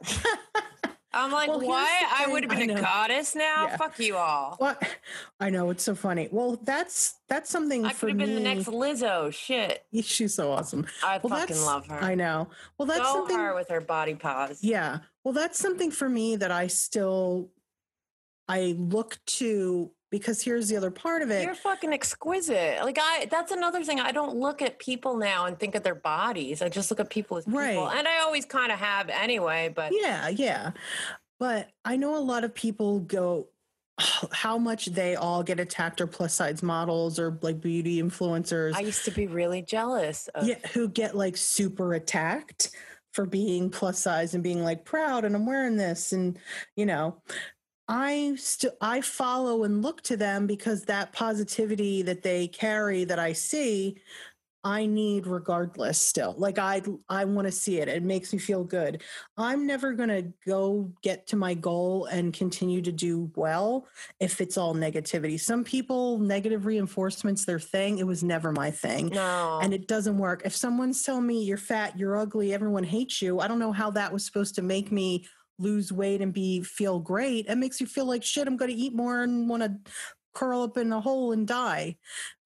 I'm 1.14 1.30
like, 1.30 1.50
Well, 1.50 1.60
what? 1.60 1.86
I 2.18 2.26
would 2.26 2.42
have 2.44 2.58
been 2.58 2.70
a 2.70 2.80
goddess 2.80 3.34
now? 3.34 3.66
Yeah. 3.66 3.76
Fuck 3.76 3.98
you 3.98 4.16
all. 4.16 4.54
What? 4.56 4.82
I 5.40 5.50
know 5.50 5.68
it's 5.68 5.84
so 5.84 5.94
funny. 5.94 6.28
Well, 6.32 6.58
that's 6.64 7.16
that's 7.28 7.50
something 7.50 7.84
I 7.84 7.92
could 7.92 8.08
have 8.08 8.18
been 8.18 8.34
the 8.34 8.40
next 8.40 8.64
Lizzo. 8.66 9.30
Shit. 9.32 9.84
She's 10.02 10.34
so 10.34 10.50
awesome. 10.50 10.86
I 11.04 11.20
Well, 11.22 11.38
fucking 11.38 11.60
love 11.60 11.86
her. 11.88 11.98
I 12.02 12.14
know. 12.14 12.48
Well, 12.78 12.86
that's 12.86 13.00
Go 13.00 13.12
something. 13.12 13.36
her 13.38 13.54
with 13.54 13.68
her 13.68 13.82
body 13.82 14.14
pause. 14.14 14.60
Yeah. 14.64 15.00
Well, 15.22 15.34
that's 15.34 15.58
something 15.58 15.90
for 15.90 16.08
me 16.08 16.36
that 16.36 16.50
I 16.50 16.68
still 16.68 17.50
I 18.48 18.74
look 18.78 19.18
to 19.26 19.90
because 20.12 20.42
here's 20.42 20.68
the 20.68 20.76
other 20.76 20.90
part 20.90 21.22
of 21.22 21.30
it. 21.30 21.42
You're 21.42 21.54
fucking 21.54 21.92
exquisite. 21.92 22.84
Like 22.84 22.98
I 23.00 23.26
that's 23.30 23.50
another 23.50 23.82
thing. 23.82 23.98
I 23.98 24.12
don't 24.12 24.36
look 24.36 24.60
at 24.62 24.78
people 24.78 25.16
now 25.16 25.46
and 25.46 25.58
think 25.58 25.74
of 25.74 25.82
their 25.82 25.94
bodies. 25.96 26.60
I 26.60 26.68
just 26.68 26.90
look 26.90 27.00
at 27.00 27.08
people 27.08 27.38
as 27.38 27.46
people. 27.46 27.60
Right. 27.60 27.96
And 27.98 28.06
I 28.06 28.20
always 28.20 28.44
kind 28.44 28.70
of 28.70 28.78
have 28.78 29.08
anyway, 29.08 29.72
but 29.74 29.90
Yeah, 29.92 30.28
yeah. 30.28 30.72
But 31.40 31.70
I 31.84 31.96
know 31.96 32.16
a 32.16 32.20
lot 32.20 32.44
of 32.44 32.54
people 32.54 33.00
go 33.00 33.48
how 34.32 34.58
much 34.58 34.86
they 34.86 35.16
all 35.16 35.42
get 35.42 35.58
attacked 35.58 36.02
or 36.02 36.06
plus 36.06 36.34
size 36.34 36.62
models 36.62 37.18
or 37.18 37.38
like 37.40 37.60
beauty 37.60 38.00
influencers 38.00 38.74
I 38.74 38.80
used 38.80 39.06
to 39.06 39.10
be 39.10 39.26
really 39.26 39.62
jealous 39.62 40.28
of 40.34 40.46
yeah, 40.46 40.58
who 40.74 40.88
get 40.88 41.16
like 41.16 41.38
super 41.38 41.94
attacked 41.94 42.70
for 43.12 43.24
being 43.24 43.70
plus 43.70 43.98
size 43.98 44.34
and 44.34 44.42
being 44.42 44.62
like 44.62 44.84
proud 44.84 45.24
and 45.24 45.34
I'm 45.34 45.46
wearing 45.46 45.76
this 45.76 46.12
and 46.12 46.38
you 46.76 46.84
know 46.84 47.16
I 47.92 48.34
still 48.36 48.72
I 48.80 49.02
follow 49.02 49.64
and 49.64 49.82
look 49.82 50.00
to 50.04 50.16
them 50.16 50.46
because 50.46 50.84
that 50.84 51.12
positivity 51.12 52.00
that 52.02 52.22
they 52.22 52.48
carry 52.48 53.04
that 53.04 53.18
I 53.18 53.34
see 53.34 53.98
I 54.64 54.86
need 54.86 55.26
regardless 55.26 56.00
still. 56.00 56.36
Like 56.38 56.58
I 56.58 56.80
I 57.08 57.24
want 57.24 57.48
to 57.48 57.52
see 57.52 57.80
it. 57.80 57.88
It 57.88 58.02
makes 58.02 58.32
me 58.32 58.38
feel 58.38 58.62
good. 58.62 59.02
I'm 59.36 59.66
never 59.66 59.92
going 59.92 60.08
to 60.08 60.32
go 60.46 60.90
get 61.02 61.26
to 61.28 61.36
my 61.36 61.52
goal 61.52 62.06
and 62.06 62.32
continue 62.32 62.80
to 62.80 62.92
do 62.92 63.30
well 63.34 63.88
if 64.20 64.40
it's 64.40 64.56
all 64.56 64.74
negativity. 64.74 65.38
Some 65.38 65.64
people 65.64 66.18
negative 66.18 66.64
reinforcements 66.64 67.44
their 67.44 67.60
thing 67.60 67.98
it 67.98 68.06
was 68.06 68.22
never 68.22 68.52
my 68.52 68.70
thing. 68.70 69.08
No. 69.08 69.58
and 69.62 69.74
it 69.74 69.88
doesn't 69.88 70.16
work. 70.16 70.42
If 70.44 70.54
someone's 70.54 71.02
telling 71.02 71.26
me 71.26 71.42
you're 71.42 71.56
fat, 71.56 71.98
you're 71.98 72.16
ugly, 72.16 72.54
everyone 72.54 72.84
hates 72.84 73.20
you, 73.20 73.40
I 73.40 73.48
don't 73.48 73.58
know 73.58 73.72
how 73.72 73.90
that 73.90 74.12
was 74.12 74.24
supposed 74.24 74.54
to 74.54 74.62
make 74.62 74.92
me 74.92 75.26
lose 75.58 75.92
weight 75.92 76.20
and 76.20 76.32
be 76.32 76.62
feel 76.62 76.98
great. 76.98 77.46
It 77.48 77.56
makes 77.56 77.80
you 77.80 77.86
feel 77.86 78.06
like 78.06 78.22
shit. 78.24 78.46
I'm 78.48 78.56
going 78.56 78.70
to 78.70 78.76
eat 78.76 78.94
more 78.94 79.22
and 79.22 79.48
want 79.48 79.62
to 79.62 79.92
curl 80.34 80.62
up 80.62 80.76
in 80.78 80.92
a 80.92 81.00
hole 81.00 81.32
and 81.32 81.46
die. 81.46 81.96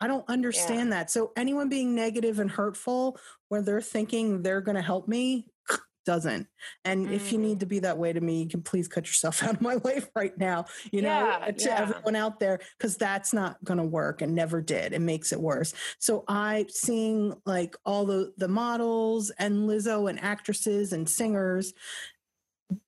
I 0.00 0.08
don't 0.08 0.28
understand 0.28 0.92
that. 0.92 1.10
So 1.10 1.32
anyone 1.36 1.68
being 1.68 1.94
negative 1.94 2.40
and 2.40 2.50
hurtful 2.50 3.18
where 3.48 3.62
they're 3.62 3.80
thinking 3.80 4.42
they're 4.42 4.60
going 4.60 4.74
to 4.76 4.82
help 4.82 5.06
me 5.06 5.46
doesn't. 6.04 6.48
And 6.84 7.12
if 7.12 7.32
you 7.32 7.38
Mm. 7.38 7.42
need 7.42 7.60
to 7.60 7.66
be 7.66 7.78
that 7.80 7.96
way 7.98 8.12
to 8.12 8.20
me, 8.20 8.42
you 8.42 8.48
can 8.48 8.62
please 8.62 8.88
cut 8.88 9.06
yourself 9.06 9.42
out 9.44 9.54
of 9.54 9.60
my 9.60 9.74
life 9.84 10.08
right 10.16 10.36
now. 10.36 10.64
You 10.90 11.02
know, 11.02 11.26
Yeah, 11.26 11.50
to 11.52 11.64
yeah. 11.64 11.80
everyone 11.80 12.16
out 12.16 12.40
there, 12.40 12.60
because 12.78 12.96
that's 12.96 13.32
not 13.32 13.62
going 13.64 13.78
to 13.78 13.84
work 13.84 14.20
and 14.22 14.34
never 14.34 14.60
did. 14.60 14.92
It 14.92 15.00
makes 15.00 15.32
it 15.32 15.40
worse. 15.40 15.72
So 16.00 16.24
I 16.28 16.66
seeing 16.68 17.34
like 17.44 17.76
all 17.84 18.04
the 18.04 18.32
the 18.36 18.48
models 18.48 19.30
and 19.38 19.68
Lizzo 19.68 20.10
and 20.10 20.20
actresses 20.22 20.92
and 20.92 21.08
singers 21.08 21.72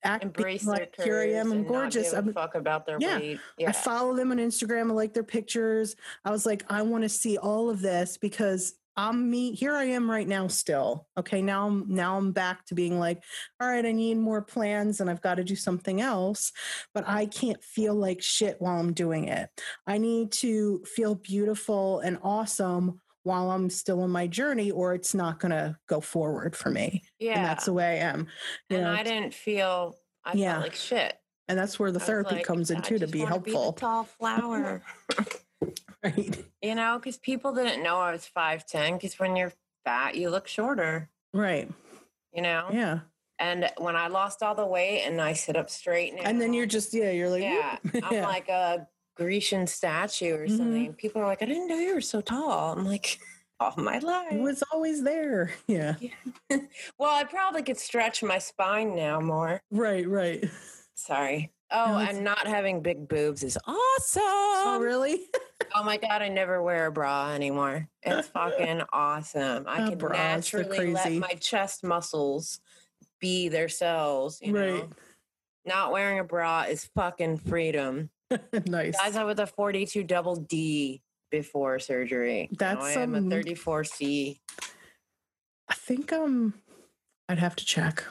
act 0.02 0.24
embrace 0.24 0.64
their 0.64 0.74
like 0.74 0.94
here 1.02 1.18
I 1.20 1.30
am, 1.32 1.52
I'm 1.52 1.64
gorgeous. 1.64 2.10
give 2.10 2.14
a 2.14 2.16
I'm, 2.28 2.32
fuck 2.32 2.54
about 2.54 2.86
their 2.86 2.98
Yeah. 3.00 3.18
weight. 3.18 3.40
I 3.66 3.72
follow 3.72 4.14
them 4.14 4.32
on 4.32 4.38
Instagram. 4.38 4.90
I 4.90 4.94
like 4.94 5.14
their 5.14 5.22
pictures. 5.24 5.96
I 6.24 6.30
was 6.30 6.46
like, 6.46 6.64
I 6.68 6.82
want 6.82 7.02
to 7.04 7.08
see 7.08 7.38
all 7.38 7.70
of 7.70 7.80
this 7.80 8.16
because 8.16 8.74
I'm 8.96 9.30
me. 9.30 9.52
Here 9.54 9.74
I 9.76 9.84
am 9.84 10.10
right 10.10 10.26
now 10.26 10.48
still. 10.48 11.06
Okay. 11.16 11.40
Now 11.40 11.68
I'm 11.68 11.84
now 11.88 12.16
I'm 12.16 12.32
back 12.32 12.66
to 12.66 12.74
being 12.74 12.98
like, 12.98 13.22
all 13.60 13.68
right, 13.68 13.86
I 13.86 13.92
need 13.92 14.16
more 14.18 14.42
plans 14.42 15.00
and 15.00 15.08
I've 15.08 15.22
got 15.22 15.36
to 15.36 15.44
do 15.44 15.54
something 15.54 16.00
else. 16.00 16.50
But 16.92 17.04
I 17.06 17.26
can't 17.26 17.62
feel 17.62 17.94
like 17.94 18.20
shit 18.20 18.56
while 18.58 18.78
I'm 18.80 18.92
doing 18.92 19.28
it. 19.28 19.50
I 19.86 19.98
need 19.98 20.32
to 20.32 20.82
feel 20.84 21.14
beautiful 21.14 22.00
and 22.00 22.18
awesome 22.24 23.00
while 23.28 23.50
I'm 23.50 23.68
still 23.70 24.00
on 24.02 24.10
my 24.10 24.26
journey, 24.26 24.70
or 24.70 24.94
it's 24.94 25.14
not 25.14 25.38
gonna 25.38 25.78
go 25.88 26.00
forward 26.00 26.56
for 26.56 26.70
me. 26.70 27.04
yeah. 27.18 27.34
And 27.36 27.44
that's 27.46 27.66
the 27.66 27.72
way 27.72 28.00
I 28.00 28.08
am. 28.08 28.26
You 28.70 28.78
and 28.78 28.84
know, 28.86 28.92
I 28.92 29.02
didn't 29.02 29.34
feel 29.34 29.96
I 30.24 30.32
Yeah. 30.32 30.52
felt 30.54 30.64
like 30.64 30.74
shit. 30.74 31.16
and 31.48 31.58
that's 31.58 31.78
where 31.78 31.92
the 31.92 32.00
I 32.00 32.04
therapy 32.04 32.34
like, 32.36 32.44
comes 32.44 32.70
in 32.70 32.82
too 32.82 32.98
to 32.98 33.06
be 33.06 33.20
helpful. 33.20 33.72
the 33.72 33.80
tall 33.80 34.04
flower. 34.04 34.82
right. 36.02 36.44
you 36.62 36.74
know, 36.74 36.98
because 36.98 37.16
people 37.18 37.54
didn't 37.54 37.82
know 37.82 37.98
I 37.98 38.12
was 38.12 38.26
five 38.26 38.66
ten. 38.66 38.94
Because 38.94 39.18
when 39.18 39.36
you're 39.36 39.52
fat, 39.84 40.14
you 40.16 40.30
look 40.30 40.48
shorter. 40.48 41.08
Right. 41.32 41.70
You 42.32 42.42
know. 42.42 42.68
Yeah. 42.72 43.00
And 43.38 43.70
when 43.78 43.94
I 43.94 44.08
lost 44.08 44.42
all 44.42 44.54
the 44.54 44.66
weight 44.66 45.02
and 45.04 45.20
I 45.20 45.32
sit 45.32 45.56
up 45.56 45.70
straight 45.70 46.14
now, 46.14 46.22
And 46.24 46.40
then 46.40 46.52
you're 46.52 46.66
just 46.66 46.92
yeah, 46.92 47.10
you're 47.10 47.30
like 47.30 47.42
yeah, 47.42 47.78
"Whoop." 47.92 48.04
I'm 48.10 48.22
like 48.22 48.48
a 48.48 48.86
Grecian 49.18 49.66
statue 49.66 50.34
or 50.36 50.46
Mhm. 50.46 50.56
something. 50.56 50.94
People 50.94 51.20
are 51.22 51.26
like, 51.26 51.42
I 51.42 51.46
didn't 51.46 51.66
know 51.66 51.76
you 51.76 51.94
were 51.94 52.00
so 52.00 52.20
tall. 52.20 52.72
I'm 52.72 52.86
like, 52.86 53.18
all 53.60 53.74
my 53.76 53.98
life. 53.98 54.32
it 54.32 54.40
was 54.40 54.62
always 54.72 55.02
there. 55.02 55.52
Yeah. 55.66 55.96
well, 56.50 57.10
I 57.14 57.24
probably 57.24 57.62
could 57.64 57.78
stretch 57.78 58.22
my 58.22 58.38
spine 58.38 58.94
now 58.94 59.20
more. 59.20 59.60
Right, 59.72 60.08
right. 60.08 60.44
Sorry. 60.94 61.52
Oh, 61.70 61.92
No, 61.92 61.98
and 61.98 62.24
not 62.24 62.46
having 62.46 62.80
big 62.80 63.08
boobs 63.08 63.42
is 63.42 63.58
awesome. 63.66 64.22
oh 64.24 64.78
really? 64.80 65.28
Oh 65.74 65.82
my 65.82 65.96
god, 65.98 66.22
I 66.22 66.28
never 66.28 66.62
wear 66.62 66.86
a 66.86 66.92
bra 66.92 67.32
anymore. 67.32 67.88
It's 68.02 68.28
fucking 68.28 68.82
awesome. 68.92 69.64
I 69.66 69.82
Oh, 69.84 69.88
can 69.90 69.98
bras, 69.98 70.14
naturally 70.16 70.92
let 70.94 71.12
my 71.14 71.28
chest 71.40 71.82
muscles 71.84 72.60
be 73.20 73.48
themselves. 73.48 74.38
You 74.40 74.54
Right. 74.54 74.66
know, 74.84 74.90
not 75.66 75.92
wearing 75.92 76.20
a 76.20 76.24
bra 76.24 76.62
is 76.62 76.86
fucking 76.94 77.38
freedom. 77.38 78.08
nice. 78.66 78.96
Guys, 78.96 79.16
I 79.16 79.24
was 79.24 79.38
a 79.38 79.46
42 79.46 80.04
double 80.04 80.36
D 80.36 81.02
before 81.30 81.78
surgery. 81.78 82.48
Now 82.52 82.74
That's, 82.74 82.84
I 82.84 82.92
am 82.92 83.14
a 83.14 83.18
um, 83.18 83.30
34C. 83.30 84.38
I 85.70 85.74
think 85.74 86.12
um 86.12 86.54
I'd 87.28 87.38
have 87.38 87.56
to 87.56 87.64
check. 87.64 88.04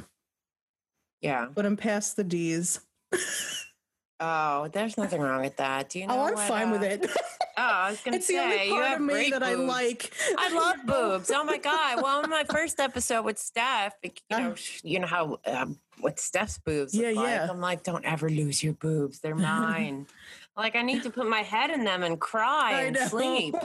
Yeah. 1.21 1.47
But 1.53 1.65
I'm 1.65 1.77
past 1.77 2.15
the 2.15 2.23
D's. 2.23 2.79
Oh, 4.19 4.67
there's 4.69 4.97
nothing 4.97 5.21
wrong 5.21 5.41
with 5.41 5.57
that. 5.57 5.89
Do 5.89 5.99
you 5.99 6.07
know? 6.07 6.15
oh, 6.15 6.23
I'm 6.25 6.33
what, 6.33 6.47
fine 6.47 6.71
with 6.71 6.81
uh, 6.81 6.85
it. 6.85 7.09
Oh, 7.59 7.63
I 7.63 7.89
was 7.89 7.99
gonna 8.01 8.17
it's 8.17 8.27
say 8.27 8.35
the 8.35 8.43
only 8.43 8.67
you 8.67 8.81
have 8.83 8.99
of 9.01 9.05
me 9.07 9.31
that 9.31 9.41
I 9.41 9.55
boobs. 9.55 9.67
like. 9.67 10.13
I 10.37 10.53
love 10.53 10.85
boobs. 10.85 11.31
Oh 11.33 11.43
my 11.43 11.57
god! 11.57 12.03
Well, 12.03 12.23
in 12.23 12.29
my 12.29 12.43
first 12.43 12.79
episode 12.79 13.25
with 13.25 13.39
Steph, 13.39 13.95
you 14.03 14.11
know, 14.29 14.51
Uh. 14.51 14.55
you 14.83 14.99
know 14.99 15.07
how 15.07 15.39
um, 15.47 15.79
what 15.99 16.19
Steph's 16.19 16.59
boobs 16.59 16.93
Yeah, 16.93 17.07
look 17.07 17.15
like. 17.17 17.25
yeah. 17.25 17.47
I'm 17.49 17.59
like, 17.59 17.81
don't 17.81 18.05
ever 18.05 18.29
lose 18.29 18.63
your 18.63 18.73
boobs. 18.73 19.21
They're 19.21 19.33
mine. 19.53 20.05
like 20.55 20.75
I 20.75 20.83
need 20.83 21.01
to 21.01 21.09
put 21.09 21.27
my 21.27 21.41
head 21.41 21.71
in 21.71 21.83
them 21.83 22.03
and 22.03 22.19
cry 22.21 22.73
I 22.73 22.81
and 22.83 22.97
sleep. 23.09 23.55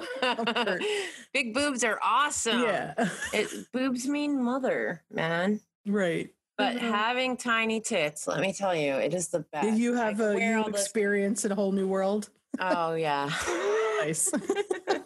Big 1.35 1.53
boobs 1.53 1.85
are 1.85 1.99
awesome. 2.03 2.63
Yeah. 2.63 2.95
It, 3.35 3.71
boobs 3.73 4.07
mean 4.09 4.43
mother, 4.43 5.03
man. 5.11 5.61
right. 5.87 6.31
But 6.59 6.77
Mhm. 6.77 6.81
having 6.81 7.37
tiny 7.37 7.81
tits, 7.81 8.27
let 8.27 8.41
me 8.41 8.53
tell 8.53 8.75
you, 8.75 8.93
it 8.95 9.15
is 9.15 9.29
the 9.29 9.41
best. 9.41 9.65
Did 9.67 9.79
you 9.79 9.95
have 9.95 10.21
I 10.21 10.25
a 10.25 10.35
wear 10.35 10.53
you 10.53 10.63
all 10.63 10.71
this- 10.71 10.83
experience 10.83 11.45
in 11.45 11.53
a 11.53 11.55
whole 11.55 11.73
new 11.73 11.87
world. 11.87 12.29
Oh 12.61 12.95
yeah. 12.95 13.31
Nice. 14.03 14.33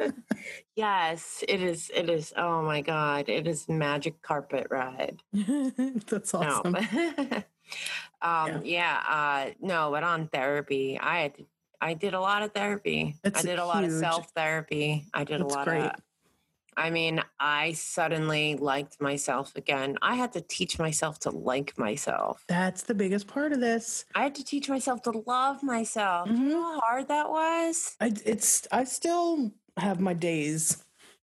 yes, 0.76 1.44
it 1.46 1.60
is. 1.62 1.90
It 1.94 2.08
is. 2.08 2.32
Oh 2.34 2.62
my 2.62 2.80
god, 2.80 3.28
it 3.28 3.46
is 3.46 3.68
magic 3.68 4.22
carpet 4.22 4.68
ride. 4.70 5.22
That's 6.08 6.32
awesome. 6.32 6.72
No. 6.72 7.42
um, 8.22 8.62
yeah. 8.64 9.02
uh, 9.06 9.50
no, 9.60 9.90
but 9.90 10.02
on 10.02 10.28
therapy, 10.28 10.98
I 10.98 11.18
had, 11.20 11.32
I 11.78 11.92
did 11.92 12.14
a 12.14 12.20
lot 12.20 12.42
of 12.42 12.52
therapy. 12.52 13.16
It's 13.22 13.40
I 13.40 13.42
did 13.42 13.58
a 13.58 13.66
lot 13.66 13.84
of 13.84 13.92
self 13.92 14.30
therapy. 14.34 15.04
I 15.12 15.24
did 15.24 15.40
That's 15.40 15.52
a 15.52 15.56
lot 15.58 15.66
great. 15.66 15.82
of 15.82 15.92
I 16.76 16.90
mean, 16.90 17.22
I 17.40 17.72
suddenly 17.72 18.56
liked 18.56 19.00
myself 19.00 19.54
again. 19.56 19.96
I 20.02 20.14
had 20.16 20.32
to 20.34 20.40
teach 20.40 20.78
myself 20.78 21.18
to 21.20 21.30
like 21.30 21.76
myself. 21.78 22.44
That's 22.48 22.82
the 22.82 22.94
biggest 22.94 23.26
part 23.26 23.52
of 23.52 23.60
this. 23.60 24.04
I 24.14 24.22
had 24.24 24.34
to 24.36 24.44
teach 24.44 24.68
myself 24.68 25.02
to 25.02 25.10
love 25.26 25.62
myself. 25.62 26.28
You 26.28 26.34
know 26.34 26.62
how 26.62 26.80
hard 26.80 27.08
that 27.08 27.30
was? 27.30 27.96
I, 28.00 28.12
it's 28.24 28.66
I 28.70 28.84
still 28.84 29.52
have 29.76 30.00
my 30.00 30.12
days. 30.12 30.82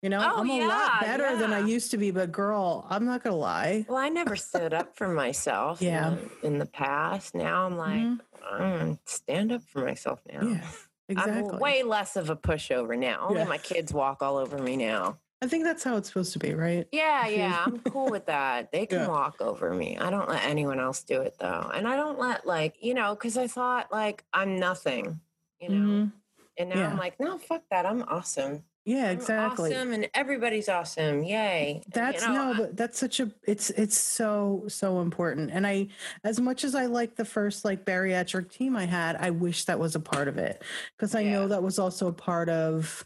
You 0.03 0.11
know, 0.11 0.21
Oh, 0.21 0.41
I'm 0.41 0.51
a 0.51 0.59
lot 0.61 0.91
yeah, 0.93 1.01
better 1.01 1.37
than 1.37 1.53
I 1.53 1.61
used 1.61 1.91
to 1.93 1.97
be, 1.97 2.11
but 2.11 2.31
girl, 2.31 2.87
I'm 2.91 3.05
not 3.07 3.25
gonna 3.25 3.37
lie. 3.37 3.87
Well, 3.89 3.97
I 3.99 4.09
never 4.09 4.37
stood 4.37 4.75
up 4.75 4.97
for 4.97 5.09
myself 5.09 5.81
Yeah. 5.81 6.13
in, 6.13 6.31
in 6.43 6.59
the 6.59 6.67
past. 6.67 7.35
Now 7.35 7.67
I'm 7.67 7.77
like, 7.77 8.03
Mhm. 8.03 8.21
I'm 8.53 8.99
stand 9.07 9.53
up 9.53 9.63
for 9.63 9.85
myself 9.85 10.21
now. 10.31 10.43
Yeah, 10.47 10.69
exactly. 11.09 11.51
I'm 11.55 11.59
way 11.59 11.83
less 11.83 12.15
of 12.17 12.31
a 12.31 12.37
pushover 12.37 12.97
now. 12.97 13.27
Only 13.29 13.41
Yeah. 13.43 13.49
my 13.49 13.59
kids 13.59 13.93
walk 13.93 14.23
all 14.23 14.37
over 14.37 14.59
me 14.59 14.77
now. 14.77 15.19
I 15.43 15.47
think 15.49 15.65
that's 15.65 15.85
how 15.85 15.97
it's 15.97 16.09
supposed 16.09 16.33
to 16.33 16.39
be, 16.39 16.55
right? 16.55 16.89
Yeah, 16.93 17.27
yeah, 17.29 17.65
I'm 17.67 17.79
cool 17.81 18.11
with 18.11 18.27
that. 18.27 18.73
They 18.73 18.87
can 18.87 19.01
Yeah. 19.01 19.09
walk 19.09 19.41
over 19.41 19.75
me. 19.75 19.99
I 19.99 20.11
don't 20.11 20.29
let 20.29 20.45
anyone 20.45 20.81
else 20.81 21.03
do 21.03 21.21
it 21.21 21.37
though. 21.39 21.71
And 21.75 21.87
I 21.87 21.97
don't 21.97 22.19
let 22.19 22.47
like, 22.47 22.77
you 22.83 22.95
know, 22.95 23.15
because 23.15 23.37
I 23.37 23.47
thought 23.47 23.93
like 23.93 24.25
I'm 24.33 24.57
nothing, 24.59 25.21
you 25.61 25.69
know. 25.69 25.75
Mhm. 25.77 26.13
And 26.59 26.71
now 26.71 26.77
Yeah. 26.79 26.91
I'm 26.93 26.97
like, 26.99 27.21
no, 27.21 27.37
fuck 27.37 27.65
that. 27.71 27.85
I'm 27.85 28.03
awesome. 28.05 28.65
Yeah, 28.87 29.07
I'm 29.11 29.17
exactly. 29.19 29.75
awesome 29.75 29.93
and 29.93 30.09
everybody's 30.15 30.69
awesome. 30.71 31.23
Yay. 31.25 31.83
And, 31.85 31.93
That's 31.93 32.23
you 32.25 32.33
know, 32.33 32.53
no, 32.53 32.55
but 32.63 32.77
that's 32.77 32.99
such 32.99 33.19
a 33.21 33.31
it's 33.47 33.69
it's 33.71 33.99
so 33.99 34.65
so 34.69 35.01
important. 35.03 35.51
And 35.51 35.67
I 35.67 35.89
as 36.25 36.41
much 36.41 36.65
as 36.65 36.75
I 36.75 36.87
like 36.87 37.17
the 37.17 37.25
first 37.27 37.63
like 37.65 37.85
bariatric 37.85 38.51
team 38.51 38.75
I 38.77 38.87
had, 38.87 39.17
I 39.17 39.31
wish 39.31 39.65
that 39.65 39.79
was 39.81 39.97
a 39.97 40.01
part 40.01 40.29
of 40.29 40.39
it 40.39 40.63
because 40.97 41.15
I 41.15 41.21
Yeah. 41.21 41.33
know 41.33 41.49
that 41.49 41.63
was 41.63 41.79
also 41.79 42.07
a 42.07 42.13
part 42.13 42.49
of 42.49 43.05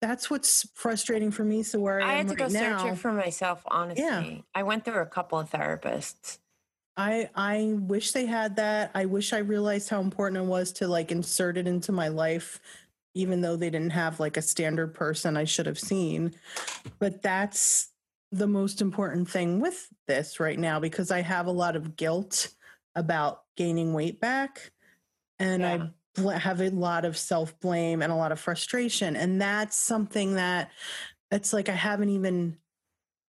that's 0.00 0.30
what's 0.30 0.68
frustrating 0.74 1.30
for 1.30 1.44
me. 1.44 1.62
So 1.62 1.78
where 1.80 2.00
I, 2.00 2.12
I 2.12 2.14
had 2.14 2.28
to 2.28 2.34
go 2.34 2.44
right 2.44 2.52
search 2.52 2.84
now, 2.84 2.88
it 2.88 2.98
for 2.98 3.12
myself, 3.12 3.62
honestly. 3.66 4.44
I 4.54 4.62
went 4.62 4.84
through 4.84 5.00
a 5.00 5.06
couple 5.06 5.38
of 5.38 5.50
therapists. 5.50 6.38
I 6.96 7.30
I 7.34 7.74
wish 7.74 8.12
they 8.12 8.26
had 8.26 8.56
that. 8.56 8.90
I 8.94 9.06
wish 9.06 9.32
I 9.32 9.38
realized 9.38 9.88
how 9.88 10.00
important 10.00 10.42
it 10.42 10.46
was 10.46 10.72
to 10.74 10.88
like 10.88 11.12
insert 11.12 11.56
it 11.56 11.66
into 11.66 11.92
my 11.92 12.08
life, 12.08 12.60
even 13.14 13.40
though 13.40 13.56
they 13.56 13.70
didn't 13.70 13.90
have 13.92 14.20
like 14.20 14.36
a 14.36 14.42
standard 14.42 14.94
person 14.94 15.36
I 15.36 15.44
should 15.44 15.66
have 15.66 15.78
seen. 15.78 16.34
But 16.98 17.22
that's 17.22 17.88
the 18.32 18.46
most 18.46 18.80
important 18.80 19.28
thing 19.28 19.60
with 19.60 19.88
this 20.06 20.40
right 20.40 20.58
now 20.58 20.78
because 20.80 21.10
I 21.10 21.20
have 21.22 21.46
a 21.46 21.52
lot 21.52 21.76
of 21.76 21.96
guilt 21.96 22.54
about 22.94 23.42
gaining 23.56 23.92
weight 23.92 24.20
back, 24.20 24.72
and 25.38 25.62
Yeah. 25.62 25.74
I 25.74 25.90
have 26.16 26.60
a 26.60 26.70
lot 26.70 27.04
of 27.04 27.16
self 27.16 27.58
blame 27.60 28.02
and 28.02 28.12
a 28.12 28.16
lot 28.16 28.32
of 28.32 28.40
frustration, 28.40 29.16
and 29.16 29.40
that's 29.40 29.76
something 29.76 30.34
that 30.34 30.70
it's 31.30 31.52
like 31.52 31.68
I 31.68 31.72
haven't 31.72 32.10
even 32.10 32.56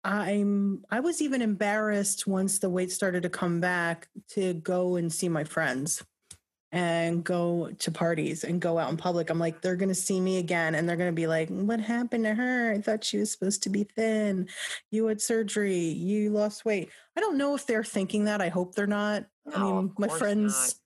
I'm 0.02 0.84
I 0.90 1.00
was 1.00 1.20
even 1.20 1.42
embarrassed 1.42 2.26
once 2.26 2.58
the 2.58 2.70
weight 2.70 2.90
started 2.90 3.22
to 3.24 3.28
come 3.28 3.60
back 3.60 4.08
to 4.30 4.54
go 4.54 4.96
and 4.96 5.12
see 5.12 5.28
my 5.28 5.44
friends 5.44 6.02
and 6.72 7.24
go 7.24 7.70
to 7.80 7.90
parties 7.90 8.44
and 8.44 8.60
go 8.60 8.78
out 8.78 8.90
in 8.90 8.96
public. 8.96 9.28
I'm 9.28 9.40
like, 9.40 9.60
they're 9.60 9.76
gonna 9.76 9.94
see 9.94 10.20
me 10.20 10.38
again 10.38 10.74
and 10.74 10.88
they're 10.88 10.96
gonna 10.96 11.12
be 11.12 11.26
like, 11.26 11.48
What 11.50 11.80
happened 11.80 12.24
to 12.24 12.34
her? 12.34 12.72
I 12.72 12.80
thought 12.80 13.04
she 13.04 13.18
was 13.18 13.30
supposed 13.32 13.62
to 13.64 13.70
be 13.70 13.84
thin. 13.84 14.48
You 14.90 15.06
had 15.06 15.20
surgery, 15.20 15.76
you 15.76 16.30
lost 16.30 16.64
weight. 16.64 16.90
I 17.16 17.20
don't 17.20 17.36
know 17.36 17.54
if 17.54 17.66
they're 17.66 17.84
thinking 17.84 18.24
that. 18.24 18.40
I 18.40 18.48
hope 18.48 18.74
they're 18.74 18.86
not. 18.86 19.26
I 19.54 19.58
mean, 19.62 19.92
my 19.98 20.08
friends 20.08 20.80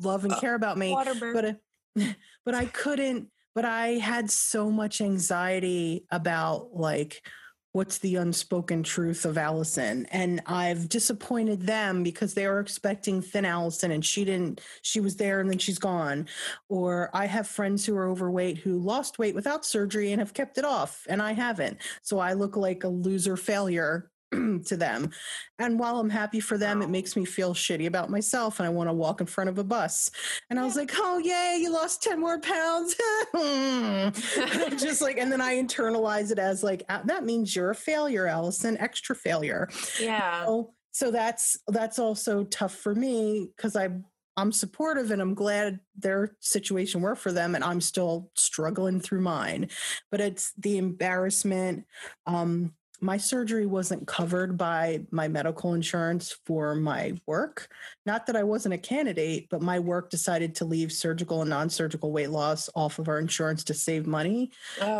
love 0.00 0.24
and 0.24 0.32
Uh, 0.32 0.40
care 0.40 0.54
about 0.54 0.78
me 0.78 0.92
but 1.32 1.44
uh, 1.44 2.12
but 2.44 2.54
I 2.54 2.66
couldn't 2.66 3.28
but 3.54 3.64
I 3.64 3.92
had 3.94 4.30
so 4.30 4.70
much 4.70 5.00
anxiety 5.00 6.04
about 6.10 6.70
like 6.74 7.26
what's 7.72 7.98
the 7.98 8.16
unspoken 8.16 8.82
truth 8.82 9.26
of 9.26 9.36
Allison 9.36 10.06
and 10.06 10.40
I've 10.46 10.88
disappointed 10.88 11.66
them 11.66 12.02
because 12.02 12.32
they 12.32 12.46
were 12.48 12.60
expecting 12.60 13.20
thin 13.20 13.44
Allison 13.44 13.90
and 13.90 14.02
she 14.04 14.24
didn't 14.24 14.62
she 14.80 14.98
was 14.98 15.16
there 15.16 15.40
and 15.40 15.50
then 15.50 15.58
she's 15.58 15.78
gone 15.78 16.26
or 16.70 17.10
I 17.12 17.26
have 17.26 17.46
friends 17.46 17.84
who 17.84 17.94
are 17.96 18.08
overweight 18.08 18.58
who 18.58 18.78
lost 18.78 19.18
weight 19.18 19.34
without 19.34 19.66
surgery 19.66 20.10
and 20.12 20.20
have 20.22 20.32
kept 20.32 20.56
it 20.56 20.64
off 20.64 21.04
and 21.06 21.20
I 21.20 21.32
haven't 21.32 21.76
so 22.02 22.18
I 22.18 22.32
look 22.32 22.56
like 22.56 22.84
a 22.84 22.88
loser 22.88 23.36
failure 23.36 24.10
to 24.66 24.76
them 24.76 25.10
and 25.58 25.78
while 25.78 25.98
I'm 25.98 26.10
happy 26.10 26.40
for 26.40 26.58
them 26.58 26.82
it 26.82 26.90
makes 26.90 27.16
me 27.16 27.24
feel 27.24 27.54
shitty 27.54 27.86
about 27.86 28.10
myself 28.10 28.58
and 28.58 28.66
I 28.66 28.70
want 28.70 28.88
to 28.88 28.94
walk 28.94 29.20
in 29.20 29.26
front 29.26 29.50
of 29.50 29.58
a 29.58 29.64
bus 29.64 30.10
and 30.50 30.58
I 30.58 30.64
was 30.64 30.76
like, 30.76 30.92
oh, 30.96 31.18
yay, 31.18 31.58
you 31.60 31.72
lost 31.72 32.02
10 32.02 32.20
more 32.20 32.40
pounds. 32.40 32.94
Just 34.78 35.00
like, 35.00 35.18
and 35.18 35.30
then 35.30 35.40
I 35.40 35.54
internalize 35.54 36.30
it 36.30 36.38
as 36.38 36.62
like, 36.62 36.82
"Ah, 36.88 37.02
that 37.04 37.24
means 37.24 37.54
you're 37.54 37.70
a 37.70 37.74
failure, 37.74 38.26
Allison, 38.26 38.76
extra 38.78 39.16
failure. 39.16 39.68
yeah. 40.00 40.44
So, 40.44 40.72
so 40.92 41.10
that's, 41.10 41.58
that's 41.68 41.98
also 41.98 42.44
tough 42.44 42.74
for 42.74 42.94
me 42.94 43.50
because 43.56 43.76
I, 43.76 43.90
I'm 44.38 44.52
supportive 44.52 45.10
and 45.10 45.20
I'm 45.20 45.34
glad 45.34 45.80
their 45.96 46.36
situation 46.40 47.00
worked 47.00 47.20
for 47.20 47.32
them 47.32 47.54
and 47.54 47.64
I'm 47.64 47.80
still 47.80 48.30
struggling 48.34 49.00
through 49.00 49.22
mine. 49.22 49.68
But 50.10 50.20
it's 50.20 50.52
the 50.58 50.78
embarrassment. 50.78 51.84
Um, 52.26 52.74
my 53.00 53.16
surgery 53.16 53.66
wasn't 53.66 54.06
covered 54.06 54.56
by 54.56 55.00
my 55.10 55.28
medical 55.28 55.74
insurance 55.74 56.38
for 56.46 56.74
my 56.74 57.14
work. 57.26 57.68
Not 58.04 58.26
that 58.26 58.36
I 58.36 58.42
wasn't 58.42 58.74
a 58.74 58.78
candidate, 58.78 59.48
but 59.50 59.62
my 59.62 59.78
work 59.78 60.10
decided 60.10 60.54
to 60.56 60.64
leave 60.64 60.92
surgical 60.92 61.40
and 61.42 61.50
non 61.50 61.68
surgical 61.70 62.12
weight 62.12 62.30
loss 62.30 62.68
off 62.74 62.98
of 62.98 63.08
our 63.08 63.18
insurance 63.18 63.64
to 63.64 63.74
save 63.74 64.06
money. 64.06 64.50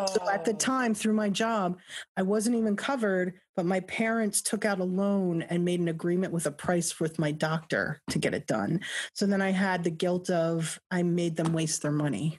So 0.04 0.18
at 0.32 0.44
the 0.44 0.52
Oh. 0.52 0.58
time, 0.58 0.94
through 0.94 1.14
my 1.14 1.28
job, 1.28 1.78
I 2.16 2.22
wasn't 2.22 2.56
even 2.56 2.76
covered, 2.76 3.40
but 3.56 3.66
my 3.66 3.80
parents 3.80 4.40
took 4.42 4.64
out 4.64 4.80
a 4.80 4.84
loan 4.84 5.42
and 5.42 5.64
made 5.64 5.80
an 5.80 5.88
agreement 5.88 6.32
with 6.32 6.46
a 6.46 6.52
price 6.52 7.00
with 7.00 7.18
my 7.18 7.32
doctor 7.32 8.00
to 8.10 8.18
get 8.18 8.34
it 8.34 8.46
done. 8.46 8.80
So 9.14 9.26
then 9.26 9.42
I 9.42 9.50
had 9.50 9.84
the 9.84 9.90
guilt 9.90 10.30
of 10.30 10.78
I 10.90 11.02
made 11.02 11.36
them 11.36 11.52
waste 11.52 11.82
their 11.82 11.92
money 11.92 12.38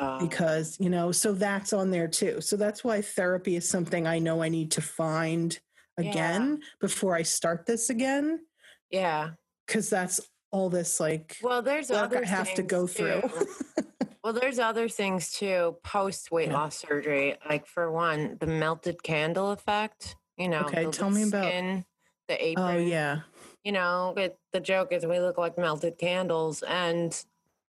Oh. 0.00 0.18
because, 0.20 0.76
you 0.80 0.88
know, 0.90 1.12
so 1.12 1.32
that's 1.32 1.72
on 1.72 1.90
there 1.90 2.08
too. 2.08 2.40
So 2.40 2.56
that's 2.56 2.82
why 2.84 3.02
therapy 3.02 3.56
is 3.56 3.68
something 3.68 4.06
I 4.06 4.18
know 4.18 4.42
I 4.42 4.48
need 4.48 4.70
to 4.72 4.80
find 4.82 5.58
Yeah. 5.98 6.10
again 6.10 6.60
before 6.80 7.14
I 7.14 7.22
start 7.22 7.66
this 7.66 7.90
again 7.90 8.40
yeah. 8.90 9.30
because 9.66 9.90
that's 9.90 10.20
all 10.50 10.70
this 10.70 10.98
like 11.00 11.36
Well, 11.42 11.62
there's 11.62 11.90
other 11.90 12.24
have 12.24 12.54
to 12.54 12.62
go 12.62 12.86
through. 12.86 13.22
well, 14.24 14.32
there's 14.32 14.58
other 14.58 14.88
things 14.88 15.32
too 15.32 15.76
post 15.82 16.30
weight 16.30 16.48
Yeah. 16.48 16.54
loss 16.54 16.76
surgery. 16.76 17.36
Like 17.48 17.66
for 17.66 17.90
one, 17.90 18.36
the 18.40 18.46
melted 18.46 19.02
candle 19.02 19.50
effect. 19.50 20.16
You 20.38 20.48
know, 20.48 20.60
Okay, 20.62 20.84
the 20.86 20.90
tell 20.90 21.10
me 21.10 21.24
about- 21.24 21.44
skin, 21.44 21.84
the 22.28 22.34
oh, 22.34 22.44
apron. 22.44 22.76
oh 22.76 22.78
yeah. 22.78 23.20
you 23.64 23.72
know, 23.72 24.14
it, 24.16 24.38
the 24.52 24.60
joke 24.60 24.92
is 24.92 25.04
we 25.04 25.20
look 25.20 25.36
like 25.38 25.58
melted 25.58 25.98
candles, 25.98 26.62
and 26.62 27.14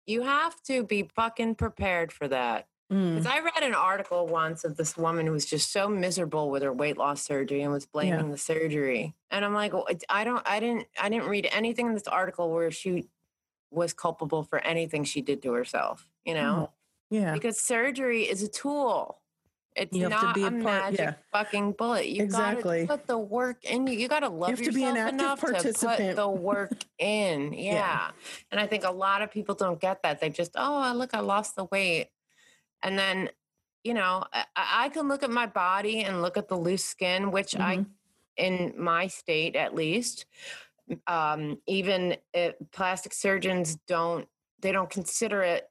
you 0.06 0.24
have 0.24 0.62
to 0.64 0.84
be 0.84 1.10
fucking 1.16 1.56
prepared 1.56 2.12
for 2.12 2.28
that. 2.28 2.68
Mm, 2.92 3.16
Because 3.16 3.26
I 3.26 3.40
read 3.40 3.64
an 3.64 3.74
article 3.74 4.28
once 4.28 4.66
of 4.66 4.76
this 4.76 4.98
woman 4.98 5.26
who 5.26 5.32
was 5.32 5.46
just 5.46 5.72
so 5.72 5.88
miserable 5.88 6.50
with 6.50 6.62
her 6.64 6.74
weight 6.74 6.98
loss 6.98 7.22
surgery 7.22 7.62
and 7.62 7.72
was 7.72 7.86
blaming 7.86 8.32
the 8.32 8.38
surgery. 8.38 9.16
And 9.30 9.46
I'm 9.46 9.54
like, 9.54 9.72
well, 9.72 9.88
I 10.10 10.24
don't, 10.26 10.42
I 10.46 10.60
didn't, 10.60 10.88
I 11.02 11.08
didn't 11.08 11.30
read 11.30 11.48
anything 11.52 11.88
in 11.88 11.94
this 11.94 12.08
article 12.08 12.52
where 12.52 12.70
she 12.72 13.08
was 13.70 13.94
culpable 13.94 14.44
for 14.44 14.60
anything 14.60 15.06
she 15.06 15.22
did 15.22 15.42
to 15.44 15.54
herself. 15.54 16.10
You 16.26 16.34
know, 16.34 16.70
oh, 16.70 16.74
yeah. 17.10 17.32
because 17.34 17.58
surgery 17.60 18.24
is 18.24 18.44
a 18.44 18.50
tool. 18.50 19.21
It's 19.76 19.96
You 19.96 20.10
have 20.10 20.20
to 20.20 20.26
not 20.26 20.36
be 20.36 20.44
a, 20.44 20.48
a 20.48 20.52
part- 20.52 20.64
magic 20.64 21.00
yeah. 21.00 21.14
fucking 21.32 21.72
bullet. 21.74 22.08
You 22.08 22.24
Exactly. 22.24 22.86
gotta 22.86 22.98
put 23.00 23.08
the 23.08 23.18
work 23.18 23.64
in 23.64 23.88
you. 23.88 23.98
You 23.98 24.08
gotta 24.10 24.28
love 24.30 24.50
have 24.52 24.60
to 24.62 24.72
be 24.72 24.82
yourself 24.82 24.98
an 24.98 24.98
active 24.98 25.20
enough 25.20 25.40
to 25.40 25.88
put 25.88 26.16
the 26.16 26.30
work 26.30 26.72
in. 27.00 27.54
Yeah. 27.62 27.74
Yeah. 27.74 28.12
And 28.52 28.60
I 28.60 28.68
think 28.68 28.84
a 28.84 28.92
lot 28.92 29.22
of 29.22 29.32
people 29.32 29.56
don't 29.56 29.80
get 29.80 30.04
that. 30.04 30.20
They 30.20 30.30
just, 30.30 30.52
oh, 30.58 30.92
look, 30.96 31.14
I 31.14 31.20
lost 31.22 31.56
the 31.56 31.66
weight. 31.66 32.10
And 32.84 33.00
then, 33.00 33.30
you 33.84 33.94
know, 33.94 34.24
I, 34.34 34.46
I 34.58 34.90
can 34.90 35.08
look 35.08 35.24
at 35.24 35.30
my 35.32 35.46
body 35.46 36.02
and 36.04 36.22
look 36.22 36.36
at 36.38 36.50
the 36.50 36.58
loose 36.58 36.84
skin, 36.84 37.32
which 37.32 37.56
I, 37.56 37.78
Mhm. 37.78 37.86
in 38.38 38.74
my 38.78 39.08
state 39.08 39.56
at 39.56 39.74
least, 39.74 40.26
um, 41.08 41.60
even 41.66 42.18
if 42.34 42.56
plastic 42.72 43.14
surgeons 43.14 43.78
don't, 43.88 44.28
they 44.60 44.74
don't 44.74 44.90
consider 44.90 45.42
it. 45.44 45.70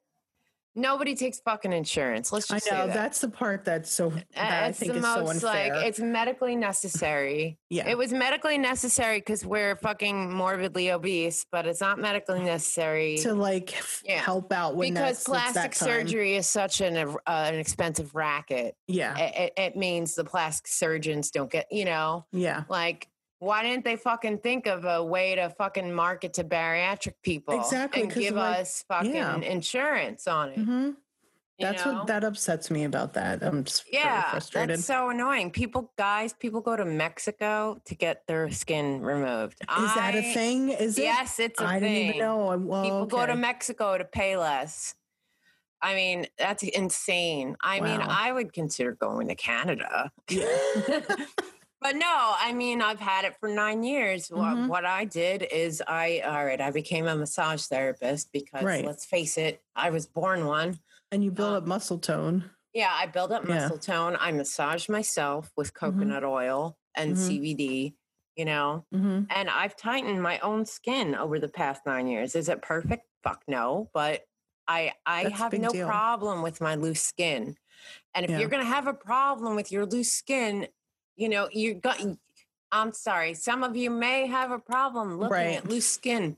Nobody 0.76 1.14
takes 1.16 1.40
fucking 1.40 1.72
insurance. 1.72 2.32
Let's 2.32 2.46
just 2.48 2.72
I 2.72 2.76
know 2.76 2.82
say 2.82 2.86
that. 2.88 2.94
that's 2.94 3.20
the 3.20 3.28
part 3.28 3.64
that's 3.64 3.90
so 3.90 4.10
that 4.10 4.62
I 4.62 4.72
think 4.72 4.92
the 4.92 4.98
is 4.98 5.04
so 5.04 5.20
most 5.24 5.30
unfair. 5.44 5.74
like 5.74 5.86
it's 5.86 5.98
medically 5.98 6.54
necessary. 6.56 7.58
yeah. 7.70 7.88
It 7.88 7.98
was 7.98 8.12
medically 8.12 8.56
necessary 8.56 9.18
because 9.18 9.44
we're 9.44 9.76
fucking 9.76 10.32
morbidly 10.32 10.90
obese, 10.92 11.44
but 11.50 11.66
it's 11.66 11.80
not 11.80 11.98
medically 11.98 12.40
necessary 12.40 13.18
to 13.18 13.34
like 13.34 13.74
Yeah. 14.04 14.20
help 14.20 14.52
out 14.52 14.76
when 14.76 14.94
because 14.94 15.00
that's, 15.00 15.18
it's 15.18 15.26
that 15.28 15.52
plastic 15.52 15.74
surgery 15.74 16.36
is 16.36 16.46
such 16.46 16.80
an 16.80 16.96
uh, 16.96 17.16
an 17.26 17.56
expensive 17.56 18.14
racket. 18.14 18.74
Yeah. 18.86 19.16
It, 19.18 19.34
it, 19.36 19.52
it 19.56 19.76
means 19.76 20.14
the 20.14 20.24
plastic 20.24 20.68
surgeons 20.68 21.30
don't 21.30 21.50
get 21.50 21.66
you 21.70 21.84
know 21.84 22.26
Yeah. 22.32 22.62
like. 22.68 23.08
Why 23.40 23.62
didn't 23.62 23.84
they 23.86 23.96
fucking 23.96 24.38
think 24.38 24.66
of 24.66 24.84
a 24.84 25.02
way 25.02 25.34
to 25.34 25.48
fucking 25.48 25.92
market 25.94 26.34
to 26.34 26.44
bariatric 26.44 27.14
people 27.22 27.58
Exactly, 27.58 28.02
and 28.02 28.12
give 28.12 28.34
like, 28.34 28.58
us 28.60 28.84
fucking 28.86 29.14
yeah. 29.14 29.36
insurance 29.38 30.28
on 30.28 30.50
it? 30.50 30.58
hmm 30.58 30.90
That's 31.58 31.86
know? 31.86 31.94
what 31.94 32.06
that 32.08 32.22
upsets 32.22 32.70
me 32.70 32.84
about 32.84 33.14
that. 33.14 33.42
I'm 33.42 33.64
just 33.64 33.84
yeah, 33.90 34.30
frustrated. 34.30 34.76
that's 34.76 34.84
so 34.84 35.08
annoying. 35.08 35.50
People, 35.52 35.90
guys, 35.96 36.34
people 36.34 36.60
go 36.60 36.76
to 36.76 36.84
Mexico 36.84 37.80
to 37.86 37.94
get 37.94 38.26
their 38.26 38.50
skin 38.50 39.00
removed. 39.00 39.58
Is 39.62 39.94
that 39.94 40.14
a 40.14 40.34
thing? 40.34 40.68
Is 40.68 40.98
it? 40.98 41.02
Yes, 41.02 41.40
it's 41.40 41.62
a 41.62 41.64
I 41.64 41.80
thing. 41.80 41.92
I 41.92 41.94
didn't 41.94 42.08
even 42.08 42.18
know. 42.18 42.48
I- 42.48 42.56
Well, 42.56 42.82
People 42.84 43.06
go 43.06 43.24
to. 43.24 43.34
Mexico 43.36 43.96
to 43.96 44.04
pay 44.04 44.36
less. 44.36 44.94
I 45.80 45.94
mean, 45.94 46.26
that's 46.36 46.62
insane. 46.62 47.56
I 47.62 47.80
mean, 47.80 48.02
I 48.02 48.32
would 48.32 48.52
consider 48.52 48.92
going 48.92 49.28
to 49.28 49.34
Canada. 49.34 50.12
but 51.80 51.96
no, 51.96 52.34
I 52.38 52.52
mean, 52.52 52.82
I've 52.82 53.00
had 53.00 53.24
it 53.24 53.36
for 53.40 53.48
nine 53.48 53.82
years. 53.82 54.28
What, 54.28 54.56
Mhm. 54.56 54.68
what 54.68 54.84
I 54.84 55.04
did 55.04 55.42
is 55.42 55.82
I, 55.86 56.20
all 56.20 56.44
right, 56.44 56.60
I 56.60 56.70
became 56.70 57.06
a 57.06 57.16
massage 57.16 57.64
therapist 57.66 58.32
because 58.32 58.64
Right. 58.64 58.84
let's 58.84 59.04
face 59.04 59.38
it, 59.38 59.62
I 59.74 59.90
was 59.90 60.06
born 60.06 60.46
one. 60.46 60.78
and 61.12 61.24
you 61.24 61.30
build 61.32 61.54
uh, 61.54 61.56
up 61.58 61.66
muscle 61.66 61.98
tone. 61.98 62.50
Yeah, 62.72 62.92
I 62.92 63.06
build 63.06 63.32
up 63.32 63.44
Yeah. 63.48 63.54
muscle 63.62 63.78
tone. 63.78 64.16
I 64.20 64.30
massage 64.30 64.88
myself 64.88 65.50
with 65.56 65.74
coconut 65.74 66.22
oil 66.24 66.78
and 66.94 67.14
Mhm. 67.14 67.16
CBD, 67.16 67.96
you 68.36 68.44
know, 68.44 68.86
hmm 68.92 69.22
and 69.28 69.48
I've 69.50 69.74
tightened 69.76 70.22
my 70.22 70.38
own 70.40 70.66
skin 70.66 71.14
over 71.14 71.38
the 71.40 71.48
past 71.48 71.84
nine 71.86 72.06
years. 72.06 72.36
Is 72.36 72.48
it 72.48 72.62
perfect? 72.62 73.06
Fuck 73.24 73.42
no. 73.48 73.90
But 73.92 74.24
I 74.68 74.92
I 75.04 75.24
That's 75.24 75.34
have 75.36 75.52
no 75.54 75.72
deal. 75.72 75.84
problem 75.86 76.42
with 76.42 76.60
my 76.60 76.76
loose 76.76 77.02
skin. 77.02 77.56
And 78.14 78.24
if 78.24 78.30
Yeah. 78.30 78.38
you're 78.38 78.48
gonna 78.48 78.64
have 78.64 78.86
a 78.86 78.94
problem 78.94 79.56
with 79.56 79.72
your 79.72 79.84
loose 79.86 80.12
skin, 80.12 80.68
you 81.16 81.28
know, 81.28 81.48
you 81.52 81.74
got 81.74 82.00
I'm 82.72 82.92
sorry, 82.92 83.34
some 83.34 83.64
of 83.64 83.76
you 83.76 83.90
may 83.90 84.26
have 84.26 84.52
a 84.52 84.58
problem 84.58 85.18
looking 85.18 85.30
Right. 85.30 85.56
at 85.56 85.68
loose 85.68 85.86
skin. 85.88 86.36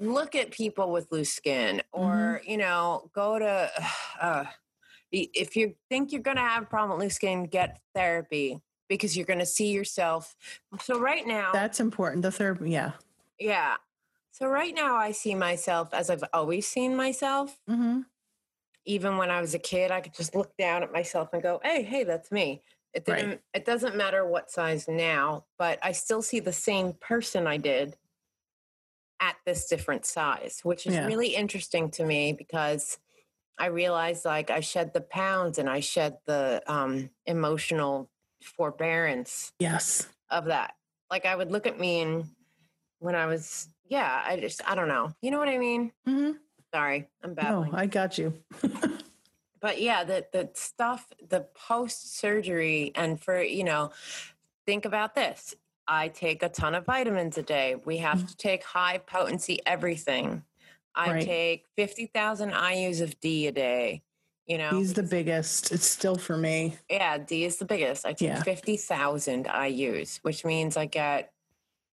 Look 0.00 0.34
at 0.34 0.50
people 0.50 0.90
with 0.92 1.10
loose 1.12 1.32
skin, 1.32 1.82
Mm-hmm. 1.94 2.02
or 2.02 2.42
you 2.46 2.56
know, 2.56 3.10
go 3.12 3.38
to 3.38 3.70
uh, 4.20 4.44
if 5.12 5.56
you 5.56 5.74
think 5.88 6.12
you're 6.12 6.22
going 6.22 6.36
to 6.36 6.42
have 6.42 6.62
a 6.62 6.66
problem 6.66 6.98
with 6.98 7.04
loose 7.06 7.16
skin, 7.16 7.44
get 7.44 7.80
therapy 7.94 8.60
because 8.88 9.16
you're 9.16 9.26
going 9.26 9.38
to 9.40 9.46
see 9.46 9.70
yourself. 9.72 10.34
So 10.82 10.98
right 10.98 11.26
now, 11.26 11.52
That's 11.52 11.80
important. 11.80 12.22
The 12.22 12.30
third, 12.32 12.60
yeah. 12.66 12.92
yeah. 13.38 13.76
So 14.32 14.46
right 14.46 14.74
now, 14.74 14.96
I 14.96 15.10
see 15.12 15.34
myself 15.34 15.92
as 15.92 16.08
I've 16.10 16.24
always 16.32 16.66
seen 16.66 16.96
myself. 16.96 17.58
hmm 17.68 18.00
Even 18.86 19.18
when 19.18 19.30
I 19.30 19.40
was 19.40 19.54
a 19.54 19.58
kid, 19.58 19.90
I 19.90 20.00
could 20.00 20.14
just 20.14 20.34
look 20.34 20.56
down 20.56 20.82
at 20.82 20.92
myself 20.92 21.30
and 21.32 21.42
go, 21.42 21.60
"Hey, 21.62 21.82
hey, 21.82 22.04
that's 22.04 22.32
me." 22.32 22.62
It 22.92 23.04
didn't. 23.04 23.40
It 23.54 23.64
doesn't 23.64 23.96
matter 23.96 24.26
what 24.26 24.50
size 24.50 24.88
now, 24.88 25.44
but 25.58 25.78
I 25.82 25.92
still 25.92 26.22
see 26.22 26.40
the 26.40 26.52
same 26.52 26.94
person 26.94 27.46
I 27.46 27.56
did 27.56 27.96
at 29.20 29.36
this 29.46 29.66
different 29.68 30.04
size, 30.06 30.60
which 30.62 30.86
is 30.86 30.94
Yeah. 30.94 31.06
really 31.06 31.34
interesting 31.34 31.90
to 31.92 32.04
me 32.04 32.32
because 32.32 32.98
I 33.58 33.66
realized 33.66 34.24
like 34.24 34.50
I 34.50 34.60
shed 34.60 34.92
the 34.94 35.02
pounds 35.02 35.58
and 35.58 35.68
I 35.68 35.80
shed 35.80 36.16
the 36.26 36.62
um, 36.66 37.10
emotional 37.26 38.10
forbearance 38.42 39.52
Yes. 39.58 40.08
of 40.30 40.46
that. 40.46 40.74
Like 41.10 41.26
I 41.26 41.36
would 41.36 41.52
look 41.52 41.66
at 41.66 41.78
me 41.78 42.00
and 42.00 42.24
when 42.98 43.14
I 43.14 43.26
was, 43.26 43.68
yeah, 43.86 44.22
I 44.24 44.38
just, 44.40 44.62
I 44.68 44.74
don't 44.74 44.88
know. 44.88 45.14
You 45.20 45.30
know 45.30 45.38
what 45.38 45.48
I 45.48 45.58
mean? 45.58 45.92
hmm 46.06 46.32
Sorry, 46.72 47.08
I'm 47.22 47.30
No, 47.30 47.34
babbling. 47.34 47.74
I 47.74 47.86
got 47.86 48.16
you. 48.16 48.32
but 49.60 49.80
yeah, 49.80 50.04
the 50.04 50.26
the 50.32 50.50
stuff, 50.54 51.06
the 51.28 51.46
post 51.54 52.16
surgery, 52.18 52.92
and 52.94 53.20
for 53.20 53.42
you 53.42 53.64
know, 53.64 53.90
think 54.66 54.84
about 54.84 55.14
this. 55.14 55.54
I 55.88 56.08
take 56.08 56.42
a 56.42 56.48
ton 56.48 56.74
of 56.76 56.84
vitamins 56.86 57.36
a 57.36 57.42
day. 57.42 57.74
We 57.84 57.98
have 57.98 58.26
to 58.28 58.36
take 58.36 58.62
high 58.62 58.98
potency 58.98 59.58
everything. 59.66 60.44
I 60.94 61.04
Mm-hmm. 61.06 61.12
Right. 61.12 61.24
take 61.26 61.64
fifty 61.76 62.06
thousand 62.06 62.50
IU's 62.50 63.00
of 63.00 63.18
D 63.20 63.46
a 63.46 63.52
day. 63.52 64.02
You 64.46 64.58
know, 64.58 64.70
He's 64.70 64.94
the 64.94 65.04
biggest. 65.04 65.70
It's 65.70 65.86
still 65.86 66.16
for 66.16 66.36
me. 66.36 66.76
Yeah, 66.90 67.18
D 67.18 67.44
is 67.44 67.58
the 67.58 67.64
biggest. 67.64 68.04
I 68.04 68.12
take 68.14 68.30
Yeah. 68.30 68.42
50,000 68.42 69.44
IUs, 69.46 70.16
which 70.22 70.44
means 70.44 70.76
I 70.76 70.86
get 70.86 71.32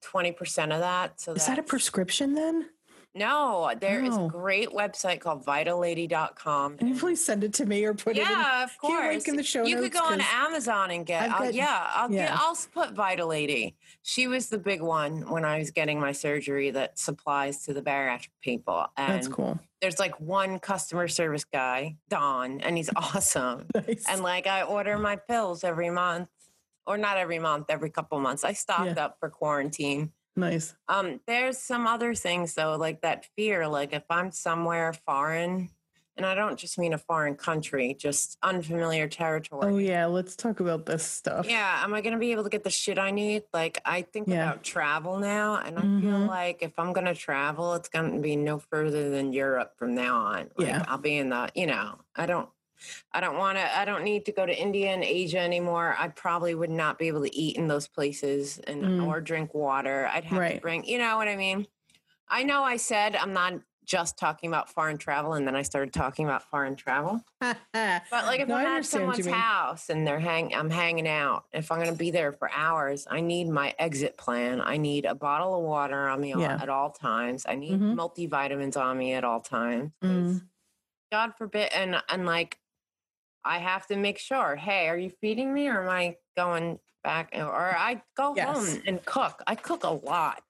20% 0.03 0.71
of 0.71 0.79
that. 0.81 1.19
So 1.19 1.33
Is 1.33 1.47
that 1.47 1.57
a 1.57 1.63
prescription 1.63 2.35
then? 2.35 2.69
No, 3.15 3.71
there 3.79 4.03
is 4.03 4.15
Oh. 4.17 4.25
a 4.25 4.29
great 4.29 4.69
website 4.69 5.19
called 5.19 5.45
vitallady.com. 5.45 6.77
Can 6.77 6.87
you 6.87 6.95
please 6.95 7.23
send 7.23 7.43
it 7.43 7.53
to 7.55 7.65
me 7.65 7.83
or 7.85 7.93
put 7.93 8.17
it 8.17 8.21
in? 8.21 8.27
Yeah, 8.27 8.63
of 8.63 8.77
course. 8.79 9.13
link 9.13 9.27
in 9.27 9.35
the 9.35 9.43
show 9.43 9.65
you 9.65 9.77
could 9.79 9.91
go 9.91 10.03
on 10.03 10.19
Amazon 10.21 10.89
and 10.91 11.05
get. 11.05 11.23
I've 11.23 11.31
uh, 11.31 11.43
I'll- 11.43 11.51
yeah, 11.51 11.87
I'll 11.93 12.09
get. 12.09 12.31
I'll 12.31 12.57
put 12.73 12.93
Vital 12.93 13.27
Lady. 13.27 13.75
She 14.01 14.27
was 14.27 14.49
the 14.49 14.57
big 14.57 14.81
one 14.81 15.29
when 15.29 15.45
I 15.45 15.59
was 15.59 15.69
getting 15.71 15.99
my 15.99 16.11
surgery 16.11 16.71
that 16.71 16.97
supplies 16.97 17.63
to 17.65 17.73
the 17.73 17.81
bariatric 17.81 18.29
people. 18.41 18.87
And 18.97 19.13
That's 19.13 19.27
cool. 19.27 19.59
there's 19.81 19.99
like 19.99 20.19
one 20.19 20.59
customer 20.59 21.07
service 21.07 21.45
guy, 21.45 21.97
Don, 22.09 22.61
and 22.61 22.75
he's 22.77 22.89
awesome. 22.95 23.67
Nice. 23.75 24.05
And 24.09 24.23
like 24.23 24.47
I 24.47 24.63
order 24.63 24.97
my 24.97 25.17
pills 25.17 25.63
every 25.63 25.89
month, 25.91 26.29
or 26.87 26.97
not 26.97 27.17
every 27.17 27.39
month, 27.39 27.67
every 27.69 27.89
couple 27.91 28.19
months. 28.19 28.43
I 28.43 28.53
stocked 28.53 28.97
up 28.97 29.17
for 29.19 29.29
quarantine. 29.29 30.11
Nice. 30.35 30.75
Um, 30.87 31.19
there's 31.27 31.57
some 31.57 31.87
other 31.87 32.13
things 32.13 32.55
though, 32.55 32.75
like 32.75 33.01
that 33.01 33.25
fear. 33.35 33.67
Like 33.67 33.93
if 33.93 34.03
I'm 34.09 34.31
somewhere 34.31 34.93
foreign, 34.93 35.69
and 36.15 36.25
I 36.27 36.35
don't 36.35 36.59
just 36.59 36.77
mean 36.77 36.93
a 36.93 36.97
foreign 36.99 37.35
country, 37.35 37.95
just 37.99 38.37
unfamiliar 38.43 39.07
territory. 39.07 39.73
Oh 39.73 39.77
yeah, 39.79 40.05
let's 40.05 40.35
talk 40.35 40.59
about 40.59 40.85
this 40.85 41.03
stuff. 41.03 41.49
Yeah, 41.49 41.81
am 41.83 41.93
I 41.95 42.01
going 42.01 42.13
to 42.13 42.19
be 42.19 42.31
able 42.33 42.43
to 42.43 42.49
get 42.51 42.63
the 42.63 42.69
shit 42.69 42.99
I 42.99 43.09
need? 43.09 43.43
Like, 43.51 43.81
I 43.83 44.03
think 44.03 44.27
Yeah. 44.27 44.51
about 44.51 44.63
travel 44.63 45.17
now, 45.17 45.55
and 45.57 45.79
I 45.79 45.81
feel 45.81 46.19
Mhm. 46.19 46.27
like 46.27 46.61
if 46.61 46.77
I'm 46.77 46.93
going 46.93 47.07
to 47.07 47.15
travel, 47.15 47.73
it's 47.73 47.89
going 47.89 48.13
to 48.13 48.19
be 48.21 48.35
no 48.35 48.59
further 48.59 49.09
than 49.09 49.33
Europe 49.33 49.73
from 49.75 49.95
now 49.95 50.17
on. 50.17 50.51
Like, 50.55 50.67
Yeah. 50.67 50.85
I'll 50.87 50.99
be 50.99 51.17
in 51.17 51.29
the, 51.29 51.49
you 51.55 51.65
know, 51.65 51.97
I 52.15 52.27
don't, 52.27 52.47
I 53.11 53.19
don't 53.19 53.37
want 53.37 53.57
to, 53.57 53.77
I 53.77 53.85
don't 53.85 54.03
need 54.03 54.25
to 54.25 54.31
go 54.31 54.45
to 54.45 54.55
India 54.55 54.89
and 54.91 55.03
Asia 55.03 55.39
anymore. 55.39 55.95
I 55.97 56.07
probably 56.09 56.55
would 56.55 56.69
not 56.71 56.97
be 56.99 57.07
able 57.07 57.21
to 57.23 57.35
eat 57.35 57.57
in 57.57 57.67
those 57.67 57.87
places 57.87 58.59
and 58.59 58.83
Mm. 58.83 59.07
or 59.07 59.21
drink 59.21 59.53
water. 59.53 60.09
I'd 60.11 60.23
have 60.25 60.53
to 60.55 60.59
bring, 60.61 60.83
you 60.85 60.97
know 60.97 61.17
what 61.17 61.27
I 61.27 61.35
mean? 61.35 61.67
I 62.29 62.43
know 62.43 62.63
I 62.63 62.77
said 62.77 63.15
I'm 63.15 63.33
not 63.33 63.53
just 63.85 64.17
talking 64.17 64.49
about 64.49 64.69
foreign 64.69 64.97
travel, 64.97 65.33
and 65.33 65.45
then 65.45 65.57
I 65.57 65.61
started 65.61 65.91
talking 65.93 66.23
about 66.25 66.43
foreign 66.49 66.75
travel. 66.77 67.21
But 67.41 67.55
like 68.25 68.39
if 68.39 68.47
No, 68.47 68.55
I'm 68.55 68.65
at 68.65 68.71
understand 68.75 69.07
what 69.07 69.17
you 69.17 69.23
someone's 69.25 69.43
house 69.43 69.89
and 69.89 70.07
they're 70.07 70.21
hang 70.21 70.55
I'm 70.55 70.69
hanging 70.69 71.07
out, 71.07 71.43
if 71.51 71.69
I'm 71.69 71.79
gonna 71.79 71.91
be 71.93 72.09
there 72.09 72.31
for 72.31 72.49
hours, 72.51 73.05
I 73.11 73.19
need 73.19 73.49
my 73.49 73.75
exit 73.77 74.17
plan. 74.17 74.61
I 74.61 74.77
need 74.77 75.03
a 75.05 75.13
bottle 75.15 75.53
of 75.55 75.63
water 75.63 76.07
on 76.07 76.21
me 76.21 76.31
all- 76.33 76.39
Yeah. 76.41 76.59
at 76.61 76.69
all 76.69 76.91
times. 76.91 77.45
I 77.47 77.55
need 77.55 77.77
Mhm. 77.79 77.95
multivitamins 77.95 78.77
on 78.77 78.97
me 78.97 79.13
at 79.13 79.25
all 79.25 79.41
times. 79.41 79.91
Mm. 80.01 80.47
God 81.11 81.33
forbid 81.37 81.71
and 81.73 82.01
and 82.07 82.25
like 82.25 82.57
I 83.45 83.59
have 83.59 83.87
to 83.87 83.97
make 83.97 84.17
sure, 84.19 84.55
hey, 84.55 84.87
are 84.87 84.97
you 84.97 85.09
feeding 85.21 85.53
me 85.53 85.67
or 85.67 85.83
am 85.83 85.89
I 85.89 86.17
going 86.37 86.79
back 87.03 87.31
or 87.35 87.75
I 87.77 88.01
go 88.15 88.33
Yes. 88.35 88.47
home 88.47 88.81
and 88.87 89.03
cook. 89.05 89.41
I 89.45 89.55
cook 89.55 89.83
a 89.83 89.89
lot. 89.89 90.41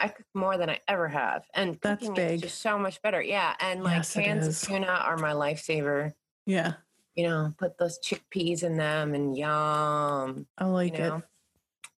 I 0.00 0.08
cook 0.08 0.26
more 0.34 0.56
than 0.56 0.70
I 0.70 0.78
ever 0.86 1.08
have. 1.08 1.44
And 1.54 1.76
That's 1.82 2.06
cooking 2.06 2.14
big. 2.14 2.34
is 2.36 2.42
just 2.42 2.60
so 2.62 2.78
much 2.78 3.02
better. 3.02 3.20
Yeah. 3.20 3.54
And 3.60 3.82
like 3.82 3.96
Yes, 3.96 4.12
cans 4.14 4.46
of 4.46 4.68
tuna 4.68 4.86
are 4.86 5.16
my 5.16 5.32
lifesaver 5.32 6.12
Yeah, 6.46 6.74
you 7.16 7.24
know, 7.28 7.52
put 7.58 7.76
those 7.78 7.98
chickpeas 7.98 8.62
in 8.62 8.76
them 8.76 9.14
and 9.14 9.36
yum. 9.36 10.46
I 10.56 10.64
like 10.66 10.92
you 10.92 10.98
know. 11.04 11.22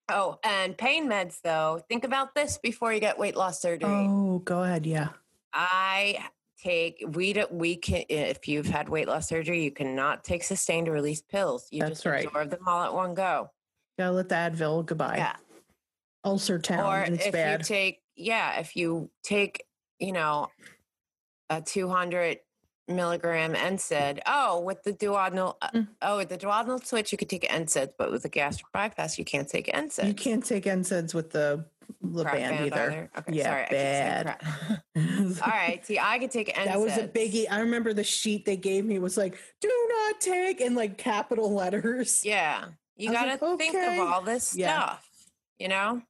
Oh, 0.08 0.38
and 0.44 0.78
pain 0.78 1.08
meds 1.08 1.40
though. 1.42 1.80
Think 1.88 2.04
about 2.04 2.36
this 2.36 2.58
before 2.58 2.92
you 2.92 3.00
get 3.00 3.18
weight 3.18 3.34
loss 3.34 3.58
it. 3.58 3.62
surgery. 3.62 3.90
Oh, 3.90 4.38
go 4.44 4.62
ahead. 4.62 4.86
Yeah. 4.86 5.08
I 5.52 6.28
take 6.66 7.02
we 7.08 7.32
don't 7.32 7.52
we 7.52 7.76
can 7.76 8.04
if 8.08 8.48
you've 8.48 8.66
had 8.66 8.88
weight 8.88 9.08
loss 9.08 9.28
surgery, 9.28 9.62
you 9.62 9.70
cannot 9.70 10.24
take 10.24 10.42
sustained 10.42 10.88
release 10.88 11.22
pills. 11.22 11.68
You 11.70 11.80
That's 11.80 11.90
just 12.02 12.06
right. 12.06 12.26
absorb 12.26 12.50
them 12.50 12.66
all 12.66 12.82
at 12.84 12.94
one 12.94 13.14
go. 13.14 13.50
Gotta 13.98 14.12
let 14.12 14.28
the 14.28 14.34
Advil 14.34 14.84
goodbye. 14.84 15.16
Yeah. 15.18 15.36
Ulcer 16.24 16.58
town. 16.58 16.86
or 16.92 17.02
it's 17.14 17.26
if 17.26 17.32
bad. 17.32 17.60
you 17.60 17.64
take 17.64 18.00
yeah, 18.16 18.58
if 18.60 18.74
you 18.76 19.10
take, 19.22 19.62
you 19.98 20.12
know, 20.12 20.48
a 21.50 21.60
200 21.60 22.38
milligram 22.88 23.52
NSAID. 23.54 24.20
Oh, 24.26 24.60
with 24.60 24.82
the 24.84 24.92
duodenal, 24.92 25.56
uh, 25.60 25.68
Mm. 25.74 25.88
oh, 26.02 26.16
with 26.18 26.28
the 26.30 26.38
duodenal 26.38 26.84
switch, 26.84 27.12
you 27.12 27.18
could 27.18 27.28
take 27.28 27.42
NSAIDs, 27.48 27.92
but 27.98 28.10
with 28.10 28.22
the 28.22 28.28
gastric 28.28 28.72
bypass, 28.72 29.18
you 29.18 29.24
can't 29.24 29.48
take 29.48 29.66
NSAIDs. 29.72 30.06
you 30.08 30.14
can't 30.14 30.44
take 30.44 30.64
NSAIDs 30.64 31.12
with 31.14 31.30
the 31.30 31.66
the 32.02 32.22
Crack 32.22 32.34
band, 32.34 32.66
either. 32.66 33.10
Okay, 33.18 33.32
Yeah, 33.32 33.44
sorry, 33.44 33.62
I 33.62 33.66
keep 33.66 33.76
saying 33.76 34.24
bad. 34.24 35.40
All 35.42 35.48
right, 35.50 35.84
see, 35.86 35.98
I 35.98 36.18
could 36.18 36.30
take 36.30 36.54
NSAIDs. 36.54 36.64
That 36.64 36.80
was 36.80 36.96
a 36.96 37.08
biggie. 37.08 37.46
I 37.50 37.60
remember 37.60 37.92
the 37.92 38.04
sheet 38.04 38.44
they 38.44 38.56
gave 38.56 38.84
me 38.84 38.98
was 38.98 39.16
like, 39.16 39.38
"Do 39.60 39.68
not 39.88 40.20
take" 40.20 40.60
in 40.60 40.74
like 40.74 40.98
capital 40.98 41.52
letters. 41.52 42.24
Yeah, 42.24 42.66
you 42.96 43.10
got 43.12 43.24
to 43.38 43.44
like, 43.44 43.58
think 43.58 43.74
of 43.74 43.98
all 43.98 44.22
this 44.22 44.54
Yeah. 44.56 44.74
stuff, 44.84 45.08
you 45.58 45.68
know. 45.68 46.02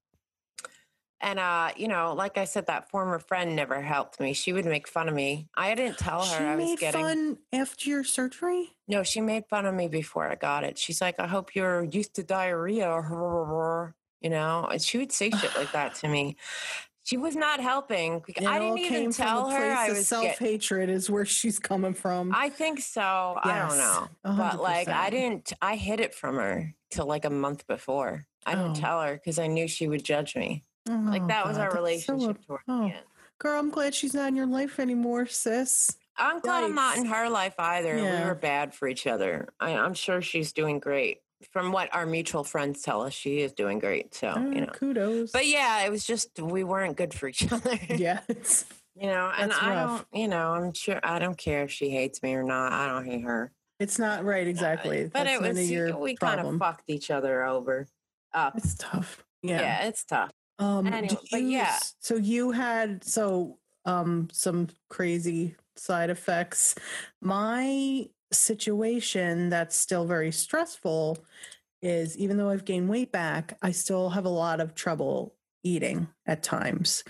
And 1.19 1.39
uh, 1.39 1.71
you 1.77 1.89
know, 1.89 2.13
like 2.13 2.37
I 2.37 2.45
said, 2.45 2.67
that 2.67 2.91
former 2.91 3.19
friend 3.19 3.57
never 3.57 3.81
helped 3.81 4.21
me. 4.21 4.35
She 4.35 4.53
would 4.53 4.67
make 4.67 4.87
fun 4.87 5.09
of 5.09 5.15
me. 5.15 5.49
I 5.57 5.75
didn't 5.75 5.97
tell 5.97 6.21
her 6.21 6.27
she 6.27 6.45
I 6.45 6.57
was 6.57 6.65
made 6.65 6.79
getting. 6.79 7.01
fun 7.03 7.39
after 7.55 7.89
your 7.89 8.05
surgery. 8.05 8.77
No, 8.87 9.03
she 9.03 9.23
made 9.23 9.45
fun 9.49 9.65
of 9.65 9.75
me 9.75 9.89
before 9.89 10.29
I 10.31 10.35
got 10.35 10.63
it. 10.63 10.77
She's 10.79 11.01
like, 11.01 11.19
I 11.19 11.27
hope 11.27 11.55
you're 11.55 11.85
used 11.85 12.15
to 12.17 12.23
diarrhea. 12.23 12.87
You 14.27 14.31
know, 14.31 14.67
and 14.73 14.83
she 14.83 14.99
would 14.99 15.13
say 15.13 15.31
shit 15.31 15.55
like 15.57 15.71
that 15.71 15.95
to 15.97 16.09
me. 16.09 16.35
She 17.05 17.17
was 17.17 17.37
not 17.37 17.61
helping. 17.61 18.25
It 18.27 18.45
I 18.45 18.59
didn't 18.59 18.79
even 18.79 19.13
tell 19.13 19.49
her 19.51 19.57
I 19.73 19.91
was. 19.91 20.09
self 20.09 20.37
hatred 20.37 20.91
is 20.91 21.09
where 21.09 21.25
she's 21.25 21.61
coming 21.61 21.95
from. 21.95 22.33
I 22.35 22.49
think 22.49 22.81
so. 22.81 23.01
I 23.01 23.57
don't 23.61 23.69
Yes, 23.69 23.79
know, 23.79 24.09
a 24.25 24.33
but 24.33 24.61
like 24.61 24.89
I 24.89 25.11
didn't. 25.11 25.53
I 25.63 25.77
hid 25.77 26.01
it 26.01 26.13
from 26.13 26.35
her 26.35 26.75
till 26.91 27.07
like 27.07 27.25
a 27.25 27.31
month 27.31 27.69
before. 27.69 28.27
I 28.45 28.57
didn't 28.57 28.73
Oh. 28.79 28.81
tell 28.81 29.01
her 29.03 29.15
because 29.15 29.39
I 29.39 29.47
knew 29.47 29.69
she 29.69 29.87
would 29.87 30.03
judge 30.03 30.35
me. 30.35 30.65
Like 30.89 31.23
Oh, 31.23 31.27
that 31.29 31.47
was 31.47 31.57
our 31.57 31.71
so 31.71 31.77
relationship 31.77 32.45
toward 32.45 32.63
oh. 32.67 32.91
Girl, 33.39 33.61
I'm 33.61 33.71
glad 33.71 33.95
she's 33.95 34.13
not 34.15 34.27
in 34.27 34.35
your 34.35 34.47
life 34.47 34.81
anymore, 34.81 35.27
sis. 35.27 35.97
I'm 36.17 36.41
glad 36.41 36.65
I'm 36.65 36.75
not 36.75 36.97
in 36.99 37.05
her 37.07 37.29
life 37.31 37.55
either. 37.61 37.97
Yeah. 37.97 38.23
We 38.23 38.27
were 38.29 38.35
bad 38.35 38.75
for 38.75 38.89
each 38.89 39.07
other. 39.07 39.51
I, 39.61 39.77
I'm 39.77 39.95
sure 39.95 40.21
she's 40.21 40.53
doing 40.53 40.81
great. 40.81 41.21
From 41.53 41.71
what 41.73 41.95
our 41.95 42.07
mutual 42.07 42.45
friends 42.45 42.83
tell 42.83 43.03
us, 43.03 43.13
she 43.13 43.41
is 43.41 43.53
doing 43.53 43.79
great. 43.79 44.15
So 44.15 44.29
Uh, 44.29 44.41
you 44.41 44.61
know. 44.63 44.73
kudos. 44.73 45.33
But 45.33 45.47
yeah, 45.47 45.85
it 45.85 45.91
was 45.91 46.05
just 46.05 46.41
we 46.41 46.65
weren't 46.65 46.97
good 46.97 47.13
for 47.13 47.29
each 47.29 47.51
other. 47.53 47.79
yeah, 47.91 48.21
You 48.95 49.09
know, 49.09 49.31
and 49.37 49.53
I 49.53 49.75
rough. 49.75 50.07
don't, 50.11 50.21
you 50.23 50.29
know, 50.29 50.53
I'm 50.53 50.73
sure 50.73 50.99
I 51.03 51.19
don't 51.19 51.37
care 51.37 51.65
if 51.65 51.71
she 51.71 51.91
hates 51.91 52.23
me 52.23 52.35
or 52.35 52.43
not. 52.43 52.73
I 52.73 52.89
don't 52.89 53.05
hate 53.05 53.23
her. 53.23 53.53
it's 53.79 53.99
not 53.99 54.25
right 54.25 54.47
exactly. 54.47 55.05
But 55.05 55.25
That's 55.25 55.43
it 55.45 55.49
was 55.49 55.71
your 55.71 55.99
we 55.99 56.17
kind 56.17 56.41
of 56.41 56.57
fucked 56.59 56.85
each 56.89 57.11
other 57.11 57.45
over. 57.45 57.87
Up. 58.33 58.57
It's 58.57 58.75
tough. 58.75 59.23
Yeah. 59.43 59.61
Yeah. 59.61 59.85
it's 59.89 60.05
tough. 60.05 60.31
Um, 60.59 60.87
Anyway, 60.87 61.19
but 61.31 61.43
yeah. 61.43 61.79
So 62.01 62.17
you 62.17 62.53
had 62.53 63.05
so 63.05 63.59
um 63.85 64.29
some 64.33 64.69
crazy 64.89 65.55
side 65.77 66.09
effects. 66.09 66.75
My 67.21 68.07
situation 68.33 69.49
that's 69.49 69.77
still 69.77 70.05
very 70.05 70.33
stressful 70.33 71.19
is 71.83 72.17
even 72.19 72.37
though 72.37 72.51
I've 72.51 72.65
gained 72.65 72.89
weight 72.89 73.13
back, 73.13 73.57
I 73.63 73.71
still 73.71 74.11
have 74.11 74.25
a 74.25 74.31
lot 74.31 74.61
of 74.61 74.75
trouble 74.75 75.35
eating 75.63 76.09
at 76.27 76.43
times. 76.43 77.05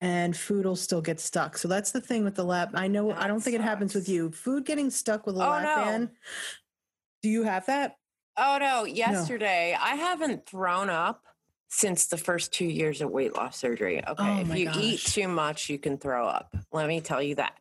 And 0.00 0.36
food 0.36 0.66
will 0.66 0.76
still 0.76 1.00
get 1.00 1.20
stuck. 1.20 1.56
So 1.56 1.68
that's 1.68 1.92
the 1.92 2.00
thing 2.00 2.22
with 2.22 2.34
the 2.34 2.44
lap. 2.44 2.70
I 2.74 2.86
know 2.86 3.12
I 3.12 3.26
don't 3.26 3.40
think 3.40 3.56
it 3.56 3.62
happens 3.62 3.94
with 3.94 4.08
you. 4.08 4.30
Food 4.30 4.66
getting 4.66 4.90
stuck 4.90 5.26
with 5.26 5.36
a 5.36 5.38
Oh, 5.38 5.48
lap 5.50 5.62
no. 5.76 5.82
band. 5.82 6.10
Do 7.22 7.30
you 7.30 7.44
have 7.44 7.66
that? 7.66 7.96
Oh 8.36 8.58
no, 8.60 8.84
yesterday 8.84 9.74
I 9.80 9.94
haven't 9.94 10.44
thrown 10.46 10.90
up 10.90 11.24
since 11.68 12.06
the 12.06 12.18
first 12.18 12.52
two 12.52 12.66
years 12.66 13.00
of 13.00 13.10
weight 13.10 13.34
loss 13.34 13.56
surgery. 13.56 14.06
Okay. 14.06 14.14
Oh, 14.18 14.40
if 14.40 14.54
you 14.54 14.70
eat 14.74 15.00
too 15.00 15.28
much, 15.28 15.70
you 15.70 15.78
can 15.78 15.96
throw 15.96 16.26
up. 16.26 16.54
Let 16.72 16.88
me 16.88 17.00
tell 17.00 17.22
you 17.22 17.36
that. 17.36 17.58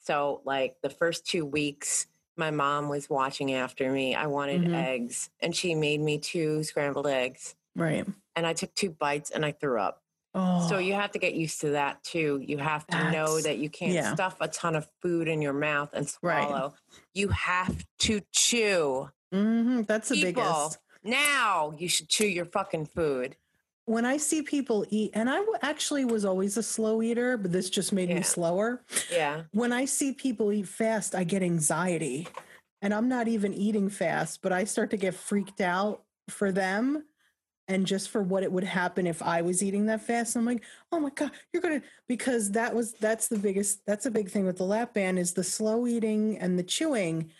So 0.00 0.42
like 0.44 0.76
the 0.82 0.90
first 0.90 1.26
two 1.26 1.46
weeks, 1.46 2.06
my 2.40 2.50
mom 2.50 2.88
was 2.88 3.08
watching 3.08 3.52
after 3.54 3.92
me. 3.92 4.16
I 4.16 4.26
wanted 4.26 4.62
Mhm. 4.62 4.74
eggs 4.74 5.30
and 5.40 5.54
she 5.54 5.76
made 5.76 6.00
me 6.00 6.18
two 6.18 6.64
scrambled 6.64 7.06
eggs. 7.06 7.54
Right. 7.76 8.04
And 8.34 8.46
I 8.46 8.52
took 8.54 8.74
two 8.74 8.90
bites 8.90 9.30
and 9.30 9.44
I 9.44 9.52
threw 9.52 9.78
up. 9.78 10.02
Oh, 10.34 10.66
So 10.68 10.78
you 10.78 10.94
have 10.94 11.10
to 11.12 11.18
get 11.18 11.34
used 11.34 11.60
to 11.60 11.70
that 11.70 12.02
too. 12.02 12.40
You 12.44 12.58
have 12.58 12.86
to 12.88 13.10
know 13.12 13.40
that 13.40 13.58
you 13.58 13.68
can't 13.68 13.92
yeah. 13.92 14.14
stuff 14.14 14.36
a 14.40 14.48
ton 14.48 14.74
of 14.76 14.88
food 15.02 15.28
in 15.28 15.42
your 15.42 15.52
mouth 15.52 15.90
and 15.92 16.08
swallow. 16.08 16.68
Right. 16.70 17.02
You 17.14 17.28
have 17.28 17.84
to 18.00 18.20
chew. 18.32 19.10
mhm, 19.32 19.86
that's 19.86 20.08
the 20.08 20.16
People, 20.16 20.42
biggest. 20.42 20.78
now 21.04 21.72
you 21.78 21.88
should 21.88 22.08
chew 22.08 22.26
your 22.26 22.46
fucking 22.46 22.86
food. 22.86 23.36
When 23.90 24.04
I 24.06 24.18
see 24.18 24.40
people 24.40 24.86
eat, 24.90 25.10
and 25.14 25.28
I 25.28 25.38
w- 25.38 25.58
actually 25.62 26.04
was 26.04 26.24
always 26.24 26.56
a 26.56 26.62
slow 26.62 27.02
eater, 27.02 27.36
but 27.36 27.50
this 27.50 27.68
just 27.68 27.92
made 27.92 28.08
Yeah. 28.08 28.14
me 28.18 28.22
slower. 28.22 28.84
Yeah. 29.10 29.42
When 29.50 29.72
I 29.72 29.84
see 29.84 30.12
people 30.12 30.52
eat 30.52 30.68
fast, 30.68 31.16
I 31.16 31.24
get 31.24 31.42
anxiety. 31.42 32.28
And 32.82 32.94
I'm 32.94 33.08
not 33.08 33.26
even 33.26 33.52
eating 33.52 33.88
fast, 33.88 34.42
but 34.42 34.52
I 34.52 34.62
start 34.62 34.90
to 34.90 34.96
get 34.96 35.14
freaked 35.14 35.60
out 35.60 36.04
for 36.28 36.52
them 36.52 37.04
and 37.66 37.84
just 37.84 38.10
for 38.10 38.22
what 38.22 38.44
it 38.44 38.52
would 38.52 38.62
happen 38.62 39.08
if 39.08 39.22
I 39.22 39.42
was 39.42 39.60
eating 39.60 39.86
that 39.86 40.02
fast. 40.02 40.36
I'm 40.36 40.46
like, 40.46 40.62
oh 40.92 41.00
my 41.00 41.10
God, 41.10 41.32
you're 41.52 41.60
gonna 41.60 41.82
because 42.06 42.52
that 42.52 42.72
was 42.72 42.92
that's 42.92 43.26
the 43.26 43.38
biggest 43.40 43.84
that's 43.86 44.06
a 44.06 44.10
big 44.10 44.30
thing 44.30 44.46
with 44.46 44.56
the 44.58 44.64
lap 44.64 44.94
band 44.94 45.18
is 45.18 45.34
the 45.34 45.42
slow 45.44 45.88
eating 45.88 46.38
and 46.38 46.56
the 46.56 46.62
chewing. 46.62 47.30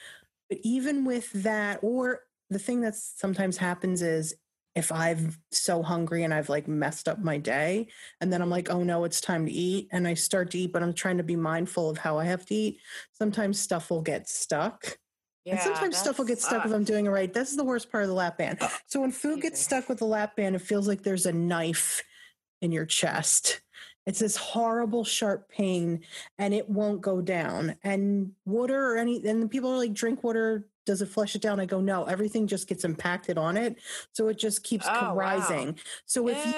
But 0.48 0.59
even 0.62 1.05
with 1.05 1.31
that, 1.44 1.78
or 1.82 2.22
the 2.51 2.59
thing 2.59 2.81
that 2.81 2.97
sometimes 2.97 3.56
happens 3.56 4.02
is 4.02 4.35
if 4.75 4.93
I'm 4.93 5.37
so 5.51 5.83
hungry 5.83 6.23
and 6.23 6.33
I've 6.33 6.49
like 6.49 6.69
messed 6.69 7.09
up 7.09 7.19
my 7.19 7.39
day, 7.39 7.89
and 8.21 8.33
then 8.33 8.41
I'm 8.41 8.51
like, 8.51 8.71
oh 8.71 8.83
no, 8.83 9.05
it's 9.05 9.21
time 9.21 9.47
to 9.47 9.53
eat. 9.53 9.89
And 9.91 10.07
I 10.07 10.15
start 10.15 10.51
to 10.53 10.59
eat, 10.59 10.73
but 10.73 10.83
I'm 10.83 10.93
trying 10.93 11.19
to 11.19 11.23
be 11.25 11.37
mindful 11.37 11.91
of 11.91 11.99
how 11.99 12.19
I 12.19 12.25
have 12.25 12.47
to 12.47 12.55
eat. 12.55 12.81
Sometimes 13.13 13.59
stuff 13.59 13.91
will 13.91 14.03
get 14.03 14.29
stuck. 14.29 14.99
Yeah. 15.45 15.55
and 15.55 15.63
sometimes 15.63 15.97
stuff 15.97 16.19
will 16.19 16.27
get 16.27 16.41
stuck 16.41 16.65
if. 16.67 16.73
I'm 16.75 16.85
doing 16.85 17.07
it 17.07 17.11
right. 17.11 17.33
This 17.33 17.51
is 17.51 17.57
the 17.57 17.65
worst 17.65 17.91
part 17.91 18.05
of 18.05 18.09
the 18.09 18.15
lap 18.15 18.37
band. 18.39 18.59
Uh, 18.61 18.69
so 18.87 19.01
when 19.01 19.11
food 19.11 19.41
gets 19.41 19.61
stuck 19.61 19.89
with 19.89 19.99
the 19.99 20.07
lap 20.07 20.37
band, 20.37 20.55
it 20.55 20.61
feels 20.61 20.87
like 20.87 21.03
there's 21.03 21.27
a 21.27 21.33
knife 21.33 22.03
in 22.61 22.73
your 22.73 22.85
chest. 22.85 23.63
It's 24.07 24.19
this 24.19 24.37
horrible 24.37 25.05
sharp 25.05 25.49
pain 25.49 26.01
and 26.39 26.53
it 26.53 26.69
won't 26.69 27.01
go 27.01 27.21
down. 27.21 27.77
And 27.83 28.33
water 28.45 28.93
or 28.93 28.97
any 28.99 29.27
and 29.27 29.43
the 29.43 29.49
people 29.49 29.71
are 29.71 29.79
like, 29.79 29.93
drink 29.93 30.23
water, 30.25 30.67
does 30.86 31.02
it 31.02 31.07
flush 31.07 31.35
it 31.36 31.43
down? 31.43 31.61
I 31.61 31.66
go, 31.66 31.81
no, 31.81 32.05
everything 32.05 32.47
just 32.47 32.69
gets 32.69 32.85
impacted 32.85 33.39
on 33.39 33.57
it. 33.57 33.81
So 34.12 34.28
it 34.28 34.39
just 34.39 34.65
keeps 34.65 34.90
Oh, 34.90 35.15
wow. 35.15 35.15
rising. 35.15 35.78
So 36.07 36.28
if 36.28 36.44
you 36.47 36.55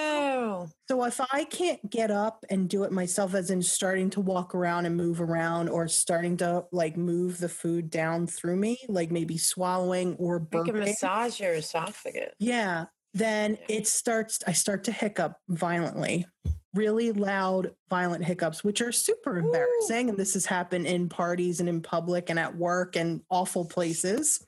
so 0.89 1.05
if 1.05 1.21
I 1.33 1.45
can't 1.45 1.89
get 1.91 2.11
up 2.11 2.45
and 2.51 2.69
do 2.69 2.85
it 2.85 2.93
myself, 2.93 3.35
as 3.35 3.51
in 3.51 3.63
starting 3.63 4.11
to 4.11 4.21
walk 4.21 4.55
around 4.55 4.87
and 4.87 4.97
move 4.97 5.21
around, 5.21 5.69
or 5.69 5.89
starting 5.89 6.37
to 6.39 6.67
like 6.73 6.97
move 6.97 7.39
the 7.39 7.49
food 7.49 7.91
down 7.91 8.27
through 8.27 8.57
me, 8.57 8.79
like 8.89 9.11
maybe 9.11 9.39
swallowing 9.39 10.17
or 10.17 10.41
You 10.53 10.63
can 10.63 10.79
burping, 10.79 10.79
massage 10.79 11.41
your 11.41 11.55
esophagus. 11.55 12.37
yeah, 12.39 12.87
then 13.15 13.59
it 13.69 13.87
starts. 13.87 14.41
I 14.47 14.53
start 14.53 14.85
to 14.85 14.93
hiccup 14.93 15.37
violently, 15.49 16.27
really 16.75 17.13
loud, 17.13 17.73
violent 17.91 18.25
hiccups, 18.25 18.65
which 18.65 18.81
are 18.81 18.93
super 18.93 19.39
embarrassing. 19.39 20.09
And 20.09 20.19
this 20.19 20.35
has 20.35 20.47
happened 20.47 20.87
in 20.87 21.09
parties 21.09 21.61
and 21.61 21.69
in 21.69 21.83
public 21.83 22.31
and 22.31 22.39
at 22.39 22.57
work 22.57 22.97
and 22.97 23.21
awful 23.31 23.65
places. 23.65 24.45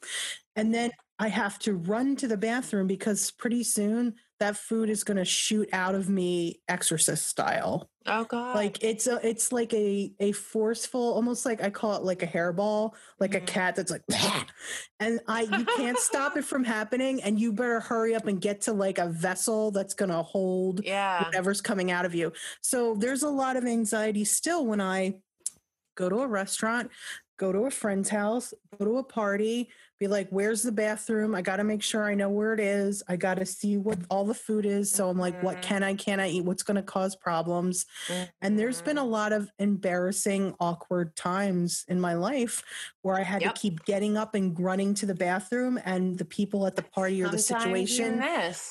And 0.57 0.73
then 0.73 0.91
I 1.19 1.29
have 1.29 1.59
to 1.61 1.75
run 1.75 2.17
to 2.17 2.29
the 2.29 2.37
bathroom 2.37 2.87
because 2.87 3.31
pretty 3.31 3.63
soon 3.63 4.15
that 4.41 4.57
food 4.57 4.91
is 4.91 5.05
going 5.05 5.17
to 5.17 5.25
shoot 5.25 5.69
out 5.73 5.95
of 5.95 6.09
me 6.09 6.61
exorcist 6.69 7.27
style 7.27 7.89
Oh 8.07 8.25
God. 8.25 8.55
like 8.57 8.83
it's 8.85 9.07
a 9.07 9.19
it's 9.27 9.53
like 9.53 9.73
a 9.73 10.13
a 10.21 10.33
forceful 10.33 11.01
almost 11.15 11.47
like 11.47 11.63
i 11.63 11.71
call 11.71 11.95
it 11.97 12.03
like 12.03 12.23
a 12.23 12.27
hairball 12.27 12.93
like 13.21 13.35
a 13.35 13.41
Mhm. 13.41 13.47
cat 13.47 13.77
that's 13.77 13.91
like 13.91 14.03
and 15.01 15.21
i 15.29 15.43
you 15.43 15.65
can't 15.77 15.99
stop 15.99 16.37
it 16.37 16.45
from 16.45 16.65
happening 16.65 17.23
and 17.23 17.39
you 17.41 17.53
better 17.53 17.81
hurry 17.81 18.15
up 18.15 18.27
and 18.27 18.41
get 18.41 18.61
to 18.63 18.73
like 18.73 18.99
a 18.99 19.09
vessel 19.09 19.71
that's 19.71 19.95
going 19.95 20.11
to 20.11 20.23
hold 20.23 20.85
yeah. 20.85 21.25
whatever's 21.25 21.61
coming 21.63 21.91
out 21.91 22.05
of 22.05 22.15
you 22.15 22.33
so 22.61 22.95
there's 22.97 23.23
a 23.23 23.29
lot 23.31 23.57
of 23.57 23.65
anxiety 23.65 24.25
still 24.25 24.67
when 24.67 24.81
i 24.81 25.15
go 25.97 26.09
to 26.09 26.17
a 26.21 26.27
restaurant 26.27 26.91
go 27.39 27.53
to 27.53 27.61
a 27.67 27.71
friend's 27.71 28.09
house 28.11 28.53
go 28.79 28.85
to 28.85 28.97
a 28.99 29.03
party 29.05 29.69
be 30.01 30.07
like 30.09 30.29
where's 30.31 30.63
the 30.63 30.73
bathroom 30.73 31.35
i 31.35 31.43
got 31.43 31.57
to 31.57 31.65
make 31.65 31.83
sure 31.83 32.05
i 32.05 32.15
know 32.15 32.29
where 32.29 32.53
it 32.53 32.61
is 32.61 33.03
i 33.09 33.17
got 33.17 33.35
to 33.35 33.47
see 33.47 33.77
what 33.77 33.99
all 34.11 34.25
the 34.25 34.35
food 34.35 34.67
is 34.67 34.91
so 34.91 35.09
i'm 35.09 35.19
like 35.19 35.41
what 35.43 35.57
Mhm. 35.59 35.63
can 35.63 35.83
i 35.83 35.95
can 35.95 36.21
i 36.21 36.29
eat 36.29 36.45
what's 36.45 36.63
going 36.63 36.77
to 36.77 36.83
cause 36.83 37.15
problems 37.17 37.87
and 38.43 38.59
there's 38.59 38.83
been 38.83 38.97
Mm-hmm. 38.97 39.05
a 39.07 39.09
lot 39.09 39.33
of 39.33 39.51
embarrassing, 39.59 40.55
awkward 40.61 41.17
times 41.17 41.85
in 41.89 42.01
my 42.01 42.15
life 42.15 42.63
where 43.03 43.17
I 43.17 43.23
had 43.23 43.43
Yep. 43.43 43.55
to 43.55 43.61
keep 43.61 43.85
getting 43.85 44.17
up 44.17 44.35
and 44.35 44.59
running 44.59 44.95
to 44.95 45.07
the 45.07 45.15
bathroom, 45.15 45.79
and 45.85 46.17
the 46.19 46.25
people 46.25 46.67
at 46.67 46.77
the 46.77 46.83
party 46.83 47.23
or 47.23 47.29
the 47.29 47.39
Sometimes 47.39 47.91
situation. 47.91 48.19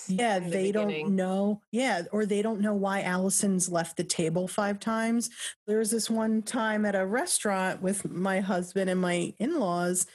Yeah, 0.07 0.39
the 0.39 0.49
they 0.49 0.71
don't 0.71 1.15
know. 1.15 1.61
Yeah, 1.71 2.03
or 2.11 2.25
they 2.25 2.41
don't 2.41 2.61
know 2.61 2.73
why 2.73 3.01
Allison's 3.01 3.69
left 3.69 3.97
the 3.97 4.03
table 4.03 4.47
five 4.47 4.79
times. 4.79 5.29
There 5.67 5.77
was 5.79 5.91
this 5.91 6.09
one 6.09 6.41
time 6.41 6.85
at 6.85 6.95
a 6.95 7.05
restaurant 7.05 7.81
with 7.81 8.09
my 8.09 8.39
husband 8.39 8.89
and 8.89 8.99
my 9.01 9.33
in 9.37 9.59
laws 9.59 10.07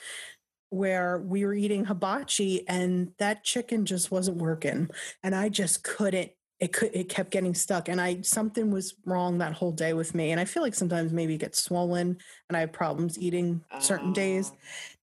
where 0.71 1.19
we 1.19 1.45
were 1.45 1.55
eating 1.55 1.85
hibachi 1.85 2.67
and 2.69 3.13
that 3.19 3.45
chicken 3.45 3.87
just 3.87 4.11
wasn't 4.11 4.37
working. 4.39 4.91
And 5.23 5.35
I 5.35 5.49
just 5.49 5.83
couldn't. 5.85 6.33
It 6.61 6.73
could 6.73 6.91
it 6.93 7.09
kept 7.09 7.31
getting 7.31 7.55
stuck 7.55 7.89
and 7.89 8.01
I 8.01 8.23
something 8.23 8.73
was 8.73 8.95
wrong 9.07 9.39
that 9.39 9.53
whole 9.53 9.71
day 9.71 9.93
with 9.93 10.13
me. 10.13 10.33
And 10.33 10.41
I 10.41 10.45
feel 10.45 10.61
like 10.63 10.75
sometimes 10.75 11.13
maybe 11.13 11.35
it 11.35 11.39
gets 11.39 11.63
swollen 11.63 12.19
and 12.49 12.57
I 12.57 12.61
have 12.61 12.73
problems 12.73 13.17
eating 13.17 13.63
certain 13.79 14.13
days 14.13 14.51
Oh. 14.53 14.59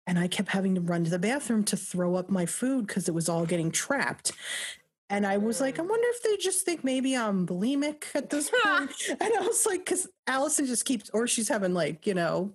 and 0.07 0.18
I 0.18 0.27
kept 0.27 0.49
having 0.49 0.73
to 0.73 0.81
run 0.81 1.03
to 1.03 1.11
the 1.11 1.19
bathroom 1.19 1.64
to 1.65 1.77
throw 1.77 2.15
up 2.15 2.31
my 2.31 2.48
food 2.48 2.88
because 2.88 3.07
it 3.07 3.14
was 3.14 3.30
all 3.30 3.45
getting 3.45 3.69
trapped. 3.69 4.31
And 5.11 5.27
I 5.27 5.38
was 5.38 5.61
like, 5.61 5.77
I 5.77 5.84
wonder 5.84 6.07
if 6.10 6.23
they 6.23 6.38
just 6.38 6.65
think 6.65 6.84
maybe 6.84 7.15
I'm 7.15 7.45
bulimic 7.45 8.06
at 8.15 8.31
this 8.31 8.49
point. 8.49 8.91
and 9.10 9.22
I 9.22 9.41
was 9.41 9.64
like, 9.68 9.85
because 9.85 10.07
Allison 10.26 10.65
just 10.65 10.85
keeps, 10.85 11.11
or 11.11 11.27
she's 11.27 11.49
having 11.49 11.76
like, 11.76 12.07
you 12.07 12.15
know, 12.15 12.53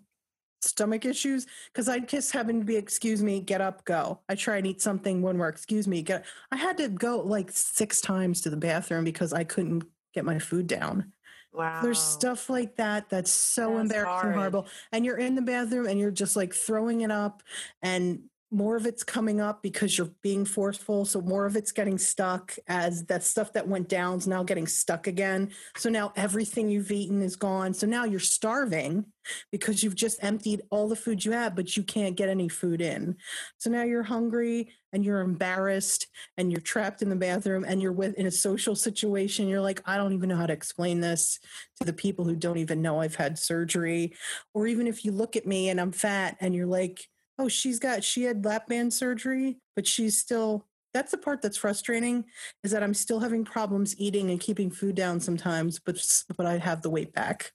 stomach 0.60 1.05
issues. 1.05 1.47
Because 1.72 1.89
I 1.89 1.98
just 2.01 2.32
having 2.32 2.60
to 2.60 2.64
be, 2.64 2.76
excuse 2.76 3.22
me, 3.22 3.40
get 3.40 3.60
up, 3.60 3.85
go. 3.85 4.20
I 4.28 4.35
try 4.35 4.56
and 4.56 4.66
eat 4.66 4.80
something, 4.82 5.22
wouldn't 5.22 5.40
work. 5.40 5.55
Excuse 5.55 5.86
me, 5.89 6.02
get. 6.02 6.24
I 6.51 6.56
had 6.56 6.76
to 6.78 6.89
go 6.89 7.20
like 7.20 7.51
six 7.52 8.01
times 8.01 8.40
to 8.43 8.51
the 8.51 8.56
bathroom 8.56 9.05
because 9.05 9.32
I 9.32 9.44
couldn't 9.44 9.85
get 10.14 10.24
my 10.24 10.39
food 10.39 10.66
down. 10.66 11.12
Wow. 11.52 11.80
There's 11.82 11.98
stuff 11.98 12.51
like 12.51 12.76
that 12.76 13.09
that's 13.09 13.30
so 13.30 13.70
That's 13.70 13.82
embarrassing, 13.82 14.10
hard. 14.12 14.35
horrible. 14.35 14.66
And 14.93 15.05
you're 15.05 15.16
in 15.18 15.35
the 15.35 15.43
bathroom 15.43 15.86
and 15.86 15.98
you're 15.98 16.10
just 16.10 16.36
like 16.36 16.55
throwing 16.55 17.01
it 17.01 17.10
up. 17.10 17.43
And 17.82 18.24
more 18.50 18.76
of 18.76 18.86
it's 18.86 19.04
coming 19.04 19.40
up 19.40 19.62
because 19.62 19.98
you're 19.98 20.10
being 20.22 20.44
forceful. 20.44 21.04
So 21.04 21.20
more 21.20 21.44
of 21.44 21.54
it's 21.54 21.72
getting 21.72 21.98
stuck 21.98 22.54
as 22.66 23.04
that 23.06 23.22
stuff 23.22 23.52
that 23.52 23.68
went 23.68 23.88
down 23.88 24.18
is 24.18 24.26
now 24.26 24.42
getting 24.42 24.66
stuck 24.66 25.06
again. 25.06 25.50
So 25.76 25.90
now 25.90 26.12
everything 26.16 26.70
you've 26.70 26.90
eaten 26.90 27.20
is 27.20 27.36
gone. 27.36 27.74
So 27.74 27.86
now 27.86 28.04
you're 28.04 28.20
starving 28.20 29.04
because 29.52 29.82
you've 29.82 29.94
just 29.94 30.22
emptied 30.24 30.62
all 30.70 30.88
the 30.88 30.96
food 30.96 31.24
you 31.24 31.32
had, 31.32 31.54
but 31.54 31.76
you 31.76 31.82
can't 31.82 32.16
get 32.16 32.30
any 32.30 32.48
food 32.48 32.80
in. 32.80 33.16
So 33.58 33.68
now 33.68 33.82
you're 33.82 34.02
hungry 34.02 34.72
and 34.94 35.04
you're 35.04 35.20
embarrassed 35.20 36.06
and 36.38 36.50
you're 36.50 36.62
trapped 36.62 37.02
in 37.02 37.10
the 37.10 37.16
bathroom 37.16 37.66
and 37.68 37.82
you're 37.82 37.92
with 37.92 38.14
in 38.14 38.26
a 38.26 38.30
social 38.30 38.74
situation. 38.74 39.46
You're 39.46 39.60
like, 39.60 39.82
I 39.84 39.98
don't 39.98 40.14
even 40.14 40.30
know 40.30 40.36
how 40.36 40.46
to 40.46 40.54
explain 40.54 41.00
this 41.00 41.38
to 41.78 41.84
the 41.84 41.92
people 41.92 42.24
who 42.24 42.34
don't 42.34 42.56
even 42.56 42.80
know 42.80 43.00
I've 43.00 43.16
had 43.16 43.38
surgery. 43.38 44.14
Or 44.54 44.66
even 44.66 44.86
if 44.86 45.04
you 45.04 45.12
look 45.12 45.36
at 45.36 45.46
me 45.46 45.68
and 45.68 45.78
I'm 45.78 45.92
fat 45.92 46.38
and 46.40 46.54
you're 46.54 46.66
like, 46.66 47.06
oh, 47.39 47.48
she's 47.48 47.78
got, 47.78 48.02
she 48.05 48.24
had 48.24 48.44
lap 48.44 48.66
band 48.66 48.93
surgery, 48.93 49.59
but 49.77 49.86
she's 49.86 50.19
still, 50.19 50.66
that's 50.94 51.10
the 51.12 51.19
part 51.19 51.40
that's 51.43 51.56
frustrating 51.56 52.24
is 52.65 52.70
that 52.73 52.82
I'm 52.82 52.94
still 52.94 53.20
having 53.20 53.44
problems 53.44 53.94
eating 53.98 54.31
and 54.31 54.40
keeping 54.40 54.70
food 54.70 54.94
down 54.97 55.20
sometimes, 55.20 55.78
but, 55.78 56.01
but 56.36 56.47
I 56.47 56.59
have 56.59 56.82
the 56.82 56.90
weight 56.90 57.12
back. 57.12 57.52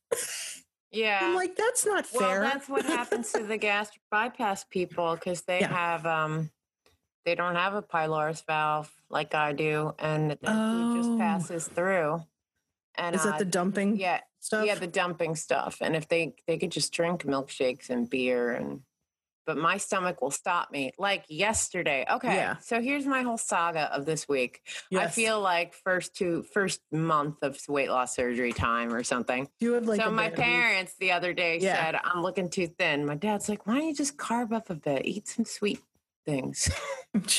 Yeah. 0.91 1.19
I'm 1.23 1.35
like, 1.35 1.55
that's 1.55 1.85
not 1.85 2.05
well, 2.13 2.29
fair. 2.29 2.41
that's 2.41 2.69
what 2.69 2.85
happens 2.85 3.31
to 3.33 3.43
the 3.43 3.57
gastric 3.67 4.01
bypass 4.11 4.63
people 4.63 5.15
because 5.15 5.41
they 5.41 5.61
Yeah. 5.61 5.67
have 5.73 6.05
um 6.05 6.51
they 7.25 7.35
don't 7.35 7.55
have 7.55 7.73
a 7.73 7.81
pylorus 7.81 8.43
valve 8.45 8.91
like 9.09 9.33
I 9.33 9.53
do, 9.53 9.93
and 9.97 10.31
the 10.31 10.35
food 10.35 10.97
just 10.97 11.09
Oh. 11.09 11.17
passes 11.17 11.67
through. 11.67 12.21
And 12.95 13.15
Is 13.15 13.23
that 13.23 13.35
uh, 13.35 13.37
the 13.39 13.45
dumping 13.45 13.95
yeah, 13.97 14.19
stuff? 14.39 14.65
yeah, 14.67 14.75
the 14.75 14.87
dumping 14.87 15.35
stuff. 15.35 15.77
And 15.81 15.95
if 15.95 16.07
they 16.09 16.35
they 16.47 16.57
could 16.59 16.71
just 16.71 16.93
drink 16.93 17.23
milkshakes 17.23 17.89
and 17.89 18.07
beer 18.09 18.51
and 18.51 18.81
but 19.45 19.57
my 19.57 19.77
stomach 19.77 20.21
will 20.21 20.31
stop 20.31 20.71
me. 20.71 20.91
Like 20.97 21.25
yesterday. 21.29 22.05
Okay. 22.09 22.35
Yeah. 22.35 22.57
So 22.57 22.81
here's 22.81 23.05
my 23.05 23.21
whole 23.21 23.37
saga 23.37 23.93
of 23.93 24.05
this 24.05 24.27
week. 24.27 24.61
Yes. 24.89 25.07
I 25.07 25.09
feel 25.11 25.39
like 25.41 25.73
first 25.73 26.15
two 26.15 26.43
first 26.53 26.79
month 26.91 27.37
of 27.41 27.57
weight 27.67 27.89
loss 27.89 28.15
surgery 28.15 28.53
time 28.53 28.93
or 28.93 29.03
something. 29.03 29.47
you 29.59 29.73
have 29.73 29.85
like 29.87 30.01
so 30.01 30.11
my 30.11 30.29
parents 30.29 30.95
the 30.99 31.11
other 31.11 31.33
day 31.33 31.59
Yeah. 31.59 31.83
said, 31.83 31.99
I'm 32.03 32.21
looking 32.21 32.49
too 32.49 32.67
thin. 32.67 33.05
My 33.05 33.15
dad's 33.15 33.49
like, 33.49 33.67
why 33.67 33.75
don't 33.79 33.87
you 33.87 33.95
just 33.95 34.17
carb 34.17 34.51
up 34.53 34.69
a 34.69 34.75
bit? 34.75 35.05
Eat 35.05 35.27
some 35.27 35.45
sweet 35.45 35.79
things. 36.25 36.69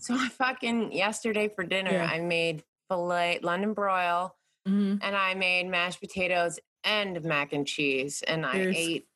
So 0.00 0.14
I 0.14 0.28
fucking 0.30 0.92
yesterday 0.92 1.48
for 1.54 1.62
dinner, 1.64 1.92
Yeah. 1.92 2.06
I 2.10 2.20
made 2.20 2.64
filet 2.88 3.38
London 3.42 3.74
broil 3.74 4.34
Mhm. 4.66 4.98
and 5.02 5.14
I 5.16 5.34
made 5.34 5.66
mashed 5.68 6.00
potatoes 6.00 6.58
and 6.82 7.22
mac 7.24 7.52
and 7.52 7.66
cheese. 7.66 8.22
And 8.26 8.44
I 8.44 8.56
ate 8.74 9.06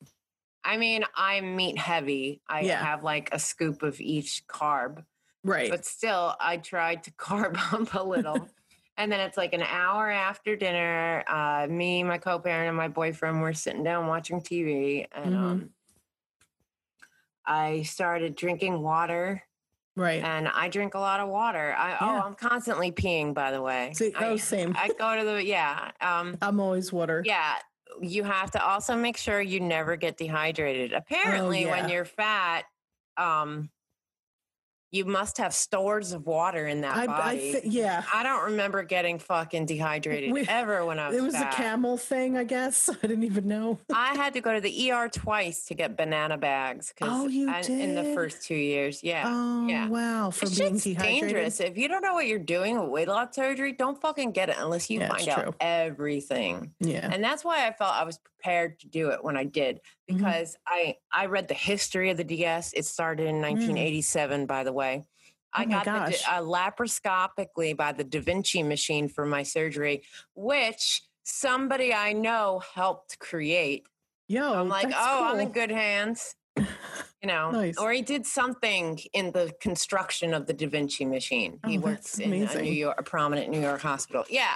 I 0.64 0.76
mean, 0.76 1.04
I'm 1.14 1.56
meat 1.56 1.78
heavy. 1.78 2.40
I 2.48 2.62
Yeah. 2.62 2.82
have 2.82 3.02
like 3.04 3.28
a 3.32 3.38
scoop 3.38 3.82
of 3.82 4.00
each 4.00 4.46
carb, 4.46 5.04
Right. 5.44 5.70
but 5.70 5.84
still, 5.84 6.34
I 6.40 6.56
tried 6.56 7.04
to 7.04 7.10
carb 7.18 7.56
up 7.72 7.94
a 7.94 8.02
little. 8.02 8.48
and 8.96 9.10
then 9.12 9.20
it's 9.20 9.36
like 9.36 9.52
an 9.52 9.62
hour 9.62 10.10
after 10.10 10.56
dinner. 10.56 11.24
Uh, 11.28 11.66
me, 11.68 12.02
my 12.02 12.16
co-parent, 12.18 12.68
and 12.68 12.76
my 12.76 12.88
boyfriend 12.88 13.42
were 13.42 13.52
sitting 13.52 13.82
down 13.84 14.06
watching 14.06 14.40
TV, 14.40 15.06
and 15.12 15.34
Mhm. 15.34 15.38
um, 15.38 15.70
I 17.46 17.82
started 17.82 18.36
drinking 18.36 18.80
water. 18.82 19.42
right. 19.96 20.22
And 20.24 20.48
I 20.48 20.68
drink 20.70 20.94
a 20.94 20.98
lot 20.98 21.20
of 21.20 21.28
water. 21.28 21.72
I 21.78 21.96
oh, 22.00 22.20
I'm 22.26 22.34
constantly 22.34 22.90
peeing. 22.90 23.32
By 23.34 23.50
the 23.52 23.60
way, 23.62 23.92
See, 23.94 24.12
I, 24.16 24.24
oh, 24.30 24.36
same. 24.36 24.74
I 24.76 24.88
go 24.88 25.16
to 25.16 25.24
the 25.24 25.44
yeah. 25.44 25.90
Um, 26.00 26.36
I'm 26.42 26.58
always 26.58 26.92
water. 26.92 27.22
yeah, 27.24 27.56
you 28.00 28.24
have 28.24 28.50
to 28.52 28.64
also 28.64 28.96
make 28.96 29.16
sure 29.16 29.40
you 29.40 29.60
never 29.60 29.96
get 29.96 30.16
dehydrated. 30.16 30.92
Apparently, 30.92 31.66
when 31.66 31.84
Oh, 31.84 31.86
yeah. 31.86 31.92
you're 31.94 32.04
fat, 32.04 32.64
um, 33.16 33.70
you 34.94 35.04
must 35.04 35.38
have 35.38 35.52
stores 35.52 36.12
of 36.12 36.24
water 36.26 36.66
in 36.68 36.82
that 36.82 36.96
I, 36.96 37.02
I 37.02 37.06
body. 37.06 37.52
thi- 37.54 37.68
yeah. 37.68 38.04
I 38.14 38.22
don't 38.22 38.44
remember 38.44 38.82
getting 38.84 39.18
fucking 39.18 39.66
dehydrated 39.66 40.32
We- 40.32 40.46
ever 40.48 40.86
when 40.86 40.98
I 41.00 41.08
was 41.08 41.16
It 41.16 41.22
was 41.22 41.34
fat. 41.34 41.52
a 41.52 41.56
camel 41.56 41.96
thing, 41.96 42.36
I 42.36 42.44
guess. 42.44 42.88
I 43.02 43.06
didn't 43.06 43.24
even 43.24 43.48
know. 43.48 43.78
I 43.94 44.14
had 44.14 44.34
to 44.34 44.40
go 44.40 44.52
to 44.54 44.60
the 44.60 44.92
ER 44.92 45.08
twice 45.08 45.64
to 45.66 45.74
get 45.74 45.96
banana 45.96 46.38
bags 46.38 46.94
Oh, 47.02 47.26
you 47.26 47.52
did 47.62 47.70
in 47.70 47.94
the 47.96 48.14
first 48.14 48.44
two 48.46 48.54
years. 48.54 49.02
Yeah. 49.02 49.24
Oh 49.26 49.66
yeah. 49.66 49.88
wow! 49.88 50.30
For 50.30 50.46
it's 50.46 50.58
being 50.58 50.74
just 50.74 50.84
dehydrated. 50.84 51.20
dangerous. 51.28 51.60
If 51.60 51.76
you 51.76 51.88
don't 51.88 52.02
know 52.02 52.14
what 52.14 52.26
you're 52.28 52.38
doing 52.38 52.80
with 52.80 52.88
weight 52.90 53.08
loss 53.08 53.34
surgery, 53.34 53.72
don't 53.72 54.00
fucking 54.00 54.30
get 54.32 54.48
it 54.48 54.56
unless 54.58 54.88
you 54.90 55.00
Yeah, 55.00 55.08
find 55.08 55.28
out 55.28 55.42
true. 55.42 55.54
everything. 55.60 56.72
Yeah. 56.80 57.08
And 57.12 57.22
that's 57.24 57.44
why 57.44 57.66
I 57.66 57.72
felt 57.72 57.92
I 57.94 58.04
was 58.04 58.18
prepared 58.18 58.78
to 58.80 58.88
do 58.88 59.08
it 59.10 59.24
when 59.24 59.36
I 59.36 59.44
did 59.44 59.80
Mhm. 60.10 60.18
because 60.18 60.56
I 60.66 60.96
I 61.10 61.26
read 61.26 61.48
the 61.48 61.54
history 61.54 62.10
of 62.10 62.16
the 62.16 62.24
DS. 62.24 62.72
It 62.74 62.84
started 62.84 63.26
in 63.26 63.40
1987, 63.40 64.46
by 64.46 64.62
the 64.64 64.72
way. 64.72 64.83
I 64.84 64.96
Mm. 64.96 65.06
Oh 65.56 65.66
my 65.78 65.84
got 65.84 66.06
the, 66.10 66.18
uh, 66.32 66.40
laparoscopically 66.42 67.76
by 67.76 67.92
the 67.92 68.04
Da 68.04 68.20
Vinci 68.20 68.62
machine 68.62 69.08
for 69.08 69.24
my 69.24 69.42
surgery, 69.44 70.02
which 70.34 71.02
somebody 71.24 71.94
I 71.94 72.12
know 72.12 72.60
helped 72.74 73.18
create. 73.18 73.86
Yo, 74.28 74.52
I'm 74.54 74.68
like, 74.68 74.90
oh, 74.92 75.24
I'm 75.26 75.40
in 75.40 75.52
good 75.52 75.70
hands. 75.70 76.34
You 77.22 77.28
know, 77.28 77.52
Nice. 77.52 77.78
or 77.78 77.90
he 77.90 78.02
did 78.02 78.26
something 78.26 78.98
in 79.14 79.32
the 79.32 79.54
construction 79.58 80.34
of 80.34 80.44
the 80.46 80.52
Da 80.52 80.66
Vinci 80.68 81.06
machine. 81.06 81.58
He 81.64 81.78
Oh, 81.78 81.80
works 81.80 82.18
in 82.18 82.30
a 82.34 82.62
New. 82.62 82.70
York, 82.70 82.96
a 83.00 83.02
prominent 83.02 83.48
New 83.50 83.62
York 83.62 83.80
hospital. 83.80 84.26
Yeah, 84.28 84.54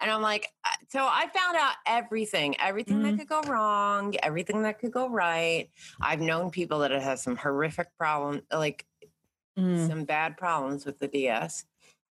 and 0.00 0.10
I'm 0.10 0.20
like, 0.20 0.48
uh, 0.64 0.70
so 0.88 0.98
I 1.06 1.28
found 1.28 1.56
out 1.56 1.74
everything, 1.86 2.56
everything 2.60 2.96
Mhm. 2.98 3.02
that 3.04 3.18
could 3.18 3.28
go 3.28 3.40
wrong, 3.42 4.16
everything 4.20 4.62
that 4.62 4.80
could 4.80 4.90
go 4.90 5.08
right. 5.08 5.70
I've 6.00 6.20
known 6.20 6.50
people 6.50 6.80
that 6.80 6.90
have 6.90 7.20
some 7.20 7.36
horrific 7.36 7.96
problem, 7.96 8.42
like 8.52 8.84
Mm. 9.58 9.86
some 9.88 10.04
bad 10.04 10.36
problems 10.36 10.86
with 10.86 10.98
the 10.98 11.08
DS. 11.08 11.64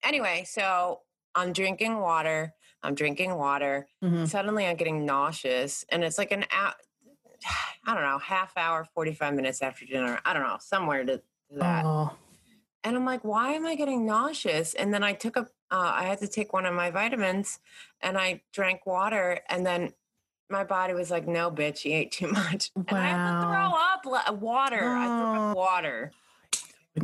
Anyway, 0.03 0.43
so 0.47 1.01
I'm 1.35 1.53
drinking 1.53 1.99
water. 1.99 2.53
I'm 2.83 2.93
drinking 2.95 3.35
water. 3.35 3.87
Mhm. 4.03 4.27
Suddenly, 4.27 4.65
I'm 4.67 4.75
getting 4.75 5.05
nauseous, 5.05 5.83
and 5.89 6.03
it's 6.03 6.17
like 6.17 6.31
an 6.31 6.45
hour. 6.51 6.73
I 7.85 7.93
don't 7.95 8.03
know, 8.03 8.19
half 8.19 8.55
hour, 8.57 8.85
45 8.93 9.33
minutes 9.33 9.61
after 9.63 9.85
dinner. 9.85 10.19
I 10.23 10.33
don't 10.33 10.43
know, 10.43 10.57
somewhere 10.59 11.03
to, 11.03 11.17
to 11.17 11.23
that. 11.53 11.83
Oh, 11.83 12.15
And 12.83 12.95
I'm 12.95 13.05
like, 13.05 13.23
why 13.23 13.53
am 13.53 13.65
I 13.65 13.73
getting 13.75 14.05
nauseous? 14.05 14.75
And 14.75 14.93
then 14.93 15.03
I 15.03 15.13
took 15.13 15.35
a, 15.35 15.41
uh, 15.71 15.91
I 15.95 16.03
had 16.03 16.19
to 16.19 16.27
take 16.27 16.53
one 16.53 16.67
of 16.67 16.75
my 16.75 16.91
vitamins 16.91 17.59
and 18.01 18.19
I 18.19 18.41
drank 18.53 18.85
water. 18.85 19.39
And 19.49 19.65
then 19.65 19.93
my 20.51 20.63
body 20.63 20.93
was 20.93 21.09
like, 21.09 21.27
no, 21.27 21.49
bitch, 21.49 21.83
you 21.85 21.93
ate 21.95 22.11
too 22.11 22.27
much. 22.31 22.69
And 22.75 22.85
I 22.95 23.07
had 23.07 23.41
to 23.41 23.47
throw 23.47 24.25
up 24.29 24.39
water. 24.39 24.83
I 24.95 25.05
threw 25.07 25.41
Oh. 25.41 25.49
up 25.51 25.57
water. 25.57 26.11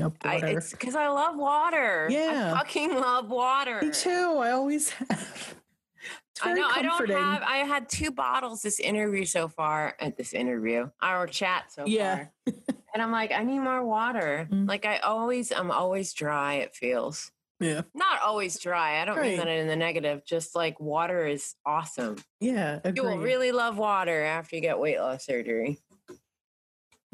Up 0.01 0.13
I, 0.23 0.35
water. 0.35 0.57
it's 0.57 0.71
because 0.71 0.95
I 0.95 1.07
love 1.07 1.37
water. 1.37 2.07
Yeah. 2.11 2.51
I 2.53 2.57
fucking 2.57 2.93
love 2.93 3.29
water. 3.29 3.79
Me 3.81 3.89
too. 3.89 4.09
I 4.37 4.51
always 4.51 4.89
have. 4.89 5.55
I 6.43 6.53
know. 6.53 6.67
I 6.69 6.81
don't 6.81 7.09
have. 7.09 7.41
I 7.41 7.57
had 7.59 7.87
two 7.89 8.11
bottles 8.11 8.61
this 8.61 8.79
interview 8.79 9.23
so 9.25 9.47
far. 9.47 9.95
At 9.99 10.17
this 10.17 10.33
interview, 10.33 10.89
our 11.01 11.25
chat 11.25 11.71
so 11.71 11.85
Yeah. 11.85 12.25
far, 12.45 12.53
and 12.93 13.01
I'm 13.01 13.11
like, 13.11 13.31
I 13.31 13.43
need 13.43 13.59
more 13.59 13.83
water. 13.83 14.47
Mm. 14.51 14.67
Like 14.67 14.85
I 14.85 14.97
always, 14.97 15.51
I'm 15.51 15.71
always 15.71 16.13
dry. 16.13 16.55
It 16.55 16.75
feels 16.75 17.31
Yeah. 17.59 17.81
not 17.95 18.21
always 18.23 18.59
dry. 18.59 19.01
I 19.01 19.05
don't 19.05 19.19
mean 19.21 19.37
that 19.37 19.47
in 19.47 19.67
the 19.67 19.75
negative. 19.77 20.23
Just 20.25 20.53
like 20.53 20.79
water 20.81 21.25
is 21.25 21.55
awesome. 21.65 22.17
Yeah. 22.39 22.81
You 22.93 23.03
will 23.03 23.17
really 23.17 23.51
love 23.53 23.77
water 23.77 24.21
after 24.21 24.57
you 24.57 24.61
get 24.61 24.77
weight 24.79 24.99
loss 24.99 25.25
surgery. 25.25 25.79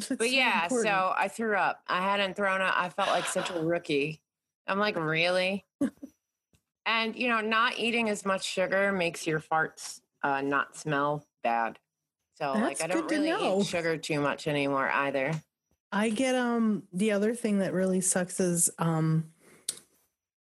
But 0.09 0.19
so 0.19 0.25
yeah, 0.25 0.63
important. 0.63 0.87
so 0.87 1.13
I 1.15 1.27
threw 1.27 1.55
up. 1.55 1.81
I 1.87 2.01
hadn't 2.01 2.35
thrown 2.35 2.61
up. 2.61 2.73
I 2.75 2.89
felt 2.89 3.09
like 3.09 3.25
such 3.25 3.49
a 3.51 3.59
rookie. 3.59 4.21
I'm 4.67 4.79
like, 4.79 4.97
really? 4.97 5.65
and 6.85 7.15
you 7.15 7.27
know, 7.27 7.41
not 7.41 7.77
eating 7.77 8.09
as 8.09 8.25
much 8.25 8.43
sugar 8.43 8.91
makes 8.91 9.27
your 9.27 9.39
farts 9.39 10.01
uh, 10.23 10.41
not 10.41 10.75
smell 10.75 11.25
bad. 11.43 11.77
So 12.35 12.53
like, 12.53 12.81
I 12.83 12.87
don't 12.87 13.09
really 13.09 13.29
know. 13.29 13.61
eat 13.61 13.67
sugar 13.67 13.97
too 13.97 14.19
much 14.19 14.47
anymore 14.47 14.89
either. 14.89 15.33
I 15.91 16.09
get 16.09 16.33
um 16.33 16.83
the 16.91 17.11
other 17.11 17.35
thing 17.35 17.59
that 17.59 17.73
really 17.73 18.01
sucks 18.01 18.39
is 18.39 18.71
um 18.79 19.25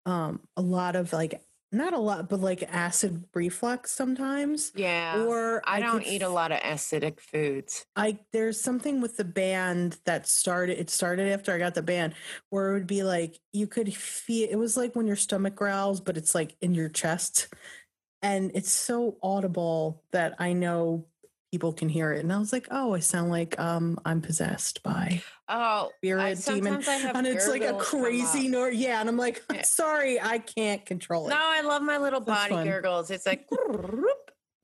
um 0.06 0.40
a 0.56 0.62
lot 0.62 0.96
of 0.96 1.12
like 1.12 1.42
not 1.72 1.94
a 1.94 1.98
lot 1.98 2.28
but 2.28 2.40
like 2.40 2.62
acid 2.72 3.24
reflux 3.34 3.90
sometimes 3.90 4.70
Yeah. 4.74 5.24
or 5.24 5.62
I 5.66 5.80
don't 5.80 6.00
could 6.00 6.06
eat 6.08 6.22
a 6.22 6.28
lot 6.28 6.52
of 6.52 6.60
acidic 6.60 7.18
foods. 7.18 7.86
I 7.96 8.18
there's 8.32 8.60
something 8.60 9.00
with 9.00 9.16
the 9.16 9.24
band 9.24 9.96
that 10.04 10.28
started 10.28 10.78
it 10.78 10.90
started 10.90 11.32
after 11.32 11.52
I 11.52 11.58
got 11.58 11.74
the 11.74 11.82
band 11.82 12.14
where 12.50 12.70
it 12.70 12.74
would 12.74 12.86
be 12.86 13.02
like 13.02 13.38
you 13.52 13.66
could 13.66 13.92
feel 13.94 14.48
it 14.50 14.56
was 14.56 14.76
like 14.76 14.94
when 14.94 15.06
your 15.06 15.16
stomach 15.16 15.54
growls 15.54 16.00
but 16.00 16.16
it's 16.16 16.34
like 16.34 16.56
in 16.60 16.74
your 16.74 16.88
chest 16.90 17.48
and 18.20 18.52
it's 18.54 18.70
so 18.70 19.16
audible 19.22 20.04
that 20.12 20.34
I 20.38 20.52
know 20.52 21.06
people 21.52 21.72
can 21.72 21.88
hear 21.90 22.12
it 22.14 22.20
and 22.20 22.32
I 22.32 22.38
was 22.38 22.50
like 22.50 22.66
oh 22.70 22.94
I 22.94 23.00
sound 23.00 23.30
like 23.30 23.60
um 23.60 23.98
I'm 24.06 24.22
possessed 24.22 24.82
by 24.82 25.22
Oh, 25.48 25.90
spirit 25.98 26.38
demon 26.46 26.82
sometimes 26.82 26.88
I 26.88 26.94
have 26.94 27.14
and 27.14 27.26
it's 27.26 27.46
like 27.46 27.60
a 27.60 27.66
gurgles 27.72 27.88
come 27.90 28.00
up. 28.00 28.06
crazy 28.06 28.48
nor 28.48 28.70
yeah 28.70 29.00
and 29.00 29.08
I'm 29.08 29.18
like 29.18 29.42
Yeah. 29.52 29.60
sorry 29.62 30.18
I 30.18 30.38
can't 30.38 30.84
control 30.86 31.26
it 31.26 31.30
No, 31.30 31.36
I 31.38 31.60
love 31.60 31.82
my 31.82 31.98
little 31.98 32.20
That's 32.20 32.40
body 32.44 32.54
fun. 32.54 32.66
gurgles. 32.66 33.10
It's 33.10 33.26
like 33.26 33.46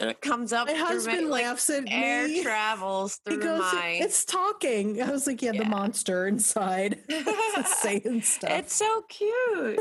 and 0.01 0.09
it 0.10 0.20
comes 0.23 0.52
up. 0.52 0.69
My 0.69 0.74
husband 0.74 1.28
like, 1.28 1.44
laughs 1.44 1.69
at 1.70 1.85
air 1.89 2.27
me. 2.28 2.40
travels 2.43 3.20
He 3.28 3.35
through 3.35 3.43
goes, 3.43 3.59
my. 3.59 3.98
"It's 4.01 4.24
talking." 4.24 5.02
I 5.02 5.10
was 5.10 5.27
like, 5.27 5.43
"Yeah, 5.43 5.51
the 5.52 5.65
monster 5.65 6.28
inside, 6.28 7.01
saying 7.82 8.23
stuff." 8.23 8.51
It's 8.52 8.74
so 8.77 9.02
cute. 9.09 9.81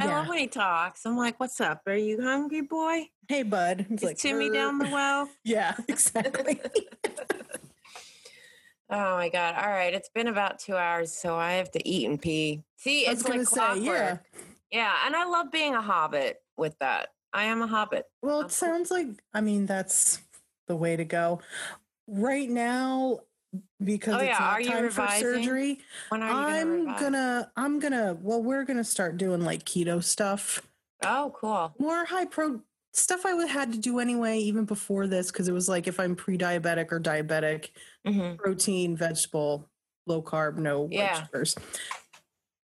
I 0.00 0.06
Yeah. 0.06 0.18
love 0.18 0.28
when 0.28 0.38
he 0.38 0.46
talks. 0.46 1.04
I'm 1.04 1.16
like, 1.16 1.38
"What's 1.38 1.60
up? 1.60 1.82
Are 1.86 1.94
you 1.96 2.20
hungry, 2.22 2.62
boy? 2.62 3.08
hey, 3.28 3.42
bud. 3.44 3.86
It's 3.90 4.02
Is 4.02 4.20
Timmy 4.20 4.48
"Grr." 4.50 4.54
down 4.54 4.78
the 4.78 4.88
well?" 4.90 5.28
Yeah, 5.44 5.74
exactly. 5.88 6.60
Oh 8.92 9.14
my 9.16 9.28
god! 9.28 9.54
All 9.54 9.70
right, 9.70 9.94
it's 9.94 10.08
been 10.08 10.26
about 10.26 10.58
two 10.58 10.74
hours, 10.76 11.12
so 11.16 11.36
I 11.36 11.52
have 11.52 11.70
to 11.72 11.88
eat 11.88 12.08
and 12.08 12.20
pee. 12.20 12.64
See, 12.76 13.02
it's 13.06 13.22
like 13.28 13.38
say, 13.46 13.54
clockwork. 13.54 13.84
yeah. 13.86 14.16
yeah, 14.72 14.96
and 15.06 15.14
I 15.14 15.26
love 15.26 15.52
being 15.52 15.76
a 15.76 15.80
hobbit 15.80 16.38
with 16.56 16.76
that. 16.80 17.10
I 17.32 17.44
am 17.44 17.62
a 17.62 17.68
hobbit. 17.68 18.06
Well, 18.20 18.38
I'm 18.38 18.40
it 18.40 18.42
cool. 18.46 18.50
sounds 18.50 18.90
like 18.90 19.06
I 19.32 19.42
mean 19.42 19.66
that's 19.66 20.20
the 20.66 20.74
way 20.74 20.96
to 20.96 21.04
go. 21.04 21.40
Right 22.08 22.50
now, 22.50 23.20
because 23.84 24.14
Oh, 24.14 24.18
it's 24.18 24.26
yeah, 24.26 24.38
not 24.38 24.60
are 24.60 24.62
time 24.62 24.90
for 24.90 25.08
surgery, 25.08 25.80
When 26.08 26.22
are 26.22 26.30
I'm 26.30 26.80
revise? 26.80 27.00
gonna 27.00 27.52
I'm 27.56 27.78
gonna 27.80 28.16
well, 28.20 28.42
we're 28.42 28.64
gonna 28.64 28.84
start 28.84 29.16
doing 29.16 29.42
like 29.42 29.64
keto 29.64 30.02
stuff. 30.02 30.66
Oh, 31.02 31.32
cool. 31.34 31.74
More 31.78 32.04
high 32.04 32.26
pro 32.26 32.60
stuff 32.92 33.24
I 33.24 33.34
would 33.34 33.48
had 33.48 33.72
to 33.72 33.78
do 33.78 33.98
anyway, 34.00 34.38
even 34.38 34.64
before 34.64 35.06
this, 35.06 35.30
because 35.30 35.48
it 35.48 35.52
was 35.52 35.68
like 35.68 35.86
if 35.86 36.00
I'm 36.00 36.16
pre-diabetic 36.16 36.92
or 36.92 37.00
diabetic, 37.00 37.70
hmm 38.06 38.34
protein, 38.34 38.96
vegetable, 38.96 39.68
low 40.06 40.22
carb, 40.22 40.56
no 40.56 40.88
Yeah. 40.90 41.24
sugars. 41.24 41.56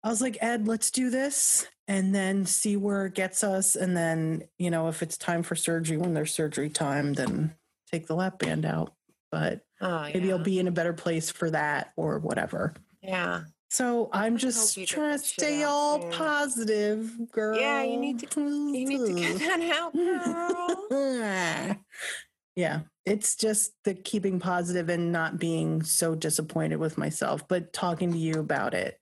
I 0.03 0.09
was 0.09 0.21
like, 0.21 0.37
Ed, 0.41 0.67
let's 0.67 0.91
do 0.91 1.09
this 1.09 1.67
and 1.87 2.13
then 2.15 2.45
see 2.45 2.77
where 2.77 3.05
it 3.07 3.15
gets 3.15 3.43
us. 3.43 3.75
And 3.75 3.95
then, 3.97 4.43
you 4.57 4.71
know, 4.71 4.87
if 4.87 5.01
it's 5.03 5.17
time 5.17 5.43
for 5.43 5.55
surgery, 5.55 5.97
when 5.97 6.13
there's 6.13 6.33
surgery 6.33 6.69
time, 6.69 7.13
then 7.13 7.55
take 7.91 8.07
the 8.07 8.15
lap 8.15 8.39
band 8.39 8.65
out. 8.65 8.93
But 9.31 9.65
Oh, 9.81 10.03
maybe 10.03 10.31
I'll 10.31 10.39
be 10.39 10.59
in 10.59 10.67
a 10.67 10.71
better 10.71 10.93
place 10.93 11.29
for 11.29 11.49
that 11.51 11.91
or 11.95 12.19
whatever. 12.19 12.73
Yeah. 13.01 13.41
So 13.69 14.09
I'm 14.13 14.37
just 14.37 14.77
trying 14.87 15.19
to 15.19 15.23
stay 15.23 15.63
all 15.63 16.01
soon. 16.01 16.11
positive, 16.13 17.31
girl. 17.31 17.59
Yeah, 17.59 17.83
you 17.83 17.97
need 17.97 18.19
to- 18.19 18.39
You 18.41 18.85
need 18.87 19.05
to 19.07 19.13
get 19.13 19.39
that 19.39 19.75
out, 19.77 19.93
girl. 19.93 21.77
yeah, 22.55 22.79
it's 23.05 23.35
just 23.35 23.73
the 23.83 23.93
keeping 23.93 24.39
positive 24.39 24.89
and 24.89 25.11
not 25.11 25.37
being 25.37 25.83
so 25.83 26.15
disappointed 26.15 26.77
with 26.77 26.97
myself, 26.97 27.47
but 27.47 27.73
talking 27.73 28.11
to 28.13 28.17
you 28.17 28.39
about 28.39 28.73
it 28.73 28.99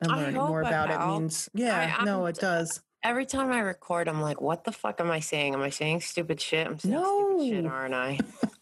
and 0.00 0.10
I 0.10 0.16
learning 0.16 0.34
more 0.36 0.62
about 0.62 0.90
it 0.90 1.06
means, 1.06 1.48
yeah, 1.52 1.98
no, 2.04 2.22
I'm 2.24 2.30
it 2.30 2.36
does. 2.36 2.80
Every 3.02 3.26
time 3.26 3.50
I 3.52 3.60
record, 3.60 4.08
I'm 4.08 4.20
like, 4.20 4.40
what 4.40 4.64
the 4.64 4.72
fuck 4.72 5.00
am 5.00 5.10
I 5.10 5.20
saying? 5.20 5.54
Am 5.54 5.62
I 5.62 5.70
saying 5.70 6.00
stupid 6.00 6.40
shit? 6.40 6.66
I'm 6.66 6.78
saying 6.78 6.98
stupid 7.02 7.46
shit, 7.48 7.66
aren't 7.66 7.94
I? 7.94 8.18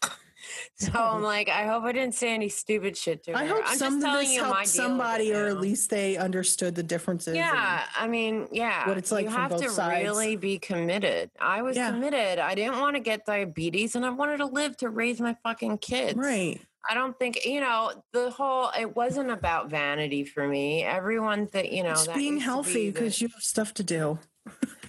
so 0.78 0.90
I'm 0.94 1.22
like, 1.22 1.48
I 1.48 1.64
hope 1.66 1.82
I 1.84 1.92
didn't 1.92 2.14
say 2.14 2.32
any 2.32 2.48
stupid 2.48 2.96
shit 2.96 3.24
to 3.24 3.32
her. 3.32 3.36
I 3.36 3.46
hope 3.46 3.62
I'm 3.66 3.76
some 3.76 3.94
just 3.94 3.96
of 3.96 4.02
telling 4.02 4.26
this 4.26 4.34
you 4.36 4.42
my 4.42 4.46
helped 4.46 4.55
deal 4.55 4.60
with 4.62 4.68
it 4.68 4.76
somebody, 4.76 5.34
or 5.34 5.46
at 5.46 5.60
least 5.60 5.90
they 5.90 6.16
understood 6.16 6.74
the 6.76 6.82
differences. 6.84 7.34
Yeah, 7.36 7.84
I 7.96 8.06
mean, 8.06 8.46
yeah. 8.52 8.88
what 8.88 8.96
it's 8.96 9.10
like 9.10 9.24
you 9.24 9.30
have 9.30 9.56
to 9.56 9.68
sides. 9.68 10.05
really 10.05 10.36
be 10.36 10.59
committed. 10.59 11.30
I 11.40 11.62
was 11.62 11.76
Yeah. 11.76 11.90
committed. 11.90 12.38
I 12.38 12.55
didn't 12.55 12.78
want 12.80 12.94
to 12.96 13.00
get 13.00 13.26
diabetes 13.26 13.96
and 13.96 14.06
I 14.06 14.10
wanted 14.10 14.36
to 14.38 14.46
live 14.46 14.76
to 14.78 14.88
raise 14.88 15.20
my 15.20 15.36
fucking 15.42 15.78
kids. 15.78 16.14
right. 16.16 16.60
I 16.88 16.94
don't 16.94 17.18
think, 17.18 17.44
you 17.44 17.60
know, 17.60 17.92
the 18.12 18.30
whole 18.30 18.70
it 18.78 18.96
wasn't 18.96 19.30
about 19.30 19.68
vanity 19.68 20.24
for 20.24 20.46
me. 20.48 20.84
Everyone 20.84 21.46
that, 21.52 21.70
you 21.72 21.82
know, 21.82 21.90
Just 21.90 22.06
that 22.06 22.16
being 22.16 22.38
healthy 22.38 22.86
be 22.86 22.90
because 22.92 23.20
you 23.20 23.28
have 23.28 23.42
stuff 23.42 23.74
to 23.74 23.82
do. 23.82 24.18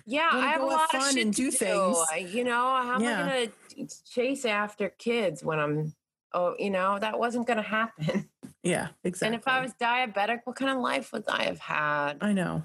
yeah, 0.05 0.29
I 0.31 0.47
have 0.51 0.61
a 0.61 0.65
lot 0.65 0.83
of 0.93 1.01
fun 1.01 1.13
shit 1.15 1.25
and 1.25 1.33
to 1.35 1.41
do 1.41 1.51
things. 1.51 1.97
I- 2.11 2.17
You 2.31 2.45
know, 2.45 2.53
how 2.53 2.99
Yeah. 3.01 3.09
am 3.21 3.25
I 3.27 3.31
going 3.31 3.47
to 3.47 3.53
chase 3.87 4.45
after 4.45 4.89
kids 4.89 5.43
when 5.43 5.59
I'm, 5.59 5.93
oh, 6.33 6.55
you 6.59 6.69
know, 6.69 6.97
that 6.99 7.19
wasn't 7.19 7.47
going 7.47 7.57
to 7.57 7.63
happen. 7.63 8.29
Yeah, 8.61 8.89
exactly. 9.05 9.27
And 9.35 9.41
if 9.41 9.47
I 9.47 9.61
was 9.61 9.73
diabetic, 9.81 10.41
what 10.43 10.57
kind 10.57 10.69
of 10.69 10.79
life 10.79 11.13
would 11.13 11.23
I 11.29 11.43
have 11.43 11.59
had? 11.59 12.17
I 12.19 12.33
know. 12.33 12.61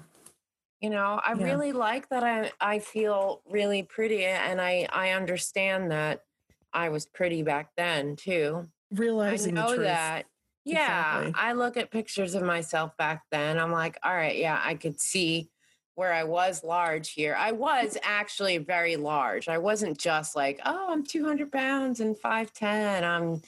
You 0.81 0.89
know, 0.89 1.21
I 1.25 1.31
Yeah. 1.31 1.45
really 1.45 1.71
like 1.71 2.09
that 2.09 2.21
I 2.23 2.51
I 2.59 2.79
feel 2.79 3.41
really 3.49 3.83
pretty 3.83 4.25
and 4.25 4.59
I 4.59 4.87
I 4.91 5.11
understand 5.11 5.91
that 5.91 6.23
I 6.73 6.89
was 6.89 7.05
pretty 7.05 7.43
back 7.43 7.69
then 7.77 8.17
too. 8.17 8.67
I 8.91 8.97
Realizing 8.97 9.55
the 9.55 9.61
know 9.61 9.73
truth. 9.73 9.87
that. 9.87 10.25
Yeah, 10.65 11.19
Exactly. 11.21 11.33
I 11.35 11.53
look 11.53 11.77
at 11.77 11.91
pictures 11.91 12.35
of 12.35 12.43
myself 12.43 12.97
back 12.97 13.23
then. 13.31 13.57
I'm 13.57 13.71
like, 13.71 13.97
all 14.03 14.13
right, 14.13 14.35
yeah, 14.37 14.59
I 14.61 14.75
could 14.75 14.99
see 14.99 15.49
where 15.95 16.13
I 16.13 16.23
was 16.23 16.63
large 16.63 17.11
here. 17.11 17.35
I 17.37 17.51
was 17.53 17.97
actually 18.03 18.57
very 18.59 18.97
large. 18.97 19.47
I 19.47 19.57
wasn't 19.57 19.97
just 19.97 20.35
like, 20.35 20.59
oh, 20.65 20.87
I'm 20.91 21.03
200 21.03 21.51
pounds 21.51 21.99
and 22.01 22.15
5'10. 22.15 23.03
I'm 23.03 23.41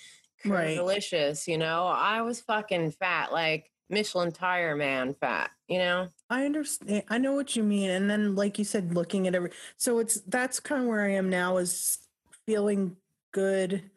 Right. 0.45 0.75
delicious. 0.75 1.47
You 1.47 1.57
know, 1.57 1.87
I 1.87 2.21
was 2.21 2.41
fucking 2.41 2.91
fat, 2.91 3.31
like 3.33 3.69
Michelin 3.89 4.31
tire 4.31 4.75
man 4.75 5.13
fat, 5.13 5.51
you 5.67 5.77
know? 5.79 6.07
I 6.29 6.45
understand. 6.45 6.91
Eh, 6.91 7.01
I 7.09 7.17
know 7.17 7.33
what 7.33 7.55
you 7.55 7.63
mean. 7.63 7.89
And 7.89 8.09
then, 8.09 8.35
like 8.35 8.57
you 8.57 8.65
said, 8.65 8.93
looking 8.93 9.27
at 9.27 9.35
every. 9.35 9.51
So 9.77 9.99
it's 9.99 10.21
that's 10.21 10.59
kind 10.59 10.83
of 10.83 10.87
where 10.87 11.01
I 11.01 11.11
am 11.11 11.29
now. 11.29 11.57
Is 11.57 11.99
feeling 12.45 12.97
good. 13.33 13.89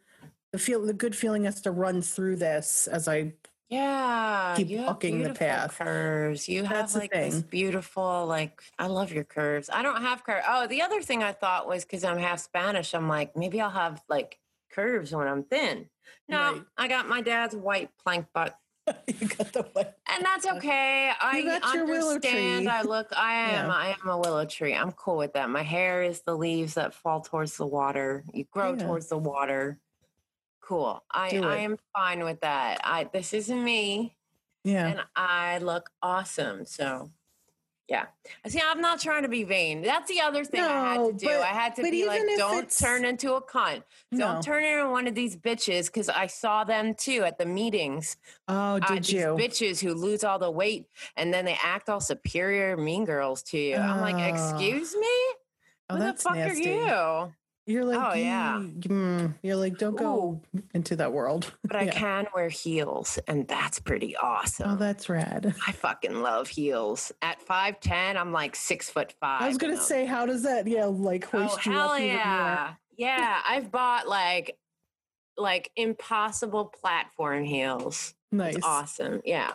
The 0.52 0.58
feel 0.58 0.84
the 0.84 0.92
good 0.92 1.14
feeling 1.14 1.44
has 1.44 1.60
to 1.62 1.70
run 1.70 2.02
through 2.02 2.36
this 2.36 2.86
as 2.88 3.06
I. 3.06 3.34
Yeah, 3.70 4.54
keep 4.56 4.68
have 4.70 4.86
walking 4.86 5.22
the 5.22 5.32
path. 5.32 5.78
Curves. 5.78 6.48
You 6.48 6.64
have 6.64 6.70
That's 6.70 6.92
the 6.94 6.98
like 7.00 7.12
this 7.12 7.40
beautiful, 7.40 8.26
like 8.26 8.60
I 8.78 8.88
love 8.88 9.12
your 9.12 9.24
curves. 9.24 9.70
I 9.72 9.82
don't 9.82 10.02
have 10.02 10.24
curves. 10.24 10.44
Oh, 10.48 10.66
the 10.66 10.82
other 10.82 11.00
thing 11.02 11.22
I 11.22 11.32
thought 11.32 11.68
was 11.68 11.84
because 11.84 12.02
I'm 12.04 12.18
half 12.18 12.40
Spanish. 12.40 12.94
I'm 12.94 13.08
like 13.08 13.36
maybe 13.36 13.60
I'll 13.60 13.70
have 13.70 14.02
like 14.08 14.38
curves 14.72 15.14
when 15.14 15.28
I'm 15.28 15.44
thin. 15.44 15.88
No, 16.28 16.38
Right. 16.52 16.62
I 16.76 16.88
got 16.88 17.08
my 17.08 17.20
dad's 17.20 17.54
white 17.54 17.90
plank 18.04 18.26
butt, 18.34 18.56
you 19.06 19.28
got 19.28 19.52
the 19.52 19.62
what? 19.72 19.96
and 20.12 20.24
that's 20.24 20.46
okay. 20.46 21.12
I 21.20 21.60
understand. 21.62 22.68
I 22.68 22.82
look. 22.82 23.06
I 23.16 23.34
am. 23.50 23.66
Yeah. 23.68 23.72
I 23.72 23.96
am 24.02 24.08
a 24.08 24.18
willow 24.18 24.44
tree. 24.46 24.74
I'm 24.74 24.90
cool 24.92 25.16
with 25.16 25.34
that. 25.34 25.48
My 25.48 25.62
hair 25.62 26.02
is 26.02 26.22
the 26.22 26.36
leaves 26.36 26.74
that 26.74 26.92
fall 26.94 27.20
towards 27.20 27.56
the 27.56 27.66
water. 27.66 28.24
You 28.34 28.46
grow 28.50 28.72
Yeah. 28.74 28.84
towards 28.86 29.08
the 29.08 29.18
water. 29.18 29.78
Cool. 30.70 31.02
I 31.10 31.36
I 31.42 31.56
am 31.56 31.78
fine 31.96 32.22
with 32.22 32.40
that. 32.42 32.80
I 32.84 33.02
this 33.12 33.34
isn't 33.34 33.64
me 33.64 34.14
Yeah. 34.62 34.86
and 34.86 35.00
I 35.16 35.58
look 35.58 35.90
awesome. 36.00 36.64
So, 36.64 37.10
yeah. 37.88 38.06
See, 38.46 38.62
I'm 38.64 38.80
not 38.80 39.00
trying 39.00 39.24
to 39.24 39.28
be 39.28 39.42
vain. 39.42 39.82
That's 39.82 40.08
the 40.08 40.20
other 40.20 40.44
thing 40.44 40.60
I 40.60 40.94
had 40.94 41.04
to 41.06 41.12
do. 41.12 41.26
but- 41.26 41.40
I 41.40 41.46
had 41.46 41.74
to 41.74 41.82
be 41.82 42.06
like, 42.06 42.22
don't 42.36 42.70
turn 42.70 43.04
into 43.04 43.34
a 43.34 43.42
cunt. 43.42 43.82
No. 44.12 44.34
Don't 44.34 44.42
turn 44.44 44.62
into 44.62 44.88
one 44.88 45.08
of 45.08 45.16
these 45.16 45.36
bitches 45.36 45.86
because 45.86 46.08
I 46.08 46.28
saw 46.28 46.62
them 46.62 46.94
too 46.94 47.24
at 47.24 47.36
the 47.36 47.46
meetings. 47.46 48.16
Oh, 48.46 48.76
Uh, 48.76 48.78
did 48.78 48.98
these 49.02 49.12
you? 49.14 49.20
bitches 49.36 49.80
who 49.80 49.92
lose 49.94 50.22
all 50.22 50.38
the 50.38 50.52
weight 50.52 50.86
and 51.16 51.34
then 51.34 51.44
they 51.44 51.58
act 51.60 51.88
all 51.88 52.00
superior, 52.00 52.76
mean 52.76 53.04
girls 53.04 53.42
to 53.50 53.58
you. 53.58 53.74
I'm 53.74 54.00
like, 54.00 54.32
excuse 54.32 54.94
me? 54.94 55.08
Oh, 55.88 55.96
Who 55.96 56.04
the 56.04 56.14
fuck 56.14 56.36
nasty. 56.36 56.70
are 56.78 57.26
you? 57.26 57.34
You're 57.70 57.84
like, 57.84 57.98
Oh, 58.12 58.14
yeah. 58.14 58.58
"You- 58.58 58.66
mm," 58.88 59.34
you're 59.42 59.56
like, 59.56 59.78
don't 59.78 59.96
go 59.96 60.40
into 60.74 60.96
that 60.96 61.12
world. 61.12 61.52
But 61.64 61.76
I 61.76 61.82
Yeah. 61.84 61.92
can 61.92 62.26
wear 62.34 62.48
heels, 62.48 63.18
and 63.28 63.46
that's 63.46 63.78
pretty 63.78 64.16
awesome. 64.16 64.70
Oh, 64.72 64.76
that's 64.76 65.08
rad. 65.08 65.54
I 65.66 65.72
fucking 65.72 66.14
love 66.20 66.48
heels. 66.48 67.12
At 67.22 67.40
five 67.40 67.80
ten, 67.80 68.16
I'm 68.16 68.32
like 68.32 68.56
six 68.56 68.90
foot 68.90 69.14
five. 69.20 69.42
I 69.42 69.48
was 69.48 69.58
gonna 69.58 69.76
say, 69.76 70.04
how 70.04 70.26
does 70.26 70.42
that? 70.42 70.66
Yeah, 70.66 70.86
like 70.86 71.32
oh 71.34 71.46
hoist 71.46 71.64
you 71.66 71.72
hell 71.72 71.90
up 71.92 72.00
yeah, 72.00 72.74
yeah. 72.96 73.40
I've 73.46 73.70
bought 73.70 74.08
like 74.08 74.58
like 75.36 75.70
impossible 75.76 76.66
platform 76.66 77.44
heels. 77.44 78.14
Nice. 78.32 78.56
It's 78.56 78.66
awesome. 78.66 79.22
Yeah. 79.24 79.52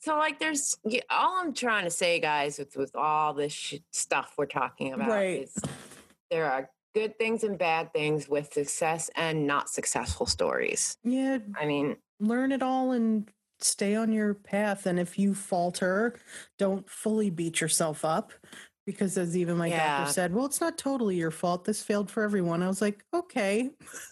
So 0.00 0.16
like, 0.16 0.38
there's 0.40 0.76
all 1.10 1.38
I'm 1.40 1.52
trying 1.52 1.84
to 1.84 1.90
say, 1.90 2.18
guys, 2.20 2.58
with 2.58 2.76
with 2.76 2.96
all 2.96 3.34
this 3.34 3.52
sh- 3.52 3.74
stuff 3.92 4.32
we're 4.38 4.46
talking 4.46 4.92
about 4.94 5.08
Right. 5.08 5.42
is 5.42 5.54
there 6.30 6.50
are 6.50 6.70
good 6.94 7.18
things 7.18 7.44
and 7.44 7.58
bad 7.58 7.92
things 7.92 8.28
with 8.28 8.52
success 8.52 9.10
and 9.16 9.46
not 9.46 9.68
successful 9.70 10.26
stories. 10.26 10.96
Yeah, 11.04 11.38
I 11.54 11.66
mean, 11.66 11.96
learn 12.20 12.52
it 12.52 12.62
all 12.62 12.92
and 12.92 13.30
stay 13.60 13.94
on 13.94 14.12
your 14.12 14.34
path. 14.34 14.86
And 14.86 14.98
if 14.98 15.18
you 15.18 15.34
falter, 15.34 16.18
don't 16.58 16.88
fully 16.88 17.30
beat 17.30 17.60
yourself 17.60 18.04
up. 18.04 18.32
Because 18.86 19.16
as 19.16 19.36
even 19.36 19.56
my 19.58 19.70
Yeah. 19.70 20.04
doctor 20.04 20.06
said, 20.06 20.34
well, 20.34 20.46
it's 20.46 20.60
not 20.60 20.76
totally 20.76 21.16
your 21.16 21.30
fault. 21.30 21.64
This 21.64 21.82
failed 21.82 22.10
for 22.10 22.24
everyone. 22.24 22.62
I 22.64 22.68
was 22.68 22.80
like, 22.80 23.04
okay. 23.14 23.70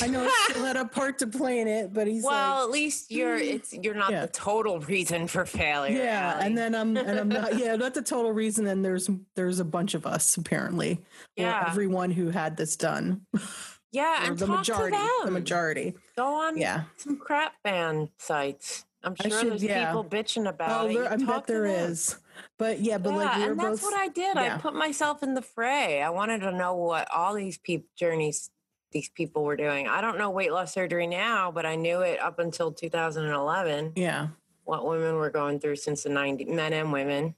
I 0.00 0.06
know 0.06 0.24
I 0.24 0.46
still 0.50 0.64
had 0.64 0.76
a 0.76 0.86
part 0.86 1.18
to 1.18 1.26
play 1.26 1.60
in 1.60 1.68
it, 1.68 1.92
but 1.92 2.06
he's 2.06 2.24
well, 2.24 2.56
like, 2.56 2.64
at 2.64 2.70
least 2.70 3.10
you're 3.10 3.38
mm. 3.38 3.54
it's 3.54 3.72
you're 3.74 3.94
not 3.94 4.10
Yeah. 4.10 4.22
the 4.22 4.32
total 4.32 4.80
reason 4.80 5.26
for 5.26 5.44
failure. 5.44 5.98
yeah. 5.98 6.34
Allie. 6.34 6.46
And 6.46 6.58
then 6.58 6.74
I'm 6.74 6.96
and 6.96 7.18
I'm 7.18 7.28
not 7.28 7.58
yeah, 7.58 7.76
that's 7.76 7.98
a 7.98 8.02
total 8.02 8.32
reason. 8.32 8.66
And 8.66 8.84
there's 8.84 9.10
there's 9.36 9.60
a 9.60 9.64
bunch 9.64 9.94
of 9.94 10.06
us 10.06 10.36
apparently. 10.36 11.00
Yeah. 11.36 11.64
everyone 11.68 12.10
who 12.10 12.30
had 12.30 12.56
this 12.56 12.76
done. 12.76 13.22
yeah, 13.92 14.26
and 14.28 14.38
the 14.38 14.46
majority. 14.46 14.96
The 15.24 15.30
majority. 15.30 15.94
Go 16.16 16.26
on 16.26 16.56
Yeah. 16.56 16.84
some 16.96 17.16
crap 17.18 17.54
band 17.62 18.08
sites. 18.18 18.84
I'm 19.02 19.14
sure 19.14 19.30
should- 19.30 19.50
there's 19.50 19.62
yeah. 19.64 19.86
people 19.88 20.04
bitching 20.04 20.48
about 20.48 20.84
Oh, 20.84 20.88
it. 20.88 20.92
You 20.92 21.06
I 21.06 21.16
bet 21.16 21.46
there 21.46 21.66
is. 21.66 22.16
But 22.58 22.80
yeah, 22.80 22.96
but 22.98 23.12
like 23.14 23.36
we 23.36 23.44
were 23.44 23.50
and 23.52 23.60
that's 23.60 23.80
both. 23.82 23.92
what 23.92 24.00
I 24.00 24.08
did. 24.08 24.36
I 24.36 24.56
put 24.58 24.74
myself 24.74 25.22
in 25.22 25.34
the 25.34 25.42
fray. 25.42 26.02
I 26.02 26.10
wanted 26.10 26.40
to 26.40 26.52
know 26.52 26.74
what 26.74 27.10
all 27.10 27.34
these 27.34 27.58
people 27.58 27.88
journeys 27.98 28.50
these 28.92 29.08
people 29.08 29.44
were 29.44 29.56
doing. 29.56 29.88
I 29.88 30.00
don't 30.00 30.18
know 30.18 30.30
weight 30.30 30.52
loss 30.52 30.72
surgery 30.72 31.06
now, 31.06 31.50
but 31.50 31.64
I 31.66 31.76
knew 31.76 32.00
it 32.00 32.20
up 32.20 32.38
until 32.38 32.72
2011. 32.72 33.92
yeah. 33.96 34.28
What 34.64 34.86
women 34.86 35.16
were 35.16 35.30
going 35.30 35.58
through 35.58 35.76
since 35.76 36.04
the 36.04 36.10
90s, 36.10 36.46
men 36.48 36.72
and 36.72 36.92
women. 36.92 37.34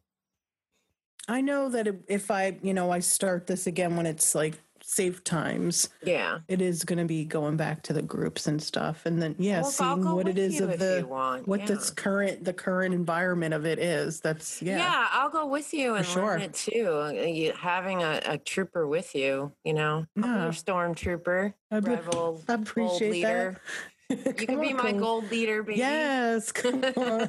I 1.29 1.41
know 1.41 1.69
that 1.71 1.87
if- 1.87 1.97
if 2.09 2.31
I, 2.31 2.59
you 2.63 2.75
know, 2.75 2.91
I 2.91 2.99
start 2.99 3.47
this 3.47 3.67
again 3.67 3.97
when 3.97 4.07
it's 4.07 4.35
like 4.35 4.61
safe 4.85 5.23
times, 5.25 5.89
Yeah. 6.03 6.39
it 6.49 6.61
is 6.61 6.85
going 6.85 6.99
to 6.99 7.05
be 7.05 7.25
going 7.25 7.57
back 7.57 7.83
to 7.85 7.93
the 7.93 8.03
groups 8.03 8.47
and 8.47 8.63
stuff, 8.63 9.07
and 9.07 9.21
then 9.23 9.35
yeah, 9.39 9.63
Well, 9.63 9.71
seeing 9.71 10.11
what 10.11 10.29
it 10.29 10.39
is 10.39 10.61
of 10.61 10.79
the 10.79 11.03
what 11.45 11.61
yeah. 11.61 11.67
this 11.67 11.91
current 11.91 12.45
the 12.45 12.53
current 12.53 12.95
environment 12.95 13.55
of 13.55 13.65
it 13.67 13.79
is. 13.79 14.21
That's 14.21 14.61
yeah. 14.63 14.79
Yeah. 14.79 15.09
I'll 15.13 15.31
go 15.31 15.47
with 15.47 15.73
you 15.73 15.95
and 15.95 16.05
sure. 16.07 16.23
learn 16.25 16.43
it 16.43 16.55
too. 16.55 16.89
Uh, 16.89 17.11
You, 17.13 17.53
having 17.53 18.03
a, 18.03 18.21
a 18.27 18.39
trooper 18.39 18.87
with 18.87 19.15
you, 19.15 19.53
you 19.65 19.75
know, 19.75 20.07
Yeah. 20.17 20.49
stormtrooper, 20.49 21.55
I 21.71 21.81
be- 21.81 21.93
I 22.49 22.55
appreciate 22.55 23.11
leader. 23.13 23.57
You 24.27 24.47
can 24.47 24.61
be 24.61 24.73
my 24.73 24.93
gold 24.93 25.31
leader, 25.31 25.63
baby. 25.63 25.79
Yes, 25.79 26.53
come 26.53 26.85
on. 26.97 27.29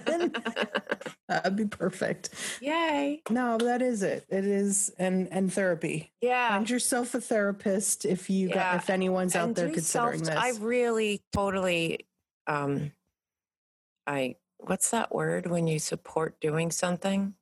That'd 1.28 1.56
be 1.56 1.66
perfect. 1.66 2.30
Yay. 2.62 3.22
No, 3.30 3.58
that 3.58 3.82
is 3.82 4.04
it. 4.04 4.26
It 4.30 4.46
is 4.46 4.92
and 4.98 5.28
and 5.32 5.52
therapy. 5.52 6.12
Yeah. 6.22 6.50
Find 6.50 6.70
yourself 6.70 7.14
a 7.16 7.22
therapist 7.22 8.06
if 8.06 8.30
you 8.30 8.50
got 8.50 8.76
if 8.78 8.90
anyone's 8.90 9.36
out 9.36 9.56
there 9.56 9.70
considering 9.70 10.24
self- 10.26 10.36
this. 10.36 10.60
I 10.60 10.64
really 10.64 11.22
totally 11.32 12.06
um 12.48 12.92
I 14.06 14.36
what's 14.58 14.92
that 14.92 15.14
word 15.14 15.50
when 15.50 15.68
you 15.68 15.80
support 15.80 16.40
doing 16.42 16.72
something? 16.72 17.36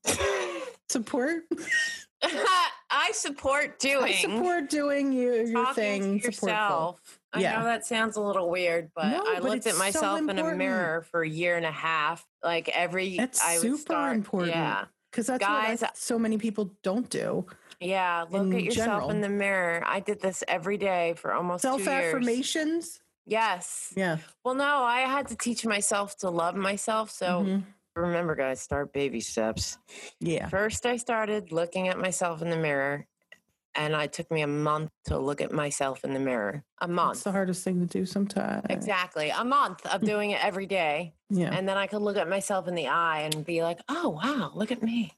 support. 0.89 1.43
I 2.23 3.11
support 3.13 3.79
doing 3.79 4.03
I 4.03 4.11
support 4.17 4.69
doing 4.69 5.11
you, 5.13 5.45
your 5.47 5.73
thing. 5.73 6.19
to 6.21 6.29
supportful. 6.29 6.97
I 7.33 7.39
Yeah. 7.39 7.59
know 7.59 7.65
that 7.65 7.85
sounds 7.85 8.17
a 8.17 8.21
little 8.21 8.49
weird, 8.49 8.91
but 8.93 9.05
No, 9.07 9.21
I 9.25 9.35
but 9.39 9.43
looked 9.43 9.67
at 9.67 9.73
so 9.73 9.79
myself 9.79 10.19
in 10.19 10.37
a 10.37 10.53
mirror 10.55 11.03
for 11.11 11.21
a 11.23 11.29
year 11.29 11.55
and 11.57 11.65
a 11.65 11.71
half. 11.71 12.25
Like 12.43 12.67
every 12.69 13.17
It's 13.17 13.41
I 13.41 13.57
super 13.57 13.77
start, 13.77 14.15
important. 14.15 14.51
Yeah. 14.51 14.85
Because 15.11 15.27
that's 15.27 15.43
Guys, 15.43 15.81
what 15.81 15.91
I- 15.91 15.93
so 15.95 16.17
many 16.19 16.37
people 16.37 16.71
don't 16.83 17.09
do. 17.09 17.45
Yeah. 17.79 18.25
Look 18.29 18.53
at 18.53 18.63
yourself 18.63 19.11
in 19.11 19.21
the 19.21 19.29
mirror. 19.29 19.83
I 19.85 19.99
did 19.99 20.21
this 20.21 20.43
every 20.47 20.77
day 20.77 21.13
for 21.17 21.33
almost 21.33 21.61
Self 21.63 21.87
affirmations. 21.87 22.99
Yes. 23.25 23.93
Yeah. 23.95 24.17
Well, 24.43 24.55
no, 24.55 24.83
I 24.83 25.01
had 25.01 25.27
to 25.29 25.35
teach 25.35 25.65
myself 25.65 26.17
to 26.17 26.29
love 26.29 26.55
myself. 26.55 27.11
So 27.11 27.43
Mhm. 27.43 27.63
remember, 27.95 28.35
guys, 28.35 28.61
start 28.61 28.93
baby 28.93 29.19
steps. 29.21 29.77
Yeah. 30.19 30.47
First, 30.49 30.85
I 30.85 30.97
started 30.97 31.51
looking 31.51 31.87
at 31.87 31.97
myself 31.99 32.41
in 32.41 32.49
the 32.49 32.57
mirror, 32.57 33.05
and 33.75 33.93
it 33.93 34.13
took 34.13 34.29
me 34.31 34.41
a 34.41 34.47
month 34.47 34.91
to 35.05 35.17
look 35.17 35.41
at 35.41 35.51
myself 35.51 36.03
in 36.03 36.13
the 36.13 36.19
mirror. 36.19 36.63
A 36.81 36.87
month. 36.87 37.15
It's 37.17 37.23
the 37.23 37.31
hardest 37.31 37.63
thing 37.63 37.79
to 37.79 37.85
do 37.85 38.05
sometimes. 38.05 38.65
Exactly. 38.69 39.29
A 39.29 39.43
month 39.43 39.85
of 39.85 40.01
doing 40.01 40.31
it 40.31 40.43
every 40.43 40.65
day. 40.65 41.13
Yeah. 41.29 41.53
And 41.53 41.67
then 41.67 41.77
I 41.77 41.87
could 41.87 42.01
look 42.01 42.17
at 42.17 42.27
myself 42.29 42.67
in 42.67 42.75
the 42.75 42.87
eye 42.87 43.21
and 43.21 43.45
be 43.45 43.63
like, 43.63 43.79
oh, 43.87 44.09
wow, 44.09 44.51
look 44.53 44.71
at 44.71 44.83
me. 44.83 45.13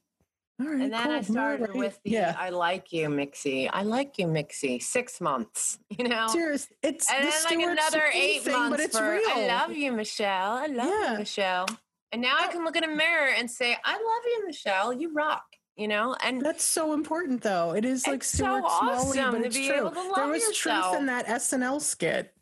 All 0.60 0.68
right. 0.68 0.82
And 0.82 0.92
then 0.92 1.10
I 1.10 1.20
started 1.22 1.62
Alright. 1.62 1.76
with 1.76 1.98
the 2.04 2.10
yeah. 2.12 2.36
I 2.38 2.50
like 2.50 2.92
you, 2.92 3.08
Mixie. 3.08 3.68
I 3.72 3.82
like 3.82 4.18
you, 4.18 4.26
Mixie. 4.26 4.80
Six 4.80 5.20
months, 5.20 5.78
you 5.90 6.06
know? 6.06 6.28
Serious. 6.28 6.68
It's 6.82 7.10
and 7.10 7.26
the 7.26 7.30
then 7.48 7.58
like 7.60 7.72
another 7.78 8.04
eight 8.14 8.42
thing, 8.42 8.52
months 8.52 8.76
but 8.76 8.80
it's 8.80 8.96
for 8.96 9.10
real. 9.10 9.22
I 9.28 9.46
love 9.48 9.72
you, 9.72 9.90
Michele. 9.90 10.28
I 10.52 10.66
love 10.66 10.86
Yeah. 10.86 11.12
you, 11.12 11.18
Michele. 11.18 11.66
And 12.12 12.22
now 12.22 12.36
I 12.38 12.46
can 12.46 12.64
look 12.64 12.76
in 12.76 12.84
a 12.84 12.88
mirror 12.88 13.30
and 13.36 13.50
say, 13.50 13.76
I 13.84 13.94
love 13.94 14.22
you, 14.26 14.46
Michele. 14.46 14.92
You 14.92 15.12
rock. 15.12 15.42
You 15.76 15.88
know, 15.88 16.14
and 16.22 16.40
That's 16.40 16.62
so 16.62 16.92
important, 16.92 17.42
though. 17.42 17.72
It 17.74 17.84
is 17.84 18.06
like 18.06 18.16
It's 18.16 18.28
so 18.28 18.44
Stuart 18.44 18.70
Smalley, 19.12 19.38
but 19.38 19.46
it's 19.46 19.56
true. 19.56 19.90
there 20.14 20.28
was 20.28 20.56
truth 20.56 20.94
in 20.96 21.06
that 21.06 21.26
SNL 21.26 21.80
skit. 21.80 22.32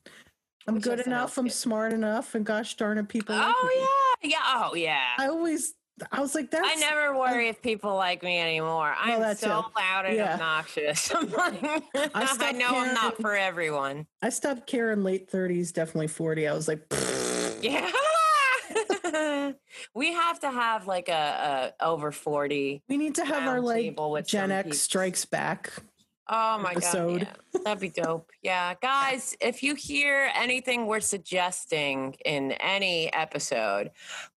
I'm 0.68 0.74
Which 0.74 0.84
good 0.84 0.98
SNL 1.00 1.06
enough. 1.06 1.38
I'm 1.38 1.48
smart 1.48 1.92
enough, 1.94 2.34
and 2.34 2.44
gosh 2.44 2.76
darn 2.76 2.98
it, 2.98 3.08
people. 3.08 3.34
like 3.34 3.54
oh 3.56 4.16
yeah, 4.22 4.30
yeah, 4.30 4.38
oh 4.70 4.74
yeah. 4.74 5.00
I 5.18 5.28
always, 5.28 5.74
I 6.12 6.20
was 6.20 6.34
like, 6.34 6.50
that's. 6.50 6.68
I 6.68 6.74
never 6.74 7.18
worry 7.18 7.48
if 7.48 7.62
people 7.62 7.96
like 7.96 8.22
me 8.22 8.38
anymore. 8.38 8.94
I'm 8.98 9.18
that 9.20 9.38
so 9.38 9.62
too. 9.62 9.68
loud 9.76 10.04
and 10.04 10.16
Yeah. 10.16 10.34
obnoxious. 10.34 11.10
I'm 11.14 11.30
like, 11.32 11.62
I, 12.14 12.26
stopped 12.26 12.56
know 12.58 12.68
I'm 12.76 12.92
not 12.92 13.16
for 13.18 13.34
everyone. 13.34 14.06
I 14.20 14.28
stopped 14.28 14.66
caring 14.66 15.02
late 15.04 15.30
30s, 15.32 15.72
definitely 15.72 16.08
40. 16.08 16.46
I 16.48 16.52
was 16.52 16.68
like, 16.68 16.82
Yeah. 17.62 17.90
we 19.94 20.12
have 20.12 20.40
to 20.40 20.50
have 20.50 20.86
like 20.86 21.08
a, 21.08 21.72
a 21.80 21.84
over 21.84 22.12
40. 22.12 22.82
we 22.88 22.96
need 22.96 23.14
to 23.16 23.24
have 23.24 23.48
our 23.48 23.60
like 23.60 23.96
Gen 24.26 24.50
X 24.50 24.64
people. 24.66 24.78
Strikes 24.78 25.24
Back. 25.24 25.72
Oh 26.28 26.56
my 26.58 26.70
episode. 26.70 27.20
god. 27.20 27.28
Yeah. 27.54 27.60
That'd 27.64 27.80
be 27.80 27.88
dope. 27.90 28.30
Yeah. 28.42 28.74
Guys, 28.82 29.36
if 29.40 29.62
you 29.62 29.76
hear 29.76 30.28
anything 30.34 30.86
we're 30.86 31.00
suggesting 31.00 32.16
in 32.24 32.52
any 32.52 33.12
episode, 33.12 33.90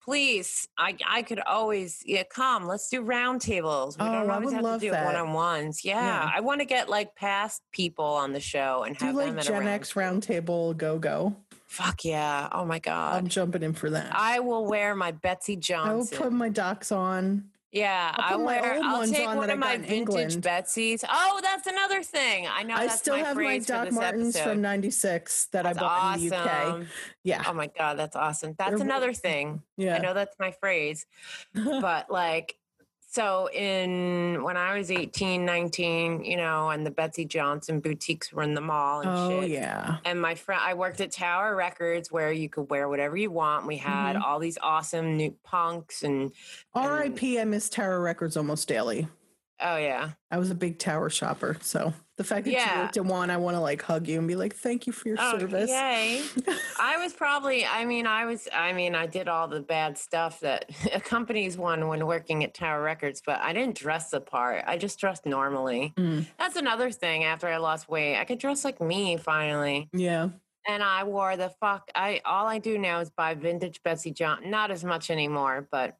please, 0.03 0.67
I 0.77 0.95
I 1.07 1.21
could 1.23 1.39
always 1.39 2.03
yeah, 2.05 2.23
come. 2.29 2.67
Let's 2.67 2.87
do 2.89 3.01
roundtables. 3.03 3.97
We 3.99 4.05
Oh, 4.05 4.11
don't 4.11 4.29
I 4.29 4.33
always 4.35 4.53
would 4.53 4.63
have 4.65 4.79
to 4.81 4.89
do 4.89 4.91
one 4.91 5.15
on 5.15 5.33
ones. 5.33 5.83
Yeah. 5.83 6.03
Yeah. 6.03 6.31
I 6.35 6.41
want 6.41 6.61
to 6.61 6.65
get 6.65 6.87
like 6.89 7.15
past 7.15 7.61
people 7.71 8.05
on 8.05 8.33
the 8.33 8.39
show 8.39 8.83
and 8.83 8.95
Do 8.97 9.05
have 9.05 9.15
them 9.15 9.35
like 9.35 9.43
a 9.43 9.47
Gen 9.47 9.53
round 9.53 9.69
X 9.69 9.93
table. 9.93 10.01
Roundtable 10.01 10.77
Go 10.77 10.99
Go. 10.99 11.35
Fuck 11.65 12.05
yeah. 12.05 12.47
Oh 12.51 12.65
my 12.65 12.79
God. 12.79 13.15
I'm 13.17 13.27
jumping 13.27 13.63
in 13.63 13.73
for 13.73 13.89
that. 13.89 14.15
I 14.15 14.39
will 14.39 14.65
wear 14.65 14.95
my 14.95 15.11
Betsey 15.11 15.55
Johnson. 15.55 15.91
I 15.91 15.95
will 15.95 16.25
put 16.25 16.31
my 16.33 16.49
docs 16.49 16.91
on. 16.91 17.49
Yeah, 17.71 18.13
I'll 18.15 18.25
I 18.25 18.31
put 18.31 18.39
my 18.39 18.45
wear. 18.45 18.79
I'll 18.81 18.97
ones 18.99 19.11
take 19.11 19.27
on 19.27 19.35
one 19.35 19.49
of 19.49 19.59
my 19.59 19.75
vintage. 19.77 20.39
Betsey's. 20.39 21.03
Oh, 21.09 21.39
that's 21.43 21.67
another 21.67 22.03
thing. 22.03 22.47
I 22.49 22.63
know 22.63 22.75
I 22.75 22.87
still 22.87 23.15
have 23.15 23.35
my 23.35 23.57
Doc 23.59 23.91
Martens 23.91 24.35
episode. 24.37 24.49
from 24.51 24.61
96 24.61 25.47
that 25.47 25.63
That's 25.63 25.77
I 25.77 25.81
bought 25.81 26.17
in 26.19 26.29
the 26.29 26.35
UK. 26.37 26.85
Yeah. 27.23 27.43
Oh 27.45 27.53
my 27.53 27.67
god, 27.77 27.99
that's 27.99 28.15
awesome. 28.15 28.55
That's 28.57 28.71
They're 28.75 28.81
another 28.81 29.11
thing. 29.11 29.61
yeah. 29.75 29.95
I 29.95 29.99
know 29.99 30.13
that's 30.13 30.37
my 30.39 30.51
phrase, 30.51 31.05
but 31.53 32.09
like 32.09 32.55
so 33.15 33.49
in 33.53 34.43
when 34.43 34.57
I 34.57 34.77
was 34.77 34.91
18, 34.91 35.45
19, 35.45 36.25
you 36.25 36.35
know, 36.35 36.69
and 36.69 36.85
the 36.85 36.91
Betsey 36.91 37.23
Johnson 37.23 37.79
boutiques 37.79 38.33
were 38.33 38.43
in 38.43 38.53
the 38.53 38.59
mall 38.61 38.99
and 38.99 39.09
oh, 39.09 39.41
shit. 39.41 39.51
yeah. 39.51 39.99
And 40.03 40.21
my 40.21 40.35
friend, 40.35 40.61
I 40.61 40.73
worked 40.73 40.99
at 40.99 41.11
Tower 41.11 41.55
Records 41.55 42.11
where 42.11 42.33
you 42.33 42.49
could 42.49 42.69
wear 42.69 42.89
whatever 42.89 43.15
you 43.15 43.31
want. 43.31 43.65
We 43.67 43.77
had 43.77 44.17
Mhm. 44.17 44.21
all 44.21 44.39
these 44.39 44.57
awesome 44.61 45.15
new 45.15 45.31
punks 45.45 46.03
and 46.03 46.33
RIP, 46.75 47.39
I 47.39 47.45
miss 47.45 47.69
Tower 47.69 48.01
Records 48.01 48.35
almost 48.35 48.67
daily. 48.67 49.07
oh 49.61 49.77
yeah, 49.77 50.09
I 50.29 50.37
was 50.37 50.51
a 50.51 50.55
big 50.55 50.77
Tower 50.79 51.09
shopper. 51.09 51.55
So 51.61 51.93
the 52.17 52.23
fact 52.23 52.45
that 52.45 52.51
Yeah. 52.51 52.75
you 52.75 52.81
worked 52.83 52.97
at 52.97 53.05
one, 53.05 53.29
I 53.29 53.37
want 53.37 53.55
to 53.55 53.59
like 53.61 53.81
hug 53.81 54.07
you 54.07 54.17
and 54.19 54.27
be 54.27 54.35
like, 54.35 54.55
thank 54.55 54.87
you 54.87 54.93
for 54.93 55.07
your 55.09 55.17
oh 55.19 55.37
service. 55.37 55.69
yay. 55.69 56.21
I 56.79 56.97
was 56.97 57.11
probably, 57.13 57.65
I 57.65 57.83
mean, 57.85 58.07
I 58.07 58.25
was, 58.25 58.47
I 58.53 58.71
mean, 58.73 58.95
I 58.95 59.05
did 59.05 59.27
all 59.27 59.47
the 59.47 59.59
bad 59.59 59.97
stuff 59.97 60.39
that 60.39 60.69
accompanies 60.93 61.57
one 61.57 61.87
when 61.87 62.05
working 62.07 62.43
at 62.43 62.53
Tower 62.53 62.81
Records, 62.81 63.21
but 63.25 63.39
I 63.41 63.51
didn't 63.53 63.75
dress 63.77 64.11
the 64.11 64.21
part. 64.21 64.63
I 64.65 64.77
just 64.77 64.97
dressed 64.99 65.25
normally. 65.25 65.93
Mm, 65.97 66.25
That's 66.39 66.55
another 66.55 66.89
thing 66.91 67.23
after 67.25 67.47
I 67.47 67.57
lost 67.57 67.89
weight. 67.89 68.17
I 68.17 68.23
could 68.25 68.39
dress 68.39 68.63
like 68.63 68.79
me 68.81 69.17
finally. 69.17 69.89
yeah. 69.93 70.29
And 70.67 70.81
I 70.81 71.03
wore 71.03 71.37
the 71.37 71.49
fuck, 71.61 71.91
I, 71.93 72.21
all 72.25 72.47
I 72.47 72.57
do 72.57 72.79
now 72.79 72.99
is 72.99 73.11
buy 73.11 73.35
vintage 73.35 73.83
Betsey 73.83 74.09
John, 74.09 74.49
not 74.49 74.71
as 74.71 74.83
much 74.83 75.11
anymore, 75.11 75.67
but 75.71 75.95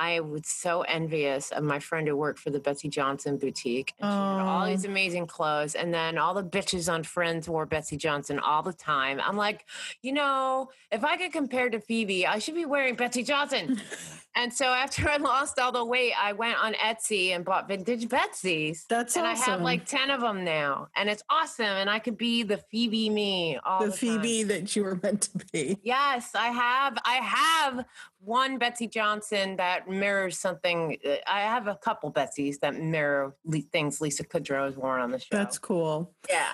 I 0.00 0.20
was 0.20 0.46
so 0.46 0.80
envious 0.82 1.50
of 1.50 1.62
my 1.62 1.78
friend 1.78 2.08
who 2.08 2.16
worked 2.16 2.38
for 2.38 2.48
the 2.48 2.58
Betsey 2.58 2.88
Johnson 2.88 3.36
boutique. 3.36 3.92
And 4.00 4.10
she 4.10 4.16
had 4.16 4.46
all 4.46 4.62
Oh. 4.64 4.66
these 4.66 4.86
amazing 4.86 5.26
clothes. 5.26 5.74
And 5.74 5.92
then 5.92 6.16
all 6.16 6.32
the 6.32 6.42
bitches 6.42 6.90
on 6.90 7.02
Friends 7.04 7.48
wore 7.50 7.66
Betsey 7.66 7.98
Johnson 7.98 8.38
all 8.38 8.62
the 8.62 8.72
time. 8.72 9.20
I'm 9.22 9.36
like, 9.36 9.66
you 10.00 10.12
know, 10.12 10.70
if 10.90 11.04
I 11.04 11.18
could 11.18 11.32
compare 11.32 11.68
to 11.68 11.80
Phoebe, 11.80 12.26
I 12.26 12.38
should 12.38 12.54
be 12.54 12.64
wearing 12.64 12.94
Betsey 12.94 13.22
Johnson. 13.22 13.78
and 14.34 14.50
so 14.52 14.64
after 14.66 15.06
I 15.08 15.18
lost 15.18 15.58
all 15.58 15.70
the 15.70 15.84
weight, 15.84 16.14
I 16.18 16.32
went 16.32 16.56
on 16.64 16.72
Etsy 16.74 17.34
and 17.34 17.44
bought 17.44 17.68
vintage 17.68 18.08
Betsey's. 18.08 18.86
That's 18.88 19.16
and 19.16 19.26
awesome. 19.26 19.48
I 19.48 19.52
have 19.52 19.60
like 19.60 19.84
10 19.84 20.10
of 20.10 20.22
them 20.22 20.44
now. 20.44 20.88
And 20.96 21.10
it's 21.10 21.22
awesome. 21.28 21.66
And 21.66 21.90
I 21.90 21.98
could 21.98 22.16
be 22.16 22.42
the 22.42 22.56
Phoebe 22.56 23.10
me 23.10 23.58
all 23.66 23.80
the 23.80 23.90
the, 23.90 23.92
Phoebe 23.92 24.38
time. 24.40 24.48
that 24.48 24.74
you 24.74 24.82
were 24.84 24.98
meant 25.02 25.22
to 25.22 25.44
be. 25.52 25.78
Yes, 25.82 26.30
I 26.34 26.48
have. 26.48 26.96
I 27.04 27.16
have 27.16 27.84
one 28.22 28.58
Betsey 28.58 28.86
Johnson 28.86 29.56
that 29.56 29.88
mirrors 29.88 30.38
something. 30.38 30.96
uh, 31.06 31.16
I 31.26 31.40
have 31.40 31.66
a 31.66 31.74
couple 31.76 32.10
Betsey's 32.10 32.58
that 32.58 32.74
mirror 32.76 33.34
le- 33.44 33.60
things 33.72 34.00
Lisa 34.00 34.24
Kudrow 34.24 34.66
has 34.66 34.76
worn 34.76 35.00
on 35.00 35.10
the 35.10 35.18
show. 35.18 35.26
That's 35.30 35.58
cool. 35.58 36.14
yeah. 36.28 36.48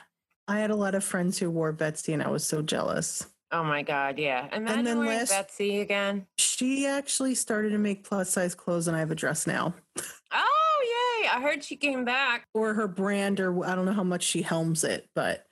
I 0.48 0.60
had 0.60 0.70
a 0.70 0.76
lot 0.76 0.94
of 0.94 1.02
friends 1.02 1.38
who 1.38 1.50
wore 1.50 1.72
Betsey 1.72 2.12
and 2.12 2.22
I 2.22 2.28
was 2.28 2.46
so 2.46 2.62
jealous. 2.62 3.26
Oh 3.50 3.64
my 3.64 3.82
God. 3.82 4.16
Yeah. 4.18 4.48
Imagine 4.54 4.84
then 4.84 4.98
wearing 4.98 5.18
last- 5.18 5.30
Betsey 5.30 5.80
again. 5.80 6.26
She 6.38 6.86
actually 6.86 7.34
started 7.34 7.70
to 7.70 7.78
make 7.78 8.04
plus 8.04 8.30
size 8.30 8.54
clothes 8.54 8.86
and 8.86 8.96
I 8.96 9.00
have 9.00 9.10
a 9.10 9.16
dress 9.16 9.46
now. 9.46 9.74
Oh, 10.32 11.20
yay. 11.22 11.28
I 11.28 11.40
heard 11.40 11.64
she 11.64 11.76
came 11.76 12.04
back. 12.04 12.44
Or 12.54 12.74
her 12.74 12.86
brand, 12.88 13.40
or 13.40 13.64
I 13.64 13.74
don't 13.74 13.86
know 13.86 13.92
how 13.92 14.02
much 14.04 14.22
she 14.22 14.42
helms 14.42 14.84
it, 14.84 15.08
but 15.14 15.46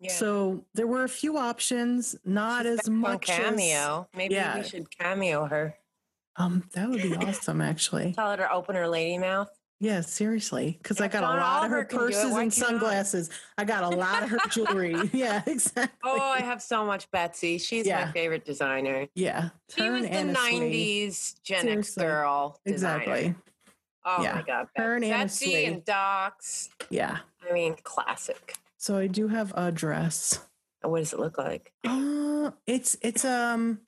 Yeah. 0.00 0.12
So 0.12 0.64
there 0.74 0.86
were 0.86 1.04
a 1.04 1.08
few 1.08 1.38
options, 1.38 2.16
not 2.24 2.66
She's 2.66 2.80
as 2.80 2.90
much 2.90 3.28
as- 3.30 3.38
cameo. 3.38 4.08
Maybe 4.14 4.34
Yeah. 4.34 4.58
we 4.58 4.64
should 4.64 4.90
cameo 4.96 5.46
her. 5.46 5.76
um, 6.36 6.68
that 6.72 6.88
would 6.90 7.00
be 7.02 7.14
awesome, 7.16 7.60
actually. 7.60 8.12
Tell 8.12 8.30
her 8.32 8.36
to 8.38 8.52
open 8.52 8.74
her 8.74 8.88
lady 8.88 9.18
mouth. 9.18 9.48
Yeah, 9.80 10.00
seriously, 10.02 10.78
because 10.82 11.00
I 11.00 11.08
got 11.08 11.20
John 11.20 11.36
a 11.36 11.40
lot 11.40 11.64
of 11.64 11.70
her 11.70 11.76
Oliver 11.78 11.84
can 11.84 11.98
do 11.98 12.04
it. 12.04 12.08
purses 12.12 12.36
and 12.36 12.54
sunglasses. 12.54 13.30
I 13.58 13.64
got 13.64 13.82
a 13.82 13.88
lot 13.88 14.22
of 14.22 14.30
her 14.30 14.38
jewelry. 14.50 14.96
yeah, 15.12 15.42
exactly. 15.46 15.98
Oh, 16.02 16.18
I 16.20 16.40
have 16.40 16.62
so 16.62 16.84
much 16.84 17.10
Betsey. 17.10 17.58
She's 17.58 17.86
Yeah. 17.86 18.06
my 18.06 18.12
favorite 18.12 18.44
designer. 18.44 19.08
yeah. 19.14 19.50
She 19.76 19.88
was 19.90 20.02
the 20.02 20.08
'90s 20.08 21.40
Gen 21.42 21.68
X 21.68 21.94
girl. 21.96 22.58
designer. 22.64 23.02
Exactly. 23.02 23.34
Oh 24.04 24.22
Yeah. 24.22 24.34
my 24.36 24.42
god, 24.42 24.68
Anna 24.76 25.00
Betsey 25.08 25.64
and 25.66 25.84
Docs. 25.84 26.70
Yeah. 26.90 27.18
I 27.48 27.52
mean, 27.52 27.76
classic. 27.82 28.54
So 28.84 28.98
I 28.98 29.06
do 29.06 29.28
have 29.28 29.50
a 29.56 29.72
dress. 29.72 30.40
What 30.82 30.98
does 30.98 31.14
it 31.14 31.18
look 31.18 31.38
like? 31.38 31.72
Uh, 31.88 32.50
it's 32.66 32.98
it's 33.00 33.24
um 33.24 33.78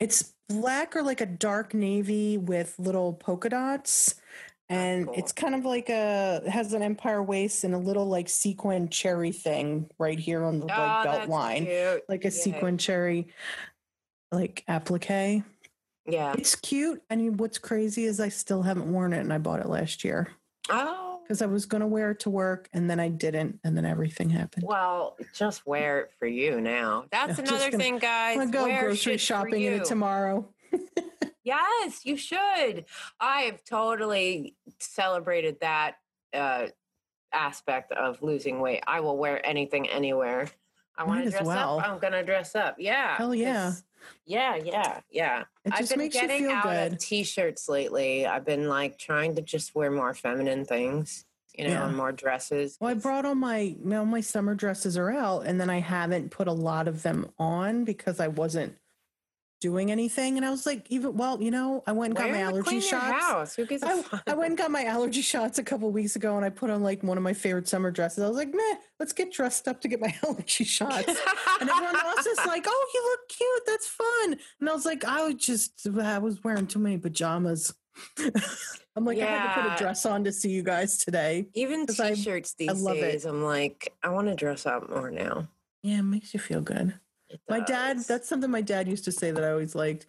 it's 0.00 0.34
black 0.50 0.94
or 0.94 1.02
like 1.02 1.22
a 1.22 1.26
dark 1.26 1.72
navy 1.72 2.36
with 2.36 2.74
little 2.78 3.14
polka 3.14 3.48
dots. 3.48 4.16
And 4.68 5.06
cool. 5.06 5.14
it's 5.16 5.32
kind 5.32 5.54
of 5.54 5.64
like 5.64 5.88
a 5.88 6.42
has 6.46 6.74
an 6.74 6.82
empire 6.82 7.22
waist 7.22 7.64
and 7.64 7.74
a 7.74 7.78
little 7.78 8.04
like 8.04 8.28
sequin 8.28 8.90
cherry 8.90 9.32
thing 9.32 9.88
right 9.98 10.18
here 10.18 10.44
on 10.44 10.60
the 10.60 10.66
like 10.66 11.06
oh, 11.06 11.10
belt 11.10 11.30
line. 11.30 11.64
cute. 11.64 12.02
Like 12.06 12.26
a 12.26 12.28
Yeah. 12.28 12.30
sequin 12.34 12.76
cherry 12.76 13.28
like 14.30 14.62
applique. 14.68 15.42
Yeah. 16.04 16.34
It's 16.36 16.54
cute. 16.54 17.02
I 17.08 17.16
mean, 17.16 17.38
what's 17.38 17.56
crazy 17.56 18.04
is 18.04 18.20
I 18.20 18.28
still 18.28 18.60
haven't 18.60 18.92
worn 18.92 19.14
it 19.14 19.20
and 19.20 19.32
I 19.32 19.38
bought 19.38 19.60
it 19.60 19.70
last 19.70 20.04
year 20.04 20.28
Oh. 20.68 21.07
Because 21.28 21.42
I 21.42 21.46
was 21.46 21.66
going 21.66 21.82
to 21.82 21.86
wear 21.86 22.12
it 22.12 22.20
to 22.20 22.30
work 22.30 22.70
and 22.72 22.88
then 22.88 22.98
I 22.98 23.08
didn't. 23.08 23.60
And 23.62 23.76
then 23.76 23.84
everything 23.84 24.30
happened. 24.30 24.64
Well, 24.66 25.18
just 25.34 25.66
wear 25.66 26.00
it 26.00 26.10
for 26.18 26.26
you 26.26 26.58
now. 26.62 27.04
That's 27.12 27.38
another 27.38 27.70
gonna- 27.70 27.76
thing, 27.84 27.98
guys. 27.98 28.38
I'm 28.38 28.50
going 28.50 28.52
to 28.52 28.58
go 28.58 28.64
Wear 28.64 28.80
grocery 28.84 29.18
shopping 29.18 29.62
in 29.62 29.74
it 29.74 29.84
tomorrow. 29.84 30.48
Yes, 31.44 32.04
you 32.04 32.16
should. 32.18 32.84
I 33.20 33.42
have 33.42 33.64
totally 33.64 34.54
celebrated 34.80 35.60
that 35.60 35.94
uh, 36.34 36.66
aspect 37.32 37.92
of 37.92 38.22
losing 38.22 38.60
weight. 38.60 38.82
I 38.86 39.00
will 39.00 39.16
wear 39.16 39.44
anything 39.46 39.88
anywhere. 39.88 40.50
I 40.96 41.04
want 41.04 41.24
to 41.24 41.30
dress 41.30 41.46
well. 41.46 41.78
up. 41.78 41.88
I'm 41.88 41.98
gonna 42.00 42.22
dress 42.22 42.54
up. 42.54 42.76
Yeah. 42.78 43.16
Hell 43.16 43.34
yeah. 43.34 43.72
Yeah, 44.26 44.56
yeah, 44.56 45.00
yeah. 45.10 45.44
It 45.64 45.72
I've 45.72 45.78
just 45.80 45.90
been 45.90 45.98
makes 46.00 46.14
you 46.14 46.20
getting 46.22 46.42
feel 46.46 46.52
out 46.52 46.66
of 46.66 46.90
good. 46.92 47.00
t-shirts 47.00 47.68
lately. 47.68 48.26
I've 48.26 48.44
been 48.44 48.68
like 48.68 48.98
trying 48.98 49.34
to 49.36 49.42
just 49.42 49.74
wear 49.74 49.90
more 49.90 50.12
feminine 50.14 50.64
things, 50.64 51.24
you 51.54 51.64
know, 51.64 51.70
Yeah. 51.70 51.90
more 51.90 52.12
dresses. 52.12 52.76
Well, 52.80 52.90
I 52.90 52.94
brought 52.94 53.24
all 53.24 53.34
my 53.34 53.74
all 53.92 54.04
my 54.04 54.20
summer 54.20 54.54
dresses 54.54 54.96
are 54.98 55.10
out, 55.10 55.46
and 55.46 55.60
then 55.60 55.70
I 55.70 55.80
haven't 55.80 56.30
put 56.30 56.46
a 56.48 56.52
lot 56.52 56.88
of 56.88 57.02
them 57.02 57.30
on 57.38 57.84
because 57.84 58.20
I 58.20 58.28
wasn't 58.28 58.76
doing 59.60 59.90
anything. 59.90 60.36
And 60.36 60.46
I 60.46 60.50
was 60.50 60.66
like, 60.66 60.86
even 60.90 61.16
well, 61.16 61.40
you 61.42 61.50
know, 61.50 61.82
I 61.86 61.92
went 61.92 62.10
and 62.12 62.18
got 62.18 62.30
my 62.30 62.40
allergy 62.42 62.80
shots. 62.80 63.24
house. 63.24 63.54
Who 63.56 63.66
gives 63.66 63.82
a 63.82 63.86
I. 63.88 64.20
I 64.28 64.34
went 64.34 64.50
and 64.50 64.58
got 64.58 64.70
my 64.70 64.84
allergy 64.84 65.22
shots 65.22 65.58
a 65.58 65.62
couple 65.64 65.90
weeks 65.90 66.16
ago, 66.16 66.36
and 66.36 66.44
I 66.44 66.50
put 66.50 66.70
on 66.70 66.82
like 66.82 67.02
one 67.02 67.16
of 67.16 67.24
my 67.24 67.32
favorite 67.32 67.66
summer 67.68 67.90
dresses. 67.90 68.22
I 68.24 68.28
was 68.28 68.36
like, 68.36 68.52
meh, 68.54 68.74
let's 69.00 69.12
get 69.12 69.32
dressed 69.32 69.66
up 69.68 69.80
to 69.82 69.88
get 69.88 70.00
my 70.00 70.14
allergy 70.24 70.64
shots. 70.64 71.08
And 71.60 71.68
everyone 71.70 71.96
else 71.96 72.26
is 72.26 72.38
like, 72.46 72.64
"Oh, 72.66 72.90
you 72.94 73.02
look 73.04 73.28
cute. 73.28 73.62
That's 73.66 73.86
fun." 73.88 74.36
And 74.60 74.68
I 74.68 74.72
was 74.72 74.84
like, 74.86 75.04
"I 75.04 75.24
was 75.24 75.34
just, 75.34 75.86
I 76.00 76.18
was 76.18 76.42
wearing 76.44 76.66
too 76.66 76.78
many 76.78 76.98
pajamas." 76.98 77.74
I'm 78.96 79.04
like, 79.04 79.18
I 79.18 79.24
had 79.26 79.54
to 79.54 79.62
put 79.62 79.72
a 79.72 79.76
dress 79.76 80.06
on 80.06 80.24
to 80.24 80.32
see 80.32 80.50
you 80.50 80.62
guys 80.62 80.98
today. 80.98 81.46
Even 81.54 81.86
'Cause 81.86 81.98
I- 82.00 82.14
t-shirts 82.14 82.54
these 82.54 82.80
love 82.80 82.96
it. 82.96 83.00
days, 83.00 83.24
I'm 83.24 83.42
like, 83.42 83.92
I 84.02 84.10
want 84.10 84.28
to 84.28 84.34
dress 84.34 84.66
up 84.66 84.88
more 84.88 85.10
now. 85.10 85.48
Yeah, 85.82 85.98
it 86.00 86.02
makes 86.02 86.34
you 86.34 86.40
feel 86.40 86.60
good. 86.60 86.94
My 87.48 87.60
dad, 87.60 87.98
that's 88.00 88.28
something 88.28 88.50
my 88.50 88.62
dad 88.62 88.88
used 88.88 89.04
to 89.04 89.12
say 89.12 89.30
that 89.30 89.44
I 89.44 89.50
always 89.50 89.74
liked. 89.74 90.06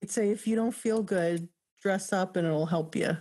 He'd 0.00 0.10
say, 0.10 0.30
if 0.30 0.46
you 0.46 0.56
don't 0.56 0.74
feel 0.74 1.02
good, 1.02 1.48
dress 1.82 2.12
up 2.12 2.36
and 2.36 2.46
it'll 2.46 2.66
help 2.66 2.96
you. 2.96 3.16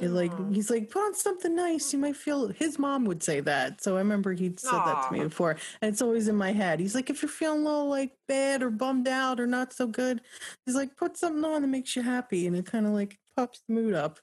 He's 0.00 0.10
like, 0.10 0.32
he's 0.52 0.70
like, 0.70 0.88
put 0.88 1.04
on 1.04 1.14
something 1.14 1.54
nice. 1.54 1.92
You 1.92 1.98
might 1.98 2.16
feel. 2.16 2.48
His 2.48 2.78
mom 2.78 3.04
would 3.04 3.22
say 3.22 3.40
that, 3.40 3.82
so 3.82 3.96
I 3.96 3.98
remember 3.98 4.32
he'd 4.32 4.58
said 4.58 4.72
that 4.72 5.06
to 5.06 5.12
me 5.12 5.24
before, 5.24 5.50
and 5.82 5.92
it's 5.92 6.00
always 6.00 6.28
in 6.28 6.34
my 6.34 6.50
head. 6.50 6.80
He's 6.80 6.94
like, 6.94 7.10
if 7.10 7.20
you're 7.20 7.28
feeling 7.28 7.60
a 7.60 7.64
little 7.64 7.88
like 7.90 8.12
bad 8.26 8.62
or 8.62 8.70
bummed 8.70 9.06
out 9.06 9.38
or 9.38 9.46
not 9.46 9.74
so 9.74 9.86
good, 9.86 10.22
he's 10.64 10.74
like, 10.74 10.96
put 10.96 11.18
something 11.18 11.44
on 11.44 11.60
that 11.60 11.68
makes 11.68 11.94
you 11.94 12.00
happy, 12.02 12.46
and 12.46 12.56
it 12.56 12.64
kind 12.64 12.86
of 12.86 12.92
like 12.92 13.18
pops 13.36 13.60
the 13.68 13.74
mood 13.74 13.92
up. 13.92 14.18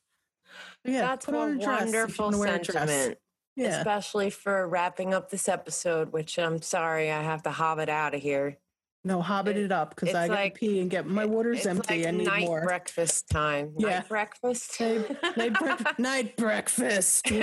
So 0.86 0.92
yeah, 0.92 1.02
That's 1.02 1.28
put 1.28 1.36
a 1.36 1.38
on 1.38 1.52
a 1.52 1.64
dress 1.64 1.82
if 1.82 1.88
you 1.88 1.94
wonderful 1.94 2.26
wanna 2.26 2.38
wear 2.40 2.56
a 2.56 2.60
dress. 2.60 2.90
sentiment, 2.90 3.20
Yeah, 3.60 3.78
especially 3.78 4.30
for 4.30 4.68
wrapping 4.68 5.14
up 5.14 5.30
this 5.30 5.48
episode. 5.50 6.12
Which 6.12 6.38
I'm 6.40 6.62
sorry, 6.62 7.12
I 7.12 7.22
have 7.22 7.44
to 7.44 7.52
hobbit 7.52 7.90
out 7.90 8.14
of 8.16 8.22
here. 8.22 8.58
no, 9.06 9.22
hobbit 9.22 9.56
it- 9.58 9.64
it 9.66 9.72
up 9.72 9.96
because 9.96 10.14
I 10.14 10.28
gotta 10.28 10.50
pee 10.52 10.80
and 10.82 10.90
get 10.90 11.06
my 11.08 11.26
water's 11.26 11.66
empty. 11.66 12.00
Like 12.00 12.08
I 12.08 12.12
need 12.12 12.26
night 12.28 12.48
more. 12.48 12.64
breakfast 12.66 13.30
time. 13.30 13.74
Yeah. 13.78 14.00
Night 14.00 14.10
breakfast. 14.10 14.80
Night, 14.82 15.38
night, 15.38 15.54
brec- 15.54 16.00
night 16.10 16.36
breakfast. 16.38 17.30
you 17.32 17.42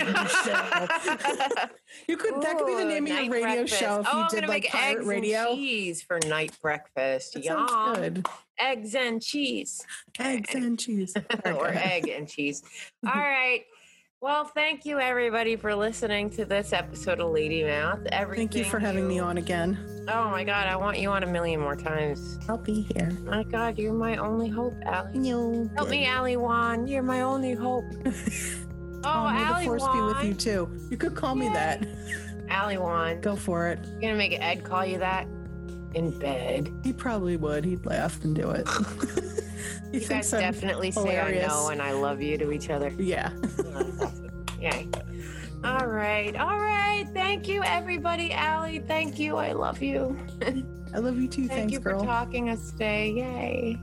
could 2.16 2.42
that 2.42 2.56
could 2.58 2.66
be 2.66 2.74
the 2.74 2.84
name 2.84 3.04
of 3.04 3.08
your 3.10 3.18
radio 3.30 3.40
breakfast. 3.40 3.80
show 3.80 4.00
if 4.00 4.06
oh, 4.12 4.16
you 4.18 4.22
I'm 4.24 4.28
did 4.28 4.36
gonna 4.42 4.48
like 4.48 4.62
make 4.64 4.72
pirate 4.72 4.98
eggs 4.98 5.06
radio. 5.06 5.38
and 5.50 5.56
cheese 5.58 6.02
for 6.02 6.18
night 6.26 6.58
breakfast. 6.60 7.34
That 7.34 7.44
Yum. 7.44 7.68
sounds 7.68 7.98
good. 7.98 8.26
Eggs 8.58 8.94
and 8.94 9.22
cheese. 9.22 9.84
Eggs 10.18 10.54
and 10.54 10.78
cheese. 10.78 11.14
All 11.16 11.22
right, 11.32 11.44
go 11.44 11.56
or 11.60 11.68
egg 11.68 12.08
and 12.08 12.28
cheese. 12.28 12.62
All 13.06 13.12
right. 13.12 13.64
Well, 14.26 14.44
thank 14.44 14.84
you 14.84 14.98
everybody 14.98 15.54
for 15.54 15.72
listening 15.72 16.30
to 16.30 16.44
this 16.44 16.72
episode 16.72 17.20
of 17.20 17.30
Lady 17.30 17.62
Mouth. 17.62 18.00
Everything 18.10 18.48
Thank 18.48 18.56
you 18.56 18.64
for 18.64 18.80
having 18.80 19.06
me 19.06 19.20
on 19.20 19.38
again. 19.38 19.78
Oh 20.08 20.28
my 20.30 20.42
god, 20.42 20.66
I 20.66 20.74
want 20.74 20.98
you 20.98 21.12
on 21.12 21.22
a 21.22 21.28
million 21.28 21.60
more 21.60 21.76
times. 21.76 22.36
I'll 22.48 22.58
be 22.58 22.88
here. 22.92 23.12
My 23.22 23.44
god, 23.44 23.78
you're 23.78 23.92
my 23.92 24.16
only 24.16 24.48
hope, 24.48 24.74
Allie. 24.84 25.16
No, 25.20 25.70
Help 25.76 25.90
me, 25.90 26.06
Allie 26.06 26.36
Wan. 26.36 26.88
You're 26.88 27.04
my 27.04 27.20
only 27.20 27.52
hope. 27.52 27.84
oh, 28.04 28.12
Oh, 29.04 29.30
may 29.30 29.38
the 29.38 29.44
Allie 29.44 29.64
force 29.64 29.86
be 29.86 30.00
with 30.00 30.24
you 30.24 30.34
too. 30.34 30.68
You 30.90 30.96
could 30.96 31.14
call 31.14 31.36
me 31.36 31.48
that. 31.50 31.86
Allie 32.48 32.78
Wan. 32.78 33.20
Go 33.20 33.36
for 33.36 33.68
it. 33.68 33.78
You're 33.92 34.00
gonna 34.00 34.16
make 34.16 34.36
Ed 34.40 34.64
call 34.64 34.84
you 34.84 34.98
that 34.98 35.28
in 35.94 36.18
bed. 36.18 36.74
He 36.82 36.92
probably 36.92 37.36
would. 37.36 37.64
He'd 37.64 37.86
laugh 37.86 38.24
and 38.24 38.34
do 38.34 38.50
it. 38.50 38.66
he 39.92 39.98
You 39.98 40.00
guys 40.00 40.08
thinks 40.08 40.32
I'm 40.32 40.40
definitely 40.40 40.90
say 40.90 41.20
I 41.20 41.46
know 41.46 41.68
and 41.68 41.82
I 41.82 41.92
love 41.92 42.20
you 42.20 42.38
to 42.38 42.52
each 42.52 42.70
other. 42.70 42.90
Yeah. 42.98 43.30
Yay. 44.60 44.88
All 45.64 45.86
right. 45.86 46.34
All 46.36 46.58
right. 46.58 47.06
Thank 47.12 47.48
you, 47.48 47.62
everybody. 47.62 48.32
Allie, 48.32 48.78
thank 48.78 49.18
you. 49.18 49.36
I 49.36 49.52
love 49.52 49.82
you. 49.82 50.18
I 50.94 50.98
love 50.98 51.18
you 51.18 51.28
too. 51.28 51.46
Thank 51.48 51.50
Thanks, 51.50 51.72
you 51.72 51.80
girl. 51.80 52.00
for 52.00 52.06
talking 52.06 52.50
us 52.50 52.70
today. 52.70 53.10
Yay. 53.12 53.82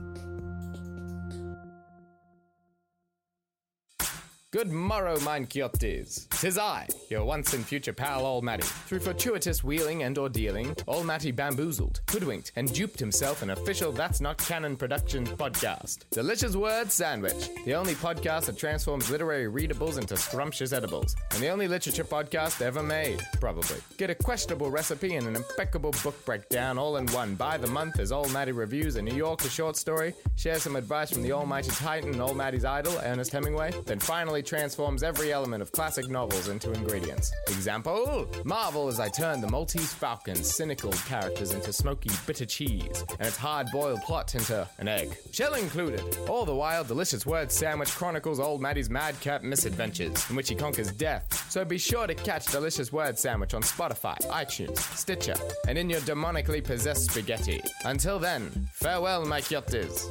Good 4.54 4.70
morrow, 4.70 5.18
mine 5.18 5.48
Quixotes. 5.48 6.28
Tis 6.28 6.58
I, 6.58 6.86
your 7.10 7.24
once 7.24 7.54
and 7.54 7.66
future 7.66 7.92
pal 7.92 8.24
Old 8.24 8.44
Matty. 8.44 8.62
Through 8.62 9.00
fortuitous 9.00 9.64
wheeling 9.64 10.04
and 10.04 10.16
or 10.16 10.28
dealing, 10.28 10.76
Old 10.86 11.06
Matty 11.06 11.32
bamboozled, 11.32 12.02
hoodwinked, 12.08 12.52
and 12.54 12.72
duped 12.72 13.00
himself 13.00 13.42
an 13.42 13.50
official 13.50 13.90
That's 13.90 14.20
Not 14.20 14.38
Canon 14.38 14.76
Productions 14.76 15.30
podcast. 15.30 16.04
Delicious 16.12 16.54
Word 16.54 16.92
Sandwich, 16.92 17.50
the 17.64 17.74
only 17.74 17.94
podcast 17.94 18.44
that 18.44 18.56
transforms 18.56 19.10
literary 19.10 19.50
readables 19.50 19.98
into 19.98 20.16
scrumptious 20.16 20.72
edibles, 20.72 21.16
and 21.32 21.42
the 21.42 21.48
only 21.48 21.66
literature 21.66 22.04
podcast 22.04 22.62
ever 22.62 22.80
made, 22.80 23.26
probably. 23.40 23.78
Get 23.96 24.10
a 24.10 24.14
questionable 24.14 24.70
recipe 24.70 25.16
and 25.16 25.26
an 25.26 25.34
impeccable 25.34 25.92
book 26.04 26.24
breakdown 26.24 26.78
all 26.78 26.98
in 26.98 27.08
one 27.08 27.34
by 27.34 27.58
the 27.58 27.66
month 27.66 27.98
as 27.98 28.12
Old 28.12 28.32
Matty 28.32 28.52
reviews 28.52 28.94
a 28.94 29.02
New 29.02 29.16
Yorker 29.16 29.48
short 29.48 29.76
story, 29.76 30.14
shares 30.36 30.62
some 30.62 30.76
advice 30.76 31.10
from 31.10 31.22
the 31.22 31.32
almighty 31.32 31.70
titan 31.70 32.12
and 32.12 32.22
Old 32.22 32.36
Matty's 32.36 32.64
idol, 32.64 32.96
Ernest 33.02 33.32
Hemingway, 33.32 33.72
then 33.86 33.98
finally 33.98 34.43
transforms 34.44 35.02
every 35.02 35.32
element 35.32 35.62
of 35.62 35.72
classic 35.72 36.08
novels 36.08 36.48
into 36.48 36.72
ingredients. 36.72 37.32
Example 37.48 38.28
Marvel 38.44 38.88
as 38.88 39.00
I 39.00 39.08
turn 39.08 39.40
the 39.40 39.48
Maltese 39.48 39.92
Falcon's 39.92 40.54
cynical 40.54 40.92
characters 40.92 41.52
into 41.52 41.72
smoky 41.72 42.10
bitter 42.26 42.46
cheese, 42.46 43.04
and 43.18 43.26
its 43.26 43.36
hard 43.36 43.68
boiled 43.72 44.02
plot 44.02 44.34
into 44.34 44.68
an 44.78 44.88
egg. 44.88 45.16
Shell 45.32 45.54
included. 45.54 46.02
All 46.28 46.44
the 46.44 46.54
while, 46.54 46.84
Delicious 46.84 47.26
Word 47.26 47.50
Sandwich 47.50 47.90
chronicles 47.90 48.38
Old 48.38 48.60
Matty's 48.60 48.90
madcap 48.90 49.42
misadventures, 49.42 50.28
in 50.30 50.36
which 50.36 50.48
he 50.48 50.54
conquers 50.54 50.92
death. 50.92 51.50
So 51.50 51.64
be 51.64 51.78
sure 51.78 52.06
to 52.06 52.14
catch 52.14 52.46
Delicious 52.46 52.92
Word 52.92 53.18
Sandwich 53.18 53.54
on 53.54 53.62
Spotify, 53.62 54.16
iTunes, 54.26 54.78
Stitcher, 54.96 55.34
and 55.66 55.78
in 55.78 55.90
your 55.90 56.00
demonically 56.00 56.62
possessed 56.62 57.10
spaghetti. 57.10 57.60
Until 57.84 58.18
then, 58.18 58.68
farewell, 58.72 59.24
my 59.24 59.40
Quixotes. 59.40 60.08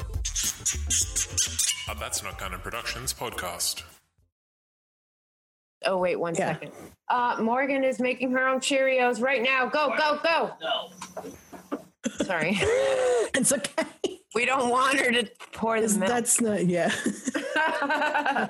A 1.90 1.96
That's 2.00 2.24
Not 2.24 2.40
Canon 2.40 2.60
Productions 2.62 3.14
podcast. 3.14 3.84
Oh, 5.86 5.98
wait 5.98 6.20
one 6.20 6.36
Yeah. 6.36 6.54
second. 6.54 6.72
Uh, 7.10 7.38
Morgan 7.42 7.84
is 7.84 8.00
making 8.00 8.32
her 8.32 8.48
own 8.48 8.60
Cheerios 8.60 9.22
right 9.22 9.42
now. 9.44 9.66
Go, 9.68 9.94
go, 9.98 10.20
go. 10.24 10.52
No. 10.62 11.78
Sorry. 12.26 12.58
it's 12.60 13.52
okay. 13.52 13.84
We 14.36 14.46
don't 14.46 14.70
want 14.70 15.00
her 15.00 15.12
to 15.12 15.30
pour 15.52 15.80
the 15.82 15.88
milk. 15.98 16.10
That's 16.10 16.42
not. 16.42 16.66
Yeah. 16.66 16.92